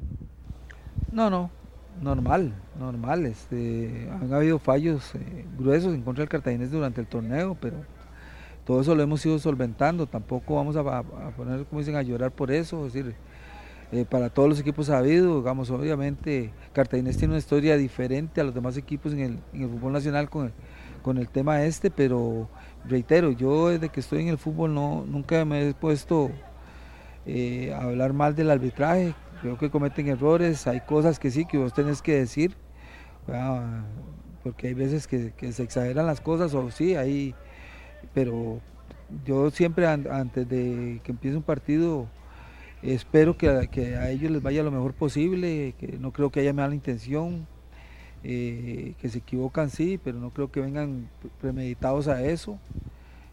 No, 1.13 1.31
no, 1.31 1.51
normal, 2.01 2.55
normal. 2.79 3.27
Este, 3.27 4.09
han 4.11 4.33
habido 4.33 4.59
fallos 4.59 5.15
eh, 5.15 5.45
gruesos 5.59 5.95
en 5.95 6.03
contra 6.03 6.23
del 6.23 6.29
cartaginés 6.29 6.71
durante 6.71 7.01
el 7.01 7.07
torneo, 7.07 7.57
pero 7.61 7.77
todo 8.65 8.81
eso 8.81 8.95
lo 8.95 9.03
hemos 9.03 9.25
ido 9.27 9.39
solventando. 9.39 10.07
Tampoco 10.07 10.57
vamos 10.57 10.77
a, 10.77 11.03
poner, 11.37 11.65
como 11.67 11.81
dicen, 11.81 11.97
a 11.97 12.03
llorar 12.03 12.31
por 12.31 12.51
eso. 12.51 12.87
Es 12.87 12.93
decir, 12.93 13.15
eh, 13.93 14.05
para 14.09 14.31
todos 14.31 14.49
los 14.49 14.61
equipos 14.61 14.91
ha 14.91 14.99
habido, 14.99 15.39
digamos, 15.39 15.71
obviamente 15.71 16.53
Cartaginés 16.73 17.17
tiene 17.17 17.33
una 17.33 17.39
historia 17.39 17.77
diferente 17.77 18.41
a 18.41 18.45
los 18.45 18.55
demás 18.55 18.77
equipos 18.77 19.13
en 19.13 19.21
el, 19.53 19.69
fútbol 19.69 19.93
nacional 19.93 20.31
con 20.31 20.47
el, 20.47 20.53
con 21.03 21.19
el 21.19 21.29
tema 21.29 21.65
este, 21.65 21.91
pero 21.91 22.49
reitero, 22.89 23.33
yo 23.33 23.71
desde 23.71 23.89
que 23.89 23.99
estoy 23.99 24.23
en 24.23 24.29
el 24.29 24.39
fútbol 24.39 24.75
no, 24.75 25.05
nunca 25.09 25.45
me 25.45 25.69
he 25.69 25.75
puesto 25.75 26.31
eh, 27.27 27.73
hablar 27.75 28.13
mal 28.13 28.35
del 28.35 28.51
arbitraje, 28.51 29.15
creo 29.41 29.59
que 29.59 29.71
cometen 29.71 30.09
errores, 30.09 30.67
hay 30.67 30.81
cosas 30.81 31.19
que 31.19 31.31
sí 31.31 31.45
que 31.45 31.59
vos 31.59 31.75
tenés 31.75 32.03
que 32.03 32.15
decir, 32.15 32.55
porque 34.43 34.69
hay 34.69 34.75
veces 34.75 35.07
que, 35.07 35.33
se 35.53 35.63
exageran 35.63 36.07
las 36.07 36.21
cosas 36.21 36.55
o 36.55 36.71
sí, 36.71 36.97
hay, 36.97 37.35
pero 38.15 38.61
yo 39.25 39.51
siempre 39.51 39.87
antes 39.87 40.49
de 40.49 41.01
que 41.05 41.13
empiece 41.13 41.37
un 41.37 41.43
partido 41.43 42.09
espero 42.83 43.37
que, 43.37 43.49
a 43.49 44.11
ellos 44.11 44.31
les 44.31 44.43
vaya 44.43 44.63
lo 44.63 44.71
mejor 44.71 44.95
posible, 44.95 45.75
que 45.79 45.99
no 45.99 46.13
creo 46.13 46.31
que 46.31 46.41
haya 46.41 46.53
mala 46.53 46.75
intención, 46.75 47.47
eh, 48.23 48.95
que 49.01 49.09
se 49.09 49.19
equivocan 49.19 49.71
sí, 49.71 49.99
pero 50.03 50.19
no 50.19 50.31
creo 50.31 50.51
que 50.51 50.61
vengan 50.61 51.09
premeditados 51.41 52.09
a 52.09 52.23
eso 52.23 52.59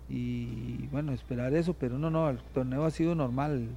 y 0.10 0.88
bueno, 0.88 1.12
esperar 1.12 1.53
eso, 1.53 1.74
pero 1.74 1.97
no, 1.97 2.10
no, 2.10 2.30
el 2.30 2.39
torneo 2.53 2.86
ha 2.86 2.91
sido 2.91 3.16
normal. 3.16 3.68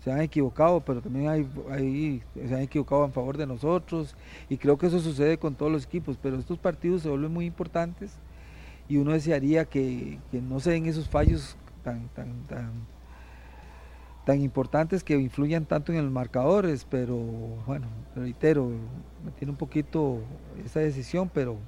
Se 0.00 0.10
han 0.10 0.20
equivocado, 0.20 0.80
pero 0.80 1.00
también 1.00 1.28
hay, 1.28 2.22
se 2.34 2.54
han 2.54 2.62
equivocado 2.62 3.04
en 3.04 3.12
favor 3.12 3.36
de 3.36 3.46
nosotros 3.46 4.16
y 4.48 4.56
creo 4.56 4.76
que 4.76 4.88
eso 4.88 4.98
sucede 4.98 5.38
con 5.38 5.54
todos 5.54 5.70
los 5.70 5.84
equipos, 5.84 6.18
pero 6.20 6.38
estos 6.38 6.58
partidos 6.58 7.02
se 7.02 7.08
vuelven 7.08 7.32
muy 7.32 7.46
importantes 7.46 8.18
y 8.88 8.96
uno 8.96 9.12
desearía 9.12 9.64
que, 9.64 10.18
no 10.32 10.58
se 10.58 10.72
den 10.72 10.86
esos 10.86 11.08
fallos 11.08 11.56
tan, 11.84 12.08
tan, 12.08 12.46
tan, 12.48 12.72
tan 14.26 14.40
importantes 14.40 15.04
que 15.04 15.16
influyan 15.16 15.66
tanto 15.66 15.92
en 15.92 16.02
los 16.02 16.12
marcadores, 16.12 16.84
pero 16.88 17.16
bueno, 17.64 17.86
reitero, 18.16 18.70
me 19.24 19.30
tiene 19.38 19.52
un 19.52 19.56
poquito 19.56 20.18
esa 20.64 20.80
decisión, 20.80 21.30
pero 21.32 21.58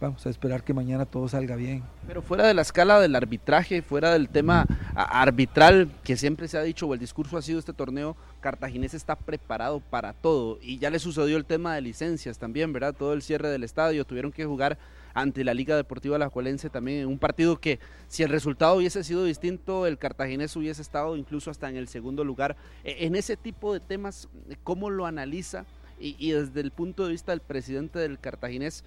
vamos 0.00 0.24
a 0.26 0.30
esperar 0.30 0.64
que 0.64 0.72
mañana 0.72 1.04
todo 1.04 1.28
salga 1.28 1.56
bien. 1.56 1.82
Pero 2.06 2.22
fuera 2.22 2.46
de 2.46 2.54
la 2.54 2.62
escala 2.62 2.98
del 2.98 3.14
arbitraje, 3.14 3.82
fuera 3.82 4.12
del 4.12 4.30
tema 4.30 4.66
arbitral 4.94 5.90
que 6.02 6.16
siempre 6.16 6.48
se 6.48 6.56
ha 6.56 6.62
dicho 6.62 6.86
o 6.86 6.94
el 6.94 7.00
discurso 7.00 7.36
ha 7.36 7.42
sido 7.42 7.58
este 7.58 7.74
torneo, 7.74 8.16
Cartaginés 8.40 8.94
está 8.94 9.14
preparado 9.14 9.80
para 9.80 10.14
todo 10.14 10.58
y 10.62 10.78
ya 10.78 10.88
le 10.90 10.98
sucedió 10.98 11.36
el 11.36 11.44
tema 11.44 11.74
de 11.74 11.82
licencias 11.82 12.38
también, 12.38 12.72
¿verdad? 12.72 12.94
Todo 12.94 13.12
el 13.12 13.20
cierre 13.20 13.50
del 13.50 13.62
estadio, 13.62 14.06
tuvieron 14.06 14.32
que 14.32 14.46
jugar 14.46 14.78
ante 15.12 15.44
la 15.44 15.54
Liga 15.54 15.76
Deportiva 15.76 16.16
Alajuelense 16.16 16.70
también 16.70 17.00
en 17.00 17.08
un 17.08 17.18
partido 17.18 17.60
que 17.60 17.78
si 18.08 18.22
el 18.22 18.30
resultado 18.30 18.76
hubiese 18.76 19.04
sido 19.04 19.24
distinto, 19.24 19.86
el 19.86 19.98
Cartaginés 19.98 20.56
hubiese 20.56 20.80
estado 20.80 21.16
incluso 21.16 21.50
hasta 21.50 21.68
en 21.68 21.76
el 21.76 21.88
segundo 21.88 22.24
lugar. 22.24 22.56
E, 22.84 23.06
en 23.06 23.16
ese 23.16 23.36
tipo 23.36 23.72
de 23.74 23.80
temas, 23.80 24.28
¿cómo 24.62 24.88
lo 24.88 25.06
analiza? 25.06 25.66
Y, 25.98 26.16
y 26.18 26.30
desde 26.32 26.60
el 26.60 26.70
punto 26.70 27.04
de 27.04 27.12
vista 27.12 27.32
del 27.32 27.40
presidente 27.40 27.98
del 27.98 28.18
Cartaginés, 28.18 28.84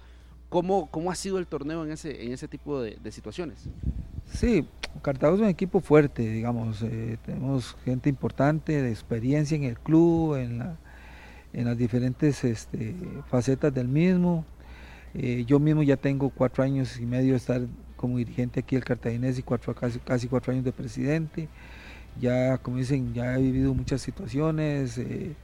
¿Cómo, 0.48 0.88
¿Cómo 0.90 1.10
ha 1.10 1.14
sido 1.14 1.38
el 1.38 1.46
torneo 1.46 1.84
en 1.84 1.92
ese, 1.92 2.24
en 2.24 2.32
ese 2.32 2.48
tipo 2.48 2.80
de, 2.80 2.98
situaciones? 3.10 3.68
Sí, 4.26 4.66
Cartago 5.02 5.34
es 5.34 5.40
un 5.40 5.48
equipo 5.48 5.80
fuerte, 5.80 6.22
digamos, 6.22 6.82
eh, 6.82 7.18
tenemos 7.24 7.76
gente 7.84 8.08
importante 8.08 8.80
de 8.80 8.90
experiencia 8.90 9.56
en 9.56 9.64
el 9.64 9.78
club, 9.78 10.36
en, 10.36 10.58
la, 10.58 10.76
en 11.52 11.64
las 11.66 11.76
diferentes 11.76 12.44
este, 12.44 12.94
facetas 13.28 13.74
del 13.74 13.88
mismo. 13.88 14.44
Eh, 15.14 15.44
yo 15.46 15.60
mismo 15.60 15.82
ya 15.82 15.96
tengo 15.96 16.30
cuatro 16.30 16.64
años 16.64 16.98
y 16.98 17.06
medio 17.06 17.32
de 17.32 17.36
estar 17.38 17.62
como 17.96 18.18
dirigente 18.18 18.60
aquí 18.60 18.76
del 18.76 18.84
Cartaginés 18.84 19.38
y 19.38 19.42
cuatro, 19.42 19.74
casi, 19.74 20.28
cuatro 20.28 20.52
años 20.52 20.64
de 20.64 20.72
presidente. 20.72 21.48
Ya, 22.20 22.58
como 22.58 22.76
dicen, 22.76 23.12
ya 23.12 23.36
he 23.36 23.42
vivido 23.42 23.74
muchas 23.74 24.00
situaciones, 24.02 24.98
eh, 24.98 25.34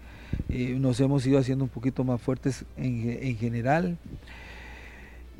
nos 0.78 1.00
hemos 1.00 1.26
ido 1.26 1.38
haciendo 1.38 1.64
un 1.64 1.70
poquito 1.70 2.04
más 2.04 2.20
fuertes 2.20 2.64
en 2.76 3.36
general 3.36 3.98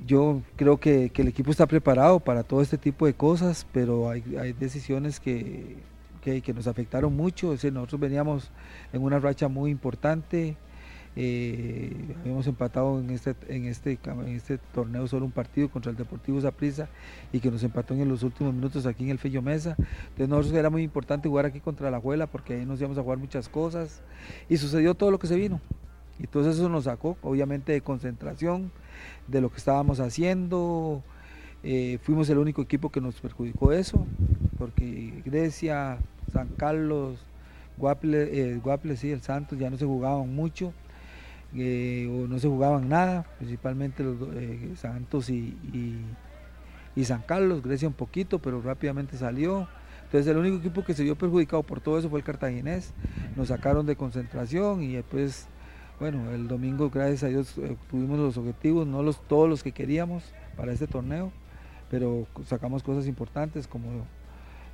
yo 0.07 0.43
creo 0.57 0.79
que, 0.79 1.11
el 1.15 1.29
equipo 1.29 1.51
está 1.51 1.67
preparado 1.67 2.21
para 2.21 2.43
todo 2.43 2.63
este 2.63 2.79
tipo 2.79 3.07
de 3.07 3.15
cosas, 3.15 3.67
pero 3.73 4.11
hay, 4.11 4.23
decisiones 4.59 5.21
que, 5.21 5.77
que, 6.23 6.55
nos 6.55 6.67
afectaron 6.67 7.17
mucho. 7.17 7.49
nosotros 7.53 8.01
veníamos 8.01 8.51
en 8.93 9.03
una 9.03 9.19
racha 9.19 9.49
muy 9.49 9.71
importante. 9.71 10.57
Eh, 11.17 11.93
habíamos 12.21 12.47
empatado 12.47 13.01
en 13.01 13.11
este, 13.11 13.35
en, 13.49 13.65
este, 13.65 13.99
en 14.05 14.29
este 14.29 14.59
torneo 14.59 15.09
solo 15.09 15.25
un 15.25 15.33
partido 15.33 15.69
contra 15.69 15.91
el 15.91 15.97
Deportivo 15.97 16.41
Zaprisa 16.41 16.89
y 17.33 17.41
que 17.41 17.51
nos 17.51 17.65
empató 17.65 17.95
en 17.95 18.09
los 18.09 18.23
últimos 18.23 18.55
minutos 18.55 18.87
aquí 18.87 19.05
en 19.05 19.11
el 19.11 19.19
Fello 19.19 19.43
Mesa. 19.43 19.75
Entonces 19.79 20.29
nosotros 20.29 20.55
era 20.55 20.71
muy 20.71 20.83
importante 20.83 21.29
jugar 21.29 21.47
aquí 21.47 21.59
contra 21.59 21.91
la 21.91 22.01
Juela 22.01 22.29
porque 22.29 22.55
ahí 22.55 22.65
nos 22.65 22.79
íbamos 22.79 22.97
a 22.97 23.03
jugar 23.03 23.19
muchas 23.19 23.49
cosas 23.49 24.03
y 24.49 24.57
sucedió 24.57 24.95
todo 24.95 25.11
lo 25.11 25.19
que 25.19 25.27
se 25.27 25.35
vino. 25.35 25.61
Entonces 26.21 26.57
eso 26.57 26.69
nos 26.69 26.85
sacó 26.85 27.17
obviamente 27.23 27.73
de 27.73 27.81
concentración, 27.81 28.71
de 29.27 29.41
lo 29.41 29.51
que 29.51 29.59
estábamos 29.59 30.01
haciendo. 30.01 31.03
Eh, 31.63 31.99
fuimos 32.03 32.29
el 32.31 32.39
único 32.39 32.63
equipo 32.63 32.91
que 32.91 33.01
nos 33.01 33.21
perjudicó 33.21 33.73
eso, 33.73 34.07
porque 34.59 35.23
Grecia, 35.25 35.99
San 36.33 36.49
Carlos, 36.49 37.19
Guaple, 37.77 38.29
eh, 38.33 38.57
Guaple 38.57 38.97
sí, 38.97 39.11
el 39.11 39.21
Santos 39.21 39.59
ya 39.59 39.69
no 39.69 39.77
se 39.77 39.85
jugaban 39.85 40.35
mucho, 40.35 40.73
eh, 41.55 42.09
o 42.11 42.27
no 42.29 42.39
se 42.39 42.49
jugaban 42.49 42.89
nada, 42.89 43.27
principalmente 43.39 44.03
los 44.03 44.17
Santos 44.79 45.29
y, 45.29 45.57
y, 46.95 47.05
San 47.05 47.23
Carlos, 47.23 47.63
Grecia 47.63 47.89
un 47.89 47.95
poquito, 47.95 48.39
pero 48.41 48.61
rápidamente 48.61 49.17
salió. 49.17 49.69
Entonces 50.05 50.27
el 50.27 50.37
único 50.37 50.57
equipo 50.57 50.85
que 50.85 50.93
se 50.93 51.03
vio 51.03 51.17
perjudicado 51.17 51.63
por 51.63 51.81
todo 51.81 51.99
eso 51.99 52.11
fue 52.11 52.19
el 52.19 52.25
cartaginés. 52.25 52.93
Nos 53.37 53.49
sacaron 53.49 53.87
de 53.87 53.97
concentración 53.97 54.83
y 54.83 54.95
después 54.95 55.47
bueno, 56.01 56.31
el 56.33 56.49
domingo, 56.49 56.89
gracias 56.89 57.25
a 57.25 57.29
Dios, 57.29 57.59
eh, 57.59 57.77
tuvimos 57.91 58.19
los 58.19 58.39
objetivos, 58.39 58.87
no 58.87 59.03
los, 59.03 59.21
todos 59.29 59.49
los 59.51 59.63
que 59.63 59.71
queríamos 59.71 60.25
para 60.57 60.73
este 60.73 60.87
torneo, 60.87 61.31
pero 61.91 62.27
sacamos 62.47 62.83
cosas 62.83 63.07
importantes 63.07 63.69
como 63.69 64.07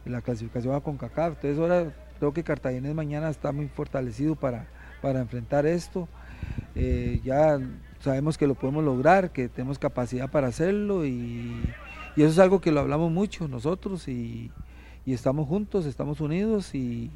la 0.05 0.21
clasificación 0.23 0.77
a 0.77 0.81
CONCACAF. 0.81 1.35
Entonces 1.35 1.59
ahora 1.59 1.93
creo 2.21 2.33
que 2.33 2.45
Cartaginés 2.45 2.95
mañana 2.95 3.29
está 3.29 3.51
muy 3.51 3.67
fortalecido 3.67 4.37
para, 4.37 4.69
para 5.03 5.19
enfrentar 5.19 5.67
esto. 5.67 6.09
Eh, 6.77 7.21
ya 7.25 7.59
sabemos 7.99 8.39
que 8.39 8.47
lo 8.47 8.55
podemos 8.55 8.85
lograr, 8.85 9.33
que 9.33 9.49
tenemos 9.49 9.81
capacidad 9.81 10.31
para 10.31 10.47
hacerlo 10.47 11.05
y, 11.05 11.61
eso 12.17 12.29
es 12.29 12.39
algo 12.39 12.63
que 12.63 12.73
lo 12.73 12.81
hablamos 12.81 13.11
mucho 13.13 13.47
nosotros 13.47 14.09
y, 14.09 14.53
estamos 15.05 15.49
juntos, 15.49 15.87
estamos 15.87 16.21
unidos 16.21 16.75
y, 16.75 17.11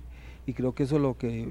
y 0.46 0.52
creo 0.52 0.74
que 0.74 0.82
eso 0.82 0.96
es 0.96 1.02
lo 1.02 1.16
que 1.16 1.48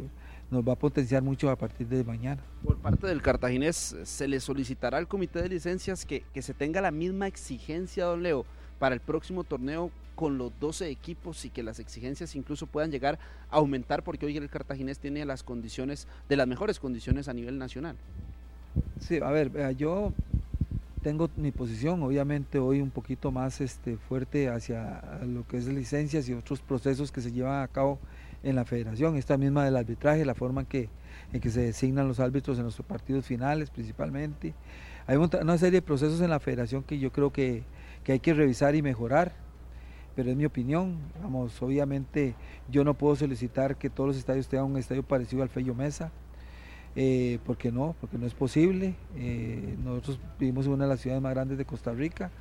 nos 0.52 0.68
va 0.68 0.74
a 0.74 0.76
potenciar 0.76 1.22
mucho 1.22 1.50
a 1.50 1.56
partir 1.56 1.88
de 1.88 2.04
mañana. 2.04 2.41
Por 2.64 2.78
parte 2.78 3.08
del 3.08 3.22
cartaginés, 3.22 3.95
¿se 4.04 4.28
le 4.28 4.39
solicitará 4.39 4.97
al 4.97 5.08
comité 5.08 5.41
de 5.41 5.50
licencias 5.50 6.06
que, 6.06 6.24
se 6.41 6.54
tenga 6.54 6.82
la 6.82 6.91
misma 6.91 7.28
exigencia, 7.28 8.06
don 8.06 8.24
Leo, 8.24 8.45
para 8.80 8.95
el 8.95 9.02
próximo 9.02 9.43
torneo 9.43 9.91
con 10.16 10.38
los 10.38 10.52
12 10.60 10.89
equipos 10.89 11.45
y 11.45 11.50
que 11.50 11.64
las 11.64 11.80
exigencias 11.80 12.36
incluso 12.36 12.68
puedan 12.68 12.91
llegar 12.91 13.20
a 13.50 13.58
aumentar 13.58 14.04
porque 14.04 14.26
hoy 14.26 14.36
el 14.38 14.50
cartaginés 14.50 15.00
tiene 15.00 15.24
las 15.26 15.43
condiciones, 15.43 16.08
de 16.28 16.36
las 16.36 16.47
mejores 16.47 16.80
condiciones 16.80 17.28
a 17.28 17.34
nivel 17.34 17.58
nacional? 17.58 17.95
Sí, 19.00 19.20
a 19.22 19.30
ver, 19.32 19.76
yo 19.78 20.14
tengo 21.02 21.30
mi 21.38 21.52
posición, 21.52 22.04
obviamente 22.04 22.59
hoy 22.59 22.82
un 22.82 22.89
poquito 22.89 23.32
más 23.32 23.62
este, 23.62 23.97
fuerte 23.97 24.50
hacia 24.50 25.01
lo 25.26 25.47
que 25.47 25.58
es 25.58 25.67
licencias 25.67 26.28
y 26.28 26.34
otros 26.34 26.59
procesos 26.59 27.12
que 27.12 27.21
se 27.21 27.32
llevan 27.32 27.63
a 27.63 27.67
cabo 27.67 28.00
en 28.43 28.55
la 28.55 28.66
federación, 28.66 29.16
esta 29.17 29.37
misma 29.37 29.66
del 29.66 29.75
arbitraje, 29.75 30.25
la 30.25 30.36
forma 30.36 30.61
en 30.61 30.67
que, 30.67 30.89
en 31.33 31.41
que 31.41 31.49
se 31.49 31.61
designan 31.61 32.07
los 32.07 32.20
árbitros 32.20 32.57
en 32.57 32.66
los 32.66 32.75
partidos 32.78 33.25
finales 33.25 33.70
principalmente. 33.70 34.53
Hay 35.07 35.17
una 35.17 35.57
serie 35.57 35.79
de 35.79 35.82
procesos 35.82 36.21
en 36.21 36.29
la 36.29 36.39
federación 36.39 36.83
que 36.83 36.99
yo 36.99 37.11
creo 37.11 37.32
que, 37.32 37.63
hay 38.07 38.20
que 38.20 38.33
revisar 38.33 38.75
y 38.75 38.82
mejorar, 38.82 39.33
pero 40.16 40.32
es 40.32 40.36
mi 40.36 40.45
opinión. 40.45 40.97
Vamos, 41.21 41.61
obviamente 41.61 42.33
yo 42.70 42.83
no 42.83 42.95
puedo 42.95 43.16
solicitar 43.16 43.78
que 43.78 43.89
todos 43.89 44.07
los 44.07 44.17
estadios 44.17 44.47
tengan 44.47 44.66
un 44.66 44.78
estadio 44.78 45.03
parecido 45.03 45.43
al 45.43 45.49
Fello 45.49 45.75
Mesa. 45.75 46.11
Eh, 46.95 47.37
porque 47.45 47.71
no, 47.71 47.95
porque 48.01 48.17
no 48.17 48.25
es 48.25 48.33
posible. 48.33 48.95
Eh, 49.16 49.75
nosotros 49.83 50.20
vivimos 50.39 50.66
en 50.66 50.71
una 50.74 50.86
de 50.86 50.89
las 50.89 50.99
ciudades 50.99 51.21
más 51.21 51.33
grandes 51.36 51.59
de 51.59 51.66
Costa 51.66 51.93
Rica 51.93 52.32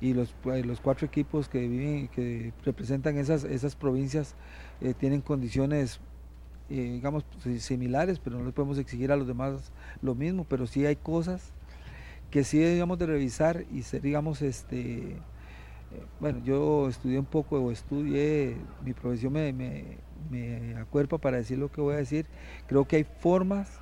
y 0.00 0.14
los, 0.14 0.34
pues, 0.42 0.64
los 0.66 0.80
cuatro 0.80 1.06
equipos 1.06 1.48
que 1.48 1.66
viven, 1.66 2.08
que 2.08 2.52
representan 2.64 3.18
esas, 3.18 3.44
esas 3.44 3.76
provincias 3.76 4.34
eh, 4.80 4.94
tienen 4.94 5.20
condiciones, 5.20 6.00
digamos, 6.68 7.24
similares, 7.58 8.18
pero 8.18 8.38
no 8.38 8.44
les 8.44 8.54
podemos 8.54 8.78
exigir 8.78 9.12
a 9.12 9.16
los 9.16 9.26
demás 9.26 9.72
lo 10.02 10.14
mismo, 10.14 10.44
pero 10.48 10.66
sí 10.66 10.84
hay 10.86 10.96
cosas 10.96 11.52
que 12.30 12.42
sí 12.42 12.58
debemos 12.58 12.98
de 12.98 13.06
revisar 13.06 13.64
y 13.72 13.82
ser, 13.82 14.02
digamos, 14.02 14.42
este, 14.42 15.16
bueno, 16.20 16.40
yo 16.44 16.88
estudié 16.88 17.18
un 17.18 17.26
poco 17.26 17.60
o 17.60 17.70
estudié, 17.70 18.56
mi 18.84 18.92
profesión 18.92 19.32
me, 19.32 19.52
me 20.30 20.76
acuerpa 20.76 21.18
para 21.18 21.36
decir 21.36 21.58
lo 21.58 21.70
que 21.70 21.80
voy 21.80 21.94
a 21.94 21.98
decir, 21.98 22.26
creo 22.66 22.86
que 22.86 22.96
hay 22.96 23.04
formas 23.04 23.78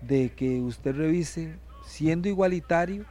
de 0.00 0.30
que 0.30 0.60
usted 0.60 0.96
revise 0.96 1.56
siendo 1.84 2.28
igualitario, 2.28 3.04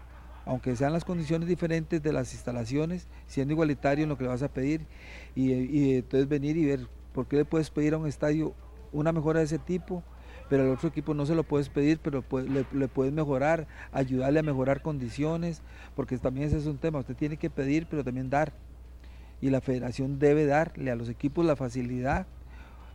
aunque 0.49 0.75
sean 0.75 0.93
las 0.93 1.05
condiciones 1.05 1.47
diferentes 1.47 2.01
de 2.01 2.11
las 2.11 2.33
instalaciones, 2.33 3.07
siendo 3.27 3.53
igualitario 3.53 4.01
en 4.01 4.09
lo 4.09 4.17
que 4.17 4.23
le 4.23 4.31
vas 4.31 4.41
a 4.41 4.47
pedir 4.47 4.81
y, 5.35 5.93
entonces 5.93 6.27
venir 6.27 6.57
y 6.57 6.65
ver 6.65 6.87
por 7.13 7.27
qué 7.27 7.35
le 7.35 7.45
puedes 7.45 7.69
pedir 7.69 7.93
a 7.93 7.99
un 7.99 8.07
estadio 8.07 8.55
una 8.91 9.11
mejora 9.11 9.41
de 9.41 9.45
ese 9.45 9.59
tipo, 9.59 10.01
pero 10.49 10.63
al 10.63 10.69
otro 10.69 10.89
equipo 10.89 11.13
no 11.13 11.27
se 11.27 11.35
lo 11.35 11.43
puedes 11.43 11.69
pedir, 11.69 11.99
pero 11.99 12.23
le, 12.31 12.65
le, 12.73 12.87
puedes 12.87 13.13
mejorar, 13.13 13.67
ayudarle 13.91 14.39
a 14.39 14.43
mejorar 14.43 14.81
condiciones, 14.81 15.61
porque 15.95 16.17
también 16.17 16.47
ese 16.47 16.57
es 16.57 16.65
un 16.65 16.79
tema, 16.79 16.97
usted 16.97 17.15
tiene 17.15 17.37
que 17.37 17.51
pedir, 17.51 17.85
pero 17.87 18.03
también 18.03 18.31
dar. 18.31 18.51
Y 19.41 19.51
la 19.51 19.61
federación 19.61 20.17
debe 20.17 20.47
darle 20.47 20.89
a 20.89 20.95
los 20.95 21.09
equipos 21.09 21.45
la 21.45 21.57
facilidad 21.57 22.25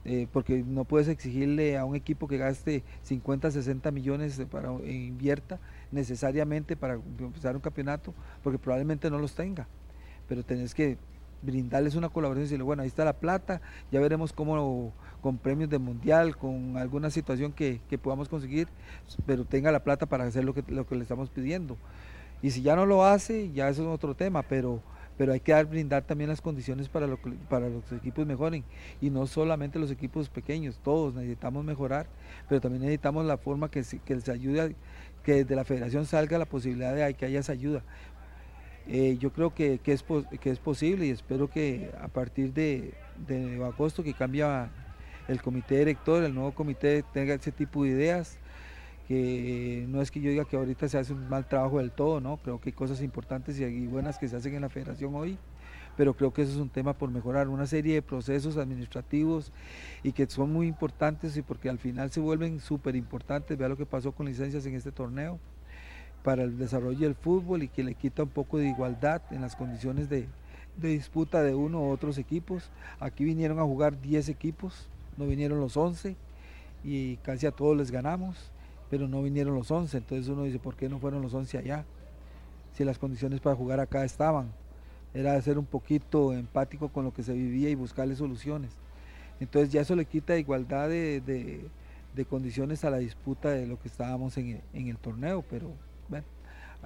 eh, 0.05 0.27
porque 0.33 0.63
no 0.63 0.85
puedes 0.85 1.09
exigirle 1.09 1.79
a 1.79 1.85
un 1.85 1.97
equipo 1.97 2.29
que 2.29 2.37
gaste 2.37 2.83
50, 3.03 3.51
60 3.51 3.91
millones 3.91 4.41
para 4.51 4.71
e 4.85 4.93
invierta 4.93 5.59
necesariamente 5.91 6.77
para 6.77 6.95
empezar 6.95 7.55
un 7.57 7.63
campeonato, 7.63 8.13
porque 8.43 8.59
probablemente 8.59 9.11
no 9.11 9.19
los 9.19 9.35
tenga. 9.35 9.67
Pero 10.29 10.43
tenés 10.43 10.75
que 10.75 10.99
brindarles 11.43 11.95
una 11.95 12.09
colaboración 12.09 12.43
y 12.43 12.47
decirle, 12.47 12.65
bueno, 12.65 12.83
ahí 12.83 12.89
está 12.89 13.05
la 13.05 13.15
plata, 13.15 13.61
ya 13.93 14.01
veremos 14.01 14.33
cómo 14.33 14.93
con 15.21 15.39
premios 15.39 15.71
de 15.71 15.79
mundial, 15.79 16.37
con 16.37 16.77
alguna 16.77 17.11
situación 17.11 17.53
que, 17.53 17.81
que 17.89 17.99
podamos 17.99 18.29
conseguir, 18.29 18.69
pero 19.27 19.45
tenga 19.45 19.73
la 19.73 19.85
plata 19.85 20.07
para 20.07 20.25
hacer 20.25 20.45
lo 20.45 20.55
que, 20.55 20.63
lo 20.69 20.87
que 20.87 20.97
le 20.97 21.03
estamos 21.03 21.31
pidiendo. 21.31 21.77
Y 22.43 22.51
si 22.51 22.61
ya 22.61 22.77
no 22.77 22.85
lo 22.85 23.07
hace, 23.07 23.51
ya 23.53 23.69
eso 23.71 23.83
es 23.83 23.89
otro 23.89 24.15
tema, 24.15 24.43
pero 24.43 24.83
pero 25.17 25.33
hay 25.33 25.41
que 25.41 25.53
dar, 25.53 25.67
brindar 25.67 26.03
también 26.03 26.31
las 26.31 26.41
condiciones 26.41 26.89
para, 26.89 27.07
lo, 27.07 27.19
para 27.49 27.69
los 27.69 27.91
equipos 27.93 28.27
mejoren 28.27 28.65
y 29.01 29.11
no 29.11 29.27
solamente 29.27 29.79
los 29.79 29.91
equipos 29.91 30.29
pequeños, 30.29 30.79
todos 30.83 31.15
necesitamos 31.15 31.65
mejorar, 31.65 32.07
pero 32.49 32.61
también 32.61 32.83
necesitamos 32.83 33.25
la 33.25 33.39
forma 33.39 33.71
que, 33.71 33.83
que 34.05 34.15
les 34.15 34.29
ayude, 34.29 34.75
que 35.23 35.45
desde 35.45 35.57
la 35.57 35.65
federación 35.65 36.07
salga 36.07 36.39
la 36.39 36.47
posibilidad 36.47 36.95
de 36.95 37.15
que 37.15 37.27
haya 37.27 37.41
esa 37.41 37.53
ayuda. 37.53 37.83
Eh, 38.87 39.17
yo 39.19 39.33
creo 39.33 39.55
que, 39.55 39.79
que, 39.79 39.93
es, 39.93 40.05
que 40.41 40.51
es 40.51 40.59
posible 40.59 41.07
y 41.07 41.11
espero 41.11 41.49
que 41.49 41.91
a 42.01 42.09
partir 42.09 42.53
de, 42.53 42.93
de 43.27 43.65
agosto 43.65 44.03
que 44.03 44.13
cambia 44.13 44.71
el 45.27 45.41
comité 45.41 45.79
director, 45.79 46.23
el 46.23 46.35
nuevo 46.35 46.53
comité 46.53 47.03
tenga 47.15 47.35
ese 47.35 47.51
tipo 47.51 47.85
de 47.85 47.91
ideas 47.91 48.39
que 49.07 49.85
no 49.89 50.01
es 50.01 50.11
que 50.11 50.21
yo 50.21 50.31
diga 50.31 50.45
que 50.45 50.57
ahorita 50.57 50.89
se 50.89 50.99
hace 50.99 51.13
un 51.13 51.29
mal 51.29 51.47
trabajo 51.47 51.79
del 51.79 51.91
todo, 51.91 52.21
¿no? 52.21 52.39
Creo 52.39 52.61
que 52.61 52.71
hay 52.71 52.73
cosas 52.73 53.03
importantes 53.03 53.61
y 53.61 53.87
buenas 53.87 54.19
que 54.19 54.29
se 54.29 54.37
hacen 54.37 54.55
en 54.55 54.63
la 54.63 54.71
federación 54.71 55.15
hoy, 55.15 55.37
pero 55.97 56.15
creo 56.15 56.33
que 56.33 56.43
eso 56.43 56.53
es 56.53 56.59
un 56.59 56.71
tema 56.71 56.95
por 56.95 57.11
mejorar, 57.11 57.49
una 57.49 57.67
serie 57.67 57.95
de 57.95 58.03
procesos 58.03 58.57
administrativos 58.57 59.53
y 60.03 60.13
que 60.13 60.27
son 60.27 60.53
muy 60.53 60.67
importantes 60.67 61.37
y 61.37 61.43
porque 61.43 61.69
al 61.69 61.79
final 61.79 62.11
se 62.11 62.21
vuelven 62.21 62.61
súper 62.61 62.97
importantes, 62.97 63.59
vea 63.59 63.69
lo 63.69 63.77
que 63.77 63.87
pasó 63.87 64.13
con 64.13 64.27
licencias 64.27 64.65
en 64.65 64.75
este 64.75 64.91
torneo 64.91 65.39
para 66.23 66.43
el 66.43 66.57
desarrollo 66.57 67.01
del 67.01 67.15
fútbol 67.15 67.63
y 67.63 67.69
que 67.69 67.85
le 67.85 67.95
quita 67.95 68.23
un 68.23 68.31
poco 68.31 68.57
de 68.57 68.69
igualdad 68.69 69.21
en 69.31 69.43
las 69.43 69.55
condiciones 69.55 70.09
de, 70.09 70.27
de 70.79 70.89
disputa 70.89 71.43
de 71.43 71.55
uno 71.55 71.83
u 71.83 71.91
otros 71.91 72.17
equipos. 72.17 72.71
Aquí 72.99 73.25
vinieron 73.25 73.59
a 73.59 73.63
jugar 73.65 74.01
10 74.01 74.31
equipos, 74.31 74.89
no 75.19 75.27
vinieron 75.27 75.61
los 75.61 75.77
11 75.77 76.17
y 76.83 77.17
casi 77.19 77.47
a 77.47 77.51
todos 77.51 77.77
les 77.77 77.91
ganamos 77.91 78.54
pero 78.95 79.09
no 79.09 79.25
vinieron 79.25 79.57
los 79.57 79.73
11. 79.73 79.97
Entonces 79.97 80.29
uno 80.29 80.45
dice, 80.45 80.61
¿por 80.61 80.77
qué 80.77 80.89
no 80.89 81.01
fueron 81.01 81.21
los 81.21 81.35
11 81.35 81.59
allá? 81.59 81.85
Si 82.75 82.85
las 82.85 82.97
condiciones 82.97 83.41
para 83.41 83.57
jugar 83.57 83.81
acá 83.81 84.05
estaban. 84.05 84.53
Era 85.13 85.41
ser 85.43 85.59
un 85.59 85.67
poquito 85.67 86.33
empático 86.33 86.91
con 86.91 87.05
lo 87.05 87.13
que 87.13 87.25
se 87.25 87.33
vivía 87.33 87.69
y 87.71 87.75
buscarle 87.75 88.15
soluciones. 88.15 88.71
Entonces 89.41 89.73
ya 89.73 89.81
eso 89.81 89.97
le 89.97 90.05
quita 90.05 90.39
igualdad 90.39 90.89
de, 90.89 91.69
condiciones 92.31 92.85
a 92.85 92.91
la 92.91 92.99
disputa 92.99 93.51
de 93.51 93.67
lo 93.67 93.81
que 93.81 93.89
estábamos 93.89 94.39
en 94.39 94.63
en 94.73 94.87
el 94.87 94.97
torneo, 94.99 95.45
pero 95.51 95.73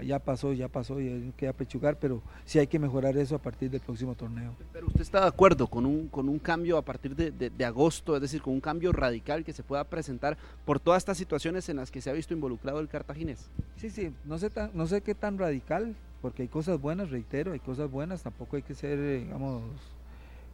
ya 0.02 0.18
pasó, 0.18 0.52
ya 0.52 0.68
pasó 0.68 1.00
y 1.00 1.08
hay 1.08 1.32
que 1.36 1.48
apechugar, 1.48 1.98
pero 1.98 2.22
sí 2.44 2.58
hay 2.58 2.66
que 2.66 2.78
mejorar 2.78 3.16
eso 3.16 3.34
a 3.36 3.38
partir 3.38 3.70
del 3.70 3.80
próximo 3.80 4.14
torneo. 4.14 4.54
Pero 4.72 4.86
usted 4.86 5.00
está 5.00 5.20
de 5.20 5.28
acuerdo 5.28 5.66
con 5.66 5.86
un, 5.86 6.08
con 6.08 6.28
un 6.28 6.38
cambio 6.38 6.76
a 6.76 6.82
partir 6.82 7.14
de, 7.14 7.64
agosto, 7.64 8.16
es 8.16 8.22
decir, 8.22 8.40
con 8.40 8.54
un 8.54 8.60
cambio 8.60 8.92
radical 8.92 9.44
que 9.44 9.52
se 9.52 9.62
pueda 9.62 9.84
presentar 9.84 10.36
por 10.64 10.80
todas 10.80 11.00
estas 11.00 11.18
situaciones 11.18 11.68
en 11.68 11.76
las 11.76 11.90
que 11.90 12.00
se 12.00 12.10
ha 12.10 12.12
visto 12.12 12.34
involucrado 12.34 12.80
el 12.80 12.88
cartaginés. 12.88 13.50
Sí, 13.76 13.90
sí, 13.90 14.12
no 14.24 14.38
sé, 14.38 14.50
no 14.74 14.86
sé 14.86 15.02
qué 15.02 15.14
tan 15.14 15.38
radical, 15.38 15.94
porque 16.22 16.42
hay 16.42 16.48
cosas 16.48 16.80
buenas, 16.80 17.10
reitero, 17.10 17.52
hay 17.52 17.60
cosas 17.60 17.90
buenas, 17.90 18.22
tampoco 18.22 18.56
hay 18.56 18.62
que 18.62 18.74
ser, 18.74 19.20
digamos, 19.20 19.62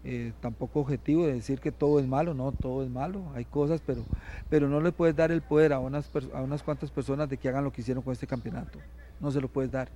eh, 0.07 0.33
tampoco 0.41 0.81
objetivo 0.81 1.27
de 1.27 1.33
decir 1.33 1.61
que 1.61 1.73
todo 1.73 1.99
es 1.99 2.07
malo, 2.07 2.35
no, 2.35 2.53
todo 2.53 2.83
es 2.83 2.91
malo, 2.91 3.23
hay 3.35 3.47
cosas, 3.47 3.81
pero, 3.85 4.05
pero 4.51 4.69
no 4.69 4.81
le 4.81 4.93
puedes 4.93 5.17
dar 5.17 5.33
el 5.33 5.41
poder 5.41 5.73
a 5.73 5.79
unas, 5.79 6.11
a 6.35 6.43
unas 6.43 6.63
cuantas 6.63 6.91
personas 6.91 7.27
de 7.31 7.39
que 7.39 7.49
hagan 7.49 7.65
lo 7.65 7.73
que 7.73 7.81
hicieron 7.81 8.03
con 8.03 8.13
este 8.13 8.27
campeonato, 8.27 8.79
no 9.19 9.31
se 9.31 9.41
lo 9.41 9.49
puedes 9.49 9.71
dar. 9.71 9.89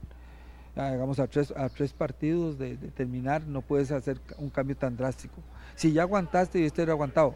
Hagamos 0.74 1.18
a 1.18 1.26
tres, 1.26 1.52
a 1.56 1.68
tres 1.68 1.92
partidos 1.92 2.56
de, 2.56 2.76
terminar, 2.76 3.42
no 3.46 3.60
puedes 3.60 3.90
hacer 3.90 4.18
un 4.38 4.48
cambio 4.48 4.76
tan 4.76 4.96
drástico. 4.96 5.42
Si 5.74 5.92
ya 5.92 6.02
aguantaste 6.02 6.60
y 6.60 6.70
era 6.80 6.92
aguantado, 6.92 7.34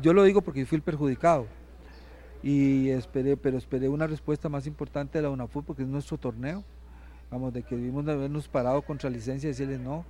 yo 0.00 0.12
lo 0.14 0.24
digo 0.24 0.40
porque 0.42 0.66
fui 0.66 0.76
el 0.76 0.82
perjudicado 0.82 1.46
y 2.42 2.88
esperé, 2.88 3.36
pero 3.36 3.56
esperé 3.56 3.88
una 3.88 4.06
respuesta 4.06 4.48
más 4.48 4.66
importante 4.66 5.18
de 5.18 5.22
la 5.22 5.30
UNAFUT 5.30 5.64
porque 5.64 5.82
es 5.82 5.88
nuestro 5.88 6.18
torneo, 6.18 6.64
vamos, 7.30 7.52
de 7.52 7.62
que 7.62 7.76
debimos 7.76 8.04
de 8.04 8.12
habernos 8.12 8.48
parado 8.48 8.82
contra 8.82 9.10
licencia 9.10 9.46
y 9.46 9.52
decirles 9.52 9.78
no, 9.78 10.04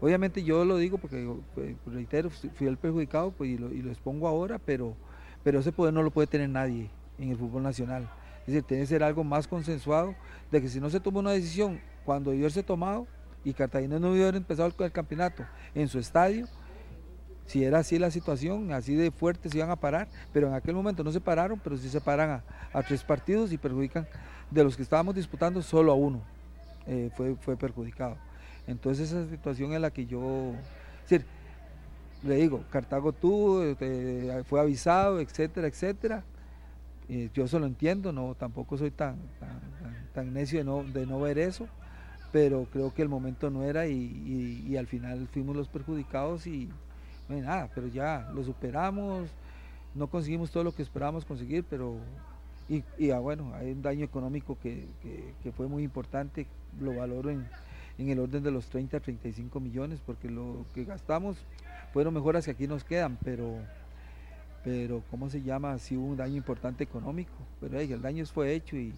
Obviamente 0.00 0.44
yo 0.44 0.64
lo 0.64 0.76
digo 0.76 0.98
porque, 0.98 1.28
pues, 1.54 1.76
reitero, 1.86 2.30
fui 2.30 2.66
el 2.66 2.76
perjudicado 2.76 3.32
pues, 3.32 3.50
y, 3.50 3.58
lo, 3.58 3.68
expongo 3.90 4.28
ahora, 4.28 4.58
pero, 4.58 4.96
pero 5.42 5.60
ese 5.60 5.72
poder 5.72 5.92
no 5.92 6.02
lo 6.02 6.10
puede 6.10 6.28
tener 6.28 6.48
nadie 6.48 6.90
en 7.18 7.30
el 7.30 7.36
fútbol 7.36 7.62
nacional. 7.62 8.08
Es 8.40 8.54
decir, 8.54 8.62
tiene 8.62 8.82
que 8.84 8.86
ser 8.86 9.02
algo 9.02 9.24
más 9.24 9.48
consensuado 9.48 10.14
de 10.50 10.62
que 10.62 10.68
si 10.68 10.80
no 10.80 10.88
se 10.88 11.00
toma 11.00 11.18
una 11.20 11.32
decisión 11.32 11.80
cuando 12.04 12.30
debió 12.30 12.44
haberse 12.44 12.62
tomado 12.62 13.06
y 13.44 13.52
Cartagena 13.52 13.98
no 13.98 14.08
debió 14.08 14.24
haber 14.24 14.36
empezado 14.36 14.72
el, 14.78 14.92
campeonato 14.92 15.44
en 15.74 15.88
su 15.88 15.98
estadio, 15.98 16.46
si 17.46 17.64
era 17.64 17.78
así 17.78 17.98
la 17.98 18.10
situación, 18.10 18.72
así 18.72 18.94
de 18.94 19.10
fuerte 19.10 19.48
se 19.48 19.58
iban 19.58 19.70
a 19.70 19.76
parar, 19.76 20.08
pero 20.32 20.48
en 20.48 20.54
aquel 20.54 20.74
momento 20.74 21.02
no 21.02 21.10
se 21.10 21.20
pararon, 21.20 21.58
pero 21.58 21.76
sí 21.76 21.88
se 21.88 22.00
paran 22.00 22.30
a, 22.30 22.44
a 22.72 22.82
tres 22.82 23.02
partidos 23.02 23.52
y 23.52 23.58
perjudican 23.58 24.06
de 24.50 24.64
los 24.64 24.76
que 24.76 24.82
estábamos 24.82 25.14
disputando 25.14 25.60
solo 25.60 25.92
a 25.92 25.94
uno 25.94 26.22
eh, 26.86 27.10
fue, 27.14 27.36
fue 27.36 27.56
perjudicado. 27.56 28.16
Entonces 28.68 29.10
esa 29.10 29.28
situación 29.28 29.72
es 29.72 29.80
la 29.80 29.90
que 29.90 30.04
yo, 30.04 30.52
decir, 31.02 31.24
le 32.22 32.36
digo, 32.36 32.62
Cartago 32.70 33.12
tuvo, 33.12 33.62
este, 33.62 34.44
fue 34.44 34.60
avisado, 34.60 35.20
etcétera, 35.20 35.66
etcétera. 35.66 36.22
yo 37.32 37.44
eso 37.44 37.58
lo 37.58 37.66
entiendo, 37.66 38.12
no, 38.12 38.34
tampoco 38.34 38.76
soy 38.76 38.90
tan, 38.90 39.16
tan, 40.12 40.34
necio 40.34 40.58
de 40.58 40.64
no, 40.64 40.84
de 40.84 41.06
no 41.06 41.18
ver 41.18 41.38
eso, 41.38 41.66
pero 42.30 42.66
creo 42.70 42.92
que 42.92 43.00
el 43.00 43.08
momento 43.08 43.48
no 43.48 43.64
era 43.64 43.86
y, 43.86 44.76
al 44.76 44.86
final 44.86 45.26
fuimos 45.28 45.56
los 45.56 45.68
perjudicados 45.68 46.46
y 46.46 46.68
nada, 47.30 47.70
pero 47.74 47.86
ya 47.86 48.28
lo 48.34 48.44
superamos, 48.44 49.30
no 49.94 50.08
conseguimos 50.08 50.50
todo 50.50 50.64
lo 50.64 50.74
que 50.74 50.82
esperábamos 50.82 51.24
conseguir, 51.24 51.64
pero 51.64 51.96
y, 52.68 53.10
ah, 53.12 53.18
bueno, 53.18 53.54
hay 53.54 53.72
un 53.72 53.80
daño 53.80 54.04
económico 54.04 54.58
que, 54.62 54.86
que 55.42 55.52
fue 55.52 55.68
muy 55.68 55.84
importante, 55.84 56.46
lo 56.78 56.94
valoro 56.94 57.30
en 57.30 57.46
en 57.98 58.08
el 58.10 58.20
orden 58.20 58.42
de 58.42 58.50
los 58.50 58.66
30 58.66 58.96
a 58.96 59.00
35 59.00 59.60
millones, 59.60 60.00
porque 60.04 60.30
lo 60.30 60.64
que 60.72 60.84
gastamos 60.84 61.36
fueron 61.92 62.14
mejoras 62.14 62.44
que 62.44 62.52
aquí 62.52 62.66
nos 62.66 62.84
quedan, 62.84 63.18
pero, 63.24 63.58
pero 64.62 65.02
¿cómo 65.10 65.28
se 65.28 65.42
llama? 65.42 65.78
Sí 65.78 65.96
hubo 65.96 66.06
un 66.06 66.16
daño 66.16 66.36
importante 66.36 66.84
económico, 66.84 67.32
pero 67.60 67.78
el 67.78 68.00
daño 68.00 68.24
fue 68.26 68.54
hecho 68.54 68.76
y 68.76 68.94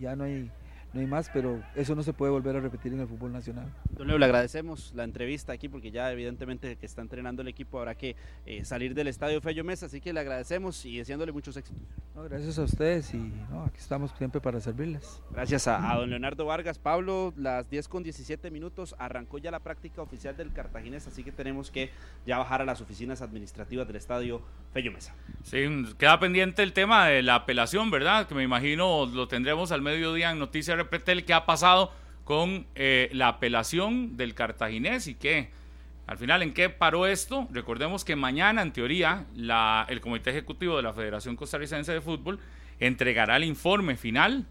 ya 0.00 0.16
no 0.16 0.24
hay, 0.24 0.50
no 0.92 1.00
hay 1.00 1.06
más, 1.06 1.30
pero 1.32 1.62
eso 1.74 1.94
no 1.94 2.02
se 2.02 2.12
puede 2.12 2.32
volver 2.32 2.56
a 2.56 2.60
repetir 2.60 2.92
en 2.92 3.00
el 3.00 3.06
fútbol 3.06 3.32
nacional. 3.32 3.72
Don 3.90 4.08
Leo, 4.08 4.18
le 4.18 4.24
agradecemos 4.24 4.92
la 4.94 5.04
entrevista 5.04 5.52
aquí 5.52 5.68
porque 5.68 5.90
ya 5.90 6.10
evidentemente 6.10 6.76
que 6.76 6.86
está 6.86 7.00
entrenando 7.00 7.42
el 7.42 7.48
equipo 7.48 7.78
habrá 7.78 7.94
que 7.94 8.16
eh, 8.44 8.64
salir 8.64 8.94
del 8.94 9.06
estadio 9.06 9.40
Fello 9.40 9.62
Mesa, 9.62 9.86
así 9.86 10.00
que 10.00 10.12
le 10.12 10.20
agradecemos 10.20 10.84
y 10.84 10.98
deseándole 10.98 11.32
muchos 11.32 11.56
éxitos. 11.56 11.82
No, 12.14 12.24
gracias 12.24 12.58
a 12.58 12.62
ustedes 12.62 13.14
y 13.14 13.18
no, 13.50 13.64
aquí 13.64 13.78
estamos 13.78 14.10
siempre 14.18 14.40
para 14.40 14.60
servirles. 14.60 15.22
Gracias 15.30 15.68
a, 15.68 15.92
a, 15.92 15.96
don 15.96 16.10
Leonardo 16.10 16.44
Vargas. 16.44 16.78
Pablo, 16.78 17.32
las 17.36 17.70
10 17.70 17.86
con 17.88 18.02
17 18.02 18.50
minutos 18.50 18.96
arrancó 18.98 19.38
ya 19.38 19.50
la 19.50 19.60
práctica 19.60 20.02
oficial 20.02 20.36
del 20.36 20.52
Cartaginés, 20.52 21.06
así 21.06 21.22
que 21.22 21.30
tenemos 21.30 21.70
que 21.70 21.90
ya 22.26 22.38
bajar 22.38 22.62
a 22.62 22.64
las 22.64 22.80
oficinas 22.80 23.22
administrativas 23.22 23.86
del 23.86 23.96
estadio 23.96 24.42
Fello 24.72 24.92
Mesa. 24.92 25.14
Sí, 25.44 25.58
queda 25.98 26.18
pendiente 26.18 26.62
el 26.62 26.72
tema 26.72 27.06
de 27.06 27.22
la 27.22 27.36
apelación, 27.36 27.90
¿verdad? 27.90 28.26
Que 28.26 28.34
me 28.34 28.42
imagino 28.42 29.06
lo 29.06 29.28
tendremos 29.28 29.72
al 29.72 29.82
mediodía 29.82 30.30
en 30.30 30.38
Noticias 30.38 30.79
Repretel, 30.82 31.24
qué 31.24 31.32
ha 31.32 31.46
pasado 31.46 31.92
con 32.24 32.66
eh, 32.74 33.10
la 33.12 33.28
apelación 33.28 34.16
del 34.16 34.34
cartaginés 34.34 35.06
y 35.06 35.14
qué, 35.14 35.50
al 36.06 36.18
final, 36.18 36.42
¿en 36.42 36.52
qué 36.52 36.68
paró 36.68 37.06
esto? 37.06 37.46
Recordemos 37.52 38.04
que 38.04 38.16
mañana, 38.16 38.62
en 38.62 38.72
teoría, 38.72 39.26
la, 39.34 39.86
el 39.88 40.00
Comité 40.00 40.30
Ejecutivo 40.30 40.76
de 40.76 40.82
la 40.82 40.92
Federación 40.92 41.36
Costarricense 41.36 41.92
de 41.92 42.00
Fútbol 42.00 42.40
entregará 42.80 43.36
el 43.36 43.44
informe 43.44 43.96
final 43.96 44.44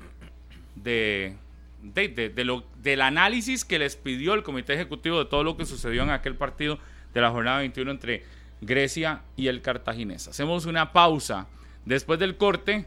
de, 0.76 1.36
de, 1.82 2.08
de 2.34 2.44
lo, 2.46 2.64
del 2.82 3.02
análisis 3.02 3.66
que 3.66 3.80
les 3.80 3.96
pidió 3.96 4.36
el 4.36 4.44
Comité 4.44 4.74
Ejecutivo 4.74 5.20
de 5.20 5.26
todo 5.26 5.44
lo 5.44 5.58
que 5.58 5.66
sucedió 5.66 6.04
en 6.04 6.12
aquel 6.12 6.36
partido 6.36 6.80
de 7.14 7.22
la 7.22 7.32
jornada 7.32 7.60
21 7.60 7.92
entre 7.92 8.24
Grecia 8.62 9.24
y 9.36 9.48
el 9.48 9.62
Cartaginés. 9.62 10.28
Hacemos 10.28 10.66
una 10.66 10.94
pausa. 10.94 11.48
Después 11.86 12.20
del 12.20 12.38
corte, 12.38 12.86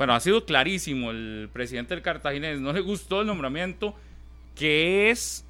bueno, 0.00 0.14
ha 0.14 0.20
sido 0.20 0.46
clarísimo 0.46 1.10
el 1.10 1.50
presidente 1.52 1.92
del 1.92 2.02
Cartaginés, 2.02 2.58
no 2.58 2.72
le 2.72 2.80
gustó 2.80 3.20
el 3.20 3.26
nombramiento, 3.26 3.94
que 4.56 5.10
es, 5.10 5.44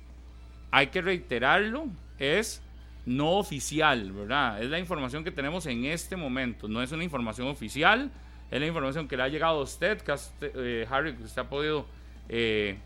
hay 0.73 0.89
que 0.89 1.01
reiterarlo, 1.01 1.87
es 2.19 2.61
no 3.07 3.35
oficial, 3.35 4.11
¿verdad? 4.11 4.61
Es 4.61 4.69
la 4.69 4.81
información 4.81 5.23
que 5.23 5.31
tenemos 5.31 5.67
en 5.67 5.85
este 5.85 6.17
momento, 6.17 6.67
no 6.67 6.83
es 6.83 6.91
una 6.91 7.05
información 7.05 7.47
oficial, 7.47 8.11
es 8.51 8.59
la 8.59 8.67
información 8.67 9.07
que 9.07 9.17
le 9.17 9.23
ha 9.23 9.29
llegado 9.29 9.61
a 9.61 9.63
usted, 9.63 10.01
que 10.01 10.11
usted, 10.11 10.51
eh, 10.57 10.85
Harry, 10.91 11.15
que 11.15 11.23
usted 11.23 11.43
ha 11.43 11.49
podido 11.49 11.87
eh, 12.29 12.77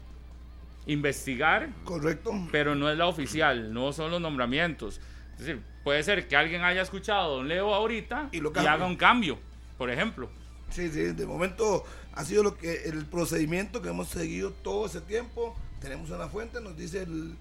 investigar. 0.85 1.71
Correcto. 1.85 2.47
Pero 2.53 2.75
no 2.75 2.91
es 2.91 2.99
la 2.99 3.07
oficial, 3.07 3.73
no 3.73 3.95
son 3.95 4.11
los 4.11 4.21
nombramientos. 4.21 5.01
Es 5.33 5.39
decir, 5.39 5.63
puede 5.83 6.03
ser 6.03 6.29
que 6.29 6.37
alguien 6.37 6.63
haya 6.63 6.83
escuchado 6.83 7.23
a 7.23 7.37
Don 7.37 7.49
Leo 7.49 7.73
ahorita 7.73 8.29
y, 8.33 8.43
y 8.43 8.67
haga 8.67 8.85
un 8.85 8.97
cambio, 8.97 9.39
por 9.79 9.89
ejemplo. 9.89 10.29
Sí, 10.75 10.91
sí, 10.91 11.03
de 11.13 11.25
momento 11.25 11.85
ha 12.15 12.25
sido 12.25 12.43
lo 12.43 12.59
que 12.59 12.83
el 12.87 13.07
procedimiento 13.07 13.81
que 13.81 13.91
hemos 13.91 14.09
seguido 14.09 14.51
todo 14.51 14.87
ese 14.87 15.01
tiempo. 15.01 15.55
Tenemos 15.81 16.11
una 16.11 16.29
fuente, 16.29 16.61
nos 16.61 16.77
dice 16.77 17.03
el 17.03 17.37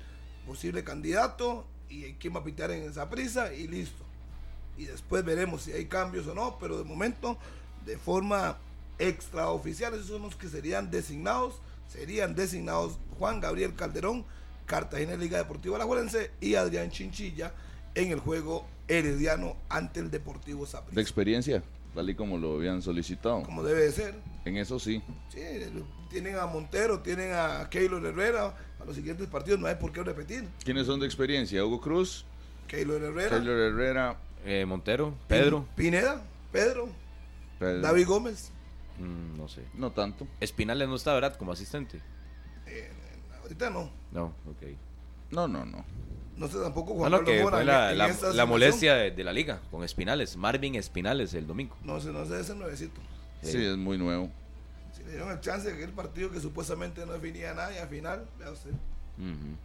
posible 0.46 0.84
candidato 0.84 1.66
y 1.90 2.14
quién 2.14 2.36
va 2.36 2.42
a 2.42 2.44
pitear 2.44 2.70
en 2.70 2.84
esa 2.84 3.10
prisa 3.10 3.52
y 3.52 3.68
listo. 3.68 4.04
Y 4.78 4.86
después 4.86 5.26
veremos 5.26 5.64
si 5.64 5.72
hay 5.72 5.86
cambios 5.86 6.28
o 6.28 6.36
no, 6.36 6.60
pero 6.60 6.78
de 6.78 6.84
momento, 6.84 7.40
de 7.88 7.98
forma 7.98 8.60
extraoficial, 9.00 9.96
esos 9.96 10.08
son 10.08 10.22
los 10.22 10.36
que 10.36 10.48
serían 10.48 10.92
designados, 10.92 11.56
serían 11.92 12.36
designados 12.36 13.00
Juan 13.18 13.42
Gabriel 13.42 13.74
Calderón, 13.74 14.26
Cartagena 14.68 15.16
Liga 15.16 15.40
Deportiva 15.40 15.78
Alajuelense 15.78 16.30
y 16.40 16.54
Adrián 16.54 16.92
Chinchilla 16.92 17.52
en 17.96 18.12
el 18.12 18.20
juego 18.20 18.68
herediano 18.88 19.56
ante 19.70 20.02
el 20.02 20.12
Deportivo 20.12 20.68
Saprissa. 20.68 20.96
De 20.96 21.02
experiencia, 21.02 21.64
tal 21.94 22.10
y 22.10 22.16
como 22.16 22.38
lo 22.38 22.56
habían 22.56 22.82
solicitado. 22.82 23.44
Como 23.44 23.64
debe 23.64 23.82
de 23.82 23.92
ser. 23.92 24.16
En 24.46 24.58
eso 24.58 24.80
sí. 24.80 25.02
Sí, 25.30 25.42
tienen 26.10 26.38
a 26.38 26.46
Montero, 26.46 27.00
tienen 27.00 27.34
a 27.34 27.70
Keylor 27.70 28.06
Herrera, 28.06 28.56
a 28.80 28.86
los 28.86 28.96
siguientes 28.96 29.28
partidos 29.28 29.60
no 29.60 29.68
hay 29.68 29.76
por 29.76 29.92
qué 29.92 30.04
repetir. 30.04 30.48
¿Quiénes 30.64 30.86
son 30.88 31.00
de 31.00 31.06
experiencia? 31.06 31.64
Hugo 31.66 31.80
Cruz. 31.82 32.26
Keylor 32.68 33.02
Herrera. 33.02 33.38
Keylor 33.38 33.58
Herrera. 33.60 34.18
Eh, 34.46 34.66
Montero, 34.66 35.14
Pedro. 35.28 35.66
Pineda, 35.76 36.22
Pedro. 36.52 36.90
Pedro. 37.60 37.82
David 37.82 38.08
Gómez. 38.08 38.52
Mm, 39.00 39.38
no 39.38 39.48
sé. 39.48 39.64
No 39.74 39.92
tanto. 39.92 40.28
Espinales 40.40 40.88
no 40.88 40.96
está, 40.96 41.14
¿verdad? 41.14 41.36
Como 41.38 41.52
asistente. 41.52 42.02
Eh, 42.68 42.92
ahorita 43.42 43.70
no. 43.70 43.90
No, 44.12 44.26
ok. 44.50 44.78
No, 45.32 45.48
no, 45.48 45.66
no. 45.66 45.86
No 46.38 46.48
sé 46.48 46.58
tampoco 46.60 46.96
Juan 46.96 47.12
no, 47.12 47.20
no, 47.20 47.24
Carlos 47.24 47.38
que 47.38 47.44
Mora 47.44 47.58
fue 47.58 47.66
la, 47.66 47.92
en 47.92 48.38
la, 48.38 48.46
molestia 48.46 48.96
de, 48.96 49.12
de, 49.12 49.24
la 49.24 49.32
liga 49.32 49.62
con 49.70 49.84
Espinales, 49.84 50.36
Marvin 50.36 50.76
Espinales 50.76 51.34
el 51.34 51.46
domingo. 51.46 51.78
No 51.84 52.00
sé, 52.00 52.12
no 52.12 52.26
sé, 52.26 52.40
ese 52.40 52.56
nuevecito. 52.56 53.00
Sí, 53.44 53.52
sí 53.52 53.66
es 53.66 53.78
muy 53.78 53.98
nuevo. 53.98 54.32
Si 54.94 55.04
le 55.04 55.12
dieron 55.12 55.32
el 55.32 55.40
chance 55.42 55.68
de 55.68 55.76
aquel 55.76 55.92
partido 55.92 56.32
que 56.32 56.40
supuestamente 56.40 57.06
no 57.06 57.14
definía 57.14 57.54
nada 57.54 57.74
y 57.74 57.78
al 57.78 57.88
final, 57.88 58.26
vea 58.40 58.52
usted. 58.52 58.72
Uh 58.72 59.22
-huh. 59.22 59.56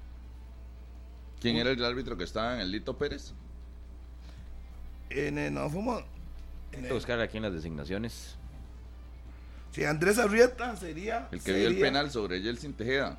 ¿Quién 1.40 1.56
uh. 1.56 1.60
era 1.60 1.70
el 1.70 1.84
árbitro 1.84 2.16
que 2.16 2.24
estaba 2.24 2.54
en 2.54 2.60
el 2.60 2.70
Lito 2.70 2.96
Pérez? 2.98 3.32
En 5.10 5.38
el, 5.38 5.54
no, 5.54 5.70
fuimos. 5.70 6.02
Hay 6.74 6.82
que 6.82 6.92
buscar 6.92 7.18
aquí 7.20 7.38
en 7.38 7.44
las 7.44 7.52
designaciones. 7.52 8.36
Si 9.72 9.84
Andrés 9.84 10.18
Arrieta 10.18 10.76
sería. 10.76 11.28
El 11.30 11.38
que 11.38 11.44
sería, 11.44 11.60
dio 11.60 11.68
el 11.68 11.80
penal 11.80 12.10
sobre 12.10 12.42
Yeltsin 12.42 12.74
Tejeda. 12.74 13.18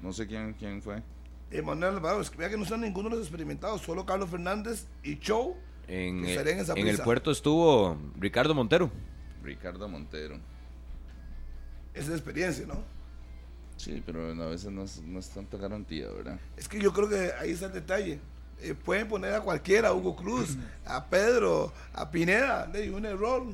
No 0.00 0.12
sé 0.12 0.26
quién, 0.26 0.54
quién 0.54 0.82
fue. 0.82 1.02
Emanuel 1.50 1.96
Alvarado, 1.96 2.20
es 2.20 2.30
que 2.30 2.38
vea 2.38 2.50
que 2.50 2.56
no 2.56 2.64
son 2.64 2.80
ninguno 2.80 3.08
de 3.08 3.16
los 3.16 3.26
experimentados, 3.26 3.82
solo 3.82 4.04
Carlos 4.04 4.30
Fernández 4.30 4.86
y 5.02 5.18
Chow. 5.18 5.56
En, 5.88 6.24
que 6.24 6.34
el, 6.34 6.48
en, 6.48 6.58
esa 6.58 6.74
en 6.74 6.88
el 6.88 6.98
puerto 6.98 7.30
estuvo 7.30 7.96
Ricardo 8.18 8.54
Montero. 8.54 8.90
Ricardo 9.42 9.88
Montero. 9.88 10.40
Esa 11.94 12.08
es 12.08 12.10
experiencia, 12.10 12.66
¿no? 12.66 12.82
Sí, 13.76 14.02
pero 14.04 14.30
a 14.30 14.48
veces 14.48 14.70
no 14.70 14.82
es, 14.82 15.00
no 15.02 15.18
es 15.18 15.28
tanta 15.28 15.56
garantía, 15.56 16.08
¿verdad? 16.08 16.40
Es 16.56 16.68
que 16.68 16.80
yo 16.80 16.92
creo 16.92 17.08
que 17.08 17.30
ahí 17.38 17.52
está 17.52 17.66
el 17.66 17.72
detalle. 17.72 18.18
Eh, 18.62 18.74
pueden 18.74 19.06
poner 19.06 19.34
a 19.34 19.40
cualquiera, 19.40 19.88
a 19.88 19.92
Hugo 19.92 20.16
Cruz, 20.16 20.56
a 20.86 21.06
Pedro, 21.06 21.72
a 21.92 22.10
Pineda, 22.10 22.66
de 22.66 22.90
un 22.90 23.04
error. 23.04 23.44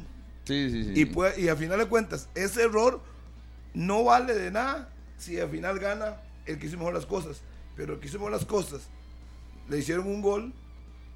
Sí, 0.44 0.70
sí, 0.70 0.84
sí. 0.84 1.00
Y, 1.00 1.04
puede, 1.06 1.40
y 1.40 1.48
al 1.48 1.56
final 1.56 1.78
de 1.78 1.86
cuentas, 1.86 2.28
ese 2.34 2.62
error 2.62 3.00
no 3.74 4.04
vale 4.04 4.34
de 4.34 4.50
nada 4.50 4.88
si 5.18 5.38
al 5.38 5.50
final 5.50 5.78
gana 5.78 6.16
el 6.46 6.58
que 6.58 6.66
hizo 6.66 6.78
mejor 6.78 6.94
las 6.94 7.06
cosas. 7.06 7.42
Pero 7.76 7.98
hizo 8.02 8.18
mejor 8.18 8.32
las 8.32 8.44
cosas, 8.44 8.88
le 9.68 9.78
hicieron 9.78 10.06
un 10.06 10.20
gol 10.20 10.52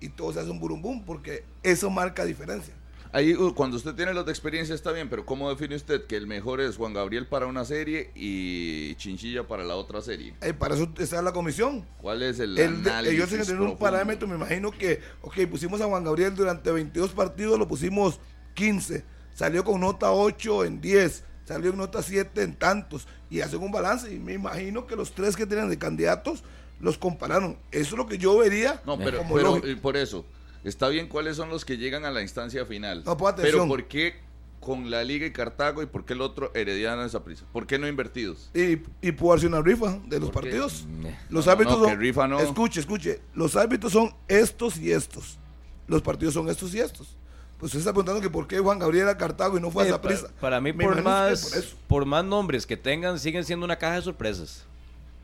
y 0.00 0.08
todo 0.08 0.32
se 0.32 0.40
hace 0.40 0.50
un 0.50 0.60
burumbum, 0.60 1.04
porque 1.04 1.44
eso 1.62 1.90
marca 1.90 2.24
diferencia. 2.24 2.74
Ahí, 3.12 3.34
uh, 3.34 3.54
cuando 3.54 3.76
usted 3.76 3.94
tiene 3.94 4.12
los 4.12 4.26
de 4.26 4.32
experiencia 4.32 4.74
está 4.74 4.92
bien, 4.92 5.08
pero 5.08 5.24
¿cómo 5.24 5.48
define 5.48 5.74
usted 5.74 6.06
que 6.06 6.16
el 6.16 6.26
mejor 6.26 6.60
es 6.60 6.76
Juan 6.76 6.92
Gabriel 6.92 7.26
para 7.26 7.46
una 7.46 7.64
serie 7.64 8.10
y 8.14 8.94
Chinchilla 8.96 9.46
para 9.46 9.64
la 9.64 9.76
otra 9.76 10.02
serie? 10.02 10.34
Eh, 10.42 10.52
para 10.52 10.74
eso 10.74 10.92
está 10.98 11.22
la 11.22 11.32
comisión. 11.32 11.86
¿Cuál 12.00 12.22
es 12.22 12.40
el, 12.40 12.58
el 12.58 12.74
análisis 12.80 13.14
Ellos 13.14 13.28
tienen 13.28 13.46
tener 13.46 13.62
un 13.62 13.78
parámetro, 13.78 14.28
me 14.28 14.34
imagino 14.34 14.70
que, 14.70 15.00
ok, 15.22 15.46
pusimos 15.50 15.80
a 15.80 15.86
Juan 15.86 16.04
Gabriel 16.04 16.34
durante 16.34 16.70
22 16.70 17.12
partidos, 17.12 17.58
lo 17.58 17.66
pusimos 17.66 18.20
15, 18.54 19.04
salió 19.34 19.64
con 19.64 19.80
nota 19.80 20.12
8 20.12 20.64
en 20.64 20.80
10, 20.80 21.24
salió 21.46 21.70
en 21.70 21.78
nota 21.78 22.02
7 22.02 22.42
en 22.42 22.54
tantos, 22.54 23.06
y 23.30 23.40
hacen 23.40 23.62
un 23.62 23.72
balance, 23.72 24.12
y 24.12 24.18
me 24.18 24.34
imagino 24.34 24.86
que 24.86 24.94
los 24.96 25.12
tres 25.12 25.34
que 25.36 25.46
tienen 25.46 25.70
de 25.70 25.78
candidatos 25.78 26.44
los 26.80 26.98
compararon. 26.98 27.56
Eso 27.70 27.94
es 27.94 27.98
lo 27.98 28.06
que 28.06 28.18
yo 28.18 28.36
vería. 28.36 28.82
No, 28.84 28.98
pero, 28.98 29.18
como 29.18 29.34
pero 29.36 29.56
lógico. 29.56 29.80
por 29.80 29.96
eso, 29.96 30.26
está 30.64 30.88
bien 30.88 31.08
cuáles 31.08 31.36
son 31.36 31.48
los 31.48 31.64
que 31.64 31.78
llegan 31.78 32.04
a 32.04 32.10
la 32.10 32.20
instancia 32.20 32.66
final. 32.66 33.02
No, 33.06 33.16
pues, 33.16 33.34
pero. 33.38 33.66
¿por 33.66 33.84
qué 33.88 34.26
con 34.60 34.90
la 34.90 35.04
Liga 35.04 35.24
y 35.26 35.30
Cartago 35.32 35.80
y 35.82 35.86
por 35.86 36.04
qué 36.04 36.14
el 36.14 36.20
otro 36.20 36.50
Herediano 36.54 37.04
esa 37.04 37.22
prisa? 37.22 37.44
¿Por 37.52 37.66
qué 37.66 37.78
no 37.78 37.86
invertidos? 37.86 38.50
Y, 38.52 38.78
y 39.00 39.12
pudo 39.12 39.32
hacerse 39.34 39.46
una 39.46 39.62
rifa 39.62 40.00
de 40.06 40.18
los 40.18 40.30
partidos. 40.30 40.84
Los 41.30 41.46
No, 41.46 41.52
árbitros 41.52 41.78
no, 41.78 41.84
son. 41.84 42.00
rifa 42.00 42.26
no. 42.26 42.40
Escuche, 42.40 42.80
escuche. 42.80 43.20
Los 43.34 43.54
árbitros 43.54 43.92
son 43.92 44.12
estos 44.28 44.76
y 44.78 44.90
estos. 44.90 45.38
Los 45.86 46.02
partidos 46.02 46.34
son 46.34 46.48
estos 46.48 46.74
y 46.74 46.80
estos. 46.80 47.16
Pues 47.58 47.70
usted 47.70 47.78
está 47.78 47.92
preguntando 47.92 48.20
que 48.20 48.28
por 48.28 48.46
qué 48.46 48.58
Juan 48.58 48.78
Gabriel 48.78 49.04
era 49.04 49.16
Cartago 49.16 49.56
y 49.56 49.60
no 49.60 49.70
fue 49.70 49.84
a 49.84 49.86
Eh, 49.86 49.88
esa 49.88 50.00
para, 50.02 50.14
prisa. 50.14 50.32
para 50.40 50.60
mí, 50.60 50.72
Me 50.72 50.84
por 50.84 51.02
más, 51.02 51.74
por 51.88 52.04
más 52.04 52.24
nombres 52.24 52.66
que 52.66 52.76
tengan, 52.76 53.18
siguen 53.18 53.44
siendo 53.44 53.64
una 53.64 53.76
caja 53.76 53.94
de 53.96 54.02
sorpresas. 54.02 54.64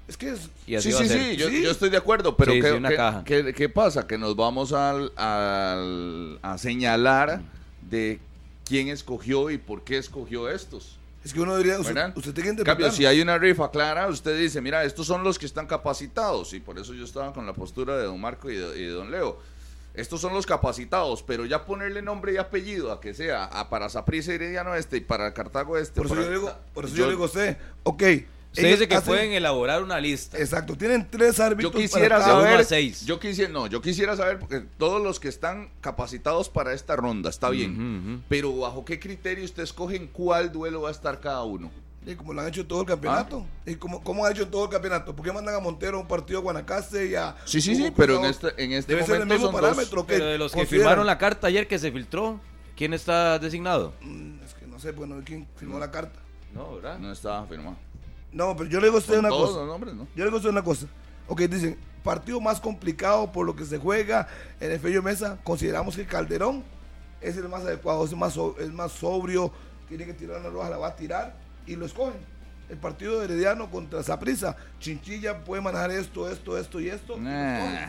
Es 0.09 0.17
que 0.17 0.31
es. 0.31 0.49
Y 0.67 0.75
así 0.75 0.89
Sí, 0.89 0.95
va 0.95 0.99
sí, 1.01 1.05
a 1.05 1.09
ser. 1.09 1.31
sí, 1.31 1.37
yo, 1.37 1.49
Sí. 1.49 1.63
yo 1.63 1.71
estoy 1.71 1.91
de 1.91 1.97
acuerdo, 1.99 2.37
pero 2.37 2.53
Sí, 2.53 2.61
¿qué, 2.61 2.71
sí, 2.71 2.75
una 2.77 2.89
qué- 2.89 2.97
caja. 2.97 3.25
qué- 3.25 3.53
qué 3.55 3.69
pasa? 3.69 4.07
Que 4.07 4.17
nos 4.19 4.35
vamos 4.35 4.73
al, 4.73 5.13
al- 5.17 6.39
a 6.43 6.59
señalar 6.59 7.43
de 7.89 8.19
quién 8.65 8.89
escogió 8.89 9.51
y 9.51 9.59
por 9.59 9.83
qué 9.85 9.99
escogió 9.99 10.49
estos. 10.49 10.97
Es 11.25 11.33
que 11.33 11.41
uno 11.41 11.57
diría, 11.57 11.79
usted, 11.79 11.95
usted 12.17 12.33
tiene 12.33 12.35
que 12.35 12.41
En 12.41 12.49
interpretar. 12.55 12.65
cambio, 12.79 12.91
si 12.91 13.07
hay 13.07 13.21
una 13.21 13.39
rifa 13.39 13.71
clara, 13.71 14.09
usted 14.09 14.37
dice, 14.37 14.61
mira, 14.61 14.83
estos 14.85 15.07
son 15.07 15.23
los 15.23 15.39
que 15.39 15.47
están 15.47 15.67
capacitados. 15.69 16.53
Y 16.53 16.59
por 16.61 16.79
eso 16.79 16.95
yo 16.95 17.05
estaba 17.05 17.33
con 17.33 17.47
la 17.47 17.53
postura 17.53 17.97
de 17.97 18.05
don 18.07 18.21
Marco 18.21 18.51
y 18.51 18.57
de, 18.57 18.79
y 18.81 18.83
de 18.87 18.91
don 18.91 19.11
Leo. 19.11 19.39
Estos 19.95 20.21
son 20.23 20.33
los 20.33 20.47
capacitados, 20.47 21.23
pero 21.23 21.45
ya 21.45 21.67
ponerle 21.67 22.01
nombre 22.01 22.33
y 22.33 22.37
apellido 22.39 22.93
a 22.93 23.01
que 23.01 23.13
sea 23.13 23.45
a 23.45 23.69
para 23.69 23.89
Saprissa 23.91 24.33
Herediano 24.33 24.75
este 24.75 24.97
y 24.97 25.01
para 25.01 25.35
Cartago 25.35 25.77
este. 25.77 26.01
por 26.01 26.07
eso 26.07 26.15
para- 26.15 26.27
yo 26.27 26.33
digo, 26.33 26.53
por 26.73 26.85
eso 26.87 26.95
yo, 26.95 27.11
digo 27.11 27.25
usted, 27.25 27.57
ok. 27.83 28.03
Dice 28.55 28.87
que 28.87 28.95
hacen- 28.97 29.05
pueden 29.07 29.33
elaborar 29.33 29.83
una 29.83 29.99
lista. 29.99 30.37
Exacto, 30.39 30.77
tienen 30.77 31.09
tres 31.11 31.41
árbitros. 31.41 31.73
Yo 31.73 31.79
quisiera 31.79 32.17
para 32.19 32.27
cada- 32.31 32.43
saber, 32.51 32.65
seis. 32.67 33.05
yo 33.07 33.19
quisiera, 33.19 33.51
no, 33.51 33.67
yo 33.67 33.81
quisiera 33.81 34.15
saber 34.15 34.39
porque 34.39 34.61
todos 34.77 35.01
los 35.03 35.19
que 35.21 35.29
están 35.29 35.71
capacitados 35.81 36.51
para 36.51 36.75
esta 36.75 36.95
ronda, 36.97 37.31
está 37.31 37.49
bien, 37.49 38.23
pero 38.29 38.55
bajo 38.57 38.85
qué 38.85 38.99
criterio 39.01 39.45
usted 39.45 39.63
escoge 39.63 39.97
en 39.97 40.07
cuál 40.07 40.53
duelo 40.53 40.83
va 40.83 40.89
a 40.91 40.93
estar 40.93 41.19
cada 41.21 41.43
uno. 41.45 41.71
Y 42.05 42.17
como 42.17 42.33
lo 42.33 42.41
han 42.41 42.49
hecho 42.49 42.67
todo 42.67 42.81
el 42.81 42.87
campeonato. 42.87 43.47
Ah. 43.49 43.71
¿Y 43.71 43.77
como, 43.77 44.03
cómo 44.03 44.25
han 44.25 44.33
hecho 44.33 44.49
todo 44.49 44.65
el 44.65 44.71
campeonato? 44.71 45.15
¿Por 45.15 45.25
qué 45.25 45.33
mandan 45.33 45.55
a 45.55 45.61
Montero 45.61 45.99
a 45.99 46.01
un 46.01 46.09
partido 46.09 46.41
a 46.41 46.43
Guanacaste 46.43 47.07
y 47.07 47.15
a... 47.15 47.37
Sí, 47.45 47.61
sí, 47.61 47.77
sí, 47.77 47.83
Hugo 47.85 47.95
pero 47.97 48.17
en 48.19 48.25
este, 48.25 48.49
en 48.65 48.73
este 48.73 48.93
Debe 48.95 49.07
ser 49.07 49.15
el 49.17 49.21
momento 49.21 49.35
mismo 49.35 49.47
son 49.53 49.61
dos. 49.61 49.71
parámetro 49.71 50.07
que 50.07 50.15
Pero 50.15 50.27
de 50.27 50.39
los 50.39 50.53
que 50.53 50.67
firmaron 50.67 51.07
la 51.07 51.17
carta 51.19 51.47
ayer 51.47 51.69
que 51.69 51.79
se 51.79 51.93
filtró, 51.93 52.41
¿quién 52.77 52.93
está 52.93 53.39
designado? 53.39 53.93
Mm, 54.01 54.43
Es 54.45 54.55
que 54.55 54.67
no 54.67 54.81
sé, 54.81 54.91
bueno, 54.91 55.21
quién 55.25 55.47
firmó 55.57 55.79
la 55.79 55.91
carta. 55.93 56.19
No, 56.53 56.75
¿verdad? 56.75 56.99
No 56.99 57.13
estaba 57.13 57.47
firmado. 57.47 57.77
No, 58.33 58.57
pero 58.57 58.69
yo 58.69 58.81
le 58.81 58.87
digo 58.87 58.97
a 58.97 59.01
usted 59.01 59.19
una 59.19 59.29
todos 59.29 59.51
cosa. 59.51 59.61
los 59.61 59.69
nombres, 59.69 59.95
¿no? 59.95 60.05
Yo 60.17 60.25
le 60.25 60.25
digo 60.25 60.37
a 60.37 60.39
usted 60.39 60.51
una 60.51 60.65
cosa. 60.65 60.87
Ok, 61.29 61.43
dicen, 61.43 61.79
partido 62.03 62.41
más 62.41 62.61
complicado 62.61 63.31
por 63.31 63.47
lo 63.47 63.55
que 63.55 63.65
se 63.65 63.79
juega 63.79 64.27
en 64.59 64.73
el 64.73 64.81
Fello 64.81 65.03
Mesa. 65.03 65.39
Consideramos 65.45 65.95
que 65.95 66.05
Calderón 66.05 66.65
es 67.21 67.37
el 67.37 67.49
más 67.49 67.63
adecuado, 67.63 68.05
es 68.05 68.11
el 68.11 68.17
más, 68.17 68.33
so- 68.33 68.57
es 68.59 68.73
más 68.73 68.91
sobrio, 68.91 69.53
tiene 69.89 70.05
que 70.05 70.15
tirar 70.15 70.41
una 70.41 70.49
roja, 70.51 70.69
la 70.69 70.79
va 70.79 70.89
a 70.89 70.97
tirar 70.97 71.37
y 71.67 71.77
lo 71.77 71.87
escogen. 71.87 72.21
El 72.69 72.79
partido 72.79 73.19
de 73.19 73.27
Herediano 73.27 73.71
contra 73.71 74.03
Saprisa, 74.03 74.57
Chinchilla 74.81 75.45
puede 75.45 75.61
manejar 75.61 75.91
esto, 75.91 76.31
esto, 76.31 76.57
esto 76.57 76.81
y 76.81 76.89
esto. 76.89 77.19
Nah. 77.19 77.89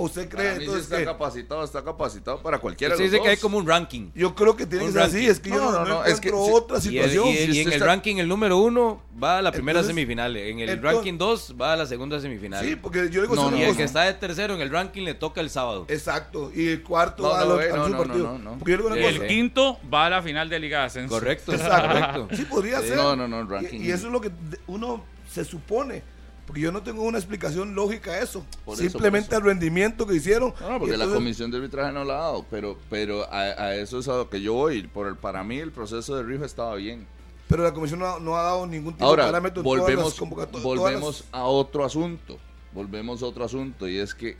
¿O 0.00 0.02
usted 0.02 0.28
cree 0.28 0.44
Para 0.44 0.50
mí 0.52 0.58
sí 0.58 0.64
entonces 0.66 0.84
está 0.84 0.98
que 0.98 1.04
capacitado, 1.04 1.64
está 1.64 1.82
capacitado 1.82 2.40
para 2.40 2.58
cualquiera 2.60 2.94
Se 2.94 3.02
de 3.02 3.06
los 3.08 3.12
dice 3.12 3.22
que 3.24 3.30
hay 3.30 3.36
como 3.36 3.58
un 3.58 3.66
ranking. 3.66 4.10
yo 4.14 4.32
creo 4.36 4.54
que 4.54 4.64
tiene 4.64 4.84
Un 4.84 4.92
que 4.92 4.98
ser 5.00 5.02
así? 5.02 5.26
Es 5.26 5.40
que 5.40 5.50
yo 5.50 5.56
No, 5.56 5.72
no, 5.72 5.78
no, 5.80 5.84
no 5.84 5.94
no, 5.94 6.04
es 6.04 6.20
que 6.20 6.30
otra 6.32 6.76
Y, 6.76 6.78
el- 6.78 6.82
situación. 7.10 7.26
y 7.26 7.30
el- 7.30 7.36
Si 7.36 7.42
y 7.42 7.44
en 7.44 7.50
usted 7.50 7.66
el 7.66 7.72
está- 7.72 7.86
ranking 7.86 8.16
el 8.18 8.28
número 8.28 8.58
uno 8.58 9.02
va 9.20 9.38
a 9.38 9.42
la 9.42 9.50
primera 9.50 9.80
Entonces- 9.80 9.96
semifinal. 9.96 10.36
En 10.36 10.60
el 10.60 10.68
entonces- 10.68 10.94
ranking 10.94 11.18
dos 11.18 11.54
va 11.60 11.72
a 11.72 11.76
la 11.76 11.86
segunda 11.86 12.20
semifinal. 12.20 12.64
Sí, 12.64 12.76
porque 12.76 13.10
yo 13.10 13.22
digo 13.22 13.34
No, 13.34 13.42
a 13.42 13.44
usted 13.46 13.56
no, 13.58 13.62
y 13.64 13.68
el 13.70 13.76
que 13.76 13.82
está 13.82 14.02
de 14.02 14.14
tercero 14.14 14.54
en 14.54 14.60
el 14.60 14.70
ranking 14.70 15.02
le 15.02 15.14
toca 15.14 15.40
el 15.40 15.50
sábado. 15.50 15.84
Exacto, 15.88 16.52
y 16.54 16.68
el 16.68 16.82
cuarto 16.84 17.24
No, 17.24 17.30
va 17.30 17.36
no, 17.38 17.42
al 17.42 17.50
otro- 17.50 17.62
eh, 17.62 17.72
otro 17.72 17.88
no, 17.88 17.98
partido. 17.98 18.38
yo 18.64 19.08
El 19.08 19.26
quinto 19.26 19.78
va 19.92 20.06
a 20.06 20.10
la 20.10 20.22
final 20.22 20.48
de 20.48 20.60
Liga 20.60 20.78
de 20.78 20.84
Ascenso. 20.86 21.12
Correcto, 21.12 21.52
Exacto. 21.52 21.88
correcto. 21.88 22.36
Sí, 22.36 22.44
podría 22.44 22.80
ser. 22.82 22.96
No, 22.96 23.16
no, 23.16 23.26
no, 23.26 23.42
Y- 23.42 23.48
ranking. 23.48 23.80
Y, 23.80 23.90
eso 23.90 24.06
es 24.06 24.12
lo 24.12 24.20
que 24.20 24.30
uno 24.68 25.04
se 25.28 25.44
supone. 25.44 26.02
Porque 26.48 26.62
yo 26.62 26.72
no 26.72 26.82
tengo 26.82 27.02
una 27.02 27.18
explicación 27.18 27.74
lógica 27.76 28.10
a 28.12 28.20
eso. 28.22 28.44
Por 28.64 28.76
Simplemente 28.76 29.28
eso. 29.28 29.36
el 29.38 29.44
rendimiento 29.44 30.06
que 30.06 30.16
hicieron. 30.16 30.52
No, 30.60 30.70
no, 30.70 30.78
porque 30.80 30.96
la 30.96 31.06
comisión 31.06 31.50
de 31.50 31.58
arbitraje 31.58 31.92
no 31.92 32.02
la 32.04 32.14
ha 32.14 32.20
dado, 32.22 32.46
pero, 32.50 32.76
pero 32.90 33.24
a, 33.30 33.40
a 33.42 33.76
eso 33.76 33.98
es 34.00 34.08
a 34.08 34.16
lo 34.16 34.30
que 34.30 34.40
yo 34.40 34.54
voy. 34.54 34.82
Por 34.88 35.06
el, 35.06 35.14
para 35.16 35.44
mí 35.44 35.58
el 35.58 35.70
proceso 35.72 36.16
de 36.16 36.22
rifa 36.24 36.46
estaba 36.46 36.74
bien. 36.74 37.06
Pero 37.48 37.62
la 37.62 37.72
comisión 37.72 38.00
no, 38.00 38.06
ha- 38.06 38.18
no 38.18 38.36
ha 38.36 38.42
dado 38.42 38.66
ningún 38.66 38.94
tipo 38.94 39.04
Ahora, 39.04 39.24
de 39.26 39.28
parámetro 39.30 39.60
en 39.60 39.64
todas 39.64 39.78
las 39.78 40.18
volvemos, 40.18 40.62
volvemos 40.64 41.16
todas 41.18 41.28
a 41.32 41.44
otro 41.44 41.84
asunto. 41.84 42.38
Volvemos 42.72 43.22
a 43.22 43.26
otro 43.26 43.44
asunto 43.44 43.86
y 43.86 43.98
es 43.98 44.14
que 44.14 44.36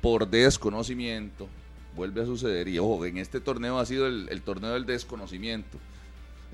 por 0.00 0.28
desconocimiento 0.28 1.48
vuelve 1.94 2.22
a 2.22 2.26
suceder. 2.26 2.68
Y 2.68 2.78
ojo, 2.78 3.04
en 3.06 3.18
este 3.18 3.40
torneo 3.40 3.78
ha 3.78 3.86
sido 3.86 4.06
el, 4.06 4.28
el 4.30 4.42
torneo 4.42 4.72
del 4.72 4.84
desconocimiento. 4.84 5.78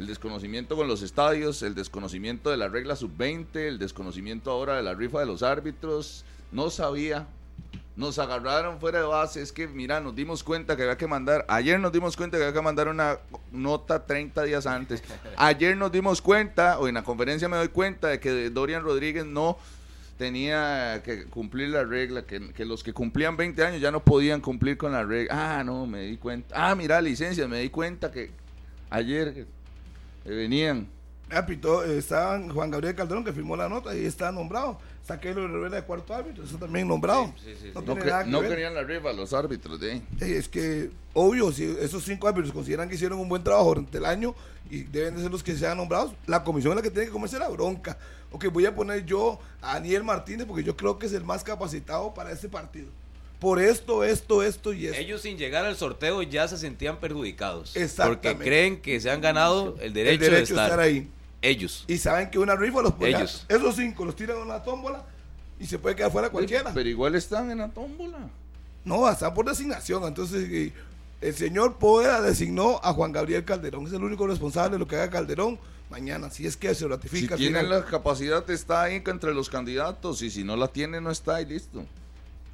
El 0.03 0.09
desconocimiento 0.09 0.75
con 0.75 0.89
los 0.89 1.01
estadios, 1.01 1.63
el 1.63 1.77
desconocimiento 1.77 2.51
de 2.51 2.57
la 2.57 2.67
regla 2.67 2.97
sub-20, 2.97 3.55
el 3.55 3.79
desconocimiento 3.79 4.51
ahora 4.51 4.75
de 4.75 4.83
la 4.83 4.95
rifa 4.95 5.21
de 5.21 5.27
los 5.27 5.45
árbitros. 5.45 6.25
No 6.51 6.71
sabía. 6.71 7.29
Nos 7.95 8.19
agarraron 8.19 8.81
fuera 8.81 8.99
de 8.99 9.05
base. 9.05 9.41
Es 9.41 9.53
que, 9.53 9.69
mira, 9.69 10.01
nos 10.01 10.17
dimos 10.17 10.43
cuenta 10.43 10.75
que 10.75 10.83
había 10.83 10.97
que 10.97 11.07
mandar. 11.07 11.45
Ayer 11.47 11.79
nos 11.79 11.93
dimos 11.93 12.17
cuenta 12.17 12.37
que 12.37 12.43
había 12.43 12.53
que 12.53 12.63
mandar 12.63 12.89
una 12.89 13.19
nota 13.53 14.05
30 14.05 14.43
días 14.43 14.67
antes. 14.67 15.05
Ayer 15.37 15.77
nos 15.77 15.93
dimos 15.93 16.21
cuenta, 16.21 16.81
o 16.81 16.89
en 16.89 16.95
la 16.95 17.05
conferencia 17.05 17.49
me 17.49 17.57
doy 17.57 17.69
cuenta, 17.69 18.09
de 18.09 18.19
que 18.19 18.51
Dorian 18.51 18.83
Rodríguez 18.83 19.25
no 19.25 19.57
tenía 20.19 21.01
que 21.05 21.27
cumplir 21.27 21.69
la 21.69 21.85
regla, 21.85 22.25
que, 22.27 22.65
los 22.65 22.83
que 22.83 22.93
cumplían 22.93 23.37
20 23.37 23.65
años 23.65 23.81
ya 23.81 23.93
no 23.93 24.03
podían 24.03 24.41
cumplir 24.41 24.77
con 24.77 24.91
la 24.91 25.05
regla. 25.05 25.61
Ah, 25.61 25.63
no, 25.63 25.87
me 25.87 26.01
di 26.01 26.17
cuenta. 26.17 26.57
Ah, 26.59 26.75
mira, 26.75 27.01
licencia, 27.01 27.47
me 27.47 27.61
di 27.61 27.71
cuenta 27.71 28.11
que 28.11 28.33
ayer 28.91 29.47
venían. 30.31 30.89
Ah, 31.31 31.47
pitó, 31.47 31.83
eh, 31.85 31.97
está 31.97 32.39
Juan 32.53 32.71
Gabriel 32.71 32.95
Calderón 32.95 33.25
que 33.25 33.33
firmó 33.33 33.57
la 33.57 33.69
nota 33.69 33.97
y 33.97 34.05
está 34.05 34.31
nombrado. 34.31 34.79
Está 35.01 35.19
Keylor 35.19 35.51
Rivera 35.51 35.77
de 35.77 35.83
cuarto 35.83 36.15
árbitro, 36.15 36.45
eso 36.45 36.59
también 36.59 36.87
nombrado. 36.87 37.33
Sí, 37.43 37.55
sí, 37.55 37.57
sí. 37.63 37.71
No, 38.31 38.43
que- 38.43 38.49
querían 38.51 38.75
la 38.75 38.83
rifa 38.83 39.13
los 39.13 39.33
árbitros 39.33 39.81
de 39.81 39.93
ahí. 39.93 40.07
Eh, 40.21 40.37
Es 40.37 40.49
que, 40.49 40.91
obvio, 41.15 41.51
si 41.51 41.65
esos 41.65 42.05
cinco 42.05 42.29
árbitros 42.29 42.53
consideran 42.53 42.89
que 42.89 42.95
hicieron 42.97 43.19
un 43.19 43.29
buen 43.29 43.43
trabajo 43.43 43.69
durante 43.71 43.99
el 43.99 44.05
año 44.05 44.35
y 44.71 44.83
deben 44.85 45.17
de 45.17 45.23
ser 45.23 45.31
los 45.31 45.43
que 45.43 45.57
sean 45.57 45.79
nombrados, 45.79 46.13
la 46.27 46.45
comisión 46.45 46.73
es 46.73 46.77
la 46.77 46.83
que 46.83 46.91
tiene 46.91 47.07
que 47.07 47.13
comerse 47.13 47.39
la 47.39 47.49
bronca. 47.49 47.97
Ok, 48.31 48.47
voy 48.53 48.67
a 48.67 48.75
poner 48.75 49.05
yo 49.07 49.41
a 49.63 49.75
Daniel 49.75 50.05
Martínez 50.05 50.47
porque 50.47 50.63
yo 50.63 50.77
creo 50.77 50.99
que 50.99 51.07
es 51.07 51.13
el 51.15 51.25
más 51.25 51.43
capacitado 51.43 52.13
para 52.15 52.31
este 52.31 52.49
partido. 52.49 52.89
Por 53.43 53.61
esto, 53.61 54.05
esto, 54.05 54.43
esto 54.45 54.73
y 54.73 54.87
esto. 54.87 54.99
Ellos 54.99 55.21
sin 55.23 55.37
llegar 55.37 55.65
al 55.67 55.77
sorteo 55.77 56.23
ya 56.23 56.47
se 56.47 56.57
sentían 56.57 56.99
perjudicados. 56.99 57.71
Porque 57.73 57.83
Exactamente. 57.85 58.45
creen 58.45 58.81
que 58.81 59.01
se 59.01 59.11
han 59.11 59.21
ganado 59.21 59.77
el 59.81 59.93
derecho, 59.93 60.25
el 60.25 60.31
derecho 60.31 60.55
de 60.55 60.63
estar. 60.63 60.79
ahí. 60.81 61.11
Ellos. 61.43 61.85
Y 61.89 61.99
saben 61.99 62.31
que 62.31 62.39
una 62.39 62.55
rifa 62.55 62.81
los 62.83 62.93
pone. 62.93 63.09
Ellos. 63.11 63.45
Esos 63.49 63.75
cinco 63.75 64.05
los 64.05 64.15
tiran 64.15 64.39
a 64.39 64.43
una 64.43 64.63
tómbola 64.63 65.05
y 65.59 65.67
se 65.67 65.77
puede 65.77 65.97
quedar 65.97 66.13
fuera 66.13 66.31
cualquiera. 66.31 66.71
Pero 66.73 66.89
igual 66.89 67.17
están 67.17 67.51
en 67.51 67.59
la 67.59 67.69
tómbola. 67.69 68.31
No, 68.85 69.11
están 69.11 69.35
por 69.35 69.45
designación. 69.49 70.05
Entonces, 70.05 70.73
el 71.21 71.35
señor 71.35 71.79
Poeda 71.79 72.21
designó 72.23 72.81
a 72.85 72.93
Juan 72.93 73.11
Gabriel 73.11 73.45
Calderón. 73.45 73.89
Es 73.89 73.93
el 73.93 74.05
único 74.05 74.25
responsable 74.29 74.75
de 74.75 74.79
lo 74.79 74.87
que 74.87 74.95
haga 74.95 75.11
Calderón 75.11 75.59
mañana, 75.91 76.31
si 76.31 76.47
es 76.47 76.57
que 76.57 76.69
se 76.69 76.75
Si 76.77 76.87
ratifica. 76.87 77.37
tienen 77.37 77.65
final. 77.65 77.81
la 77.81 77.87
capacidad, 77.87 78.49
está 78.51 78.83
ahí 78.85 79.03
entre 79.05 79.35
los 79.35 79.51
candidatos. 79.51 80.23
Y 80.23 80.31
si 80.31 80.45
no 80.45 80.57
la 80.57 80.69
tiene, 80.69 81.01
no 81.01 81.11
está 81.11 81.41
y 81.43 81.47
listo. 81.47 81.85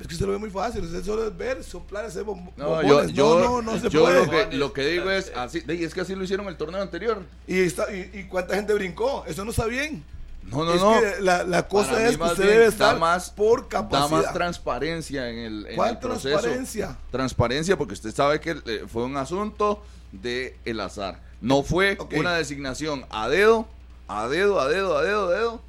Es 0.01 0.07
que 0.07 0.15
se 0.15 0.25
lo 0.27 0.33
ve 0.33 0.39
muy 0.39 0.51
fácil. 0.51 0.85
Usted 0.85 1.03
solo 1.05 1.27
es 1.27 1.37
ver, 1.37 1.65
soplar, 1.65 2.05
hacer 2.05 2.25
bom- 2.25 2.51
No, 2.57 2.81
yo, 2.83 2.89
bombones. 2.89 3.13
yo, 3.13 3.41
no, 3.41 3.63
no, 3.63 3.73
no 3.73 3.81
se 3.81 3.91
yo 3.91 4.03
puede. 4.03 4.25
lo, 4.27 4.31
que, 4.51 4.57
lo 4.57 4.73
que 4.73 4.87
digo 4.87 5.11
es, 5.11 5.33
así, 5.35 5.63
y 5.67 5.83
es 5.85 5.93
que 5.93 6.03
así 6.03 6.15
lo 6.15 6.23
hicieron 6.23 6.47
el 6.47 6.57
torneo 6.57 6.81
anterior. 6.81 7.23
Y, 7.49 7.59
está, 7.61 7.93
y, 7.93 8.09
y 8.15 8.25
cuánta 8.29 8.55
gente 8.55 8.75
brincó. 8.75 9.25
Eso 9.27 9.45
no 9.45 9.51
está 9.51 9.67
bien. 9.67 10.05
No, 10.45 10.65
no, 10.65 10.73
es 10.73 10.81
no. 10.81 10.99
que 11.01 11.21
la, 11.23 11.43
la 11.45 11.67
cosa 11.69 11.91
Para 11.93 12.09
es 12.09 12.17
que 12.17 12.23
usted 12.23 12.37
bien 12.45 12.49
debe 12.49 12.63
da 12.65 12.69
estar 12.71 12.99
más- 12.99 13.31
por 13.31 13.63
Da 13.65 13.69
capacidad. 13.69 14.09
más 14.09 14.33
transparencia 14.33 15.29
en 15.31 15.39
el, 15.39 15.67
en 15.67 15.77
¿Cuál 15.77 15.91
el 15.91 15.99
proceso. 15.99 16.29
transparencia? 16.39 16.97
Transparencia, 17.11 17.77
porque 17.77 17.95
usted 17.95 18.15
sabe 18.15 18.41
que 18.41 18.57
eh, 18.65 18.85
fue 18.91 19.03
un 19.05 19.17
asunto 19.17 19.83
de 20.13 20.57
el 20.65 20.81
azar. 20.81 21.21
No 21.41 21.63
fue 21.63 21.99
una 22.13 22.35
designación 22.35 23.05
a 23.11 23.29
dedo, 23.29 23.67
a 24.07 24.27
dedo, 24.29 24.59
a 24.61 24.69
dedo, 24.69 24.97
a 24.97 25.03
dedo, 25.03 25.29
a 25.29 25.33
dedo. 25.33 25.61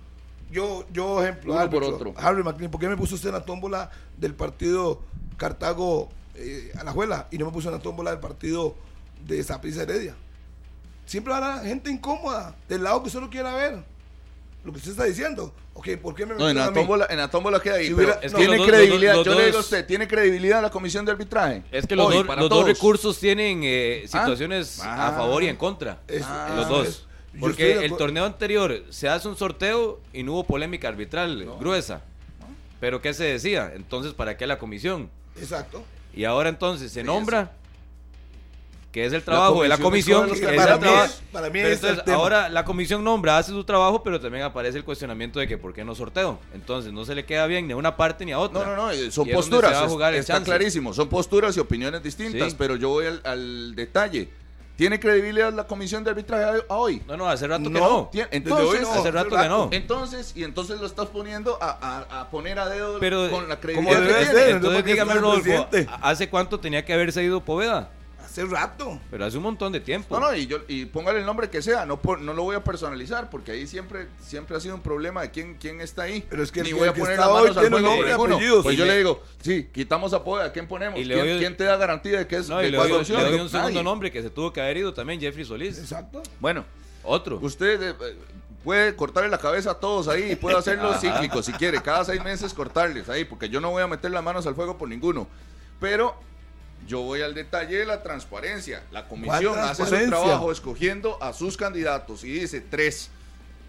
Yo, 0.52 0.86
yo 0.92 1.22
ejemplo, 1.22 1.54
Uno 1.54 1.70
por 1.70 1.84
otro. 1.84 2.14
Harry 2.18 2.44
McLean, 2.44 2.72
¿por 2.72 2.80
qué 2.82 2.88
me 2.88 2.98
puso 2.98 3.16
usted 3.16 3.30
en 3.30 3.36
la 3.36 3.46
tómbola 3.46 3.92
del 4.18 4.34
partido 4.34 5.02
Cartago 5.38 6.10
eh, 6.36 6.72
a 6.80 6.84
la 6.84 6.92
Juela 6.92 7.28
y 7.32 7.38
no 7.38 7.46
me 7.46 7.52
puso 7.52 7.70
en 7.70 7.76
la 7.76 7.82
tómbola 7.82 8.12
del 8.12 8.20
partido 8.20 8.76
de 9.28 9.44
Saprissa 9.44 9.84
Heredia? 9.84 10.16
Siempre 11.06 11.34
habrá 11.34 11.60
gente 11.60 11.90
incómoda, 11.92 12.56
del 12.68 12.84
lado 12.84 13.02
que 13.02 13.08
usted 13.08 13.20
no 13.20 13.30
quiera 13.30 13.54
ver. 13.56 13.84
Lo 14.64 14.72
que 14.74 14.78
usted 14.80 14.92
está 14.92 15.06
diciendo. 15.06 15.54
Ok, 15.74 15.88
¿por 16.02 16.14
qué 16.14 16.26
me 16.26 16.36
No, 16.36 16.50
en 16.50 16.58
la 16.58 16.66
a 16.66 16.72
mí? 16.72 16.76
tómbola, 16.76 17.08
en 17.10 17.18
la 17.18 17.30
tómbola 17.30 17.60
queda 17.62 17.76
ahí. 17.76 17.88
Si 17.88 17.94
pero 17.94 18.10
hubiera- 18.10 18.22
Es 18.22 18.32
que 18.34 18.38
tiene 18.38 18.58
los 18.58 18.68
dos- 18.68 18.68
credibilidad. 18.68 19.14
los 19.16 19.26
dos- 19.26 19.34
Yo 19.34 19.40
le 19.40 19.46
digo 19.46 19.58
a 19.58 19.62
usted, 19.62 19.86
¿tiene 19.86 20.08
credibilidad 20.08 20.62
la 20.62 20.70
comisión 20.70 21.06
de 21.06 21.12
arbitraje? 21.14 21.64
Es 21.72 21.88
que 21.88 21.96
los, 21.96 22.08
Hoy, 22.08 22.18
dos- 22.18 22.28
para 22.28 22.42
los 22.42 22.50
dos 22.50 22.60
todos. 22.60 22.70
recursos 22.74 23.18
tienen 23.20 23.62
eh, 23.64 24.04
situaciones 24.06 24.80
Ah. 24.84 25.08
a 25.08 25.12
favor 25.14 25.42
y 25.44 25.48
en 25.48 25.56
contra. 25.56 26.02
Es- 26.08 26.24
Ah, 26.26 26.52
los 26.56 26.64
es- 26.66 26.70
dos. 26.70 26.88
es- 26.88 27.06
Porque 27.40 27.86
el 27.86 27.96
torneo 27.96 28.26
anterior 28.26 28.84
se 28.90 29.08
hace 29.10 29.28
un 29.28 29.38
sorteo 29.38 30.00
y 30.14 30.24
no 30.24 30.34
hubo 30.34 30.44
polémica 30.46 30.88
arbitral 30.88 31.46
gruesa. 31.60 32.02
Pero 32.80 33.02
¿qué 33.02 33.14
se 33.14 33.26
decía? 33.26 33.72
Entonces, 33.76 34.14
¿para 34.14 34.38
qué 34.38 34.48
la 34.48 34.58
comisión? 34.58 35.10
Exacto. 35.40 35.84
Y 36.14 36.24
ahora 36.24 36.50
entonces 36.50 36.92
se 36.92 37.04
nombra, 37.04 37.52
que 38.92 39.06
es 39.06 39.14
el 39.14 39.22
trabajo 39.22 39.62
de 39.62 39.70
la 39.70 39.78
comisión 39.78 40.28
es 40.32 40.40
que 40.42 40.48
para 40.54 40.78
mí 40.78 40.88
es- 41.06 41.22
para 41.32 41.48
mí 41.50 41.60
Pero 41.62 41.68
es 41.68 41.84
entonces, 41.84 42.14
ahora 42.14 42.50
la 42.50 42.66
comisión 42.66 43.04
nombra, 43.04 43.38
hace 43.38 43.52
su 43.52 43.64
trabajo, 43.64 44.02
pero 44.04 44.20
también 44.20 44.44
aparece 44.44 44.80
el 44.80 44.84
cuestionamiento 44.84 45.40
de 45.40 45.48
que 45.48 45.58
¿por 45.60 45.74
qué 45.74 45.86
no 45.86 45.94
sorteo? 45.94 46.40
Entonces 46.56 46.92
no 46.92 47.06
se 47.06 47.14
le 47.14 47.24
queda 47.26 47.46
bien 47.46 47.68
ni 47.68 47.74
a 47.74 47.76
una 47.76 47.96
parte 47.96 48.26
ni 48.26 48.32
a 48.32 48.40
otra. 48.40 48.62
No, 48.66 48.76
no, 48.76 48.76
no, 48.88 48.92
eh, 48.92 49.12
son 49.12 49.30
posturas, 49.30 49.72
es- 49.74 50.20
está 50.22 50.34
chance. 50.34 50.46
clarísimo, 50.50 50.92
son 50.94 51.08
posturas 51.08 51.56
y 51.56 51.60
opiniones 51.60 52.02
distintas, 52.02 52.50
Sí. 52.52 52.56
pero 52.58 52.76
yo 52.78 52.90
voy 52.90 53.06
al, 53.06 53.22
al 53.26 53.76
detalle. 53.76 54.30
¿Tiene 54.80 54.98
credibilidad 54.98 55.52
la 55.52 55.66
comisión 55.68 56.06
de 56.06 56.12
arbitraje 56.12 56.64
a, 56.70 56.74
hoy? 56.74 57.02
No, 57.06 57.18
no, 57.18 57.28
hace 57.28 57.46
rato 57.48 57.66
que 57.66 57.70
No, 57.70 57.80
no. 57.82 58.10
Tiene- 58.14 58.30
Desde 58.32 58.50
hoy 58.54 58.78
entonces, 58.78 58.82
no, 58.84 58.94
hace 58.94 59.12
rato 59.12 59.36
que 59.36 59.50
no. 59.50 59.68
entonces, 59.74 60.32
y 60.38 60.46
entonces 60.46 60.80
lo 60.80 60.86
estás 60.86 61.08
poniendo 61.08 61.58
a, 61.62 62.06
a- 62.10 62.22
a 62.22 62.30
poner 62.30 62.58
a 62.60 62.70
dedo 62.70 62.98
Pero, 62.98 63.30
con 63.30 63.50
la 63.50 63.58
como 63.60 63.62
credibilidad 63.62 64.00
debe 64.00 64.20
que 64.20 64.26
ser, 64.28 64.36
tiene. 64.36 64.50
entonces, 64.52 64.56
Entonces 64.56 64.76
¿por 64.78 64.86
qué 64.86 64.92
dígame, 64.94 65.14
Rodolfo? 65.16 65.68
¿hace 66.02 66.30
cuánto 66.30 66.62
tenía 66.62 66.86
que 66.86 66.94
haberse 66.94 67.22
ido 67.22 67.42
Poveda? 67.44 67.90
Hace 68.44 68.54
rato. 68.54 69.00
Pero 69.12 69.26
hace 69.26 69.38
un 69.38 69.44
montón 69.44 69.72
de 69.74 69.80
tiempo. 69.80 70.20
No, 70.20 70.28
no, 70.28 70.36
y, 70.36 70.48
yo, 70.48 70.60
y 70.68 70.86
póngale 70.86 71.20
el 71.20 71.26
nombre 71.26 71.50
que 71.50 71.62
sea, 71.62 71.86
no, 71.86 72.00
no 72.22 72.34
lo 72.34 72.44
voy 72.44 72.56
a 72.56 72.64
personalizar, 72.64 73.30
porque 73.30 73.52
ahí 73.52 73.68
siempre, 73.68 74.08
siempre 74.22 74.56
ha 74.56 74.60
sido 74.60 74.76
un 74.76 74.82
problema 74.82 75.22
de 75.22 75.32
quién, 75.32 75.56
quién 75.60 75.82
está 75.82 76.04
ahí. 76.04 76.26
Pero 76.30 76.44
es 76.44 76.52
que 76.52 76.62
Ni 76.62 76.70
que- 76.70 76.74
voy 76.76 76.84
el 76.84 76.90
a 76.90 76.94
que 76.94 77.00
poner 77.02 77.16
está 77.16 77.28
las 77.28 77.36
hoy 77.36 77.52
tiene 77.52 77.82
nombre 77.82 78.14
apellidos. 78.14 78.64
Pues 78.64 78.76
Y 78.76 78.78
yo 78.78 78.86
le- 78.86 78.92
le 78.92 78.98
digo, 78.98 79.24
sí, 79.42 79.68
quitamos 79.74 80.14
a 80.14 80.24
Poeda, 80.24 80.46
¿a 80.46 80.52
quién 80.52 80.68
ponemos? 80.68 81.00
Y 81.00 81.06
le 81.06 81.16
¿Quién, 81.16 81.28
doy- 81.28 81.40
quién 81.40 81.58
te 81.58 81.64
da 81.66 81.76
garantía 81.78 82.20
de 82.20 82.28
que 82.28 82.38
es 82.38 82.48
No, 82.50 82.62
y 82.62 82.66
de 82.66 82.72
le 82.72 82.78
doy, 82.78 82.88
le 82.90 82.96
opción? 82.96 83.22
doy 83.22 83.34
un 83.40 83.50
segundo 83.50 83.70
Nadie. 83.72 83.84
nombre 83.84 84.12
que 84.12 84.22
se 84.22 84.30
tuvo 84.30 84.54
que 84.54 84.62
haber 84.62 84.78
ido 84.78 84.94
también, 84.94 85.20
Jeffrey 85.20 85.44
Solís. 85.46 85.78
Exacto. 85.78 86.22
Bueno, 86.40 86.66
Otro. 87.04 87.40
Usted 87.42 87.82
eh, 87.82 87.96
puede 88.64 88.96
cortarle 88.96 89.30
la 89.30 89.38
cabeza 89.38 89.72
a 89.72 89.74
todos 89.76 90.08
ahí 90.10 90.32
y 90.34 90.36
puede 90.36 90.58
hacerlo 90.58 90.94
cíclico 90.96 91.42
si 91.42 91.54
quiere. 91.54 91.82
Cada 91.82 92.04
seis 92.06 92.24
meses 92.24 92.54
cortarles 92.54 93.08
ahí, 93.10 93.24
porque 93.26 93.48
yo 93.50 93.62
no 93.62 93.72
voy 93.72 93.82
a 93.82 93.88
meter 93.88 94.12
las 94.12 94.24
manos 94.24 94.46
al 94.48 94.54
fuego 94.56 94.78
por 94.78 94.90
ninguno. 94.90 95.28
Pero 95.80 96.14
yo 96.90 97.02
voy 97.04 97.22
al 97.22 97.36
detalle 97.36 97.78
de 97.78 97.86
la 97.86 98.02
transparencia. 98.02 98.84
La 98.92 99.08
comisión 99.08 99.54
¿Cuál 99.54 99.70
hace 99.70 99.86
su 99.86 100.10
trabajo 100.10 100.52
escogiendo 100.52 101.22
a 101.22 101.34
sus 101.34 101.56
candidatos 101.56 102.24
y 102.24 102.32
dice 102.34 102.60
tres. 102.62 103.12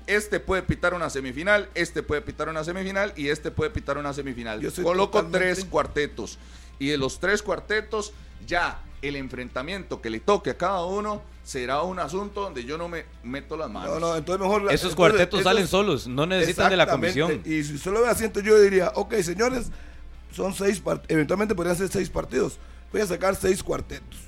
este 0.06 0.40
puede 0.40 0.62
pitar 0.62 0.94
una 0.94 1.08
semifinal, 1.10 1.68
este 1.74 2.02
puede 2.02 2.22
pitar 2.22 2.48
una 2.48 2.64
semifinal 2.64 3.12
y 3.16 3.28
este 3.28 3.50
puede 3.50 3.70
pitar 3.70 3.98
una 3.98 4.12
semifinal. 4.14 4.60
Yo 4.60 4.70
Coloco 4.82 5.18
totalmente- 5.18 5.54
tres 5.54 5.64
cuartetos. 5.66 6.38
Y 6.78 6.88
de 6.88 6.96
los 6.96 7.20
tres 7.20 7.42
cuartetos, 7.42 8.12
ya 8.46 8.80
el 9.02 9.14
enfrentamiento 9.16 10.00
que 10.00 10.08
le 10.10 10.18
toque 10.18 10.50
a 10.50 10.56
cada 10.56 10.84
uno 10.86 11.22
será 11.44 11.82
un 11.82 11.98
asunto 11.98 12.40
donde 12.40 12.64
yo 12.64 12.78
no 12.78 12.88
me 12.88 13.04
meto 13.22 13.56
las 13.56 13.68
manos. 13.70 13.90
No, 13.90 14.00
no, 14.00 14.16
entonces 14.16 14.40
mejor. 14.40 14.62
Esos 14.62 14.72
entonces, 14.72 14.96
cuartetos 14.96 15.40
esos- 15.40 15.44
salen 15.52 15.66
solos, 15.68 16.06
no 16.08 16.24
necesitan 16.24 16.70
de 16.70 16.76
la 16.78 16.86
comisión. 16.86 17.42
Y 17.44 17.62
si 17.64 17.74
usted 17.74 17.92
lo 17.92 18.00
ve 18.02 18.08
así, 18.08 18.24
entonces 18.24 18.50
yo 18.50 18.58
diría, 18.58 18.92
ok, 18.94 19.14
señores, 19.16 19.70
son 20.32 20.54
seis 20.54 20.80
partidos, 20.80 21.10
eventualmente 21.10 21.54
podrían 21.54 21.76
ser 21.76 21.88
seis 21.88 22.08
partidos. 22.08 22.58
Voy 22.92 23.00
a 23.00 23.06
sacar 23.06 23.34
seis 23.36 23.62
cuartetos. 23.62 24.18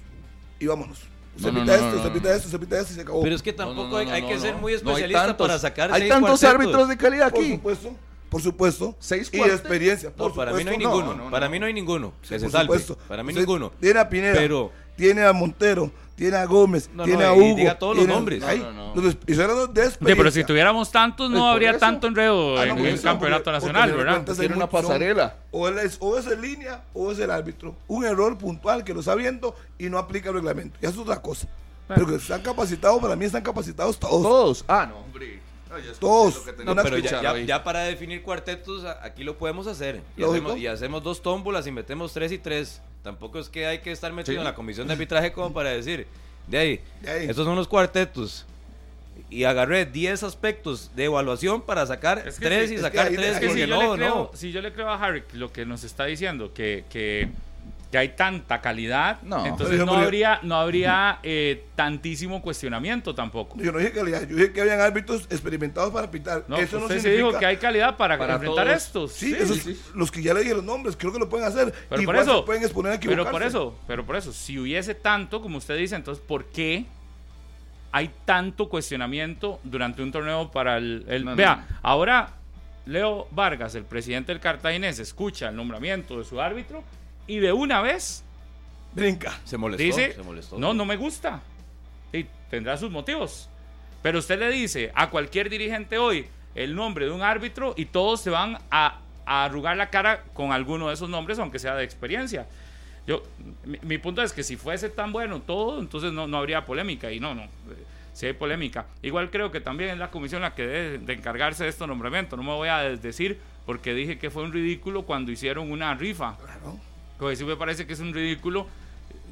Y 0.58 0.66
vámonos. 0.66 0.98
Usted 1.36 1.50
No, 1.52 1.60
pita 1.60 1.76
no, 1.78 1.86
esto, 1.86 1.96
no, 1.98 2.04
no, 2.04 2.12
pita 2.12 2.28
no. 2.28 2.34
esto, 2.34 2.46
usted 2.48 2.60
pita 2.60 2.78
esto 2.80 2.92
y 2.92 2.94
se 2.96 3.00
acabó. 3.00 3.22
Pero 3.22 3.34
es 3.34 3.42
que 3.42 3.52
No, 3.52 3.58
no, 3.58 3.66
tampoco 3.68 3.88
no, 3.88 3.96
hay, 3.96 4.06
no, 4.06 4.12
hay 4.12 4.22
no, 4.22 4.28
que 4.28 4.34
no. 4.34 4.40
ser 4.40 4.54
muy 4.56 4.72
especialista 4.74 5.26
tantos- 5.26 5.46
para 5.48 5.58
sacar 5.58 5.92
Hay 5.92 6.02
seis 6.02 6.12
tantos 6.12 6.40
cuartetos. 6.40 6.54
árbitros 6.60 6.88
de 6.88 6.96
calidad 6.96 7.30
por 7.30 7.40
aquí. 7.40 7.52
supuesto, 7.52 7.96
por 8.32 8.40
supuesto. 8.42 8.96
Seis 8.98 9.28
y 9.32 9.40
experiencia. 9.40 10.08
No, 10.08 10.16
por 10.16 10.34
para 10.34 10.52
mí 10.54 10.64
no 10.64 10.70
hay 10.70 10.78
ninguno. 10.78 11.14
no, 11.14 11.24
no, 11.26 11.30
para 11.30 11.46
no. 11.46 11.52
mí 11.52 11.58
no 11.60 11.66
hay 11.66 11.74
ninguno. 11.74 12.14
Que 12.22 12.38
se 12.38 12.40
por 12.40 12.50
salve. 12.50 12.78
supuesto. 12.78 12.98
Para 13.06 13.22
mí 13.22 13.32
ninguno. 13.34 13.70
Tiene 13.78 14.00
a 14.00 14.08
Pineda, 14.08 14.32
Pero 14.34 14.72
tiene 14.96 15.22
a 15.22 15.32
Montero, 15.34 15.90
tiene 16.14 16.36
a 16.38 16.44
Gómez, 16.46 16.88
No, 16.94 17.04
tiene 17.04 17.24
no, 17.24 17.30
a 17.30 17.36
y 17.36 17.40
Hugo. 17.40 17.56
diga 17.56 17.78
todos 17.78 17.96
los 17.96 18.06
nombres. 18.08 18.40
No, 18.42 18.72
no, 18.72 18.94
no. 18.94 19.02
los 19.02 19.14
y 19.26 19.32
estoy 19.32 19.42
hablando 19.44 19.66
de 19.66 19.82
Sí, 19.82 19.88
experiencia. 19.88 20.16
pero 20.22 20.30
si 20.30 20.44
tuviéramos 20.44 20.90
tantos, 20.90 21.28
Pues 21.28 21.38
no 21.38 21.48
habría 21.50 21.70
eso. 21.70 21.78
tanto 21.80 22.06
enredo 22.06 22.58
Ah, 22.58 22.62
en 22.66 22.76
no, 22.76 22.84
el 22.86 23.00
campeonato 23.02 23.44
porque- 23.44 23.56
nacional, 23.58 23.90
porque 23.90 24.04
¿verdad? 24.04 24.34
Tiene 24.36 24.54
una 24.56 24.68
pasarela. 24.70 25.36
O, 25.50 25.68
él 25.68 25.78
es, 25.80 25.98
o 26.00 26.16
es 26.18 26.26
en 26.26 26.40
línea 26.40 26.84
o 26.94 27.12
es 27.12 27.18
el 27.18 27.30
árbitro. 27.30 27.76
Un 27.86 28.04
error 28.06 28.38
puntual 28.38 28.82
que 28.82 28.94
lo 28.94 29.00
está 29.00 29.14
viendo 29.14 29.54
y 29.78 29.90
no 29.90 29.98
aplica 29.98 30.30
el 30.30 30.36
reglamento. 30.36 30.78
Y 30.80 30.86
eso 30.86 30.94
es 30.94 31.00
otra 31.00 31.20
cosa. 31.20 31.48
Pero 31.88 32.06
que 32.06 32.14
están 32.14 32.40
capacitados, 32.40 32.98
para 33.02 33.14
mí 33.16 33.26
están 33.26 33.42
capacitados 33.42 33.98
todos. 33.98 34.22
Todos. 34.22 34.64
Ah, 34.68 34.86
no, 34.88 34.96
hombre. 35.00 35.40
Tenía 35.76 36.74
No, 36.74 36.82
pero 36.82 36.98
ya, 36.98 37.36
ya- 37.44 37.64
para 37.64 37.80
definir 37.84 38.22
cuartetos, 38.22 38.84
aquí 39.02 39.24
lo 39.24 39.36
podemos 39.38 39.66
hacer. 39.66 40.00
Y 40.16 40.22
hacemos, 40.24 40.58
y 40.58 40.66
hacemos 40.66 41.02
dos 41.02 41.22
tómbolas 41.22 41.66
y 41.66 41.72
metemos 41.72 42.12
tres 42.12 42.32
y 42.32 42.38
tres. 42.38 42.80
Tampoco 43.02 43.38
es 43.38 43.48
que 43.48 43.66
hay 43.66 43.78
que 43.80 43.90
estar 43.92 44.12
metido 44.12 44.34
Sí. 44.34 44.38
en 44.38 44.44
la 44.44 44.54
comisión 44.54 44.86
de 44.86 44.92
arbitraje 44.92 45.32
como 45.32 45.52
para 45.52 45.70
decir, 45.70 46.06
de 46.46 46.58
ahí, 46.58 46.80
De 47.00 47.10
ahí. 47.10 47.26
estos 47.28 47.44
son 47.44 47.56
los 47.56 47.66
cuartetos. 47.68 48.46
Y 49.28 49.44
agarré 49.44 49.86
10 49.86 50.22
aspectos 50.22 50.90
de 50.94 51.04
evaluación 51.04 51.62
para 51.62 51.86
sacar 51.86 52.26
Es 52.26 52.38
que 52.38 52.46
tres 52.46 52.68
sí, 52.68 52.74
y 52.74 52.76
es 52.76 52.82
que 52.82 52.88
sacar 52.88 53.06
ahí- 53.08 53.14
tres. 53.16 53.26
es 53.28 53.32
Es 53.34 53.40
que 53.40 53.46
porque 53.46 53.62
si 53.62 53.68
yo, 53.68 53.74
no, 53.76 53.92
le 53.92 53.98
creo, 53.98 54.14
no. 54.14 54.30
si 54.34 54.52
yo 54.52 54.60
le 54.60 54.72
creo 54.72 54.88
a 54.90 55.02
Harry 55.02 55.22
lo 55.32 55.52
que 55.52 55.64
nos 55.66 55.84
está 55.84 56.04
diciendo, 56.04 56.52
que, 56.54 56.84
que, 56.90 57.28
que 57.92 57.98
hay 57.98 58.08
tanta 58.16 58.62
calidad, 58.62 59.20
No. 59.22 59.44
entonces 59.44 59.78
no 59.84 59.92
habría, 59.92 60.40
no 60.42 60.56
habría 60.56 61.18
eh, 61.22 61.66
tantísimo 61.76 62.40
cuestionamiento 62.40 63.14
tampoco. 63.14 63.58
Yo 63.60 63.70
no 63.70 63.76
dije 63.78 63.92
calidad, 63.92 64.26
yo 64.26 64.34
dije 64.34 64.50
que 64.52 64.62
habían 64.62 64.80
árbitros 64.80 65.24
experimentados 65.28 65.92
para 65.92 66.10
pitar. 66.10 66.44
No, 66.48 66.56
eso 66.56 66.78
no 66.78 66.84
usted 66.84 66.96
sí 66.96 67.02
significa... 67.02 67.26
dijo 67.28 67.38
que 67.38 67.44
hay 67.46 67.56
calidad 67.58 67.98
para, 67.98 68.16
Para 68.16 68.34
enfrentar 68.36 68.64
todos. 68.64 68.82
estos. 68.82 69.12
Sí, 69.12 69.34
esos- 69.38 69.94
los 69.94 70.10
que 70.10 70.22
ya 70.22 70.32
le 70.32 70.40
dije 70.40 70.54
los 70.54 70.64
nombres, 70.64 70.96
creo 70.96 71.12
que 71.12 71.18
lo 71.18 71.28
pueden 71.28 71.46
hacer. 71.46 71.70
Pero 71.90 72.00
Igual 72.00 72.16
por 72.16 72.22
eso, 72.24 72.38
se 72.38 72.46
pueden 72.46 72.62
exponer 72.62 72.92
a 72.94 72.98
pero 72.98 73.30
por 73.30 73.42
eso, 73.42 73.78
pero 73.86 74.06
por 74.06 74.16
eso, 74.16 74.32
si 74.32 74.58
hubiese 74.58 74.94
tanto, 74.94 75.42
como 75.42 75.58
usted 75.58 75.76
dice, 75.76 75.94
entonces 75.94 76.24
¿por 76.26 76.46
qué 76.46 76.86
hay 77.92 78.10
tanto 78.24 78.70
cuestionamiento 78.70 79.60
durante 79.64 80.02
un 80.02 80.10
torneo 80.10 80.50
para 80.50 80.78
el, 80.78 81.04
el- 81.08 81.26
No, 81.26 81.32
no, 81.32 81.36
vea, 81.36 81.56
no. 81.68 81.76
ahora 81.82 82.30
Leo 82.86 83.28
Vargas, 83.32 83.74
el 83.74 83.84
presidente 83.84 84.32
del 84.32 84.40
Cartaginés, 84.40 84.98
escucha 84.98 85.50
el 85.50 85.56
nombramiento 85.56 86.16
de 86.18 86.24
su 86.24 86.40
árbitro 86.40 86.82
y 87.26 87.38
de 87.38 87.52
una 87.52 87.80
vez 87.80 88.24
Brinca. 88.94 89.38
Se 89.44 89.56
molestó. 89.56 89.82
dice, 89.82 90.12
se 90.12 90.22
molestó. 90.22 90.58
no, 90.58 90.74
no 90.74 90.84
me 90.84 90.96
gusta. 90.96 91.40
Y 92.12 92.26
tendrá 92.50 92.76
sus 92.76 92.90
motivos. 92.90 93.48
Pero 94.02 94.18
usted 94.18 94.38
le 94.38 94.50
dice 94.50 94.92
a 94.94 95.10
cualquier 95.10 95.48
dirigente 95.48 95.96
hoy 95.98 96.26
el 96.54 96.74
nombre 96.74 97.06
de 97.06 97.10
un 97.12 97.22
árbitro 97.22 97.72
y 97.76 97.86
todos 97.86 98.20
se 98.20 98.30
van 98.30 98.58
a, 98.70 98.98
a 99.24 99.44
arrugar 99.44 99.76
la 99.76 99.88
cara 99.90 100.24
con 100.34 100.52
alguno 100.52 100.88
de 100.88 100.94
esos 100.94 101.08
nombres, 101.08 101.38
aunque 101.38 101.58
sea 101.58 101.74
de 101.74 101.84
experiencia. 101.84 102.46
Yo, 103.06 103.22
mi, 103.64 103.78
mi 103.82 103.98
punto 103.98 104.22
es 104.22 104.32
que 104.32 104.42
si 104.42 104.56
fuese 104.56 104.88
tan 104.88 105.12
bueno 105.12 105.40
todo, 105.40 105.80
entonces 105.80 106.12
no, 106.12 106.26
no 106.26 106.36
habría 106.36 106.64
polémica. 106.64 107.10
Y 107.10 107.20
no, 107.20 107.34
no. 107.34 107.46
Si 108.12 108.26
hay 108.26 108.34
polémica. 108.34 108.86
Igual 109.02 109.30
creo 109.30 109.50
que 109.50 109.60
también 109.60 109.90
es 109.90 109.98
la 109.98 110.10
comisión 110.10 110.42
la 110.42 110.54
que 110.54 110.66
debe 110.66 110.98
de 110.98 111.12
encargarse 111.14 111.64
de 111.64 111.70
este 111.70 111.86
nombramiento. 111.86 112.36
No 112.36 112.42
me 112.42 112.52
voy 112.52 112.68
a 112.68 112.78
desdecir 112.78 113.38
porque 113.64 113.94
dije 113.94 114.18
que 114.18 114.30
fue 114.30 114.42
un 114.42 114.52
ridículo 114.52 115.04
cuando 115.04 115.32
hicieron 115.32 115.70
una 115.70 115.94
rifa. 115.94 116.36
Claro. 116.36 116.78
Porque 117.22 117.36
sí 117.36 117.44
me 117.44 117.54
parece 117.56 117.86
que 117.86 117.92
es 117.92 118.00
un 118.00 118.12
ridículo 118.12 118.66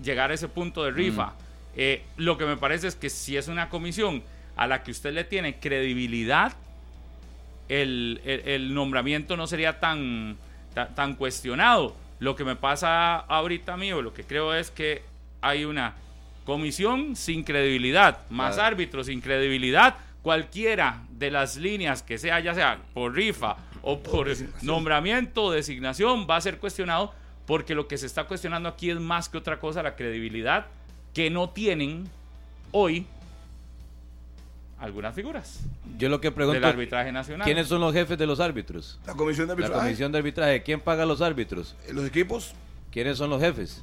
llegar 0.05 0.31
a 0.31 0.35
ese 0.35 0.47
punto 0.47 0.85
de 0.85 0.93
rifa. 0.93 1.33
Eh, 1.77 2.05
lo 2.17 2.39
que 2.39 2.45
me 2.47 2.57
parece 2.57 2.87
es 2.87 2.95
que 2.95 3.11
si 3.11 3.37
es 3.37 3.49
una 3.49 3.69
comisión 3.69 4.23
a 4.57 4.69
la 4.69 4.85
que 4.85 4.93
usted 4.93 5.13
le 5.13 5.25
tiene 5.25 5.59
credibilidad, 5.59 6.53
el, 7.69 8.21
el- 8.25 8.49
el 8.49 8.75
nombramiento 8.75 9.37
no 9.37 9.47
sería 9.49 9.81
tan, 9.81 10.37
ta- 10.75 10.89
tan, 10.95 11.15
cuestionado. 11.17 11.97
Lo 12.21 12.37
que 12.37 12.45
me 12.45 12.55
pasa 12.57 13.17
ahorita 13.17 13.75
a 13.75 13.77
mí, 13.77 13.93
o 13.93 14.03
lo 14.03 14.13
que 14.15 14.23
creo 14.25 14.55
es 14.55 14.71
que 14.71 15.03
hay 15.41 15.65
una 15.65 15.95
comisión 16.45 17.17
sin 17.17 17.43
credibilidad, 17.45 18.19
más 18.31 18.57
árbitros 18.59 19.07
sin 19.07 19.21
credibilidad, 19.21 19.97
cualquiera 20.23 21.03
de 21.11 21.31
las 21.31 21.57
líneas 21.57 22.03
que 22.03 22.19
sea, 22.19 22.39
ya 22.41 22.55
sea 22.55 22.79
por 22.95 23.15
rifa 23.15 23.57
o 23.83 23.99
por 24.01 24.29
nombramiento 24.63 25.45
o 25.45 25.51
designación, 25.53 26.27
va 26.29 26.37
a 26.37 26.41
ser 26.41 26.59
cuestionado 26.59 27.15
porque 27.51 27.75
lo 27.75 27.89
que 27.89 27.99
se 27.99 28.07
está 28.07 28.29
cuestionando 28.29 28.69
aquí 28.69 28.91
es 28.91 29.01
más 29.01 29.29
que 29.29 29.37
otra 29.37 29.59
cosa 29.59 29.83
la 29.83 29.97
credibilidad 29.97 30.67
que 31.13 31.31
no 31.31 31.51
tienen 31.51 32.09
hoy 32.71 33.09
algunas 34.79 35.13
figuras 35.17 35.59
Yo 35.99 36.09
lo 36.09 36.21
que 36.21 36.29
del 36.29 36.35
pregunto, 36.35 36.65
arbitraje 36.65 37.11
nacional. 37.11 37.45
¿quiénes 37.45 37.67
son 37.67 37.81
los 37.81 37.93
jefes 37.93 38.17
de 38.17 38.25
los 38.25 38.39
árbitros? 38.39 39.01
La 39.05 39.15
comisión 39.15 39.49
de 39.49 39.55
La 39.57 39.65
arbitraje. 39.67 39.83
comisión 39.89 40.13
de 40.13 40.19
arbitraje, 40.19 40.63
¿quién 40.63 40.79
paga 40.79 41.03
a 41.03 41.07
los 41.07 41.21
árbitros? 41.21 41.75
eh, 41.89 41.93
Los 41.93 42.05
equipos. 42.07 42.53
¿Quiénes 42.93 43.19
son 43.19 43.31
los 43.31 43.41
jefes? 43.43 43.83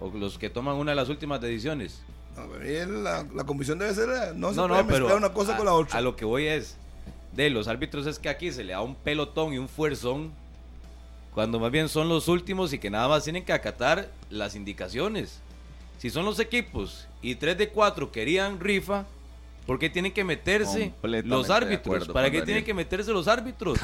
O 0.00 0.10
los 0.10 0.36
que 0.36 0.50
toman 0.50 0.74
una 0.74 0.90
de 0.90 0.96
las 0.96 1.08
últimas 1.08 1.40
decisiones. 1.40 2.02
La, 2.36 3.24
la 3.32 3.44
comisión 3.44 3.78
debe 3.78 3.94
ser. 3.94 4.08
eh, 4.08 4.32
No 4.34 4.50
se 4.50 4.56
No, 4.56 4.66
puede 4.66 4.84
pero 4.84 5.16
una 5.16 5.32
cosa 5.32 5.54
a, 5.54 5.56
con 5.56 5.66
la 5.66 5.72
otra. 5.72 5.98
a 5.98 6.00
lo 6.00 6.16
que 6.16 6.24
voy 6.24 6.46
es, 6.46 6.76
de 7.32 7.48
los 7.48 7.68
árbitros 7.68 8.06
es 8.08 8.18
que 8.18 8.28
aquí 8.28 8.50
se 8.50 8.64
le 8.64 8.72
da 8.72 8.82
un 8.82 8.96
pelotón 8.96 9.54
y 9.54 9.58
un 9.58 9.68
fuerzón, 9.68 10.32
cuando 11.34 11.58
más 11.60 11.70
bien 11.70 11.88
son 11.88 12.08
los 12.08 12.28
últimos 12.28 12.72
y 12.72 12.78
que 12.78 12.90
nada 12.90 13.08
más 13.08 13.24
tienen 13.24 13.44
que 13.44 13.52
acatar 13.52 14.08
las 14.30 14.54
indicaciones. 14.54 15.40
Si 15.98 16.10
son 16.10 16.24
los 16.24 16.38
equipos 16.40 17.06
y 17.22 17.34
tres 17.34 17.58
de 17.58 17.68
cuatro 17.68 18.10
querían 18.12 18.60
rifa, 18.60 19.04
¿por 19.66 19.78
qué 19.78 19.90
tienen 19.90 20.12
que 20.12 20.24
meterse 20.24 20.92
los 21.24 21.50
árbitros? 21.50 21.96
acuerdo 21.96 22.12
¿Para 22.12 22.26
qué 22.30 22.38
Daniel. 22.38 22.44
tienen 22.46 22.64
que 22.64 22.74
meterse 22.74 23.12
los 23.12 23.26
árbitros? 23.28 23.78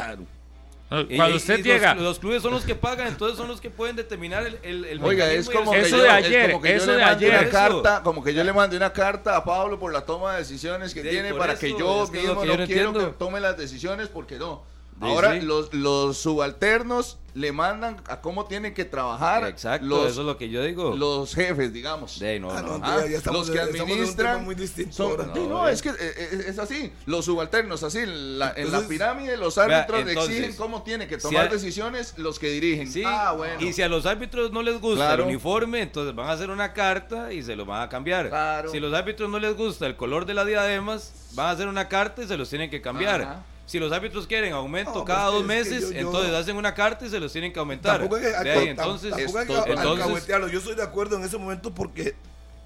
Y- 1.09 1.17
Cuando 1.17 1.35
y- 1.35 1.39
usted 1.39 1.59
y 1.59 1.63
llega, 1.63 1.95
Los, 1.95 2.05
los 2.05 2.19
clubes 2.21 2.43
son 2.43 2.53
los 2.53 2.63
que 2.65 2.75
pagan, 2.75 3.09
entonces 3.09 3.37
son 3.37 3.49
los 3.49 3.61
que 3.61 3.69
pueden 3.71 3.97
determinar 3.97 4.47
el, 4.47 4.59
el, 4.63 4.85
el 4.85 5.03
Oiga, 5.03 5.33
es 5.33 5.49
como 5.51 5.73
que 5.73 5.81
Eso 5.81 5.97
yo, 5.97 6.03
de 6.03 6.09
es 6.09 6.15
ayer, 6.15 6.51
como 6.53 6.63
que 6.63 6.69
yo 6.71 6.77
eso 6.77 6.87
le 6.87 6.93
de 6.99 7.05
mande 7.05 7.27
ayer. 7.27 7.31
una 7.39 7.49
Eso. 7.49 7.51
carta, 7.83 8.03
como 8.05 8.23
que 8.23 8.35
yo 8.35 8.45
le 8.45 8.53
mandé 8.53 8.77
una 8.77 8.93
carta 8.93 9.37
a 9.37 9.45
Pablo 9.45 9.81
por 9.81 9.93
la 9.93 10.03
toma 10.03 10.33
de 10.33 10.39
decisiones 10.41 10.95
que 10.95 11.03
Sí, 11.03 11.09
tiene 11.09 11.35
para 11.35 11.55
eso, 11.55 11.61
que 11.63 11.71
yo 11.71 12.05
es 12.05 12.11
es 12.11 12.15
mismo 12.15 12.41
que 12.43 12.47
no 12.47 12.53
yo 12.53 12.59
no 12.61 12.67
quiero 12.67 12.89
entiendo. 12.91 13.11
que 13.13 13.19
tome 13.19 13.41
las 13.41 13.57
decisiones 13.57 14.09
porque 14.09 14.37
no. 14.39 14.63
Sí, 14.93 14.99
Ahora 15.01 15.33
sí. 15.33 15.41
los, 15.41 15.73
los 15.75 16.19
subalternos 16.19 17.19
le 17.35 17.51
mandan 17.51 17.97
a 18.09 18.21
cómo 18.21 18.47
tienen 18.47 18.73
que 18.75 18.85
trabajar 18.85 19.45
Exacto, 19.49 19.87
los, 19.87 20.11
eso 20.13 20.21
es 20.21 20.27
lo 20.27 20.39
que 20.39 20.49
yo 20.49 20.63
digo. 20.63 20.95
los 20.97 21.35
jefes, 21.35 21.73
digamos. 21.73 22.21
De, 22.21 22.39
no, 22.39 22.51
Ah, 22.53 22.63
no. 22.63 22.79
no, 22.79 22.85
Ah, 22.87 23.01
ya 23.11 23.17
estamos 23.19 23.49
los 23.49 23.51
que 23.51 23.61
administran 23.61 24.45
muy 24.45 24.55
distinto 24.55 24.93
son- 24.95 25.33
no, 25.35 25.49
No, 25.49 25.69
es 25.69 25.83
que 25.83 25.89
eh, 25.89 25.95
eh, 26.01 26.45
es 26.49 26.59
así. 26.61 26.93
Los 27.07 27.25
subalternos, 27.25 27.83
así, 27.83 27.99
en 27.99 28.39
la, 28.39 28.53
en 28.57 28.71
la 28.71 28.81
pirámide 28.87 29.37
los 29.37 29.59
árbitros 29.59 30.01
entonces, 30.09 30.37
exigen 30.37 30.57
cómo 30.57 30.83
tienen 30.85 31.09
que 31.09 31.17
si 31.17 31.23
tomar 31.23 31.51
decisiones 31.51 32.15
los 32.19 32.39
que 32.39 32.51
dirigen. 32.51 32.91
Sí, 32.91 33.03
ah, 33.05 33.33
bueno. 33.37 33.61
y 33.61 33.73
si 33.73 33.83
a 33.83 33.89
los 33.89 34.07
árbitros 34.07 34.53
no 34.53 34.63
les 34.63 34.81
gusta 34.81 35.05
Claro. 35.07 35.25
el 35.25 35.29
uniforme, 35.31 35.83
entonces 35.83 36.15
van 36.15 36.29
a 36.29 36.33
hacer 36.33 36.51
una 36.51 36.73
carta 36.73 37.33
y 37.33 37.43
se 37.43 37.57
lo 37.57 37.65
van 37.67 37.83
a 37.83 37.89
cambiar. 37.89 38.29
Claro. 38.29 38.71
Si 38.71 38.79
los 38.79 38.95
árbitros 38.95 39.29
no 39.29 39.41
les 39.41 39.57
gusta 39.57 39.87
el 39.87 39.97
color 39.97 40.25
de 40.25 40.35
las 40.35 40.47
diademas, 40.47 41.13
van 41.35 41.47
a 41.47 41.51
hacer 41.51 41.67
una 41.67 41.89
carta 41.89 42.23
y 42.23 42.29
se 42.29 42.37
los 42.37 42.49
tienen 42.49 42.71
que 42.71 42.81
cambiar. 42.81 43.23
Ajá. 43.23 43.45
Si 43.67 43.79
los 43.79 43.91
árbitros 43.93 44.27
quieren 44.27 44.53
aumento 44.53 44.93
No, 44.95 45.05
cada 45.05 45.27
dos 45.31 45.45
meses, 45.45 45.83
yo- 45.85 45.93
yo- 45.93 45.99
entonces 46.01 46.33
hacen 46.35 46.57
una 46.57 46.75
carta 46.75 47.07
y 47.07 47.09
se 47.09 47.19
los 47.19 47.33
tienen 47.33 47.53
que 47.53 47.59
aumentar. 47.59 47.99
Tampoco 47.99 48.17
hay 48.17 48.23
que, 48.23 48.29
De 48.29 48.51
ahí, 48.51 48.69
entonces, 48.69 49.11
tampoco 49.11 49.39
hay 49.39 49.47
que 49.47 49.53
esto- 49.55 49.67
entonces-. 49.67 50.53
Yo 50.53 50.59
estoy 50.59 50.75
de 50.75 50.83
acuerdo 50.83 51.17
en 51.17 51.25
ese 51.25 51.39
momento 51.39 51.75
porque 51.75 52.15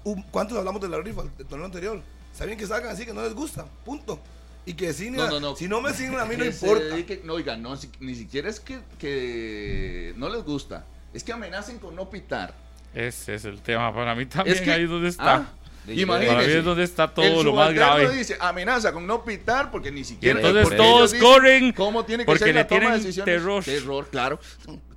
un- 0.03 0.21
¿cuántos 0.23 0.57
hablamos 0.57 0.81
de 0.81 0.89
la 0.89 0.99
rifa 0.99 1.23
del 1.37 1.47
torneo 1.47 1.65
anterior? 1.65 2.01
Saben 2.33 2.57
que 2.57 2.65
sacan 2.67 2.89
así 2.91 3.05
que 3.05 3.13
no 3.13 3.21
les 3.23 3.33
gusta, 3.33 3.65
punto. 3.85 4.19
Y 4.65 4.73
que 4.73 4.93
si 4.93 5.09
no, 5.09 5.27
No, 5.29 5.39
no, 5.39 5.55
si 5.55 5.67
no 5.67 5.81
me 5.81 5.93
siguen 5.93 6.19
a 6.19 6.25
mí 6.25 6.35
no 6.37 6.43
importa. 6.45 6.83
dedique- 6.95 7.21
no, 7.23 7.33
oiga, 7.33 7.55
no, 7.57 7.75
si- 7.77 7.89
ni 8.01 8.13
siquiera 8.15 8.49
es 8.49 8.59
que, 8.59 8.79
que 8.99 10.13
no 10.17 10.29
les 10.29 10.43
gusta. 10.43 10.85
Es 11.13 11.23
que 11.23 11.31
amenacen 11.33 11.79
con 11.79 11.95
no 11.95 12.09
pitar. 12.09 12.53
ese 12.93 13.35
es 13.35 13.45
el 13.45 13.61
tema 13.61 13.93
para 13.93 14.15
mí 14.15 14.25
también, 14.25 14.55
Es 14.57 14.61
que, 14.63 14.71
ahí 14.71 14.85
donde 14.85 15.09
está. 15.09 15.35
ah, 15.35 15.49
De- 15.95 16.01
imagínese, 16.01 16.33
Para 16.35 16.47
mí 16.47 16.53
es 16.53 16.63
donde 16.63 16.83
está 16.83 17.03
el 17.05 17.11
todo 17.11 17.43
lo 17.43 17.53
más 17.53 17.73
grave. 17.73 18.09
dice 18.15 18.37
amenaza 18.39 18.91
con 18.93 19.05
no 19.07 19.23
pitar 19.23 19.69
porque 19.71 19.91
ni 19.91 20.01
Y 20.01 20.03
siquiera. 20.05 20.39
entonces 20.39 20.63
porque 20.63 20.77
todos 20.77 21.13
corren 21.15 21.71
cómo 21.73 22.05
tiene 22.05 22.23
que 22.23 22.27
porque 22.27 22.39
ser 22.45 22.47
le 22.55 22.61
la 22.61 22.67
toma 22.67 22.91
de 22.91 22.97
decisiones. 22.97 23.25
terror. 23.35 23.63
Terror, 23.63 24.07
claro. 24.09 24.39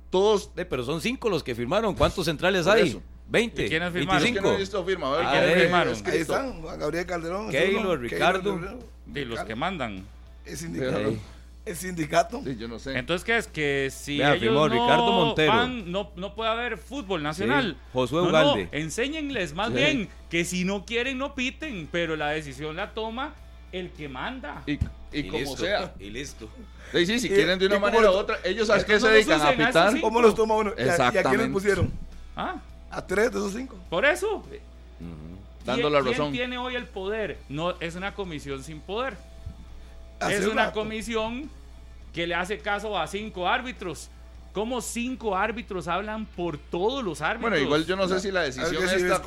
Todos. 0.09 0.51
Eh, 0.55 0.65
pero 0.65 0.83
son 0.83 1.01
cinco 1.01 1.29
los 1.29 1.43
que 1.43 1.55
firmaron. 1.55 1.95
¿Cuántos 1.95 2.25
centrales 2.25 2.65
Por 2.65 2.77
hay? 2.77 2.89
eso. 2.89 3.01
20, 3.29 3.65
¿Y 3.65 3.69
quiénes 3.69 3.91
firmaron? 3.93 4.21
Es 4.21 4.25
que 4.25 4.31
25. 4.33 4.47
no 4.49 4.55
he 4.55 4.59
visto 4.59 4.85
firma. 4.85 5.07
A 5.07 5.11
ver, 5.11 5.21
¿Y 5.21 5.27
¿quién 5.27 5.39
quiénes 5.41 5.55
es 5.57 5.63
firmaron? 5.63 5.93
escrito? 5.93 6.35
Ahí 6.35 6.49
están, 6.61 6.79
Gabriel 6.79 7.05
Calderón. 7.05 7.49
Keylor, 7.51 7.99
Ricardo. 7.99 8.59
Y 9.15 9.25
los 9.25 9.39
que 9.41 9.55
mandan. 9.55 10.05
Es 10.45 10.59
sindicato. 10.59 11.15
Es 11.65 11.77
sindicato. 11.77 12.41
Sí, 12.43 12.57
yo 12.57 12.67
no 12.67 12.77
sé. 12.77 12.97
Entonces, 12.97 13.23
¿qué 13.23 13.37
es? 13.37 13.47
Que 13.47 13.89
si 13.89 14.17
Vea, 14.17 14.31
ellos 14.31 14.41
firmó 14.41 14.67
no 14.67 14.73
Ricardo 14.73 15.11
Montero. 15.13 15.53
van, 15.53 15.89
no, 15.91 16.11
no 16.17 16.35
puede 16.35 16.49
haber 16.51 16.77
fútbol 16.77 17.23
nacional. 17.23 17.77
Sí, 17.79 17.89
Josué 17.93 18.17
No, 18.17 18.23
no, 18.25 18.29
Ugalde. 18.31 18.67
enséñenles 18.73 19.53
más 19.53 19.69
Sí. 19.69 19.73
bien 19.75 20.09
que 20.33 20.45
si 20.45 20.65
no 20.65 20.83
quieren, 20.83 21.19
no 21.19 21.35
piten, 21.35 21.87
pero 21.91 22.15
la 22.15 22.29
decisión 22.29 22.75
la 22.75 22.95
toma 22.95 23.35
el 23.71 23.91
que 23.91 24.09
manda. 24.09 24.63
Y, 24.65 24.79
y, 25.11 25.27
como 25.27 25.37
listo, 25.43 25.57
sea. 25.57 25.93
Y 25.99 26.09
listo. 26.09 26.49
Sí, 26.91 27.05
sí, 27.05 27.19
si 27.19 27.29
quieren 27.29 27.59
de 27.59 27.67
una 27.67 27.77
manera 27.77 28.09
u 28.09 28.15
otra, 28.15 28.39
ellos 28.43 28.67
a 28.71 28.83
qué 28.83 28.99
se 28.99 29.09
dedican 29.09 29.39
a 29.41 29.51
pitar. 29.51 30.01
¿Cómo 30.01 30.19
los 30.23 30.33
toma 30.33 30.55
uno? 30.55 30.71
¿Y 30.75 30.81
a- 30.81 30.85
¿Y 30.85 30.89
a 30.89 30.95
quiénes 30.95 31.05
Exactamente. 31.17 31.53
pusieron? 31.53 31.91
Ah, 32.35 32.55
A 32.89 33.05
tres 33.05 33.31
de 33.31 33.37
esos 33.37 33.53
cinco. 33.53 33.77
por 33.91 34.05
eso. 34.05 34.43
Dando 35.65 35.81
¿Quién- 35.89 35.93
la 35.93 36.01
quién 36.01 36.11
razón. 36.13 36.31
tiene 36.31 36.57
hoy 36.57 36.75
el 36.77 36.87
poder? 36.87 37.37
No, 37.47 37.79
es 37.79 37.93
una 37.93 38.15
comisión 38.15 38.63
sin 38.63 38.79
poder. 38.79 39.13
Hace 40.19 40.37
es 40.37 40.45
un 40.45 40.53
una 40.53 40.65
rato. 40.65 40.79
comisión 40.79 41.47
que 42.11 42.25
le 42.25 42.33
hace 42.33 42.57
caso 42.57 42.97
a 42.97 43.05
cinco 43.05 43.47
árbitros. 43.47 44.09
¿Cómo 44.53 44.81
cinco 44.81 45.35
árbitros 45.35 45.87
hablan 45.87 46.27
por 46.27 46.59
todos 46.59 47.03
los 47.03 47.21
árbitros? 47.21 47.49
Bueno, 47.49 47.65
igual 47.65 47.85
yo 47.87 47.95
no 47.95 48.07
sé 48.07 48.19
si 48.19 48.31
la 48.31 48.43
decisión 48.43 48.87
esta 48.87 49.19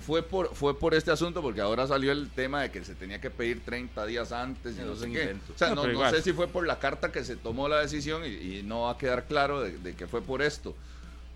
fue 0.00 0.22
por 0.22 0.54
fue 0.54 0.78
por 0.78 0.94
este 0.94 1.10
asunto 1.10 1.42
porque 1.42 1.60
ahora 1.60 1.88
salió 1.88 2.12
el 2.12 2.30
tema 2.30 2.62
de 2.62 2.70
que 2.70 2.84
se 2.84 2.94
tenía 2.94 3.20
que 3.20 3.30
pedir 3.30 3.64
30 3.64 4.06
días 4.06 4.30
antes 4.30 4.76
y 4.78 4.82
no 4.82 4.92
Es 4.92 5.00
sé 5.00 5.10
qué. 5.10 5.36
O 5.52 5.58
sea, 5.58 5.74
No, 5.74 5.86
no, 5.86 5.92
no 5.92 6.10
sé 6.10 6.22
si 6.22 6.32
fue 6.32 6.46
por 6.46 6.66
la 6.66 6.78
carta 6.78 7.10
que 7.10 7.24
se 7.24 7.34
tomó 7.34 7.68
la 7.68 7.80
decisión 7.80 8.24
y, 8.24 8.28
y 8.58 8.62
no 8.62 8.82
va 8.82 8.92
a 8.92 8.98
quedar 8.98 9.24
claro 9.24 9.60
de, 9.60 9.76
de 9.76 9.94
que 9.94 10.06
fue 10.06 10.22
por 10.22 10.40
esto. 10.40 10.76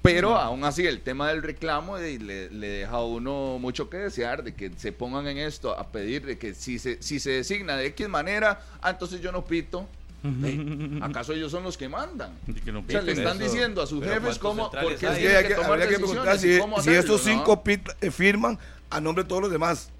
Pero 0.00 0.36
aún 0.36 0.64
así 0.64 0.86
el 0.86 1.00
tema 1.00 1.30
del 1.30 1.42
reclamo 1.42 1.96
le, 1.96 2.50
le 2.50 2.66
deja 2.68 2.96
a 2.96 3.04
uno 3.04 3.58
mucho 3.58 3.88
que 3.88 3.96
desear 3.96 4.44
de 4.44 4.54
que 4.54 4.70
se 4.76 4.92
pongan 4.92 5.26
en 5.26 5.38
esto 5.38 5.76
a 5.76 5.88
pedir 5.88 6.26
de 6.26 6.36
que 6.38 6.52
si 6.52 6.78
se 6.78 7.02
si 7.02 7.18
se 7.18 7.30
designa 7.30 7.74
de 7.76 7.86
X 7.86 8.06
manera, 8.08 8.60
ah, 8.82 8.90
entonces 8.90 9.22
yo 9.22 9.32
no 9.32 9.44
pito. 9.44 9.88
Eh, 10.24 10.98
¿Acaso 11.02 11.32
ellos 11.34 11.50
son 11.52 11.64
los 11.64 11.76
que 11.76 11.88
mandan? 11.88 12.32
Que 12.64 12.72
no 12.72 12.80
O 12.80 12.84
sea, 12.88 13.02
le 13.02 13.12
están 13.12 13.36
eso. 13.36 13.44
diciendo 13.52 13.82
a 13.82 13.86
sus 13.86 14.00
Pero 14.00 14.14
jefes 14.14 14.38
¿cuántos 14.38 14.38
cómo, 14.38 14.62
centrales 14.64 14.90
porque 14.92 15.06
hay? 15.06 15.22
Que 15.22 15.36
hay 15.36 15.44
que, 15.48 15.54
tomar 15.54 15.70
habría 15.72 15.88
que 15.88 15.96
preguntar 15.96 16.38
si, 16.38 16.90
estos 16.94 17.20
cinco 17.22 17.62
pit- 17.62 17.90
eh, 18.00 18.10
firman 18.10 18.58
a 18.90 19.00
nombre 19.00 19.24
de 19.24 19.28
todos 19.28 19.42
los 19.42 19.50
demás. 19.50 19.90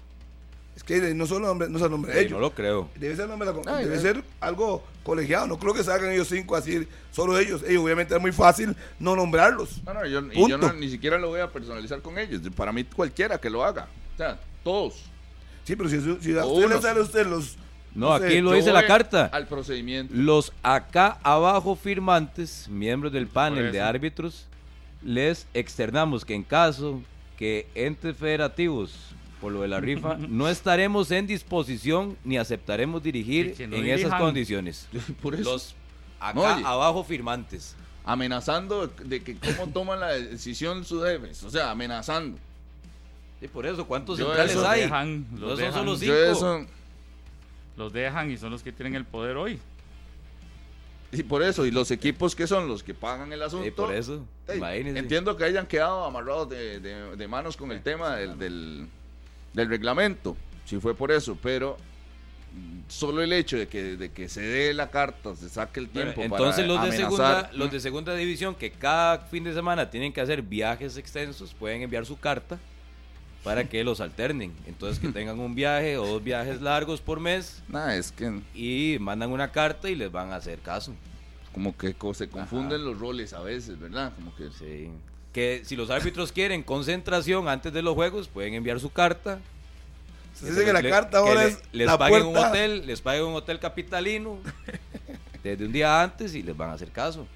Es 0.75 0.83
que 0.83 1.13
no 1.13 1.25
solo 1.25 1.47
nombre, 1.47 1.69
no 1.69 1.83
a 1.83 1.87
nombre 1.87 2.11
de 2.11 2.19
ellos. 2.21 2.31
no 2.33 2.39
lo 2.39 2.53
creo. 2.53 2.89
Debe 2.95 3.15
ser, 3.15 3.29
nombre 3.29 3.47
de 3.49 3.53
la- 3.63 3.77
Ay, 3.77 3.85
debe 3.85 3.99
ser 3.99 4.23
algo 4.41 4.83
colegiado. 5.03 5.47
No 5.47 5.57
creo 5.57 5.73
que 5.73 5.83
salgan 5.83 6.11
ellos 6.11 6.27
cinco 6.27 6.55
así, 6.55 6.85
solo 7.11 7.37
ellos. 7.39 7.61
Ellos, 7.65 7.83
obviamente, 7.83 8.13
es 8.15 8.19
muy 8.21 8.31
fácil 8.33 8.75
no 8.99 9.15
nombrarlos. 9.15 9.81
No, 9.85 9.93
no, 9.93 10.05
yo, 10.05 10.19
y 10.19 10.33
yo 10.33 10.33
Punto. 10.33 10.57
no- 10.57 10.73
ni 10.73 10.89
siquiera 10.89 11.17
lo 11.17 11.29
voy 11.29 11.39
a 11.39 11.49
personalizar 11.51 12.01
con 12.01 12.17
ellos. 12.17 12.41
Para 12.55 12.71
mí, 12.73 12.83
cualquiera 12.83 13.37
que 13.39 13.49
lo 13.49 13.63
haga. 13.63 13.87
O 14.15 14.17
sea, 14.17 14.37
todos. 14.63 14.95
Sí, 15.63 15.75
pero 15.75 15.87
si, 15.89 15.99
si 16.19 16.37
a 16.37 16.45
usted 16.45 16.67
le 16.69 16.81
sale 16.81 16.99
a 16.99 17.03
usted 17.03 17.25
los. 17.27 17.55
No, 17.95 18.13
aquí 18.13 18.41
lo 18.41 18.51
Yo 18.51 18.57
dice 18.57 18.73
la 18.73 18.85
carta. 18.85 19.29
Al 19.31 19.47
procedimiento. 19.47 20.13
Los 20.15 20.51
acá 20.61 21.17
abajo 21.23 21.75
firmantes, 21.75 22.67
miembros 22.69 23.11
del 23.13 23.27
panel 23.27 23.71
de 23.71 23.81
árbitros, 23.81 24.45
les 25.01 25.47
externamos 25.53 26.25
que 26.25 26.33
en 26.35 26.43
caso 26.43 27.01
que 27.37 27.67
entes 27.73 28.17
federativos, 28.17 28.93
por 29.39 29.51
lo 29.53 29.61
de 29.61 29.69
la 29.69 29.79
rifa, 29.79 30.15
no 30.19 30.49
estaremos 30.49 31.09
en 31.11 31.25
disposición 31.27 32.17
ni 32.25 32.37
aceptaremos 32.37 33.01
dirigir 33.01 33.55
en 33.59 33.85
esas 33.87 34.19
condiciones. 34.19 34.87
Por 35.21 35.35
eso. 35.35 35.43
Los 35.51 35.75
acá 36.19 36.33
No, 36.33 36.41
oye. 36.41 36.63
abajo 36.65 37.03
firmantes. 37.03 37.75
Amenazando 38.03 38.87
de 38.87 39.23
que 39.23 39.35
cómo 39.37 39.71
toman 39.71 39.99
la 39.99 40.09
decisión 40.09 40.83
sus 40.85 41.03
jefes. 41.05 41.43
O 41.43 41.49
sea, 41.49 41.71
amenazando. 41.71 42.37
Y 43.41 43.47
por 43.47 43.65
eso, 43.65 43.85
¿cuántos 43.85 44.17
Yo 44.17 44.27
centrales 44.27 44.51
eso 44.53 44.67
hay? 44.67 44.81
dejan, 44.81 45.25
no 45.31 45.39
los 45.47 45.49
son 45.51 45.57
dejan. 45.59 45.73
solo 45.73 45.91
Yo 45.93 45.97
cinco. 45.99 46.13
eso. 46.31 46.65
Los 47.77 47.91
dejan 47.93 48.31
y 48.31 48.37
son 48.37 48.51
los 48.51 48.63
que 48.63 48.71
tienen 48.71 48.95
el 48.95 49.05
poder 49.05 49.37
hoy. 49.37 49.59
Y 51.11 51.23
por 51.23 51.43
eso. 51.43 51.65
Y 51.65 51.71
los 51.71 51.91
equipos 51.91 52.35
que 52.35 52.47
son 52.47 52.67
los 52.67 52.83
que 52.83 52.93
pagan 52.93 53.31
el 53.31 53.41
asunto. 53.41 53.65
Y 53.67 53.71
por 53.71 53.93
eso, 53.93 54.25
entiendo 54.97 55.35
que 55.37 55.43
hayan 55.45 55.65
quedado 55.67 56.03
amarrados 56.05 56.49
de, 56.49 56.79
de- 56.79 57.15
de 57.15 57.27
manos 57.27 57.55
con 57.57 57.71
el 57.71 57.81
tema 57.81 58.15
del, 58.15 58.37
del, 58.37 58.87
del 59.53 59.69
reglamento, 59.69 60.35
si 60.65 60.77
fue 60.79 60.95
por 60.95 61.11
eso, 61.11 61.37
pero 61.41 61.77
solo 62.87 63.21
el 63.21 63.33
hecho 63.33 63.57
de 63.57 63.67
que, 63.67 63.97
de 63.97 64.11
que 64.11 64.29
se 64.29 64.41
dé 64.41 64.73
la 64.73 64.89
carta, 64.89 65.35
se 65.35 65.49
saque 65.49 65.79
el 65.81 65.87
Bueno, 65.87 66.13
tiempo 66.13 66.35
entonces 66.35 66.65
para 66.65 66.67
los 66.67 66.89
de 66.91 66.97
segunda 66.97 67.49
los 67.53 67.71
de 67.71 67.79
segunda 67.81 68.15
división 68.15 68.55
que 68.55 68.71
cada 68.71 69.19
fin 69.19 69.43
de 69.43 69.53
semana 69.53 69.89
tienen 69.89 70.13
que 70.13 70.21
hacer 70.21 70.41
viajes 70.41 70.95
extensos 70.97 71.53
pueden 71.53 71.81
enviar 71.81 72.05
su 72.05 72.17
carta 72.17 72.57
para 73.45 73.63
que 73.69 73.83
los 73.85 74.01
alternen 74.01 74.51
entonces 74.67 74.99
que 74.99 75.07
tengan 75.09 75.39
un 75.39 75.55
viaje 75.55 75.97
o 75.97 76.05
dos 76.05 76.21
viajes 76.23 76.61
largos 76.61 76.99
por 76.99 77.19
mes 77.21 77.61
Nah, 77.69 77.93
es 77.95 78.11
que 78.11 78.41
y 78.53 78.97
mandan 78.99 79.31
una 79.31 79.51
carta 79.53 79.89
y 79.89 79.95
les 79.95 80.11
van 80.11 80.33
a 80.33 80.35
hacer 80.37 80.59
caso 80.59 80.93
como 81.53 81.77
que 81.77 81.95
se 82.13 82.27
confunden 82.27 82.83
los 82.83 82.99
roles 82.99 83.31
a 83.31 83.39
veces, 83.39 83.79
¿verdad? 83.79 84.11
Como 84.15 84.35
que 84.35 84.49
sí. 84.49 84.89
que 85.31 85.61
si 85.63 85.77
los 85.77 85.89
árbitros 85.89 86.33
quieren 86.33 86.61
concentración 86.63 87.47
antes 87.47 87.71
de 87.71 87.81
los 87.81 87.93
juegos 87.93 88.27
pueden 88.27 88.55
enviar 88.55 88.79
su 88.81 88.91
carta 88.91 89.39
Se 90.33 90.47
dice 90.49 90.65
que 90.65 90.73
la 90.73 90.81
le- 90.81 90.89
carta 90.89 91.11
que 91.23 91.29
ahora 91.29 91.43
le- 91.43 91.47
es 91.51 91.59
les 91.71 91.87
la 91.87 91.97
paguen 91.97 92.25
un 92.25 92.35
hotel 92.35 92.85
les 92.85 92.99
paguen 92.99 93.23
un 93.23 93.35
hotel 93.35 93.59
capitalino 93.59 94.39
desde 95.43 95.65
un 95.65 95.71
día 95.71 96.01
antes 96.01 96.33
y 96.35 96.41
les 96.41 96.57
van 96.57 96.71
a 96.71 96.73
hacer 96.73 96.89
caso. 96.89 97.27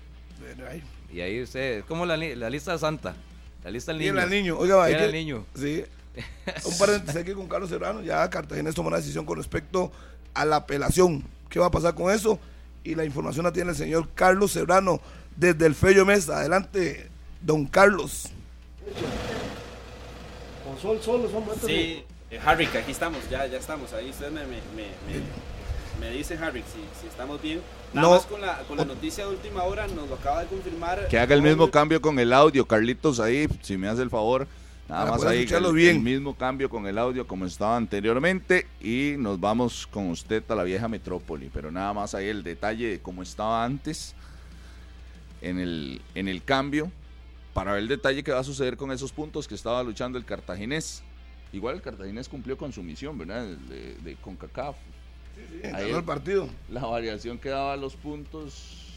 Y 1.14 1.22
ahí 1.22 1.42
usted, 1.44 1.80
es 1.80 1.84
como 1.86 2.06
la, 2.06 2.18
li- 2.18 2.36
la 2.36 2.50
lista 2.50 2.78
santa, 2.78 3.16
la 3.64 3.72
lista 3.72 3.92
del 3.92 4.00
niño. 4.00 4.12
Tiene 4.14 4.22
al 4.24 4.30
niño. 4.30 4.58
Oiga, 4.58 4.88
que- 4.88 5.12
niño. 5.12 5.46
Sí. 5.56 5.84
Un 6.66 6.78
paréntesis 6.78 7.22
aquí 7.22 7.34
con 7.34 7.48
Carlos 7.48 7.70
Serrano. 7.70 8.02
Ya 8.02 8.30
Cartagena 8.30 8.72
tomó 8.72 8.88
una 8.90 8.98
decisión 8.98 9.26
con 9.26 9.38
respecto 9.38 9.92
a 10.34 10.46
la 10.46 10.58
apelación. 10.58 11.24
¿Qué 11.50 11.60
va 11.60 11.68
a 11.68 11.72
pasar 11.72 11.96
con 11.96 12.12
eso? 12.14 12.40
Y 12.84 12.96
la 12.96 13.06
información 13.06 13.46
la 13.46 13.52
tiene 13.52 13.72
el 13.72 13.76
señor 13.78 14.10
Carlos 14.16 14.52
Serrano 14.52 15.00
desde 15.36 15.66
el 15.66 15.76
Fello 15.76 16.06
Mesa. 16.06 16.38
Adelante, 16.40 17.10
don 17.42 17.66
Carlos. 17.66 18.30
Con 20.66 20.80
sol, 20.80 21.00
sol, 21.02 21.30
son. 21.32 21.44
Sí, 21.68 22.04
eh, 22.32 22.40
Harrick, 22.44 22.76
aquí 22.76 22.92
estamos, 22.92 23.20
ya, 23.30 23.46
ya 23.48 23.58
estamos. 23.58 23.92
Ahí 23.94 24.10
usted 24.10 24.30
me, 24.32 24.42
me, 24.42 24.58
me, 24.76 24.84
me- 25.08 25.50
me 26.00 26.12
dice, 26.12 26.38
Harrick, 26.38 26.64
si, 26.66 26.80
si 27.02 27.08
estamos 27.08 27.42
bien. 27.42 27.62
Nada 27.94 28.08
No. 28.08 28.14
más 28.16 28.26
con 28.26 28.40
la, 28.40 28.60
con 28.68 28.78
la 28.78 28.86
noticia 28.86 29.26
de 29.26 29.32
última 29.32 29.64
hora, 29.64 29.86
nos 29.88 30.08
lo 30.08 30.16
acaba 30.16 30.42
de 30.42 30.48
confirmar. 30.48 31.08
que 31.10 31.20
haga 31.20 31.36
el 31.36 31.42
mismo 31.42 31.70
cambio 31.72 32.00
con 32.02 32.18
el 32.20 32.32
audio, 32.32 32.66
Carlitos, 32.66 33.20
ahí, 33.20 33.48
si 33.62 33.76
me 33.78 33.88
hace 33.90 34.02
el 34.04 34.10
favor. 34.10 34.48
Nada 34.90 35.02
Para 35.06 35.18
más 35.18 35.26
ahí, 35.26 35.38
el, 35.38 35.44
escucharlo 35.44 35.72
bien. 35.72 35.98
el 35.98 36.02
mismo 36.02 36.36
cambio 36.36 36.68
con 36.70 36.88
el 36.88 36.98
audio 36.98 37.28
como 37.28 37.46
estaba 37.46 37.78
anteriormente 37.78 38.66
y 38.82 39.14
nos 39.20 39.40
vamos 39.40 39.86
con 39.86 40.10
usted 40.10 40.44
a 40.50 40.56
la 40.56 40.64
vieja 40.64 40.88
metrópoli, 40.88 41.50
pero 41.54 41.72
nada 41.72 41.94
más 41.94 42.16
ahí 42.16 42.28
el 42.28 42.42
detalle 42.44 42.90
de 42.90 43.00
cómo 43.00 43.22
estaba 43.22 43.64
antes 43.64 44.16
en 45.42 45.60
el, 45.60 46.02
en 46.16 46.28
el 46.28 46.44
cambio 46.44 46.92
para 47.54 47.74
ver 47.74 47.84
el 47.84 47.88
detalle 47.88 48.24
que 48.24 48.32
va 48.32 48.40
a 48.40 48.44
suceder 48.44 48.78
con 48.78 48.92
esos 48.92 49.12
puntos 49.12 49.48
que 49.48 49.54
estaba 49.56 49.84
luchando 49.84 50.18
el 50.18 50.26
cartaginés. 50.26 51.04
Igual 51.54 51.76
el 51.76 51.82
cartaginés 51.82 52.28
cumplió 52.28 52.58
con 52.58 52.74
su 52.74 52.82
misión, 52.82 53.18
¿verdad? 53.18 53.46
De, 53.46 53.96
de 53.96 54.16
CONCACAF. 54.16 54.76
Ahí 55.66 55.86
Ganó 55.86 55.98
el 56.00 56.04
partido. 56.04 56.50
La 56.70 56.82
variación 56.82 57.38
que 57.38 57.50
daba 57.50 57.76
los 57.78 57.96
puntos, 57.96 58.88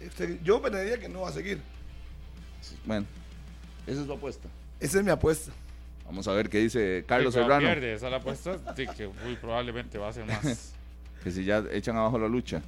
Este, 0.00 0.38
Yo 0.44 0.60
pensaría 0.60 0.98
que 0.98 1.08
no 1.08 1.22
va 1.22 1.28
a 1.28 1.32
seguir. 1.32 1.60
bueno, 2.84 3.06
esa 3.86 4.00
es 4.00 4.06
su 4.06 4.12
apuesta. 4.12 4.48
Esa 4.80 4.98
es 4.98 5.04
mi 5.04 5.10
apuesta. 5.10 5.52
Vamos 6.04 6.28
a 6.28 6.32
ver 6.32 6.48
qué 6.48 6.58
dice 6.58 7.04
Carlos 7.08 7.34
Si 7.34 7.40
Serrano. 7.40 7.66
pierde 7.66 7.94
esa 7.94 8.08
la 8.10 8.18
apuesta, 8.18 8.58
sí 8.76 8.86
que 8.96 9.08
muy 9.24 9.34
probablemente 9.36 9.98
va 9.98 10.08
a 10.08 10.12
ser 10.12 10.24
más. 10.26 10.72
Que 11.24 11.32
si 11.32 11.44
ya 11.44 11.64
echan 11.72 11.96
abajo 11.96 12.18
la 12.20 12.28
lucha. 12.28 12.62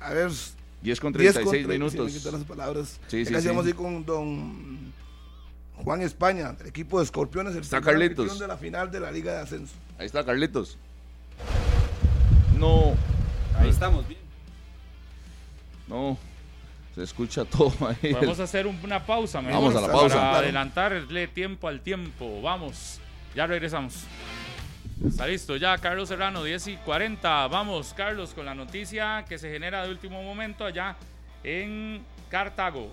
A 0.00 0.12
ver, 0.12 0.32
10 0.82 1.00
con 1.00 1.12
10 1.12 1.32
36 1.34 1.44
contra- 1.44 1.72
minutos. 1.72 1.92
sí, 1.92 2.00
me 2.14 2.18
quitan 2.18 2.32
las 2.32 2.44
palabras. 2.44 3.00
Sí, 3.06 3.24
sí, 3.24 3.32
casi 3.32 3.42
sí. 3.42 3.48
vamos 3.48 3.66
a 3.66 3.68
ir 3.68 3.74
con 3.76 4.04
don 4.04 4.92
Juan 5.76 6.00
España, 6.02 6.52
del 6.54 6.66
equipo 6.66 6.98
de 6.98 7.04
Escorpiones, 7.04 7.54
el 7.54 7.60
Está 7.62 7.80
Carlitos. 7.80 8.36
de 8.40 8.48
la 8.48 8.56
final 8.56 8.90
de 8.90 8.98
la 8.98 9.12
Liga 9.12 9.34
de 9.34 9.40
Ascenso. 9.42 9.74
Ahí 9.96 10.06
está 10.06 10.24
Carlitos. 10.24 10.76
No, 12.58 12.94
Ahí 13.56 13.68
estamos, 13.68 14.08
bien. 14.08 14.20
no. 15.86 16.18
Se 16.94 17.02
escucha 17.04 17.44
todo 17.44 17.72
ahí. 18.02 18.12
Vamos 18.12 18.40
a 18.40 18.44
hacer 18.44 18.66
un- 18.66 18.78
una 18.82 19.04
pausa, 19.04 19.40
mejor, 19.40 19.60
Vamos 19.60 19.76
a 19.76 19.80
la 19.80 19.86
para 19.86 19.98
pausa. 19.98 20.14
Claro. 20.16 20.36
adelantarle 20.38 21.28
tiempo 21.28 21.68
al 21.68 21.80
tiempo. 21.80 22.42
Vamos, 22.42 23.00
ya 23.34 23.46
regresamos. 23.46 24.04
Está 25.06 25.26
listo 25.26 25.56
ya, 25.56 25.78
Carlos 25.78 26.08
Serrano, 26.10 26.42
10 26.44 26.66
y 26.66 26.76
40. 26.76 27.46
Vamos, 27.48 27.94
Carlos, 27.96 28.34
con 28.34 28.44
la 28.44 28.54
noticia 28.54 29.24
que 29.28 29.38
se 29.38 29.50
genera 29.50 29.82
de 29.84 29.90
último 29.90 30.22
momento 30.22 30.64
allá 30.64 30.96
en 31.42 32.02
Cartago. 32.28 32.90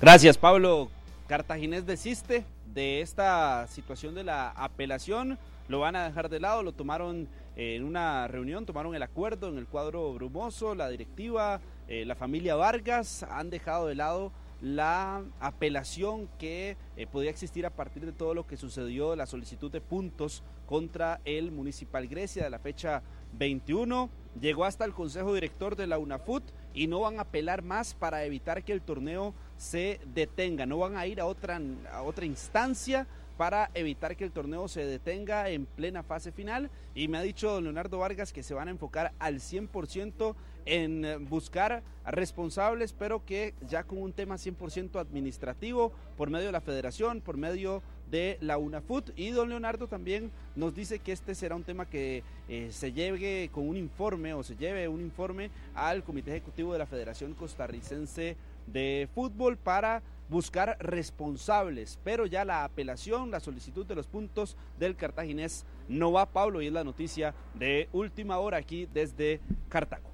Gracias, 0.00 0.36
Pablo. 0.36 0.90
Cartaginés 1.26 1.86
desiste 1.86 2.44
de 2.66 3.00
esta 3.00 3.66
situación 3.68 4.14
de 4.14 4.24
la 4.24 4.50
apelación. 4.50 5.38
Lo 5.68 5.80
van 5.80 5.96
a 5.96 6.04
dejar 6.06 6.28
de 6.28 6.40
lado, 6.40 6.62
lo 6.62 6.72
tomaron 6.72 7.26
en 7.56 7.84
una 7.84 8.26
reunión, 8.28 8.66
tomaron 8.66 8.94
el 8.94 9.02
acuerdo 9.02 9.48
en 9.48 9.58
el 9.58 9.66
cuadro 9.66 10.12
brumoso, 10.12 10.74
la 10.74 10.88
directiva, 10.88 11.60
eh, 11.86 12.04
la 12.04 12.14
familia 12.14 12.56
Vargas 12.56 13.22
han 13.24 13.50
dejado 13.50 13.86
de 13.86 13.94
lado 13.94 14.32
la 14.60 15.22
apelación 15.40 16.28
que 16.38 16.76
eh, 16.96 17.06
podría 17.06 17.30
existir 17.30 17.66
a 17.66 17.70
partir 17.70 18.06
de 18.06 18.12
todo 18.12 18.32
lo 18.32 18.46
que 18.46 18.56
sucedió, 18.56 19.14
la 19.14 19.26
solicitud 19.26 19.70
de 19.70 19.80
puntos 19.80 20.42
contra 20.66 21.20
el 21.26 21.52
Municipal 21.52 22.08
Grecia 22.08 22.44
de 22.44 22.50
la 22.50 22.58
fecha 22.58 23.02
21. 23.34 24.08
Llegó 24.40 24.64
hasta 24.64 24.84
el 24.84 24.94
Consejo 24.94 25.34
Director 25.34 25.76
de 25.76 25.86
la 25.86 25.98
UNAFUT 25.98 26.42
y 26.72 26.86
no 26.86 27.00
van 27.00 27.18
a 27.18 27.22
apelar 27.22 27.62
más 27.62 27.94
para 27.94 28.24
evitar 28.24 28.64
que 28.64 28.72
el 28.72 28.80
torneo 28.80 29.34
se 29.58 30.00
detenga. 30.14 30.64
No 30.66 30.78
van 30.78 30.96
a 30.96 31.06
ir 31.06 31.20
a 31.20 31.26
otra, 31.26 31.60
a 31.92 32.02
otra 32.02 32.24
instancia 32.24 33.06
para 33.36 33.70
evitar 33.74 34.16
que 34.16 34.24
el 34.24 34.32
torneo 34.32 34.68
se 34.68 34.84
detenga 34.86 35.48
en 35.50 35.66
plena 35.66 36.02
fase 36.02 36.32
final. 36.32 36.70
Y 36.94 37.08
me 37.08 37.18
ha 37.18 37.22
dicho 37.22 37.50
don 37.50 37.64
Leonardo 37.64 37.98
Vargas 37.98 38.32
que 38.32 38.42
se 38.42 38.54
van 38.54 38.68
a 38.68 38.70
enfocar 38.70 39.12
al 39.18 39.40
100% 39.40 40.34
en 40.66 41.04
eh, 41.04 41.16
buscar 41.16 41.82
responsables, 42.06 42.92
pero 42.92 43.24
que 43.24 43.54
ya 43.68 43.84
con 43.84 43.98
un 43.98 44.12
tema 44.12 44.36
100% 44.36 45.00
administrativo 45.00 45.92
por 46.16 46.30
medio 46.30 46.46
de 46.46 46.52
la 46.52 46.60
federación, 46.60 47.20
por 47.20 47.36
medio 47.36 47.82
de 48.10 48.38
la 48.40 48.58
UNAFUT. 48.58 49.10
Y 49.16 49.30
don 49.30 49.48
Leonardo 49.48 49.88
también 49.88 50.30
nos 50.54 50.74
dice 50.74 50.98
que 50.98 51.12
este 51.12 51.34
será 51.34 51.56
un 51.56 51.64
tema 51.64 51.86
que 51.86 52.22
eh, 52.48 52.68
se 52.70 52.92
lleve 52.92 53.48
con 53.52 53.68
un 53.68 53.76
informe 53.76 54.34
o 54.34 54.42
se 54.42 54.56
lleve 54.56 54.88
un 54.88 55.00
informe 55.00 55.50
al 55.74 56.04
Comité 56.04 56.30
Ejecutivo 56.30 56.72
de 56.72 56.78
la 56.78 56.86
Federación 56.86 57.34
Costarricense 57.34 58.36
de 58.66 59.08
Fútbol 59.14 59.56
para 59.56 60.02
buscar 60.28 60.76
responsables, 60.80 61.98
pero 62.02 62.26
ya 62.26 62.44
la 62.44 62.64
apelación, 62.64 63.30
la 63.30 63.40
solicitud 63.40 63.84
de 63.86 63.94
los 63.94 64.06
puntos 64.06 64.56
del 64.78 64.96
cartaginés 64.96 65.66
no 65.88 66.12
va, 66.12 66.26
Pablo, 66.26 66.62
y 66.62 66.66
es 66.66 66.72
la 66.72 66.84
noticia 66.84 67.34
de 67.54 67.88
última 67.92 68.38
hora 68.38 68.58
aquí 68.58 68.88
desde 68.92 69.40
Cartago. 69.68 70.10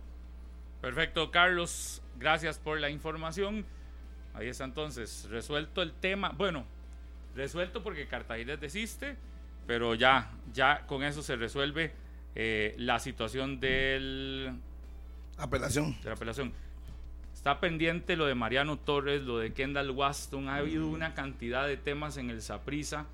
Perfecto, 0.80 1.30
Carlos, 1.30 2.02
gracias 2.18 2.58
por 2.58 2.80
la 2.80 2.90
información. 2.90 3.66
Ahí 4.34 4.48
está 4.48 4.64
entonces, 4.64 5.28
resuelto 5.30 5.82
el 5.82 5.92
tema. 5.92 6.30
Bueno, 6.30 6.64
resuelto 7.34 7.82
porque 7.82 8.06
Cartaginés 8.06 8.60
desiste, 8.60 9.16
pero 9.66 9.94
ya, 9.94 10.30
ya 10.52 10.86
con 10.86 11.02
eso 11.02 11.22
se 11.22 11.36
resuelve 11.36 11.92
eh, 12.34 12.74
la 12.78 12.98
situación 12.98 13.60
del... 13.60 14.52
Apelación. 15.36 15.98
De 16.00 16.08
la 16.08 16.14
apelación. 16.14 16.52
Está 17.40 17.58
pendiente 17.58 18.16
lo 18.16 18.26
de 18.26 18.34
Mariano 18.34 18.76
Torres, 18.76 19.22
lo 19.22 19.38
de 19.38 19.54
Kendall 19.54 19.92
Waston. 19.92 20.50
Ha 20.50 20.56
habido 20.56 20.86
una 20.86 21.14
cantidad 21.14 21.66
de 21.66 21.78
temas 21.78 22.18
en 22.18 22.28
el 22.28 22.42
Saprisa 22.42 23.06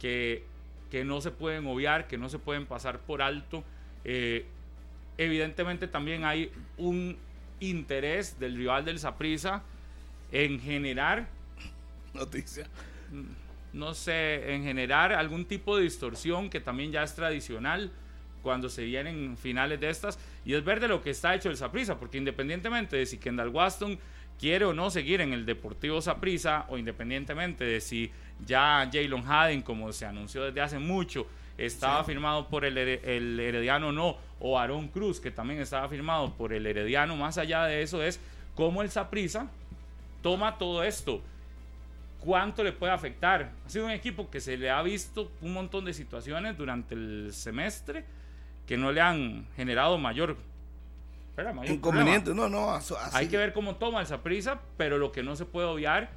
que, 0.00 0.44
que 0.92 1.04
no 1.04 1.20
se 1.20 1.32
pueden 1.32 1.66
obviar, 1.66 2.06
que 2.06 2.16
no 2.16 2.28
se 2.28 2.38
pueden 2.38 2.66
pasar 2.66 3.00
por 3.00 3.20
alto. 3.20 3.64
Eh, 4.04 4.46
evidentemente 5.18 5.88
también 5.88 6.24
hay 6.24 6.52
un 6.78 7.16
interés 7.58 8.38
del 8.38 8.54
rival 8.54 8.84
del 8.84 9.00
Saprisa 9.00 9.64
en 10.30 10.60
generar 10.60 11.26
noticia. 12.12 12.68
No 13.72 13.92
sé, 13.94 14.54
en 14.54 14.62
generar 14.62 15.12
algún 15.12 15.46
tipo 15.46 15.76
de 15.76 15.82
distorsión 15.82 16.48
que 16.48 16.60
también 16.60 16.92
ya 16.92 17.02
es 17.02 17.16
tradicional 17.16 17.90
cuando 18.44 18.68
se 18.68 18.84
vienen 18.84 19.36
finales 19.36 19.80
de 19.80 19.90
estas. 19.90 20.20
Y 20.44 20.54
es 20.54 20.62
ver 20.62 20.78
de 20.78 20.86
lo 20.86 21.02
que 21.02 21.10
está 21.10 21.34
hecho 21.34 21.50
el 21.50 21.56
Saprisa, 21.56 21.98
porque 21.98 22.18
independientemente 22.18 22.96
de 22.96 23.06
si 23.06 23.18
Kendall 23.18 23.48
Waston 23.48 23.98
quiere 24.38 24.64
o 24.66 24.72
no 24.72 24.90
seguir 24.90 25.20
en 25.20 25.32
el 25.32 25.46
Deportivo 25.46 26.00
Saprisa, 26.00 26.66
o 26.68 26.78
independientemente 26.78 27.64
de 27.64 27.80
si 27.80 28.12
ya 28.46 28.88
Jalen 28.92 29.24
Haden, 29.26 29.62
como 29.62 29.92
se 29.92 30.06
anunció 30.06 30.44
desde 30.44 30.60
hace 30.60 30.78
mucho, 30.78 31.26
estaba 31.56 32.04
firmado 32.04 32.48
por 32.48 32.64
el, 32.64 32.76
el 32.76 33.40
Herediano 33.40 33.88
o 33.88 33.92
no, 33.92 34.16
o 34.40 34.58
Aaron 34.58 34.88
Cruz, 34.88 35.20
que 35.20 35.30
también 35.30 35.60
estaba 35.60 35.88
firmado 35.88 36.34
por 36.34 36.52
el 36.52 36.66
Herediano, 36.66 37.16
más 37.16 37.38
allá 37.38 37.64
de 37.64 37.82
eso 37.82 38.02
es 38.02 38.20
cómo 38.54 38.82
el 38.82 38.90
Saprisa 38.90 39.48
toma 40.22 40.58
todo 40.58 40.82
esto. 40.84 41.22
¿Cuánto 42.24 42.64
le 42.64 42.72
puede 42.72 42.90
afectar? 42.90 43.52
Ha 43.66 43.68
sido 43.68 43.84
un 43.84 43.90
equipo 43.90 44.30
que 44.30 44.40
se 44.40 44.56
le 44.56 44.70
ha 44.70 44.80
visto 44.80 45.30
un 45.42 45.52
montón 45.52 45.84
de 45.84 45.92
situaciones 45.92 46.56
durante 46.56 46.94
el 46.94 47.28
semestre 47.34 48.06
que 48.66 48.76
no 48.76 48.92
le 48.92 49.00
han 49.00 49.46
generado 49.56 49.98
mayor, 49.98 50.36
inconveniente. 51.66 52.34
No, 52.34 52.48
no, 52.48 52.78
Hay 53.12 53.28
que 53.28 53.36
ver 53.36 53.52
cómo 53.52 53.76
toma 53.76 54.02
esa 54.02 54.22
prisa, 54.22 54.60
pero 54.76 54.98
lo 54.98 55.12
que 55.12 55.22
no 55.22 55.36
se 55.36 55.44
puede 55.44 55.66
obviar 55.66 56.10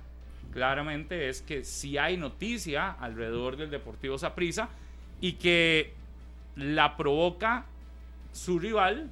claramente 0.52 1.30
es 1.30 1.41
que 1.41 1.64
si 1.64 1.98
hay 1.98 2.18
noticia 2.18 2.91
alrededor 2.91 3.57
del 3.57 3.69
Deportivo 3.69 4.18
Saprisa 4.18 4.69
y 5.19 5.34
que 5.34 5.94
la 6.56 6.98
provoca 6.98 7.65
su 8.32 8.60
rival, 8.60 9.10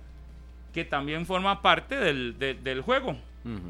que 0.74 0.86
también 0.86 1.26
forma 1.26 1.62
parte 1.62 1.96
del, 1.96 2.38
del 2.38 2.82
juego. 2.82 3.18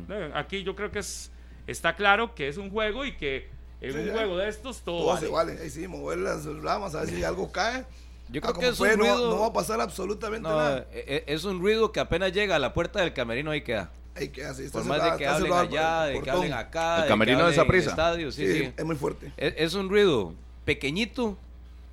Eh, 0.09 0.31
aquí 0.33 0.63
yo 0.63 0.75
creo 0.75 0.91
que 0.91 0.99
es, 0.99 1.31
está 1.67 1.95
claro 1.95 2.33
que 2.33 2.47
es 2.47 2.57
un 2.57 2.69
juego 2.69 3.05
y 3.05 3.17
que 3.17 3.49
en 3.81 3.99
un 3.99 4.11
juego 4.11 4.37
de 4.37 4.47
estos 4.47 4.81
todo, 4.81 5.07
vale. 5.07 5.19
se 5.19 5.27
vale. 5.27 5.59
Ahí 5.61 5.69
sí, 5.69 5.87
mover 5.87 6.19
las 6.19 6.45
ramas 6.45 6.95
a 6.95 7.01
ver 7.01 7.09
si 7.09 7.23
algo 7.23 7.51
cae 7.51 7.85
yo 8.29 8.41
creo 8.41 8.53
que 8.53 8.67
es 8.69 8.79
un 8.79 8.89
ruido. 8.97 9.29
No, 9.29 9.39
va 9.41 9.47
a 9.47 9.53
pasar 9.53 9.79
absolutamente 9.81 10.47
nada. 10.47 10.87
E, 10.91 11.23
e, 11.27 11.33
es 11.33 11.43
un 11.43 11.59
ruido 11.59 11.91
que 11.91 11.99
apenas 11.99 12.31
llega 12.33 12.55
a 12.55 12.59
la 12.59 12.73
puerta 12.73 13.01
del 13.01 13.13
camerino, 13.13 13.51
ahí 13.51 13.61
queda. 13.61 13.91
Ahí 14.15 14.29
queda, 14.29 14.53
sí, 14.53 14.63
Por 14.71 14.85
más 14.85 15.03
de 15.03 15.17
que 15.17 15.27
hablen 15.27 15.51
allá, 15.51 16.03
de 16.05 16.21
que 16.21 16.29
hablen 16.29 16.53
acá. 16.53 17.03
El 17.03 17.07
camerino 17.07 17.45
de 17.45 17.51
esa 17.51 17.65
prisa. 17.65 17.89
Estadio, 17.89 18.31
sí, 18.31 18.47
sí, 18.47 18.73
Es 18.75 18.85
muy 18.85 18.95
fuerte. 18.95 19.31
Es, 19.37 19.73
un 19.73 19.89
ruido 19.89 20.33
pequeñito 20.63 21.37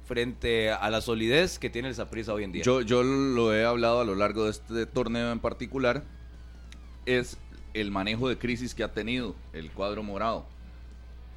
frente 0.06 0.70
a 0.70 0.88
la 0.90 1.00
solidez 1.00 1.58
que 1.58 1.68
tiene 1.68 1.88
el 1.88 1.94
Saprisa 1.94 2.32
hoy 2.32 2.44
en 2.44 2.52
día. 2.52 2.62
Yo, 2.62 2.80
yo 2.80 3.02
lo 3.02 3.54
he 3.54 3.64
hablado 3.64 4.00
a 4.00 4.04
lo 4.04 4.14
largo 4.14 4.44
de 4.44 4.50
este 4.52 4.86
torneo 4.86 5.32
en 5.32 5.40
particular. 5.40 6.04
Es 7.06 7.38
el 7.74 7.90
manejo 7.90 8.28
de 8.28 8.38
crisis 8.38 8.74
que 8.74 8.84
ha 8.84 8.92
tenido 8.92 9.34
el 9.52 9.70
cuadro 9.70 10.02
morado 10.02 10.46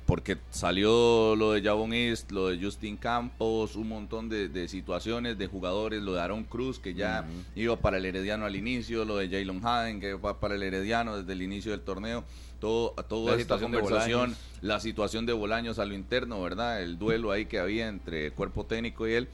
porque 0.05 0.37
salió 0.51 1.35
lo 1.35 1.51
de 1.53 1.63
Javon 1.63 1.93
East, 1.93 2.31
lo 2.31 2.49
de 2.49 2.63
Justin 2.63 2.95
Campos, 2.95 3.75
un 3.75 3.89
montón 3.89 4.29
de, 4.29 4.67
situaciones 4.67 5.37
de 5.37 5.47
jugadores, 5.47 6.01
lo 6.03 6.13
de 6.13 6.21
Aaron 6.21 6.43
Cruz, 6.43 6.79
que 6.79 6.93
ya 6.93 7.25
iba 7.55 7.75
para 7.77 7.97
el 7.97 8.05
Herediano 8.05 8.45
al 8.45 8.55
inicio, 8.55 9.03
lo 9.03 9.17
de 9.17 9.29
Jalen 9.29 9.65
Haden, 9.65 9.99
que 9.99 10.13
va 10.13 10.39
para 10.39 10.55
el 10.55 10.63
Herediano 10.63 11.17
desde 11.17 11.33
el 11.33 11.41
inicio 11.41 11.71
del 11.71 11.81
torneo, 11.81 12.23
todo, 12.59 12.91
toda 13.07 13.35
esta 13.35 13.57
conversación, 13.57 14.35
la 14.61 14.79
situación 14.79 15.25
de 15.25 15.33
Bolaños 15.33 15.79
a 15.79 15.85
lo 15.85 15.95
interno, 15.95 16.41
¿verdad? 16.41 16.83
El 16.83 16.99
duelo 16.99 17.31
ahí 17.31 17.47
que 17.47 17.59
había 17.59 17.87
entre 17.87 18.31
cuerpo 18.31 18.65
técnico 18.65 19.07
y 19.07 19.13
él. 19.13 19.27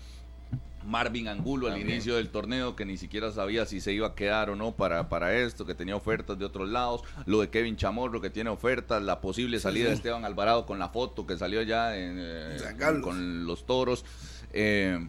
Marvin 0.86 1.28
Angulo 1.28 1.68
al 1.68 1.80
inicio 1.80 2.16
del 2.16 2.30
torneo, 2.30 2.76
que 2.76 2.86
ni 2.86 2.98
siquiera 2.98 3.32
sabía 3.32 3.66
si 3.66 3.82
se 3.82 3.94
iba 3.94 4.08
a 4.08 4.16
quedar 4.16 4.50
o 4.50 4.56
no 4.56 4.72
para, 4.72 5.10
para 5.10 5.38
esto, 5.38 5.66
que 5.66 5.76
tenía 5.76 5.96
ofertas 5.96 6.38
de 6.38 6.46
otros 6.46 6.70
lados, 6.70 7.02
lo 7.26 7.42
de 7.42 7.50
Kevin 7.50 7.78
Chamorro, 7.78 8.22
que 8.22 8.30
tiene 8.30 8.50
ofertas, 8.50 9.02
la 9.02 9.22
posible 9.22 9.60
salida 9.60 9.90
de 9.90 9.96
Esteban 9.96 10.26
Alvarado 10.26 10.66
con 10.66 10.80
la 10.80 10.90
foto 10.90 11.26
que 11.26 11.38
salió 11.38 11.62
ya 11.62 11.98
en, 11.98 12.18
eh, 12.20 12.58
con 13.02 13.46
los 13.46 13.66
toros. 13.66 14.06
Eh, 14.54 15.00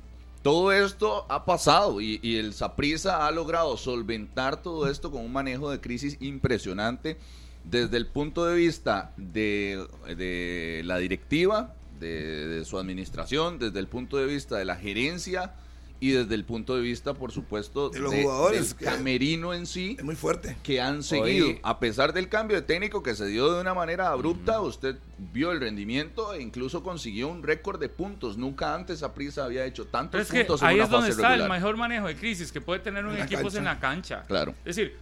todo 0.43 0.73
esto 0.73 1.24
ha 1.28 1.44
pasado 1.44 2.01
y, 2.01 2.19
el 2.36 2.53
Saprisa 2.53 3.27
ha 3.27 3.31
logrado 3.31 3.77
solventar 3.77 4.61
todo 4.61 4.90
esto 4.90 5.11
con 5.12 5.24
un 5.24 5.32
manejo 5.32 5.70
de 5.70 5.81
crisis 5.81 6.16
impresionante 6.20 7.16
desde 7.62 7.97
el 7.97 8.07
punto 8.09 8.44
de 8.44 8.57
vista 8.57 9.12
de, 9.16 9.86
de 10.16 10.82
la 10.85 10.99
directiva, 10.99 11.77
de, 12.03 12.65
su 12.65 12.79
administración, 12.79 13.59
desde 13.59 13.79
el 13.79 13.89
punto 13.89 14.16
de 14.16 14.27
vista 14.27 14.57
de 14.57 14.65
la 14.65 14.77
gerencia 14.77 15.55
y 16.01 16.11
desde 16.11 16.35
el 16.35 16.45
punto 16.45 16.74
de 16.74 16.83
vista, 16.83 17.15
por 17.15 17.31
supuesto, 17.31 17.89
de 17.89 18.01
los 18.01 18.12
jugadores, 18.12 18.77
del 18.77 18.89
camerino 18.89 19.55
en 19.55 19.66
sí, 19.66 19.95
es 19.97 20.05
muy 20.05 20.16
fuerte, 20.16 20.57
que 20.65 20.81
han 20.81 21.05
seguido, 21.05 21.61
a 21.62 21.79
pesar 21.79 22.12
del 22.12 22.29
cambio 22.29 22.57
de 22.57 22.62
técnico 22.62 23.05
que 23.05 23.15
se 23.15 23.27
dio 23.27 23.55
de 23.55 23.61
una 23.61 23.73
manera 23.73 24.09
abrupta, 24.09 24.61
usted 24.61 24.97
vio 25.33 25.53
el 25.53 25.61
rendimiento 25.61 26.35
e 26.35 26.43
incluso 26.43 26.83
consiguió 26.83 27.29
un 27.29 27.45
récord 27.45 27.79
de 27.79 27.89
puntos. 27.89 28.37
Nunca 28.37 28.74
antes 28.74 29.05
Aprisa 29.05 29.45
había 29.45 29.65
hecho 29.65 29.87
tantos 29.87 30.27
puntos 30.27 30.61
en 30.61 30.69
ahí 30.69 30.81
es 30.81 30.91
donde 30.91 31.11
está 31.11 31.35
el 31.35 31.49
mejor 31.49 31.77
manejo 31.77 32.09
de 32.09 32.16
crisis 32.16 32.51
que 32.51 32.61
puede 32.61 32.81
tener 32.81 33.07
un 33.07 33.16
equipo 33.16 33.49
en 33.57 33.65
la 33.65 33.79
cancha. 33.79 34.24
Claro. 34.27 34.57
Es 34.65 34.74
decir, 34.74 34.97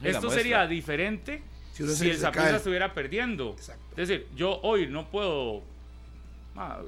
esto 0.00 0.30
sería 0.30 0.64
diferente 0.68 1.42
si, 1.72 2.10
el 2.10 2.24
Aprisa 2.24 2.56
estuviera 2.56 2.94
perdiendo. 2.94 3.56
Es 3.96 4.08
decir, 4.08 4.28
yo 4.34 4.60
hoy 4.62 4.86
no 4.86 5.10
puedo 5.10 5.62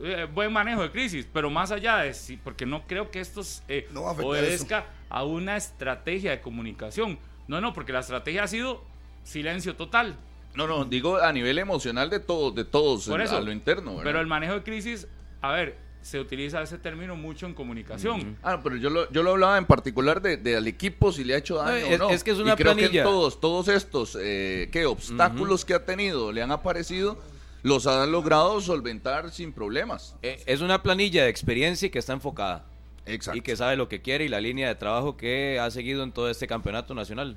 Eh, 0.03 0.27
buen 0.33 0.53
manejo 0.53 0.83
de 0.83 0.91
crisis, 0.91 1.27
pero 1.33 1.51
más 1.51 1.71
allá 1.71 1.99
de 1.99 2.15
sí, 2.15 2.39
porque 2.43 2.67
no 2.67 2.87
creo 2.87 3.11
que 3.11 3.21
esto 3.21 3.43
eh, 3.69 3.89
obedezca 3.95 4.87
a 5.09 5.25
una 5.25 5.57
estrategia 5.57 6.31
de 6.31 6.41
comunicación. 6.41 7.19
No, 7.47 7.61
no, 7.61 7.73
porque 7.73 7.93
la 7.93 8.01
estrategia 8.01 8.45
ha 8.45 8.49
sido 8.49 8.83
silencio 9.25 9.77
total. 9.77 10.17
No, 10.55 10.67
no, 10.67 10.85
digo 10.85 11.19
a 11.19 11.33
nivel 11.33 11.59
emocional 11.59 12.11
de 12.11 12.21
todos, 12.21 12.55
de 12.55 12.65
todos, 12.65 13.07
Por 13.07 13.21
eso, 13.21 13.37
a 13.37 13.41
lo 13.41 13.53
interno. 13.53 14.01
Pero 14.03 14.21
el 14.21 14.27
manejo 14.27 14.55
de 14.55 14.63
crisis, 14.63 15.07
a 15.41 15.53
ver, 15.53 15.77
se 16.01 16.19
utiliza 16.19 16.63
ese 16.63 16.79
término 16.79 17.17
mucho 17.17 17.47
en 17.47 17.55
comunicación. 17.55 18.37
Ah, 18.43 18.61
pero 18.63 18.77
yo 18.77 18.89
lo, 18.91 19.11
yo 19.11 19.23
lo 19.23 19.33
hablaba 19.33 19.59
en 19.59 19.67
particular 19.67 20.23
de, 20.23 20.37
de 20.37 20.57
al 20.57 20.67
equipo 20.67 21.13
si 21.13 21.25
le 21.25 21.35
ha 21.35 21.39
hecho 21.39 21.57
daño 21.57 21.77
es, 21.77 22.01
o 22.01 22.05
no. 22.05 22.11
Es 22.11 22.25
que 22.25 22.31
es 22.31 22.39
una 22.39 22.55
y 22.55 22.57
creo 22.57 22.75
que 22.77 23.03
todos, 23.03 23.41
todos 23.41 23.69
estos 23.69 24.17
eh, 24.21 24.69
¿qué, 24.73 24.87
obstáculos 24.87 25.65
que 25.65 25.75
ha 25.75 25.85
tenido 25.85 26.33
le 26.33 26.43
han 26.43 26.51
aparecido 26.51 27.19
los 27.63 27.87
han 27.87 28.13
logrado 28.13 28.61
solventar 28.61 29.31
sin 29.31 29.53
problemas. 29.53 30.15
Eh, 30.23 30.43
es 30.47 30.61
una 30.61 30.83
planilla 30.83 31.25
de 31.25 31.31
experiencia 31.31 31.87
y 31.87 31.91
que 31.91 31.99
está 31.99 32.13
enfocada. 32.13 32.65
Exacto. 33.07 33.39
Y 33.39 33.43
que 33.43 33.57
sabe 33.57 33.77
lo 33.77 33.89
que 33.89 34.03
quiere 34.03 34.25
y 34.25 34.29
la 34.29 34.41
línea 34.41 34.69
de 34.69 34.75
trabajo 34.75 35.17
que 35.17 35.59
ha 35.59 35.71
seguido 35.71 36.03
en 36.03 36.13
todo 36.13 36.31
este 36.31 36.47
campeonato 36.47 36.95
nacional. 36.95 37.37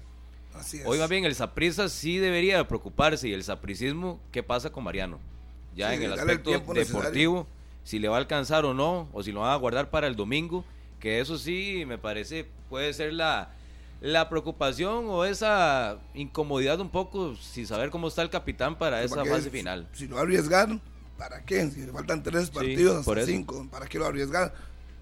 Así 0.54 0.78
es. 0.78 0.86
Hoy 0.86 1.00
más 1.00 1.10
bien 1.10 1.24
el 1.26 1.34
Saprissa 1.34 1.88
sí 1.88 2.18
debería 2.18 2.68
preocuparse 2.68 3.30
y 3.30 3.34
el 3.34 3.44
sapricismo, 3.44 4.20
¿qué 4.32 4.44
pasa 4.44 4.70
con 4.72 4.84
Mariano? 4.84 5.20
Ya 5.76 5.90
Sí, 5.90 5.96
en 5.96 6.04
el 6.04 6.14
aspecto 6.14 6.52
deportivo, 6.52 7.48
si 7.86 8.00
le 8.00 8.10
va 8.10 8.18
a 8.18 8.20
alcanzar 8.20 8.66
o 8.66 8.74
no, 8.74 9.08
o 9.14 9.24
si 9.24 9.32
lo 9.32 9.42
van 9.42 9.52
a 9.52 9.56
guardar 9.56 9.90
para 9.90 10.08
el 10.08 10.18
domingo, 10.18 10.66
que 11.00 11.22
eso 11.22 11.38
sí 11.38 11.84
me 11.88 11.98
parece 11.98 12.46
puede 12.70 12.94
ser 12.94 13.14
la, 13.14 13.54
la 14.02 14.30
preocupación 14.30 15.06
o 15.08 15.26
esa 15.26 16.00
incomodidad 16.16 16.80
un 16.80 16.90
poco 16.90 17.36
sin 17.36 17.68
saber 17.68 17.92
cómo 17.92 18.08
está 18.08 18.24
el 18.24 18.32
capitán 18.32 18.78
para 18.78 19.04
esa 19.04 19.24
fase 19.24 19.50
final. 19.52 19.88
Si 19.94 20.08
lo 20.08 20.16
va 20.16 20.22
a 20.22 20.24
arriesgar, 20.24 20.80
¿para 21.18 21.46
qué? 21.46 21.70
Si 21.70 21.86
le 21.86 21.92
faltan 21.92 22.24
tres 22.24 22.50
partidos 22.50 23.06
por 23.06 23.20
hasta 23.20 23.32
cinco, 23.32 23.68
¿para 23.72 23.86
qué 23.86 24.00
lo 24.00 24.04
va 24.04 24.08
a 24.08 24.12
arriesgar? 24.12 24.54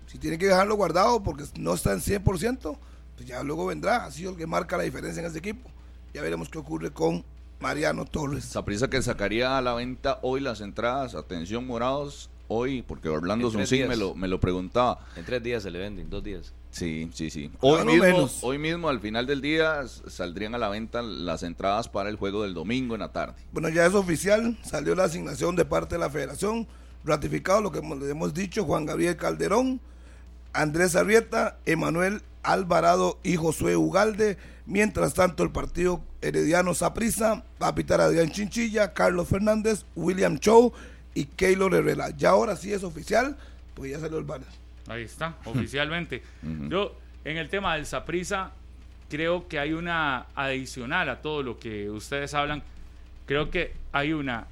Si 0.05 0.17
tiene 0.17 0.37
que 0.37 0.47
dejarlo 0.47 0.75
guardado 0.75 1.23
porque 1.23 1.45
no 1.57 1.73
está 1.73 1.93
en 1.93 2.01
100%, 2.01 2.77
pues 3.15 3.27
ya 3.27 3.41
luego 3.41 3.67
vendrá. 3.67 4.05
Ha 4.05 4.11
sido 4.11 4.31
el 4.31 4.37
que 4.37 4.45
marca 4.45 4.75
la 4.75 4.83
diferencia 4.83 5.21
en 5.21 5.27
ese 5.27 5.39
equipo. 5.39 5.69
Ya 6.13 6.21
veremos 6.21 6.49
qué 6.49 6.57
ocurre 6.57 6.91
con 6.91 7.23
Mariano 7.59 8.05
Torres. 8.05 8.43
Saprissa 8.43 8.89
que 8.89 9.01
sacaría 9.01 9.57
a 9.57 9.61
la 9.61 9.75
venta 9.75 10.19
hoy 10.23 10.41
las 10.41 10.59
entradas, 10.61 11.15
atención 11.15 11.65
morados, 11.65 12.29
hoy, 12.47 12.81
porque 12.81 13.07
Orlando 13.07 13.49
Sunsin 13.49 13.87
me 13.87 13.95
lo, 13.95 14.15
me 14.15 14.27
lo 14.27 14.39
preguntaba. 14.39 15.05
En 15.15 15.23
tres 15.23 15.41
días 15.41 15.63
se 15.63 15.71
le 15.71 15.79
venden, 15.79 16.09
dos 16.09 16.23
días. 16.23 16.53
Sí, 16.71 17.09
sí, 17.13 17.29
sí. 17.29 17.51
Hoy 17.61 17.83
mismo, 17.85 18.03
menos. 18.03 18.39
hoy 18.43 18.57
mismo, 18.59 18.89
al 18.89 18.99
final 18.99 19.25
del 19.25 19.41
día, 19.41 19.81
saldrían 20.07 20.53
a 20.53 20.57
la 20.59 20.69
venta 20.69 21.01
las 21.01 21.41
entradas 21.43 21.89
para 21.89 22.09
el 22.09 22.15
juego 22.15 22.43
del 22.43 22.53
domingo 22.53 22.93
en 22.95 23.01
la 23.01 23.11
tarde. 23.11 23.33
Bueno, 23.51 23.69
ya 23.69 23.85
es 23.85 23.93
oficial, 23.95 24.57
salió 24.63 24.93
la 24.95 25.05
asignación 25.05 25.55
de 25.55 25.65
parte 25.65 25.95
de 25.95 25.99
la 25.99 26.09
federación, 26.09 26.67
ratificado 27.03 27.61
lo 27.61 27.71
que 27.71 27.79
hemos- 27.79 27.99
le 27.99 28.09
hemos 28.11 28.33
dicho, 28.33 28.65
Juan 28.65 28.85
Gabriel 28.85 29.17
Calderón, 29.17 29.81
Andrés 30.53 30.95
Arrieta, 30.95 31.57
Emanuel 31.65 32.21
Alvarado 32.43 33.17
y 33.23 33.35
Josué 33.35 33.75
Ugalde. 33.75 34.37
Mientras 34.65 35.15
tanto, 35.15 35.43
el 35.43 35.51
partido 35.51 36.01
Herediano 36.21 36.75
Saprissa 36.75 37.43
va 37.61 37.69
a 37.69 37.75
pitar 37.75 37.99
a 37.99 38.05
Adrián 38.05 38.29
Chinchilla, 38.29 38.93
Carlos 38.93 39.27
Fernández, 39.27 39.85
William 39.95 40.37
Chow 40.37 40.71
y 41.15 41.25
Keylor 41.25 41.73
Herrera. 41.73 42.11
Ya 42.15 42.29
ahora 42.29 42.55
sí 42.55 42.71
es 42.71 42.83
oficial, 42.83 43.37
pues 43.73 43.91
ya 43.91 43.99
salió 43.99 44.19
el 44.19 44.25
banner. 44.25 44.47
Ahí 44.89 45.03
está, 45.03 45.37
oficialmente. 45.45 46.21
Yo, 46.69 46.95
en 47.23 47.37
el 47.37 47.47
tema 47.49 47.75
del 47.75 47.85
Saprisa, 47.85 48.51
creo 49.09 49.47
que 49.47 49.59
hay 49.59 49.71
una 49.73 50.25
adicional 50.35 51.09
a 51.09 51.21
todo 51.21 51.41
lo 51.43 51.57
que 51.59 51.89
ustedes 51.89 52.33
hablan. 52.33 52.61
Creo 53.25 53.49
que 53.49 53.73
hay 53.91 54.13
una, 54.13 54.47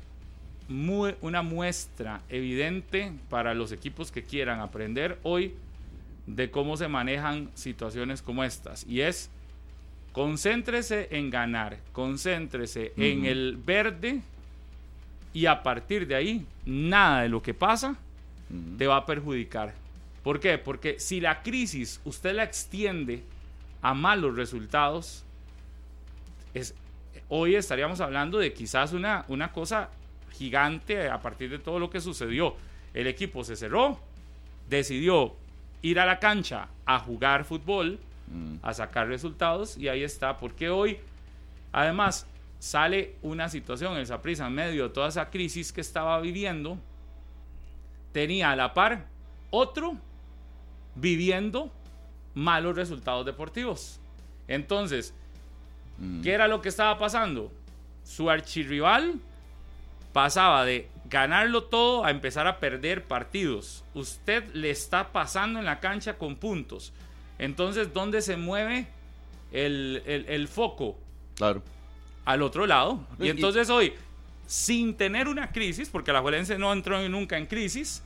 mu- 0.69 1.13
una 1.21 1.41
muestra 1.41 2.21
evidente 2.29 3.11
para 3.29 3.53
los 3.53 3.71
equipos 3.71 4.11
que 4.11 4.23
quieran 4.23 4.59
aprender 4.59 5.17
hoy 5.23 5.53
de 6.27 6.51
cómo 6.51 6.77
se 6.77 6.87
manejan 6.87 7.49
situaciones 7.55 8.21
como 8.21 8.43
estas. 8.43 8.85
Y 8.87 9.01
es, 9.01 9.29
concéntrese 10.11 11.07
en 11.11 11.29
ganar, 11.29 11.77
concéntrese 11.93 12.93
en 12.97 13.25
el 13.25 13.57
verde 13.57 14.21
y 15.33 15.45
a 15.45 15.61
partir 15.63 16.07
de 16.07 16.15
ahí, 16.15 16.45
nada 16.65 17.21
de 17.21 17.29
lo 17.29 17.41
que 17.41 17.53
pasa 17.53 17.95
te 18.77 18.87
va 18.87 18.97
a 18.97 19.05
perjudicar. 19.05 19.73
¿Por 20.27 20.41
qué? 20.41 20.57
Porque 20.57 20.99
si 20.99 21.21
la 21.21 21.41
crisis 21.41 22.01
usted 22.03 22.35
la 22.35 22.43
extiende 22.43 23.23
a 23.81 23.93
malos 23.93 24.35
resultados, 24.35 25.23
es, 26.53 26.75
hoy 27.29 27.55
estaríamos 27.55 28.01
hablando 28.01 28.37
de 28.37 28.51
quizás 28.51 28.91
una, 28.91 29.23
una 29.29 29.53
cosa 29.53 29.89
gigante 30.33 31.07
a 31.07 31.21
partir 31.21 31.49
de 31.49 31.59
todo 31.59 31.79
lo 31.79 31.89
que 31.89 32.01
sucedió. 32.01 32.57
El 32.93 33.07
equipo 33.07 33.45
se 33.45 33.55
cerró, 33.55 34.01
decidió 34.69 35.33
ir 35.81 35.97
a 35.97 36.05
la 36.05 36.19
cancha 36.19 36.67
a 36.85 36.99
jugar 36.99 37.45
fútbol, 37.45 37.97
a 38.63 38.73
sacar 38.73 39.07
resultados 39.07 39.77
y 39.77 39.87
ahí 39.87 40.03
está. 40.03 40.35
Porque 40.35 40.69
hoy, 40.69 40.97
además, 41.71 42.27
sale 42.59 43.15
una 43.21 43.47
situación, 43.47 43.95
el 43.95 44.05
Saprissa 44.05 44.47
en 44.47 44.55
medio 44.55 44.89
de 44.89 44.93
toda 44.93 45.07
esa 45.07 45.29
crisis 45.29 45.71
que 45.71 45.79
estaba 45.79 46.19
viviendo, 46.19 46.77
tenía 48.11 48.51
a 48.51 48.57
la 48.57 48.73
par 48.73 49.05
otro 49.51 49.95
viviendo 50.99 51.71
malos 52.33 52.75
resultados 52.75 53.25
deportivos. 53.25 53.99
Entonces, 54.47 55.13
¿qué 56.23 56.31
era 56.33 56.47
lo 56.47 56.61
que 56.61 56.69
estaba 56.69 56.97
pasando? 56.97 57.51
Su 58.03 58.29
archirrival 58.29 59.15
pasaba 60.13 60.65
de 60.65 60.89
ganarlo 61.09 61.63
todo 61.65 62.05
a 62.05 62.11
empezar 62.11 62.47
a 62.47 62.59
perder 62.59 63.03
partidos. 63.05 63.83
Usted 63.93 64.53
le 64.53 64.69
está 64.69 65.11
pasando 65.11 65.59
en 65.59 65.65
la 65.65 65.79
cancha 65.79 66.17
con 66.17 66.35
puntos. 66.35 66.93
Entonces, 67.39 67.93
¿dónde 67.93 68.21
se 68.21 68.35
mueve 68.37 68.87
el, 69.51 70.01
el- 70.05 70.25
el 70.27 70.47
foco? 70.47 70.97
Claro. 71.35 71.61
Al 72.25 72.41
otro 72.41 72.65
lado. 72.65 73.05
Y- 73.19 73.25
Y 73.25 73.29
entonces 73.29 73.69
hoy, 73.69 73.93
sin 74.47 74.95
tener 74.95 75.27
una 75.27 75.51
crisis, 75.51 75.89
porque 75.89 76.11
la 76.13 76.21
Juelense 76.21 76.57
no 76.57 76.71
entró 76.73 77.07
nunca 77.09 77.37
en 77.37 77.45
crisis, 77.45 78.01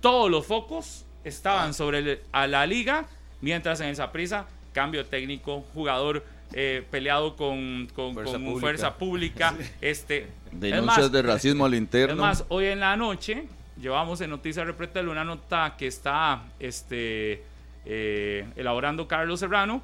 todos 0.00 0.30
los 0.30 0.46
focos 0.46 1.04
estaban 1.24 1.74
sobre 1.74 1.98
el- 1.98 2.20
a 2.32 2.46
la 2.46 2.66
liga, 2.66 3.06
mientras 3.40 3.80
en 3.80 3.88
esa 3.88 4.12
prisa, 4.12 4.46
cambio 4.72 5.04
técnico, 5.06 5.64
jugador 5.74 6.24
eh, 6.52 6.84
peleado 6.90 7.34
con, 7.36 7.88
con- 7.94 8.14
Fuerza 8.14 8.32
con 8.34 8.44
pública. 8.44 8.60
fuerza 8.60 8.94
pública. 8.98 9.54
Este, 9.80 10.18
es 10.18 10.28
Denuncias 10.52 10.98
más, 10.98 11.12
de 11.12 11.22
racismo 11.22 11.64
al 11.64 11.74
es 11.74 11.78
interno. 11.80 12.16
más, 12.22 12.44
hoy 12.48 12.66
en 12.66 12.78
la 12.80 12.96
noche 12.96 13.44
llevamos 13.80 14.20
en 14.20 14.30
Noticias 14.30 14.64
Repretel 14.64 15.08
una 15.08 15.24
nota 15.24 15.74
que 15.76 15.88
está 15.88 16.44
este, 16.60 17.42
eh, 17.84 18.46
elaborando 18.56 19.08
Carlos 19.08 19.40
Serrano 19.40 19.82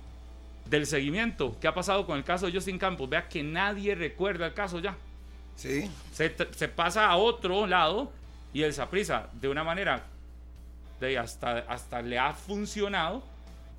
del 0.67 0.87
seguimiento. 0.87 1.57
¿Qué 1.61 1.67
ha 1.67 1.75
pasado 1.75 2.07
con 2.07 2.17
el 2.19 2.23
caso 2.25 2.47
de 2.47 2.53
Justin 2.53 2.79
Campos? 2.79 3.09
Vea 3.11 3.29
que 3.29 3.43
nadie 3.43 3.97
recuerda 3.97 4.47
el 4.47 4.55
caso 4.55 4.79
ya. 4.79 4.95
Sí, 5.57 5.91
Se, 6.13 6.33
se 6.55 6.69
pasa 6.69 7.07
a 7.09 7.17
otro 7.17 7.67
lado 7.67 8.13
y 8.53 8.63
el 8.63 8.73
Saprisa, 8.73 9.29
de 9.41 9.49
una 9.49 9.65
manera 9.65 10.05
de 11.01 11.19
hasta, 11.19 11.59
hasta 11.61 12.03
le 12.03 12.19
ha 12.19 12.35
funcionado, 12.35 13.23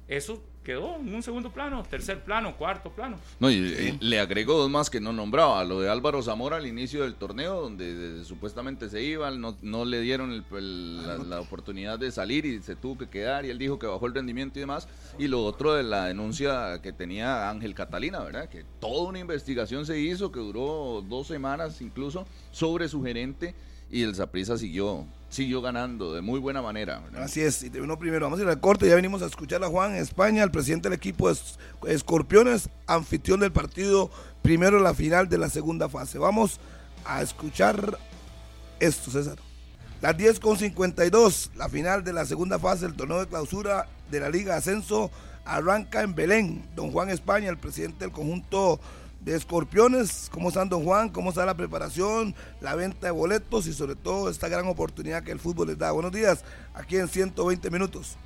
eso 0.07 0.41
quedó 0.63 0.97
en 0.97 1.13
un 1.13 1.23
segundo 1.23 1.51
plano, 1.51 1.83
tercer 1.83 2.23
plano, 2.23 2.55
cuarto 2.55 2.91
plano. 2.91 3.17
No, 3.39 3.49
y, 3.49 3.97
le 3.99 4.19
agregó 4.19 4.57
dos 4.57 4.69
más 4.69 4.89
que 4.89 4.99
no 4.99 5.11
nombraba. 5.11 5.63
Lo 5.63 5.81
de 5.81 5.89
Álvaro 5.89 6.21
Zamora 6.21 6.57
al 6.57 6.67
inicio 6.67 7.03
del 7.03 7.15
torneo, 7.15 7.61
donde 7.61 8.21
eh, 8.21 8.25
supuestamente 8.25 8.89
se 8.89 9.01
iba, 9.01 9.31
no, 9.31 9.57
no 9.61 9.85
le 9.85 10.01
dieron 10.01 10.45
la, 10.51 11.17
la 11.17 11.41
oportunidad 11.41 11.97
de 11.97 12.11
salir 12.11 12.45
y 12.45 12.61
se 12.61 12.75
tuvo 12.75 12.99
que 12.99 13.09
quedar. 13.09 13.45
Y 13.45 13.49
él 13.49 13.57
dijo 13.57 13.79
que 13.79 13.87
bajó 13.87 14.05
el 14.05 14.13
rendimiento 14.13 14.59
y 14.59 14.61
demás. 14.61 14.87
Y 15.17 15.27
lo 15.27 15.43
otro 15.43 15.73
de 15.73 15.83
la 15.83 16.05
denuncia 16.05 16.79
que 16.81 16.93
tenía 16.93 17.49
Ángel 17.49 17.73
Catalina, 17.73 18.19
¿verdad? 18.19 18.49
Que 18.49 18.63
toda 18.79 19.09
una 19.09 19.19
investigación 19.19 19.85
se 19.85 19.99
hizo, 19.99 20.31
que 20.31 20.39
duró 20.39 21.03
dos 21.07 21.27
semanas 21.27 21.81
incluso, 21.81 22.27
sobre 22.51 22.87
su 22.87 23.03
gerente. 23.03 23.55
Y 23.91 24.03
el 24.03 24.15
Saprissa 24.15 24.57
siguió, 24.57 25.05
siguió 25.29 25.61
ganando 25.61 26.13
de 26.13 26.21
muy 26.21 26.39
buena 26.39 26.61
manera. 26.61 27.03
Así 27.17 27.41
es, 27.41 27.61
y 27.61 27.69
terminó 27.69 27.99
primero. 27.99 28.25
Vamos 28.25 28.39
a 28.39 28.43
ir 28.43 28.47
al 28.49 28.59
corte, 28.61 28.87
ya 28.87 28.95
venimos 28.95 29.21
a 29.21 29.25
escuchar 29.25 29.61
a 29.63 29.67
Juan 29.67 29.95
España, 29.95 30.43
el 30.43 30.51
presidente 30.51 30.87
del 30.89 30.97
equipo 30.97 31.27
de 31.27 31.33
Es- 31.33 31.57
Escorpiones, 31.87 32.69
anfitrión 32.87 33.41
del 33.41 33.51
partido, 33.51 34.09
primero 34.41 34.79
la 34.79 34.93
final 34.93 35.27
de 35.27 35.37
la 35.37 35.49
segunda 35.49 35.89
fase. 35.89 36.17
Vamos 36.19 36.59
a 37.05 37.21
escuchar 37.21 37.97
esto, 38.79 39.11
César. 39.11 39.37
Las 40.01 40.17
10 40.17 40.39
con 40.39 40.57
52, 40.57 41.51
la 41.55 41.69
final 41.69 42.03
de 42.03 42.13
la 42.13 42.25
segunda 42.25 42.57
fase 42.57 42.85
del 42.87 42.95
torneo 42.95 43.19
de 43.19 43.27
clausura 43.27 43.87
de 44.09 44.19
la 44.19 44.29
Liga 44.29 44.55
Ascenso 44.55 45.11
arranca 45.45 46.01
en 46.01 46.15
Belén. 46.15 46.65
Don 46.75 46.91
Juan 46.91 47.09
España, 47.09 47.49
el 47.49 47.57
presidente 47.57 48.05
del 48.05 48.11
conjunto 48.13 48.79
de 49.21 49.35
Escorpiones. 49.35 50.29
¿Cómo 50.31 50.49
están, 50.49 50.69
don 50.69 50.83
Juan? 50.83 51.09
¿Cómo 51.09 51.29
está 51.29 51.45
la 51.45 51.55
preparación, 51.55 52.35
la 52.59 52.75
venta 52.75 53.07
de 53.07 53.11
boletos 53.11 53.67
y 53.67 53.73
sobre 53.73 53.95
todo 53.95 54.29
esta 54.29 54.49
gran 54.49 54.67
oportunidad 54.67 55.23
que 55.23 55.31
el 55.31 55.39
fútbol 55.39 55.67
les 55.67 55.77
da? 55.77 55.91
Buenos 55.91 56.11
días, 56.11 56.43
aquí 56.73 56.97
en 56.97 57.07
120 57.07 57.69
minutos. 57.69 58.17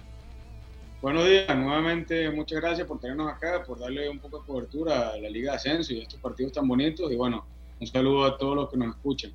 Buenos 1.01 1.25
días, 1.25 1.55
nuevamente 1.55 2.31
muchas 2.31 2.59
gracias 2.61 2.87
por 2.87 2.99
tenernos 2.99 3.31
acá, 3.31 3.63
por 3.63 3.77
darle 3.77 4.09
un 4.09 4.19
poco 4.19 4.39
de 4.39 4.45
cobertura 4.47 5.09
a 5.09 5.17
la 5.17 5.29
Liga 5.29 5.51
de 5.51 5.57
Ascenso 5.57 5.93
y 5.93 5.99
a 5.99 6.03
estos 6.03 6.19
partidos 6.19 6.53
tan 6.53 6.67
bonitos. 6.67 7.11
Y 7.11 7.15
bueno, 7.15 7.45
un 7.79 7.87
saludo 7.87 8.25
a 8.25 8.37
todos 8.37 8.55
los 8.55 8.69
que 8.71 8.77
nos 8.77 8.95
escuchan. 8.95 9.31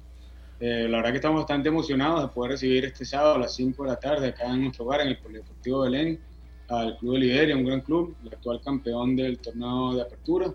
Eh, 0.58 0.88
la 0.88 0.98
verdad 0.98 1.10
que 1.10 1.16
estamos 1.16 1.42
bastante 1.42 1.68
emocionados 1.68 2.22
de 2.22 2.28
poder 2.28 2.52
recibir 2.52 2.84
este 2.86 3.04
sábado 3.04 3.36
a 3.36 3.38
las 3.38 3.54
5 3.54 3.82
de 3.84 3.88
la 3.88 4.00
tarde 4.00 4.28
acá 4.28 4.46
en 4.46 4.62
nuestro 4.62 4.84
hogar, 4.84 5.02
en 5.02 5.08
el 5.08 5.18
Polideportivo 5.18 5.82
Belén, 5.82 6.20
al 6.68 6.96
Club 6.98 7.14
de 7.14 7.18
Liberia, 7.20 7.56
un 7.56 7.64
gran 7.64 7.80
club, 7.80 8.14
el 8.22 8.32
actual 8.32 8.60
campeón 8.62 9.16
del 9.16 9.38
torneo 9.38 9.94
de 9.94 10.02
apertura. 10.02 10.52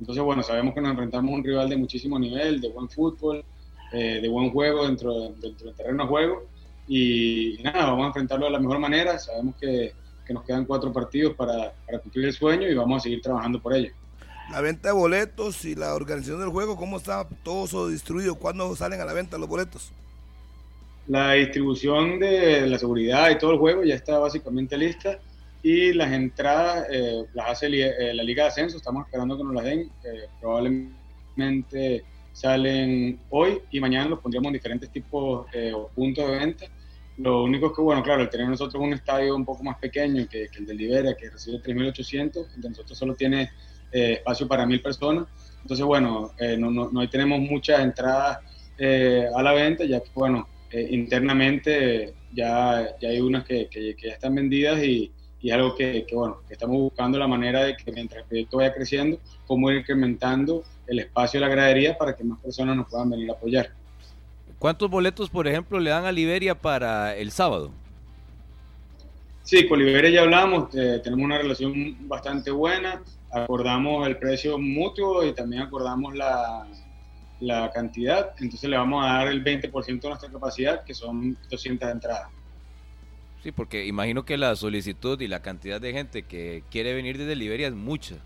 Entonces, 0.00 0.22
bueno, 0.24 0.42
sabemos 0.42 0.74
que 0.74 0.80
nos 0.80 0.90
enfrentamos 0.90 1.32
a 1.32 1.34
un 1.34 1.44
rival 1.44 1.68
de 1.68 1.76
muchísimo 1.76 2.18
nivel, 2.18 2.60
de 2.60 2.68
buen 2.68 2.88
fútbol, 2.88 3.44
eh, 3.92 4.20
de 4.20 4.28
buen 4.28 4.50
juego 4.50 4.86
dentro, 4.86 5.30
dentro 5.40 5.66
del 5.66 5.74
terreno 5.74 6.02
de 6.04 6.08
juego. 6.08 6.44
Y, 6.86 7.60
y 7.60 7.62
nada, 7.62 7.86
vamos 7.86 8.04
a 8.04 8.08
enfrentarlo 8.08 8.46
de 8.46 8.52
la 8.52 8.58
mejor 8.58 8.78
manera. 8.78 9.18
Sabemos 9.18 9.54
que, 9.60 9.92
que 10.26 10.34
nos 10.34 10.44
quedan 10.44 10.64
cuatro 10.64 10.92
partidos 10.92 11.34
para, 11.34 11.72
para 11.86 11.98
cumplir 12.00 12.26
el 12.26 12.32
sueño 12.32 12.68
y 12.68 12.74
vamos 12.74 12.98
a 12.98 13.04
seguir 13.04 13.22
trabajando 13.22 13.60
por 13.60 13.74
ello. 13.74 13.92
La 14.50 14.60
venta 14.60 14.88
de 14.88 14.94
boletos 14.94 15.64
y 15.64 15.74
la 15.74 15.94
organización 15.94 16.40
del 16.40 16.50
juego, 16.50 16.76
¿cómo 16.76 16.98
está 16.98 17.26
todo 17.42 17.64
eso 17.64 17.88
distribuido? 17.88 18.34
¿Cuándo 18.34 18.76
salen 18.76 19.00
a 19.00 19.04
la 19.04 19.14
venta 19.14 19.38
los 19.38 19.48
boletos? 19.48 19.90
La 21.06 21.32
distribución 21.32 22.18
de 22.18 22.66
la 22.66 22.78
seguridad 22.78 23.30
y 23.30 23.38
todo 23.38 23.52
el 23.52 23.58
juego 23.58 23.84
ya 23.84 23.94
está 23.94 24.18
básicamente 24.18 24.76
lista. 24.76 25.18
Y 25.64 25.92
las 25.92 26.12
entradas 26.12 26.86
eh, 26.92 27.24
las 27.34 27.50
hace 27.50 27.68
la 27.68 28.22
Liga 28.22 28.44
de 28.44 28.48
Ascenso, 28.50 28.76
estamos 28.76 29.04
esperando 29.06 29.36
que 29.36 29.42
nos 29.42 29.54
las 29.54 29.64
den, 29.64 29.90
probablemente 30.40 32.04
salen 32.32 33.18
hoy 33.30 33.60
y 33.72 33.80
mañana 33.80 34.10
los 34.10 34.20
pondríamos 34.20 34.48
en 34.48 34.52
diferentes 34.52 34.90
tipos 34.90 35.46
o 35.74 35.88
puntos 35.88 36.30
de 36.30 36.38
venta. 36.38 36.66
Lo 37.16 37.44
único 37.44 37.66
es 37.66 37.72
que, 37.74 37.82
bueno, 37.82 38.02
claro, 38.02 38.22
el 38.22 38.28
tener 38.28 38.48
nosotros 38.48 38.82
un 38.82 38.92
estadio 38.92 39.34
un 39.34 39.44
poco 39.44 39.64
más 39.64 39.78
pequeño 39.78 40.26
que, 40.28 40.48
el 40.56 40.66
de 40.66 40.74
Liberia, 40.74 41.16
que 41.16 41.30
recibe 41.30 41.58
3.800, 41.58 42.54
el 42.56 42.62
de 42.62 42.68
nosotros 42.68 42.96
solo 42.96 43.14
tiene 43.14 43.50
espacio 43.90 44.46
para 44.46 44.64
1.000 44.66 44.82
personas, 44.82 45.28
entonces, 45.62 45.86
bueno, 45.86 46.32
no, 46.58 46.70
no, 46.70 46.90
no 46.90 47.08
tenemos 47.08 47.40
muchas 47.40 47.80
entradas 47.80 48.38
eh, 48.76 49.26
a 49.34 49.42
la 49.42 49.52
venta, 49.52 49.84
ya 49.84 50.00
que, 50.00 50.10
bueno, 50.14 50.48
eh, 50.70 50.88
internamente 50.90 52.12
ya, 52.32 52.96
ya 53.00 53.08
hay 53.08 53.20
unas 53.20 53.44
que, 53.44 53.68
ya 54.02 54.12
están 54.12 54.34
vendidas 54.34 54.82
y, 54.82 55.12
y 55.44 55.50
algo 55.50 55.74
que, 55.74 56.06
que, 56.06 56.16
bueno, 56.16 56.38
que 56.48 56.54
estamos 56.54 56.74
buscando 56.78 57.18
la 57.18 57.26
manera 57.26 57.62
de 57.64 57.76
que 57.76 57.92
mientras 57.92 58.22
el 58.22 58.28
proyecto 58.28 58.56
vaya 58.56 58.72
creciendo, 58.72 59.18
cómo 59.46 59.70
ir 59.70 59.80
incrementando 59.80 60.64
el 60.86 61.00
espacio 61.00 61.38
de 61.38 61.46
la 61.46 61.52
gradería 61.52 61.98
para 61.98 62.16
que 62.16 62.24
más 62.24 62.40
personas 62.40 62.74
nos 62.74 62.88
puedan 62.88 63.10
venir 63.10 63.28
a 63.28 63.34
apoyar. 63.34 63.68
¿Cuántos 64.58 64.88
boletos, 64.88 65.28
por 65.28 65.46
ejemplo, 65.46 65.78
le 65.78 65.90
dan 65.90 66.06
a 66.06 66.12
Liberia 66.12 66.54
para 66.54 67.14
el 67.14 67.30
sábado? 67.30 67.72
Sí, 69.42 69.68
con 69.68 69.80
Liberia 69.80 70.08
ya 70.08 70.22
hablamos, 70.22 70.74
eh, 70.74 71.02
tenemos 71.04 71.26
una 71.26 71.36
relación 71.36 72.08
bastante 72.08 72.50
buena, 72.50 73.02
acordamos 73.30 74.06
el 74.06 74.16
precio 74.16 74.58
mutuo 74.58 75.22
y 75.26 75.34
también 75.34 75.60
acordamos 75.60 76.14
la, 76.14 76.66
la 77.40 77.70
cantidad, 77.70 78.32
entonces 78.40 78.70
le 78.70 78.78
vamos 78.78 79.04
a 79.04 79.08
dar 79.08 79.28
el 79.28 79.44
20% 79.44 80.00
de 80.00 80.08
nuestra 80.08 80.30
capacidad, 80.30 80.84
que 80.84 80.94
son 80.94 81.36
200 81.50 81.90
entradas. 81.90 82.30
Sí, 83.44 83.52
porque 83.52 83.84
imagino 83.84 84.24
que 84.24 84.38
la 84.38 84.56
solicitud 84.56 85.20
y 85.20 85.28
la 85.28 85.42
cantidad 85.42 85.78
de 85.78 85.92
gente 85.92 86.22
que 86.22 86.64
quiere 86.70 86.94
venir 86.94 87.18
desde 87.18 87.36
Liberia 87.36 87.66
es 87.66 87.74
mucha. 87.74 88.16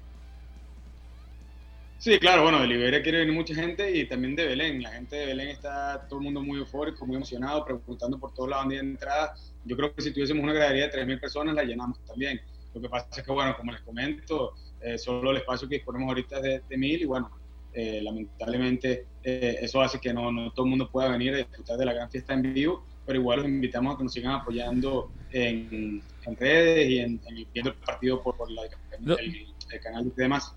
Sí, 1.99 2.21
claro, 2.21 2.45
bueno, 2.45 2.61
de 2.61 2.69
Liberia 2.69 3.03
quiere 3.03 3.19
venir 3.19 3.35
mucha 3.35 3.53
gente 3.53 3.91
y 3.99 4.07
también 4.07 4.37
de 4.37 4.47
Belén. 4.47 4.81
La 4.81 4.93
gente 4.93 5.17
de 5.17 5.27
Belén 5.27 5.49
está 5.49 6.07
todo 6.09 6.21
el 6.21 6.25
mundo 6.27 6.41
muy 6.41 6.61
eufórico, 6.61 7.05
muy 7.05 7.17
emocionado, 7.17 7.65
preguntando 7.65 8.17
por 8.17 8.33
toda 8.33 8.51
la 8.51 8.57
banda 8.59 8.77
de 8.77 8.81
entrada. 8.81 9.35
Yo 9.65 9.77
creo 9.77 9.93
que 9.93 10.03
si 10.03 10.13
tuviésemos 10.13 10.45
una 10.45 10.53
gradería 10.53 10.87
de 10.87 11.05
3.000 11.05 11.21
personas, 11.21 11.53
la 11.57 11.65
llenamos 11.65 11.99
también. 12.07 12.41
Lo 12.73 12.81
que 12.81 12.89
pasa 12.89 13.09
es 13.17 13.25
que, 13.25 13.33
bueno, 13.33 13.57
como 13.57 13.73
les 13.73 13.81
comento, 13.81 14.55
eh, 14.81 14.99
solo 14.99 15.33
el 15.33 15.39
espacio 15.39 15.69
que 15.69 15.75
disponemos 15.79 16.11
ahorita 16.11 16.37
es 16.37 16.43
de, 16.45 16.51
de 16.69 16.77
1.000 16.77 17.01
y 17.01 17.05
bueno, 17.07 17.33
eh, 17.73 18.01
lamentablemente 18.05 19.07
eh, 19.25 19.57
eso 19.63 19.81
hace 19.83 19.99
que 19.99 20.15
no, 20.15 20.31
no, 20.31 20.53
todo 20.53 20.65
el 20.67 20.71
mundo 20.71 20.89
pueda 20.89 21.09
venir 21.09 21.35
a 21.35 21.39
disfrutar 21.39 21.77
de 21.77 21.87
la 21.87 21.93
gran 21.93 22.09
fiesta 22.09 22.35
en 22.35 22.55
vivo, 22.55 22.87
pero 23.09 23.21
igual 23.21 23.39
los 23.39 23.49
invitamos 23.49 23.95
a 23.95 23.97
que 23.97 24.05
nos 24.05 24.13
sigan 24.13 24.33
apoyando 24.33 25.11
en, 25.33 26.03
en 26.27 26.37
redes 26.37 26.91
y 26.91 26.99
en, 26.99 27.19
viendo 27.55 27.71
el 27.71 27.77
partido 27.77 28.23
por, 28.23 28.37
por 28.37 28.51
la, 28.51 28.65
el, 29.01 29.81
canal 29.83 30.07
y 30.07 30.13
demás. 30.15 30.55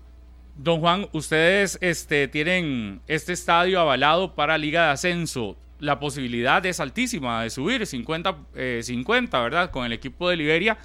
Don 0.58 0.80
Juan, 0.80 1.08
ustedes 1.12 1.78
este, 1.80 2.28
tienen 2.28 3.00
este 3.06 3.32
estadio 3.32 3.80
avalado 3.80 4.34
para 4.34 4.58
Liga 4.58 4.84
de 4.84 4.90
Ascenso. 4.90 5.56
La 5.78 5.98
posibilidad 5.98 6.64
es 6.66 6.78
altísima 6.78 7.42
de 7.42 7.48
subir 7.48 7.86
50, 7.86 8.36
50 8.82 9.38
eh, 9.38 9.42
¿verdad? 9.42 9.70
Con 9.70 9.86
el 9.86 9.92
equipo 9.94 10.28
de 10.28 10.36
Liberia. 10.36 10.76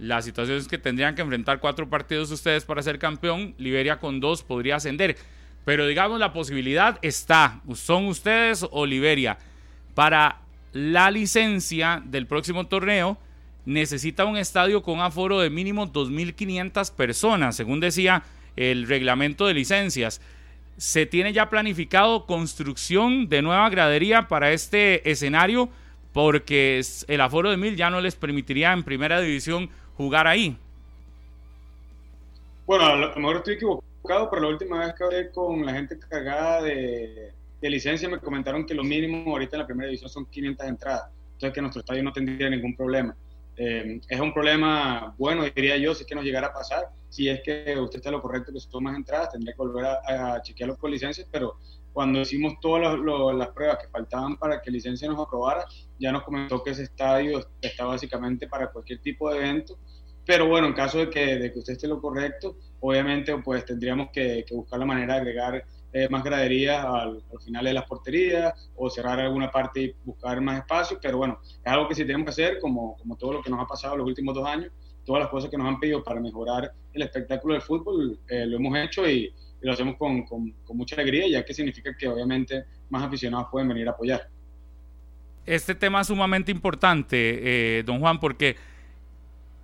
La 0.00 0.20
situación 0.22 0.58
es 0.58 0.66
que 0.66 0.76
tendrían 0.76 1.14
que 1.14 1.22
enfrentar 1.22 1.60
cuatro 1.60 1.88
partidos 1.88 2.32
ustedes 2.32 2.64
para 2.64 2.82
ser 2.82 2.98
campeón. 2.98 3.54
Liberia 3.58 4.00
con 4.00 4.18
dos 4.18 4.42
podría 4.42 4.74
ascender. 4.74 5.16
Pero 5.64 5.86
digamos, 5.86 6.18
la 6.18 6.32
posibilidad 6.32 6.98
está. 7.00 7.60
Son 7.74 8.06
ustedes 8.06 8.66
o 8.68 8.84
Liberia. 8.84 9.38
Para 9.94 10.40
la 10.76 11.10
licencia 11.10 12.02
del 12.04 12.26
próximo 12.26 12.66
torneo, 12.66 13.16
necesita 13.64 14.26
un 14.26 14.36
estadio 14.36 14.82
con 14.82 15.00
aforo 15.00 15.40
de 15.40 15.48
mínimo 15.48 15.90
2.500 15.90 16.92
personas, 16.94 17.56
según 17.56 17.80
decía 17.80 18.22
el 18.56 18.86
reglamento 18.86 19.46
de 19.46 19.54
licencias. 19.54 20.20
Se 20.76 21.06
tiene 21.06 21.32
ya 21.32 21.48
planificado 21.48 22.26
construcción 22.26 23.30
de 23.30 23.40
nueva 23.40 23.70
gradería 23.70 24.28
para 24.28 24.52
este 24.52 25.10
escenario 25.10 25.70
porque 26.12 26.82
el 27.08 27.20
aforo 27.22 27.50
de 27.50 27.56
1.000 27.56 27.76
ya 27.76 27.90
no 27.90 28.02
les 28.02 28.14
permitiría 28.14 28.72
en 28.72 28.84
primera 28.84 29.20
división 29.20 29.70
jugar 29.96 30.26
ahí. 30.26 30.58
Bueno, 32.66 32.84
a 32.84 32.96
lo 32.96 33.16
mejor 33.16 33.36
estoy 33.36 33.54
equivocado 33.54 33.86
pero 34.30 34.42
la 34.42 34.48
última 34.48 34.80
vez 34.80 34.94
que 34.94 35.04
hablé 35.04 35.30
con 35.30 35.64
la 35.64 35.72
gente 35.72 35.98
cargada 35.98 36.62
de, 36.62 37.32
de 37.60 37.70
licencia 37.70 38.08
me 38.08 38.18
comentaron 38.18 38.66
que 38.66 38.74
lo 38.74 38.84
mínimo 38.84 39.32
ahorita 39.32 39.56
en 39.56 39.60
la 39.60 39.66
primera 39.66 39.88
división 39.88 40.10
son 40.10 40.26
500 40.26 40.66
entradas, 40.66 41.10
entonces 41.32 41.54
que 41.54 41.60
nuestro 41.60 41.80
estadio 41.80 42.02
no 42.02 42.12
tendría 42.12 42.50
ningún 42.50 42.76
problema. 42.76 43.16
Eh, 43.56 44.00
es 44.06 44.20
un 44.20 44.34
problema 44.34 45.14
bueno, 45.16 45.44
diría 45.44 45.76
yo, 45.78 45.94
si 45.94 46.02
es 46.02 46.06
que 46.06 46.14
nos 46.14 46.24
llegara 46.24 46.48
a 46.48 46.52
pasar, 46.52 46.90
si 47.08 47.28
es 47.28 47.40
que 47.42 47.78
usted 47.78 47.98
está 47.98 48.10
lo 48.10 48.20
correcto 48.20 48.52
que 48.52 48.60
son 48.60 48.84
más 48.84 48.96
entradas, 48.96 49.32
tendría 49.32 49.54
que 49.54 49.58
volver 49.58 49.86
a, 49.86 50.34
a 50.34 50.42
chequearlo 50.42 50.76
con 50.76 50.90
licencias, 50.90 51.26
pero 51.30 51.58
cuando 51.92 52.20
hicimos 52.20 52.60
todas 52.60 52.82
las 52.82 53.48
pruebas 53.48 53.78
que 53.78 53.88
faltaban 53.88 54.36
para 54.36 54.60
que 54.60 54.70
licencia 54.70 55.08
nos 55.08 55.18
aprobara, 55.18 55.64
ya 55.98 56.12
nos 56.12 56.24
comentó 56.24 56.62
que 56.62 56.70
ese 56.70 56.82
estadio 56.82 57.42
está 57.62 57.86
básicamente 57.86 58.46
para 58.46 58.70
cualquier 58.70 59.00
tipo 59.00 59.32
de 59.32 59.38
evento 59.38 59.78
pero 60.26 60.48
bueno, 60.48 60.66
en 60.66 60.72
caso 60.72 60.98
de 60.98 61.08
que, 61.08 61.36
de 61.36 61.52
que 61.52 61.58
usted 61.60 61.74
esté 61.74 61.86
lo 61.86 62.00
correcto, 62.00 62.56
obviamente 62.80 63.34
pues 63.38 63.64
tendríamos 63.64 64.08
que, 64.12 64.44
buscar 64.50 64.80
la 64.80 64.84
manera 64.84 65.14
de 65.14 65.20
agregar 65.20 65.64
eh, 65.98 66.10
más 66.10 66.22
graderías 66.22 66.84
al, 66.84 67.22
final 67.42 67.64
de 67.64 67.72
las 67.72 67.86
porterías 67.86 68.52
o 68.76 68.90
cerrar 68.90 69.18
alguna 69.18 69.50
parte 69.50 69.80
y 69.80 69.94
buscar 70.04 70.38
más 70.42 70.58
espacio, 70.58 70.98
pero 71.00 71.16
bueno, 71.16 71.40
es 71.42 71.72
algo 71.72 71.88
que 71.88 71.94
sí 71.94 72.02
tenemos 72.04 72.26
que 72.26 72.30
hacer, 72.32 72.58
como, 72.60 72.98
como 72.98 73.16
todo 73.16 73.32
lo 73.32 73.42
que 73.42 73.48
nos 73.48 73.60
ha 73.60 73.66
pasado 73.66 73.96
los 73.96 74.06
últimos 74.06 74.34
dos 74.34 74.46
años, 74.46 74.70
todas 75.06 75.22
las 75.22 75.30
cosas 75.30 75.48
que 75.48 75.56
nos 75.56 75.66
han 75.66 75.80
pedido 75.80 76.04
para 76.04 76.20
mejorar 76.20 76.70
el 76.92 77.00
espectáculo 77.00 77.54
del 77.54 77.62
fútbol, 77.62 78.18
eh, 78.28 78.44
lo 78.44 78.58
hemos 78.58 78.76
hecho 78.76 79.08
y, 79.08 79.32
lo 79.62 79.72
hacemos 79.72 79.96
con, 79.96 80.22
con, 80.24 80.54
mucha 80.74 80.96
alegría, 80.96 81.26
ya 81.28 81.44
que 81.44 81.54
significa 81.54 81.96
que 81.96 82.06
obviamente 82.06 82.66
más 82.90 83.02
aficionados 83.02 83.46
pueden 83.50 83.68
venir 83.68 83.88
a 83.88 83.92
apoyar. 83.92 84.28
Este 85.46 85.74
tema 85.74 86.02
es 86.02 86.08
sumamente 86.08 86.52
importante, 86.52 87.78
eh, 87.78 87.82
don 87.84 88.00
Juan, 88.00 88.20
porque 88.20 88.56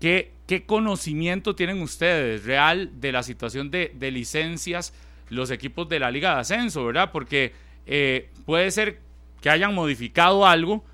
¿Qué, 0.01 0.33
¿Qué, 0.47 0.65
conocimiento 0.65 1.55
tienen 1.55 1.83
ustedes 1.83 2.45
real 2.45 2.91
de 3.01 3.13
la 3.13 3.23
situación 3.23 3.71
de, 3.71 3.93
de, 3.95 4.11
licencias 4.11 4.93
los 5.33 5.51
equipos 5.51 5.89
de 5.89 5.99
la 5.99 6.11
Liga 6.11 6.35
de 6.35 6.41
Ascenso, 6.41 6.85
verdad? 6.85 7.11
Porque 7.13 7.53
eh, 7.87 8.31
puede 8.45 8.71
ser 8.71 9.01
que 9.41 9.51
hayan 9.51 9.75
modificado 9.75 10.47
algo, 10.47 10.85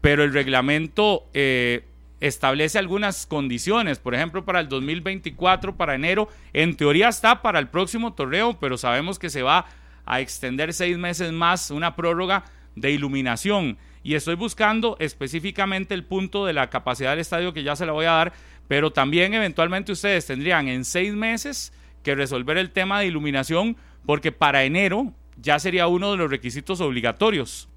pero 0.00 0.24
el 0.24 0.32
reglamento 0.32 1.26
eh, 1.34 1.84
establece 2.20 2.78
algunas 2.78 3.26
condiciones. 3.26 3.98
Por 3.98 4.14
ejemplo, 4.14 4.44
para 4.44 4.60
el 4.60 4.68
2024, 4.68 5.76
para 5.76 5.94
enero, 5.94 6.28
en 6.52 6.76
teoría 6.76 7.08
está 7.08 7.42
para 7.42 7.58
el 7.58 7.68
próximo 7.68 8.14
torneo, 8.14 8.58
pero 8.58 8.78
sabemos 8.78 9.18
que 9.18 9.28
se 9.28 9.42
va 9.42 9.66
a 10.06 10.20
extender 10.20 10.72
seis 10.72 10.96
meses 10.96 11.32
más 11.32 11.70
una 11.70 11.96
prórroga 11.96 12.44
de 12.76 12.92
iluminación. 12.92 13.76
Y 14.02 14.14
estoy 14.14 14.34
buscando 14.34 14.96
específicamente 14.98 15.94
el 15.94 16.04
punto 16.04 16.46
de 16.46 16.52
la 16.52 16.70
capacidad 16.70 17.10
del 17.10 17.18
estadio 17.18 17.52
que 17.52 17.62
ya 17.62 17.76
se 17.76 17.86
la 17.86 17.92
voy 17.92 18.06
a 18.06 18.12
dar, 18.12 18.32
pero 18.66 18.92
también 18.92 19.34
eventualmente 19.34 19.92
ustedes 19.92 20.26
tendrían 20.26 20.68
en 20.68 20.84
seis 20.84 21.12
meses 21.12 21.72
que 22.02 22.14
resolver 22.14 22.58
el 22.58 22.70
tema 22.70 23.00
de 23.00 23.06
iluminación 23.06 23.76
porque 24.06 24.32
para 24.32 24.64
enero 24.64 25.12
ya 25.36 25.58
sería 25.58 25.86
uno 25.86 26.10
de 26.10 26.16
los 26.16 26.30
requisitos 26.30 26.80
obligatorios. 26.80 27.68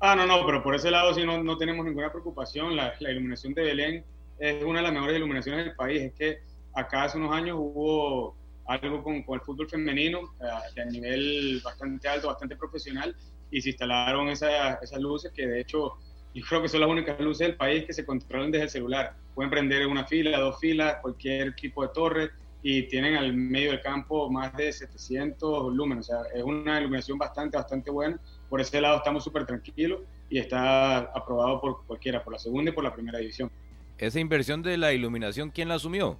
Ah, 0.00 0.14
no, 0.14 0.26
no, 0.26 0.46
pero 0.46 0.62
por 0.62 0.74
ese 0.74 0.90
lado 0.90 1.12
sí 1.12 1.24
no, 1.24 1.42
no 1.42 1.58
tenemos 1.58 1.84
ninguna 1.84 2.10
preocupación. 2.10 2.76
La, 2.76 2.94
iluminación 3.00 3.52
de 3.54 3.62
Belén 3.62 4.04
es 4.38 4.62
una 4.62 4.78
de 4.78 4.84
las 4.84 4.92
mejores 4.92 5.16
iluminaciones 5.16 5.64
del 5.64 5.74
país. 5.74 6.02
Es 6.02 6.12
que 6.12 6.38
acá 6.72 7.04
hace 7.04 7.18
unos 7.18 7.34
años 7.34 7.56
hubo 7.58 8.36
algo 8.66 9.02
con, 9.02 9.16
el 9.16 9.40
fútbol 9.40 9.68
femenino 9.68 10.20
eh, 10.40 10.80
a 10.80 10.84
nivel 10.84 11.60
bastante 11.64 12.06
alto, 12.06 12.28
bastante 12.28 12.54
profesional, 12.54 13.16
y 13.50 13.60
se 13.60 13.70
instalaron 13.70 14.28
esas 14.28 15.00
luces 15.00 15.32
que 15.34 15.46
de 15.46 15.60
hecho 15.62 15.94
yo 16.34 16.44
creo 16.46 16.62
que 16.62 16.68
son 16.68 16.80
las 16.80 16.90
únicas 16.90 17.18
luces 17.18 17.48
del 17.48 17.56
país 17.56 17.84
que 17.84 17.92
se 17.92 18.04
controlan 18.04 18.50
desde 18.52 18.64
el 18.64 18.70
celular. 18.70 19.14
Pueden 19.34 19.50
prender 19.50 19.86
una 19.86 20.04
fila, 20.04 20.38
dos 20.38 20.60
filas, 20.60 20.98
cualquier 21.00 21.56
tipo 21.56 21.82
de 21.82 21.88
torre 21.92 22.30
y 22.62 22.84
tienen 22.84 23.16
al 23.16 23.32
medio 23.34 23.70
del 23.70 23.80
campo 23.80 24.30
más 24.30 24.56
de 24.56 24.72
700 24.72 25.72
lúmenes. 25.74 26.10
O 26.10 26.12
sea, 26.12 26.22
es 26.34 26.42
una 26.42 26.80
iluminación 26.80 27.18
bastante, 27.18 27.56
bastante 27.56 27.90
buena. 27.90 28.18
Por 28.48 28.60
ese 28.60 28.80
lado 28.80 28.96
estamos 28.96 29.24
súper 29.24 29.46
tranquilos 29.46 30.00
y 30.28 30.38
está 30.38 30.98
aprobado 30.98 31.60
por 31.60 31.86
cualquiera, 31.86 32.22
por 32.22 32.32
la 32.32 32.38
segunda 32.38 32.70
y 32.70 32.74
por 32.74 32.84
la 32.84 32.92
primera 32.92 33.18
división. 33.18 33.50
¿Esa 33.98 34.20
inversión 34.20 34.62
de 34.62 34.76
la 34.76 34.92
iluminación, 34.92 35.50
quién 35.50 35.68
la 35.68 35.74
asumió? 35.74 36.18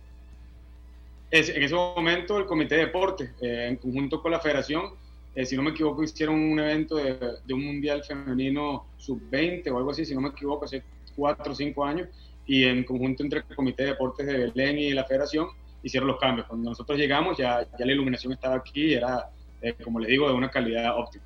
Es, 1.31 1.49
en 1.51 1.63
ese 1.63 1.75
momento 1.75 2.39
el 2.39 2.47
Comité 2.47 2.77
de 2.77 2.87
Deportes, 2.87 3.31
eh, 3.41 3.67
en 3.69 3.77
conjunto 3.77 4.23
con 4.23 4.33
la 4.33 4.41
Federación, 4.41 4.95
eh, 5.35 5.45
si 5.45 5.57
no 5.57 5.63
me 5.63 5.71
equivoco, 5.71 6.03
hicieron 6.03 6.37
un 6.37 6.59
evento 6.59 6.97
de, 6.97 7.55
un 7.55 7.65
Mundial 7.65 8.03
Femenino 8.03 8.87
Sub-20 8.97 9.71
o 9.71 9.77
algo 9.77 9.91
así, 9.91 10.05
si 10.05 10.15
no 10.15 10.23
me 10.23 10.31
equivoco, 10.31 10.65
hace 10.65 10.83
cuatro 11.15 11.53
o 11.53 11.55
cinco 11.55 11.85
años, 11.85 12.09
y 12.47 12.65
en 12.65 12.83
conjunto 12.83 13.23
entre 13.23 13.41
el 13.41 13.55
Comité 13.55 13.85
de 13.85 13.91
Deportes 13.91 14.27
de 14.27 14.39
Belén 14.39 14.79
y 14.79 14.91
la 14.93 15.05
Federación 15.05 15.49
hicieron 15.83 16.09
los 16.09 16.19
cambios. 16.19 16.47
Cuando 16.47 16.71
nosotros 16.71 16.99
llegamos 16.99 17.37
ya, 17.37 17.63
ya 17.79 17.87
la 17.87 17.93
iluminación 17.93 18.33
estaba 18.33 18.57
aquí 18.57 18.87
y 18.87 18.95
era, 18.95 19.31
eh, 19.61 19.75
como 19.83 20.01
les 20.01 20.11
digo, 20.11 20.29
de 20.29 20.35
una 20.35 20.51
calidad 20.51 20.97
óptima. 20.97 21.25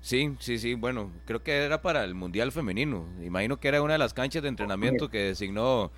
Sí, 0.00 0.36
sí, 0.38 0.58
sí, 0.58 0.74
bueno, 0.74 1.12
creo 1.26 1.42
que 1.42 1.56
era 1.56 1.82
para 1.82 2.04
el 2.04 2.14
Mundial 2.14 2.52
Femenino. 2.52 3.06
Imagino 3.22 3.58
que 3.58 3.68
era 3.68 3.82
una 3.82 3.94
de 3.94 3.98
las 3.98 4.14
canchas 4.14 4.42
de 4.42 4.48
entrenamiento 4.48 5.10
que 5.10 5.18
designó 5.18 5.90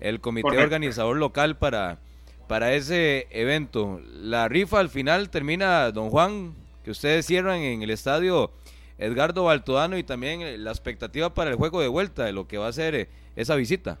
el 0.00 0.20
comité 0.20 0.58
organizador 0.58 1.16
local 1.16 1.56
para, 1.56 2.00
para 2.48 2.74
ese 2.74 3.28
evento. 3.30 4.00
La 4.12 4.48
rifa 4.48 4.80
al 4.80 4.88
final 4.88 5.30
termina, 5.30 5.90
don 5.92 6.10
Juan, 6.10 6.54
que 6.84 6.90
ustedes 6.90 7.24
cierran 7.26 7.60
en 7.60 7.82
el 7.82 7.90
estadio 7.90 8.50
Edgardo 8.98 9.44
Baltodano 9.44 9.96
y 9.98 10.02
también 10.02 10.64
la 10.64 10.70
expectativa 10.70 11.34
para 11.34 11.50
el 11.50 11.56
juego 11.56 11.80
de 11.80 11.88
vuelta 11.88 12.24
de 12.24 12.32
lo 12.32 12.48
que 12.48 12.58
va 12.58 12.68
a 12.68 12.72
ser 12.72 12.94
eh, 12.94 13.08
esa 13.36 13.54
visita. 13.54 13.98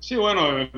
Sí, 0.00 0.16
bueno, 0.16 0.58
eh, 0.60 0.70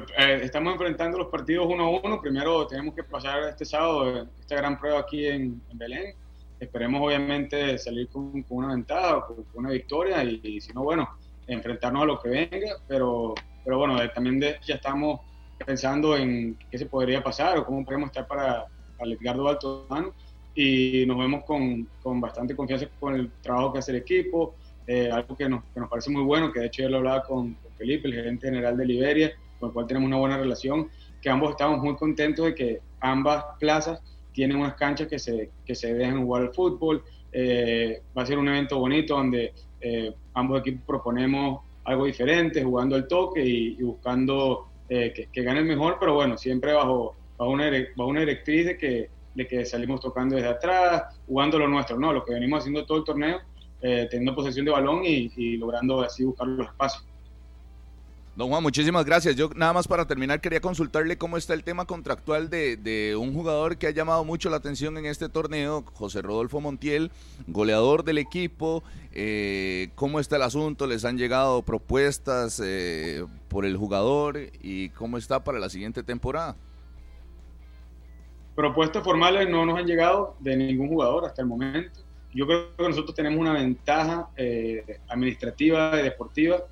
estamos 0.42 0.72
enfrentando 0.72 1.16
los 1.16 1.28
partidos 1.28 1.68
uno 1.70 1.84
a 1.84 2.00
uno. 2.00 2.20
Primero 2.20 2.66
tenemos 2.66 2.92
que 2.92 3.04
pasar 3.04 3.44
este 3.44 3.64
sábado 3.64 4.26
esta 4.40 4.56
gran 4.56 4.76
prueba 4.76 4.98
aquí 4.98 5.26
en, 5.26 5.62
Belén. 5.74 6.16
Esperemos 6.58 7.00
obviamente 7.00 7.78
salir 7.78 8.08
con, 8.08 8.44
una 8.48 8.74
ventaja, 8.74 9.24
con, 9.24 9.46
una 9.54 9.70
victoria 9.70 10.24
y, 10.24 10.60
si 10.60 10.72
no, 10.72 10.82
bueno, 10.82 11.08
enfrentarnos 11.46 12.02
a 12.02 12.06
lo 12.06 12.20
que 12.20 12.30
venga. 12.30 12.74
Pero, 12.88 13.34
pero 13.64 13.78
bueno, 13.78 13.96
también 14.10 14.40
ya 14.40 14.74
estamos 14.74 15.20
pensando 15.64 16.16
en 16.16 16.58
qué 16.68 16.76
se 16.76 16.86
podría 16.86 17.22
pasar 17.22 17.58
o 17.58 17.64
cómo 17.64 17.84
podemos 17.84 18.08
estar 18.08 18.26
para, 18.26 18.66
para 18.98 19.12
Edgardo 19.12 19.44
Baltodano 19.44 20.14
y 20.56 21.04
nos 21.06 21.16
vemos 21.16 21.44
con, 21.44 21.88
con, 22.02 22.20
bastante 22.20 22.56
confianza 22.56 22.88
con 22.98 23.14
el 23.14 23.30
trabajo 23.40 23.72
que 23.72 23.78
hace 23.78 23.92
el 23.92 23.98
equipo, 23.98 24.56
eh, 24.86 25.10
algo 25.12 25.36
que 25.36 25.48
nos, 25.48 25.62
que 25.72 25.78
nos, 25.78 25.88
parece 25.88 26.10
muy 26.10 26.24
bueno, 26.24 26.52
que 26.52 26.58
de 26.58 26.66
hecho 26.66 26.82
yo 26.82 26.88
lo 26.88 26.98
hablaba 26.98 27.22
con, 27.22 27.56
Felipe, 27.82 28.08
el 28.08 28.14
gerente 28.14 28.46
general 28.46 28.76
de 28.76 28.86
Liberia, 28.86 29.32
con 29.58 29.68
el 29.68 29.72
cual 29.74 29.86
tenemos 29.86 30.06
una 30.06 30.16
buena 30.16 30.38
relación, 30.38 30.88
que 31.20 31.28
ambos 31.28 31.50
estamos 31.50 31.80
muy 31.80 31.96
contentos 31.96 32.46
de 32.46 32.54
que 32.54 32.80
ambas 33.00 33.44
plazas 33.58 34.00
tienen 34.32 34.56
unas 34.56 34.74
canchas 34.74 35.08
que 35.08 35.18
se, 35.18 35.50
que 35.66 35.74
se 35.74 35.92
dejan 35.94 36.24
jugar 36.24 36.42
al 36.42 36.54
fútbol. 36.54 37.02
Eh, 37.32 38.02
va 38.16 38.22
a 38.22 38.26
ser 38.26 38.38
un 38.38 38.48
evento 38.48 38.78
bonito 38.78 39.16
donde 39.16 39.52
eh, 39.80 40.14
ambos 40.34 40.60
equipos 40.60 40.82
proponemos 40.86 41.60
algo 41.84 42.06
diferente, 42.06 42.62
jugando 42.62 42.96
el 42.96 43.08
toque 43.08 43.44
y, 43.44 43.82
buscando 43.82 44.68
que, 44.88 45.28
que, 45.32 45.42
gane 45.42 45.60
el 45.60 45.64
mejor, 45.64 45.96
pero 45.98 46.14
bueno, 46.14 46.36
siempre 46.36 46.74
bajo, 46.74 47.16
bajo, 47.38 47.50
una, 47.50 47.70
bajo 47.96 48.10
una 48.10 48.20
directriz 48.20 48.66
de 48.66 48.76
que, 48.76 49.10
de 49.34 49.46
que 49.46 49.64
salimos 49.64 50.00
tocando 50.00 50.36
desde 50.36 50.50
atrás, 50.50 51.04
jugando 51.26 51.58
lo 51.58 51.66
nuestro, 51.66 51.98
¿no? 51.98 52.12
Lo 52.12 52.24
que 52.24 52.34
venimos 52.34 52.60
haciendo 52.60 52.84
todo 52.84 52.98
el 52.98 53.04
torneo 53.04 53.40
eh, 53.84 54.06
teniendo 54.08 54.36
posesión 54.36 54.64
de 54.64 54.70
balón 54.70 55.02
y, 55.04 55.56
logrando 55.56 56.02
así 56.02 56.22
buscar 56.22 56.46
los 56.46 56.68
espacios. 56.68 57.04
Don 58.34 58.48
Juan, 58.48 58.62
muchísimas 58.62 59.04
gracias. 59.04 59.36
Yo 59.36 59.50
nada 59.54 59.74
más 59.74 59.86
para 59.86 60.06
terminar 60.06 60.40
quería 60.40 60.60
consultarle 60.60 61.18
cómo 61.18 61.36
está 61.36 61.52
el 61.52 61.64
tema 61.64 61.84
contractual 61.84 62.48
de, 62.48 63.14
un 63.18 63.34
jugador 63.34 63.76
que 63.76 63.86
ha 63.86 63.90
llamado 63.90 64.24
mucho 64.24 64.48
la 64.48 64.56
atención 64.56 64.96
en 64.96 65.04
este 65.04 65.28
torneo, 65.28 65.84
José 65.92 66.22
Rodolfo 66.22 66.58
Montiel, 66.58 67.10
goleador 67.46 68.04
del 68.04 68.16
equipo. 68.16 68.82
Eh, 69.12 69.90
¿Cómo 69.96 70.18
está 70.18 70.36
el 70.36 70.42
asunto? 70.42 70.86
¿Les 70.86 71.04
han 71.04 71.18
llegado 71.18 71.60
propuestas 71.62 72.58
eh, 72.64 73.26
por 73.48 73.66
el 73.66 73.76
jugador 73.76 74.38
y 74.62 74.88
cómo 74.90 75.18
está 75.18 75.44
para 75.44 75.58
la 75.58 75.68
siguiente 75.68 76.02
temporada? 76.02 76.56
Propuestas 78.54 79.04
formales 79.04 79.46
no 79.50 79.66
nos 79.66 79.78
han 79.78 79.86
llegado 79.86 80.36
de 80.40 80.56
ningún 80.56 80.88
jugador 80.88 81.26
hasta 81.26 81.42
el 81.42 81.48
momento 81.48 82.00
yo 82.34 82.46
creo 82.46 82.76
que 82.76 82.88
nosotros 82.88 83.14
tenemos 83.14 83.38
una 83.38 83.52
ventaja 83.52 84.28
eh, 84.36 85.00
administrativa 85.08 86.00
y 86.00 86.02
deportiva, 86.02 86.62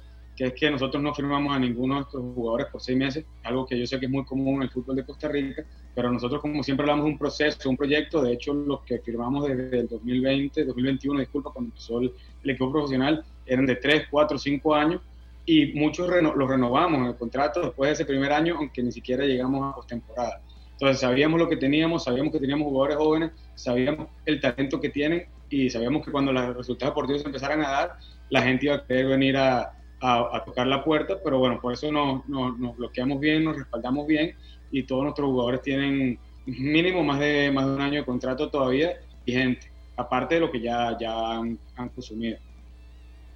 que 0.41 0.47
es 0.47 0.55
que 0.55 0.71
nosotros 0.71 1.03
no 1.03 1.15
firmamos 1.15 1.55
a 1.55 1.59
ninguno 1.59 1.97
de 1.97 2.01
estos 2.01 2.23
jugadores 2.35 2.69
por 2.69 2.81
seis 2.81 2.97
meses, 2.97 3.27
algo 3.43 3.67
que 3.67 3.79
yo 3.79 3.87
sé 3.87 4.01
que 4.01 4.07
es 4.07 4.11
muy 4.11 4.25
común 4.25 4.57
en 4.57 4.63
el 4.63 4.71
fútbol 4.71 4.97
de 4.97 5.05
Costa 5.05 5.29
Rica, 5.29 5.67
pero 5.95 6.11
nosotros 6.11 6.41
como 6.41 6.63
siempre 6.63 6.85
hablamos 6.85 7.05
de 7.05 7.11
un 7.11 7.19
proceso, 7.19 7.69
un 7.69 7.77
proyecto, 7.77 8.23
de 8.23 8.33
hecho 8.33 8.55
los 8.55 8.81
que 8.85 9.01
firmamos 9.01 9.47
desde 9.47 9.81
el 9.81 9.89
2020, 9.89 10.65
2021, 10.65 11.21
disculpa, 11.21 11.51
cuando 11.53 11.69
empezó 11.69 12.01
el, 12.01 12.15
equipo 12.43 12.73
profesional, 12.73 13.23
eran 13.45 13.67
de 13.67 13.77
tres, 13.77 14.05
cuatro, 14.11 14.39
cinco 14.39 14.75
años, 14.75 15.03
y 15.45 15.75
muchos 15.75 16.09
los 16.09 16.49
renovamos 16.49 17.01
en 17.01 17.07
el 17.09 17.17
contrato 17.17 17.61
después 17.61 17.89
de 17.89 17.93
ese 17.93 18.07
primer 18.07 18.33
año, 18.33 18.57
aunque 18.57 18.83
ni 18.83 18.93
siquiera 18.93 19.27
llegamos 19.27 19.71
a 19.71 19.77
postemporada. 19.77 20.41
Entonces 20.73 21.01
sabíamos 21.01 21.39
lo 21.39 21.51
que 21.51 21.59
teníamos, 21.59 22.05
sabíamos 22.05 22.33
que 22.33 22.41
teníamos 22.41 22.67
jugadores 22.67 22.97
jóvenes, 22.97 23.33
sabíamos 23.57 24.07
el 24.25 24.41
talento 24.41 24.81
que 24.81 24.89
tienen 24.89 25.27
y 25.51 25.69
sabíamos 25.69 26.03
que 26.03 26.11
cuando 26.11 26.33
los 26.33 26.57
resultados 26.57 26.93
deportivos 26.95 27.27
empezaran 27.27 27.63
a 27.63 27.71
dar, 27.71 27.99
la 28.31 28.41
gente 28.41 28.65
iba 28.65 28.77
a 28.77 28.87
querer 28.87 29.09
venir 29.09 29.37
a, 29.37 29.75
a, 30.01 30.43
tocar 30.45 30.67
la 30.67 30.83
puerta, 30.83 31.17
pero 31.23 31.39
bueno, 31.39 31.61
por 31.61 31.75
eso 31.75 31.91
nos, 31.93 32.27
nos, 32.29 32.77
bloqueamos 32.77 33.21
bien, 33.21 33.45
nos 33.45 33.57
respaldamos 33.57 34.07
bien 34.07 34.35
y 34.71 34.83
todos 34.85 35.03
nuestros 35.05 35.29
jugadores 35.29 35.63
tienen 35.63 36.19
mínimo 36.47 37.03
más 37.05 37.21
de, 37.21 37.51
más 37.53 37.67
de 37.67 37.73
un 37.73 37.81
año 37.81 38.01
de 38.01 38.05
contrato 38.05 38.49
todavía 38.49 38.95
vigente, 39.27 39.71
aparte 39.97 40.37
de 40.37 40.41
lo 40.41 40.51
que 40.51 40.61
ya, 40.61 40.97
ya 40.99 41.37
han, 41.37 41.59
consumido. 41.95 42.39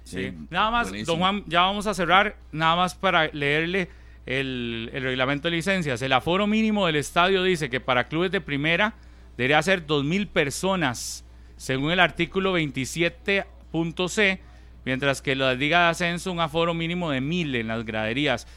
Sí, 0.03 0.31
nada 0.49 0.71
más, 0.71 1.05
don 1.05 1.19
Juan, 1.19 1.43
ya 1.47 1.61
vamos 1.61 1.87
a 1.87 1.93
cerrar, 1.93 2.35
nada 2.51 2.75
más 2.75 2.95
para 2.95 3.27
leerle 3.27 3.89
el, 4.25 4.89
el, 4.93 5.03
reglamento 5.03 5.49
de 5.49 5.55
licencias. 5.55 6.01
El 6.01 6.13
aforo 6.13 6.47
mínimo 6.47 6.85
del 6.85 6.95
estadio 6.95 7.43
dice 7.43 7.69
que 7.69 7.79
para 7.79 8.07
clubes 8.07 8.31
de 8.31 8.41
primera 8.41 8.95
debería 9.37 9.61
ser 9.61 9.85
2.000 9.85 10.27
personas 10.27 11.25
según 11.57 11.91
el 11.91 11.99
artículo 11.99 12.57
27.c, 12.57 14.39
mientras 14.85 15.21
que 15.21 15.35
la 15.35 15.53
Liga 15.53 15.83
de 15.83 15.89
Ascenso 15.89 16.31
un 16.31 16.39
aforo 16.39 16.73
mínimo 16.73 17.11
de 17.11 17.21
mil 17.21 17.53
en 17.55 17.67
las 17.67 17.83
graderías. 17.85 18.47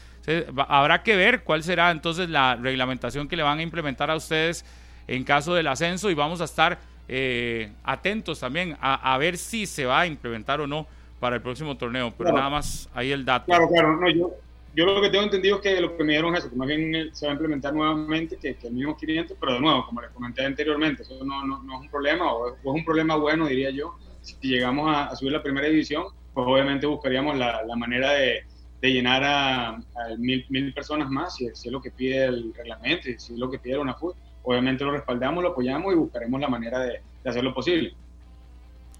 Habrá 0.67 1.01
que 1.01 1.15
ver 1.15 1.43
cuál 1.43 1.63
será 1.63 1.91
entonces 1.91 2.29
la 2.29 2.55
reglamentación 2.55 3.27
que 3.27 3.35
le 3.35 3.43
van 3.43 3.59
a 3.59 3.63
implementar 3.63 4.11
a 4.11 4.15
ustedes 4.15 4.63
en 5.07 5.23
caso 5.23 5.55
del 5.55 5.67
ascenso 5.67 6.11
y 6.11 6.13
vamos 6.13 6.39
a 6.39 6.43
estar 6.43 6.77
eh, 7.07 7.71
atentos 7.83 8.39
también 8.39 8.77
a, 8.79 9.17
ver 9.17 9.37
si 9.37 9.65
se 9.65 9.85
va 9.85 10.01
a 10.01 10.05
implementar 10.05 10.61
o 10.61 10.67
no 10.67 10.85
para 11.19 11.37
el 11.37 11.41
próximo 11.41 11.75
torneo. 11.75 12.13
Pero 12.15 12.31
nada 12.31 12.49
más 12.49 12.89
ahí 12.93 13.11
el 13.11 13.25
dato. 13.25 13.45
Claro, 13.45 13.67
claro. 13.67 13.99
No, 13.99 14.09
yo, 14.09 14.31
yo 14.75 14.85
lo 14.85 15.01
que 15.01 15.09
tengo 15.09 15.23
entendido 15.23 15.55
es 15.55 15.61
que 15.61 15.81
lo 15.81 15.97
que 15.97 16.03
me 16.03 16.13
dieron 16.13 16.35
es 16.35 16.41
eso, 16.41 16.49
que 16.51 16.55
más 16.55 16.67
bien 16.67 16.93
eh, 16.95 17.09
se 17.11 17.25
va 17.25 17.31
a 17.31 17.33
implementar 17.33 17.73
nuevamente, 17.73 18.37
que, 18.37 18.55
el 18.61 18.73
mismo 18.73 18.95
500, 18.95 19.35
pero 19.39 19.53
de 19.53 19.59
nuevo, 19.59 19.85
como 19.85 20.01
les 20.01 20.11
comenté 20.11 20.45
anteriormente, 20.45 21.01
eso 21.01 21.23
no, 21.25 21.43
no, 21.45 21.63
no 21.63 21.75
es 21.75 21.81
un 21.81 21.89
problema, 21.89 22.31
o 22.31 22.49
es, 22.49 22.53
un 22.63 22.85
problema 22.85 23.15
bueno, 23.15 23.47
diría 23.47 23.71
yo. 23.71 23.97
Si 24.21 24.35
llegamos 24.41 24.95
a, 24.95 25.15
subir 25.15 25.33
la 25.33 25.41
primera 25.41 25.67
división, 25.67 26.05
pues 26.39 26.53
obviamente 26.53 26.85
buscaríamos 26.85 27.37
la, 27.37 27.63
la 27.65 27.75
manera 27.75 28.11
de, 28.11 28.45
de, 28.81 28.93
llenar 28.93 29.21
a, 29.25 29.77
mil, 30.17 30.45
mil, 30.47 30.73
personas 30.73 31.09
más, 31.09 31.35
si, 31.35 31.47
es 31.47 31.65
lo 31.65 31.81
que 31.81 31.91
pide 31.91 32.23
el 32.23 32.53
reglamento, 32.55 33.03
si 33.17 33.33
es 33.33 33.39
lo 33.39 33.51
que 33.51 33.59
pide 33.59 33.77
una 33.77 33.93
FUT, 33.93 34.15
obviamente 34.43 34.85
lo 34.85 34.91
respaldamos, 34.91 35.43
lo 35.43 35.49
apoyamos 35.49 35.91
y 35.91 35.97
buscaremos 35.97 36.39
la 36.39 36.47
manera 36.47 36.79
de, 36.79 37.01
de 37.23 37.29
hacer 37.29 37.43
lo 37.43 37.53
posible. 37.53 37.93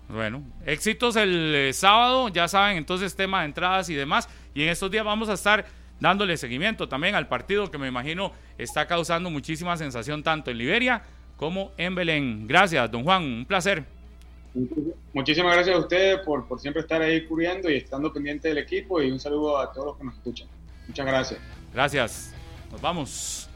Bueno, 0.10 0.44
éxitos 0.66 1.16
el 1.16 1.56
eh, 1.56 1.72
sábado, 1.72 2.28
ya 2.28 2.49
saben, 2.49 2.76
entonces 2.76 3.16
tema 3.16 3.40
de 3.40 3.45
entradas 3.45 3.90
y 3.90 3.95
demás. 3.95 4.28
Y 4.53 4.64
en 4.64 4.70
estos 4.70 4.91
días 4.91 5.06
vamos 5.06 5.30
a 5.30 5.34
estar 5.34 5.66
dándole 6.02 6.36
seguimiento 6.36 6.90
también 6.90 7.16
al 7.16 7.30
partido 7.30 7.72
que 7.72 7.78
me 7.78 7.88
imagino 7.88 8.34
está 8.57 8.86
causando 8.86 9.30
muchísima 9.30 9.78
sensación 9.78 10.24
tanto 10.24 10.52
en 10.52 10.57
Liberia 10.57 11.03
como 11.38 11.72
en 11.78 11.95
Belén. 11.95 12.48
Gracias, 12.48 12.91
don 12.91 13.03
Juan, 13.03 13.24
un 13.24 13.45
placer. 13.45 13.86
Muchísimas 15.14 15.54
gracias 15.54 15.76
a 15.76 15.80
ustedes 15.80 16.20
por, 16.20 16.48
por 16.48 16.60
siempre 16.60 16.82
estar 16.82 17.02
ahí 17.02 17.26
cubriendo 17.26 17.70
y 17.70 17.78
estando 17.78 18.12
pendiente 18.12 18.48
del 18.48 18.58
equipo 18.58 19.02
y 19.02 19.12
un 19.12 19.20
saludo 19.20 19.58
a 19.58 19.72
todos 19.72 19.88
los 19.88 19.98
que 19.98 20.04
nos 20.04 20.16
escuchan. 20.16 20.48
Muchas 20.88 21.06
gracias. 21.06 21.40
Gracias. 21.74 22.34
Nos 22.72 22.82
vamos. 22.82 23.50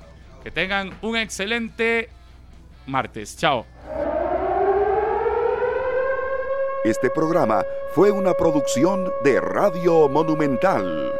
Que 0.44 0.52
tengan 0.52 0.92
un 1.02 1.18
excelente 1.18 2.10
martes. 2.86 3.38
Chao. 3.38 3.66
Este 6.84 7.10
programa 7.10 7.64
fue 7.94 8.12
una 8.12 8.34
producción 8.34 9.10
de 9.24 9.40
Radio 9.40 10.10
Monumental. 10.10 11.14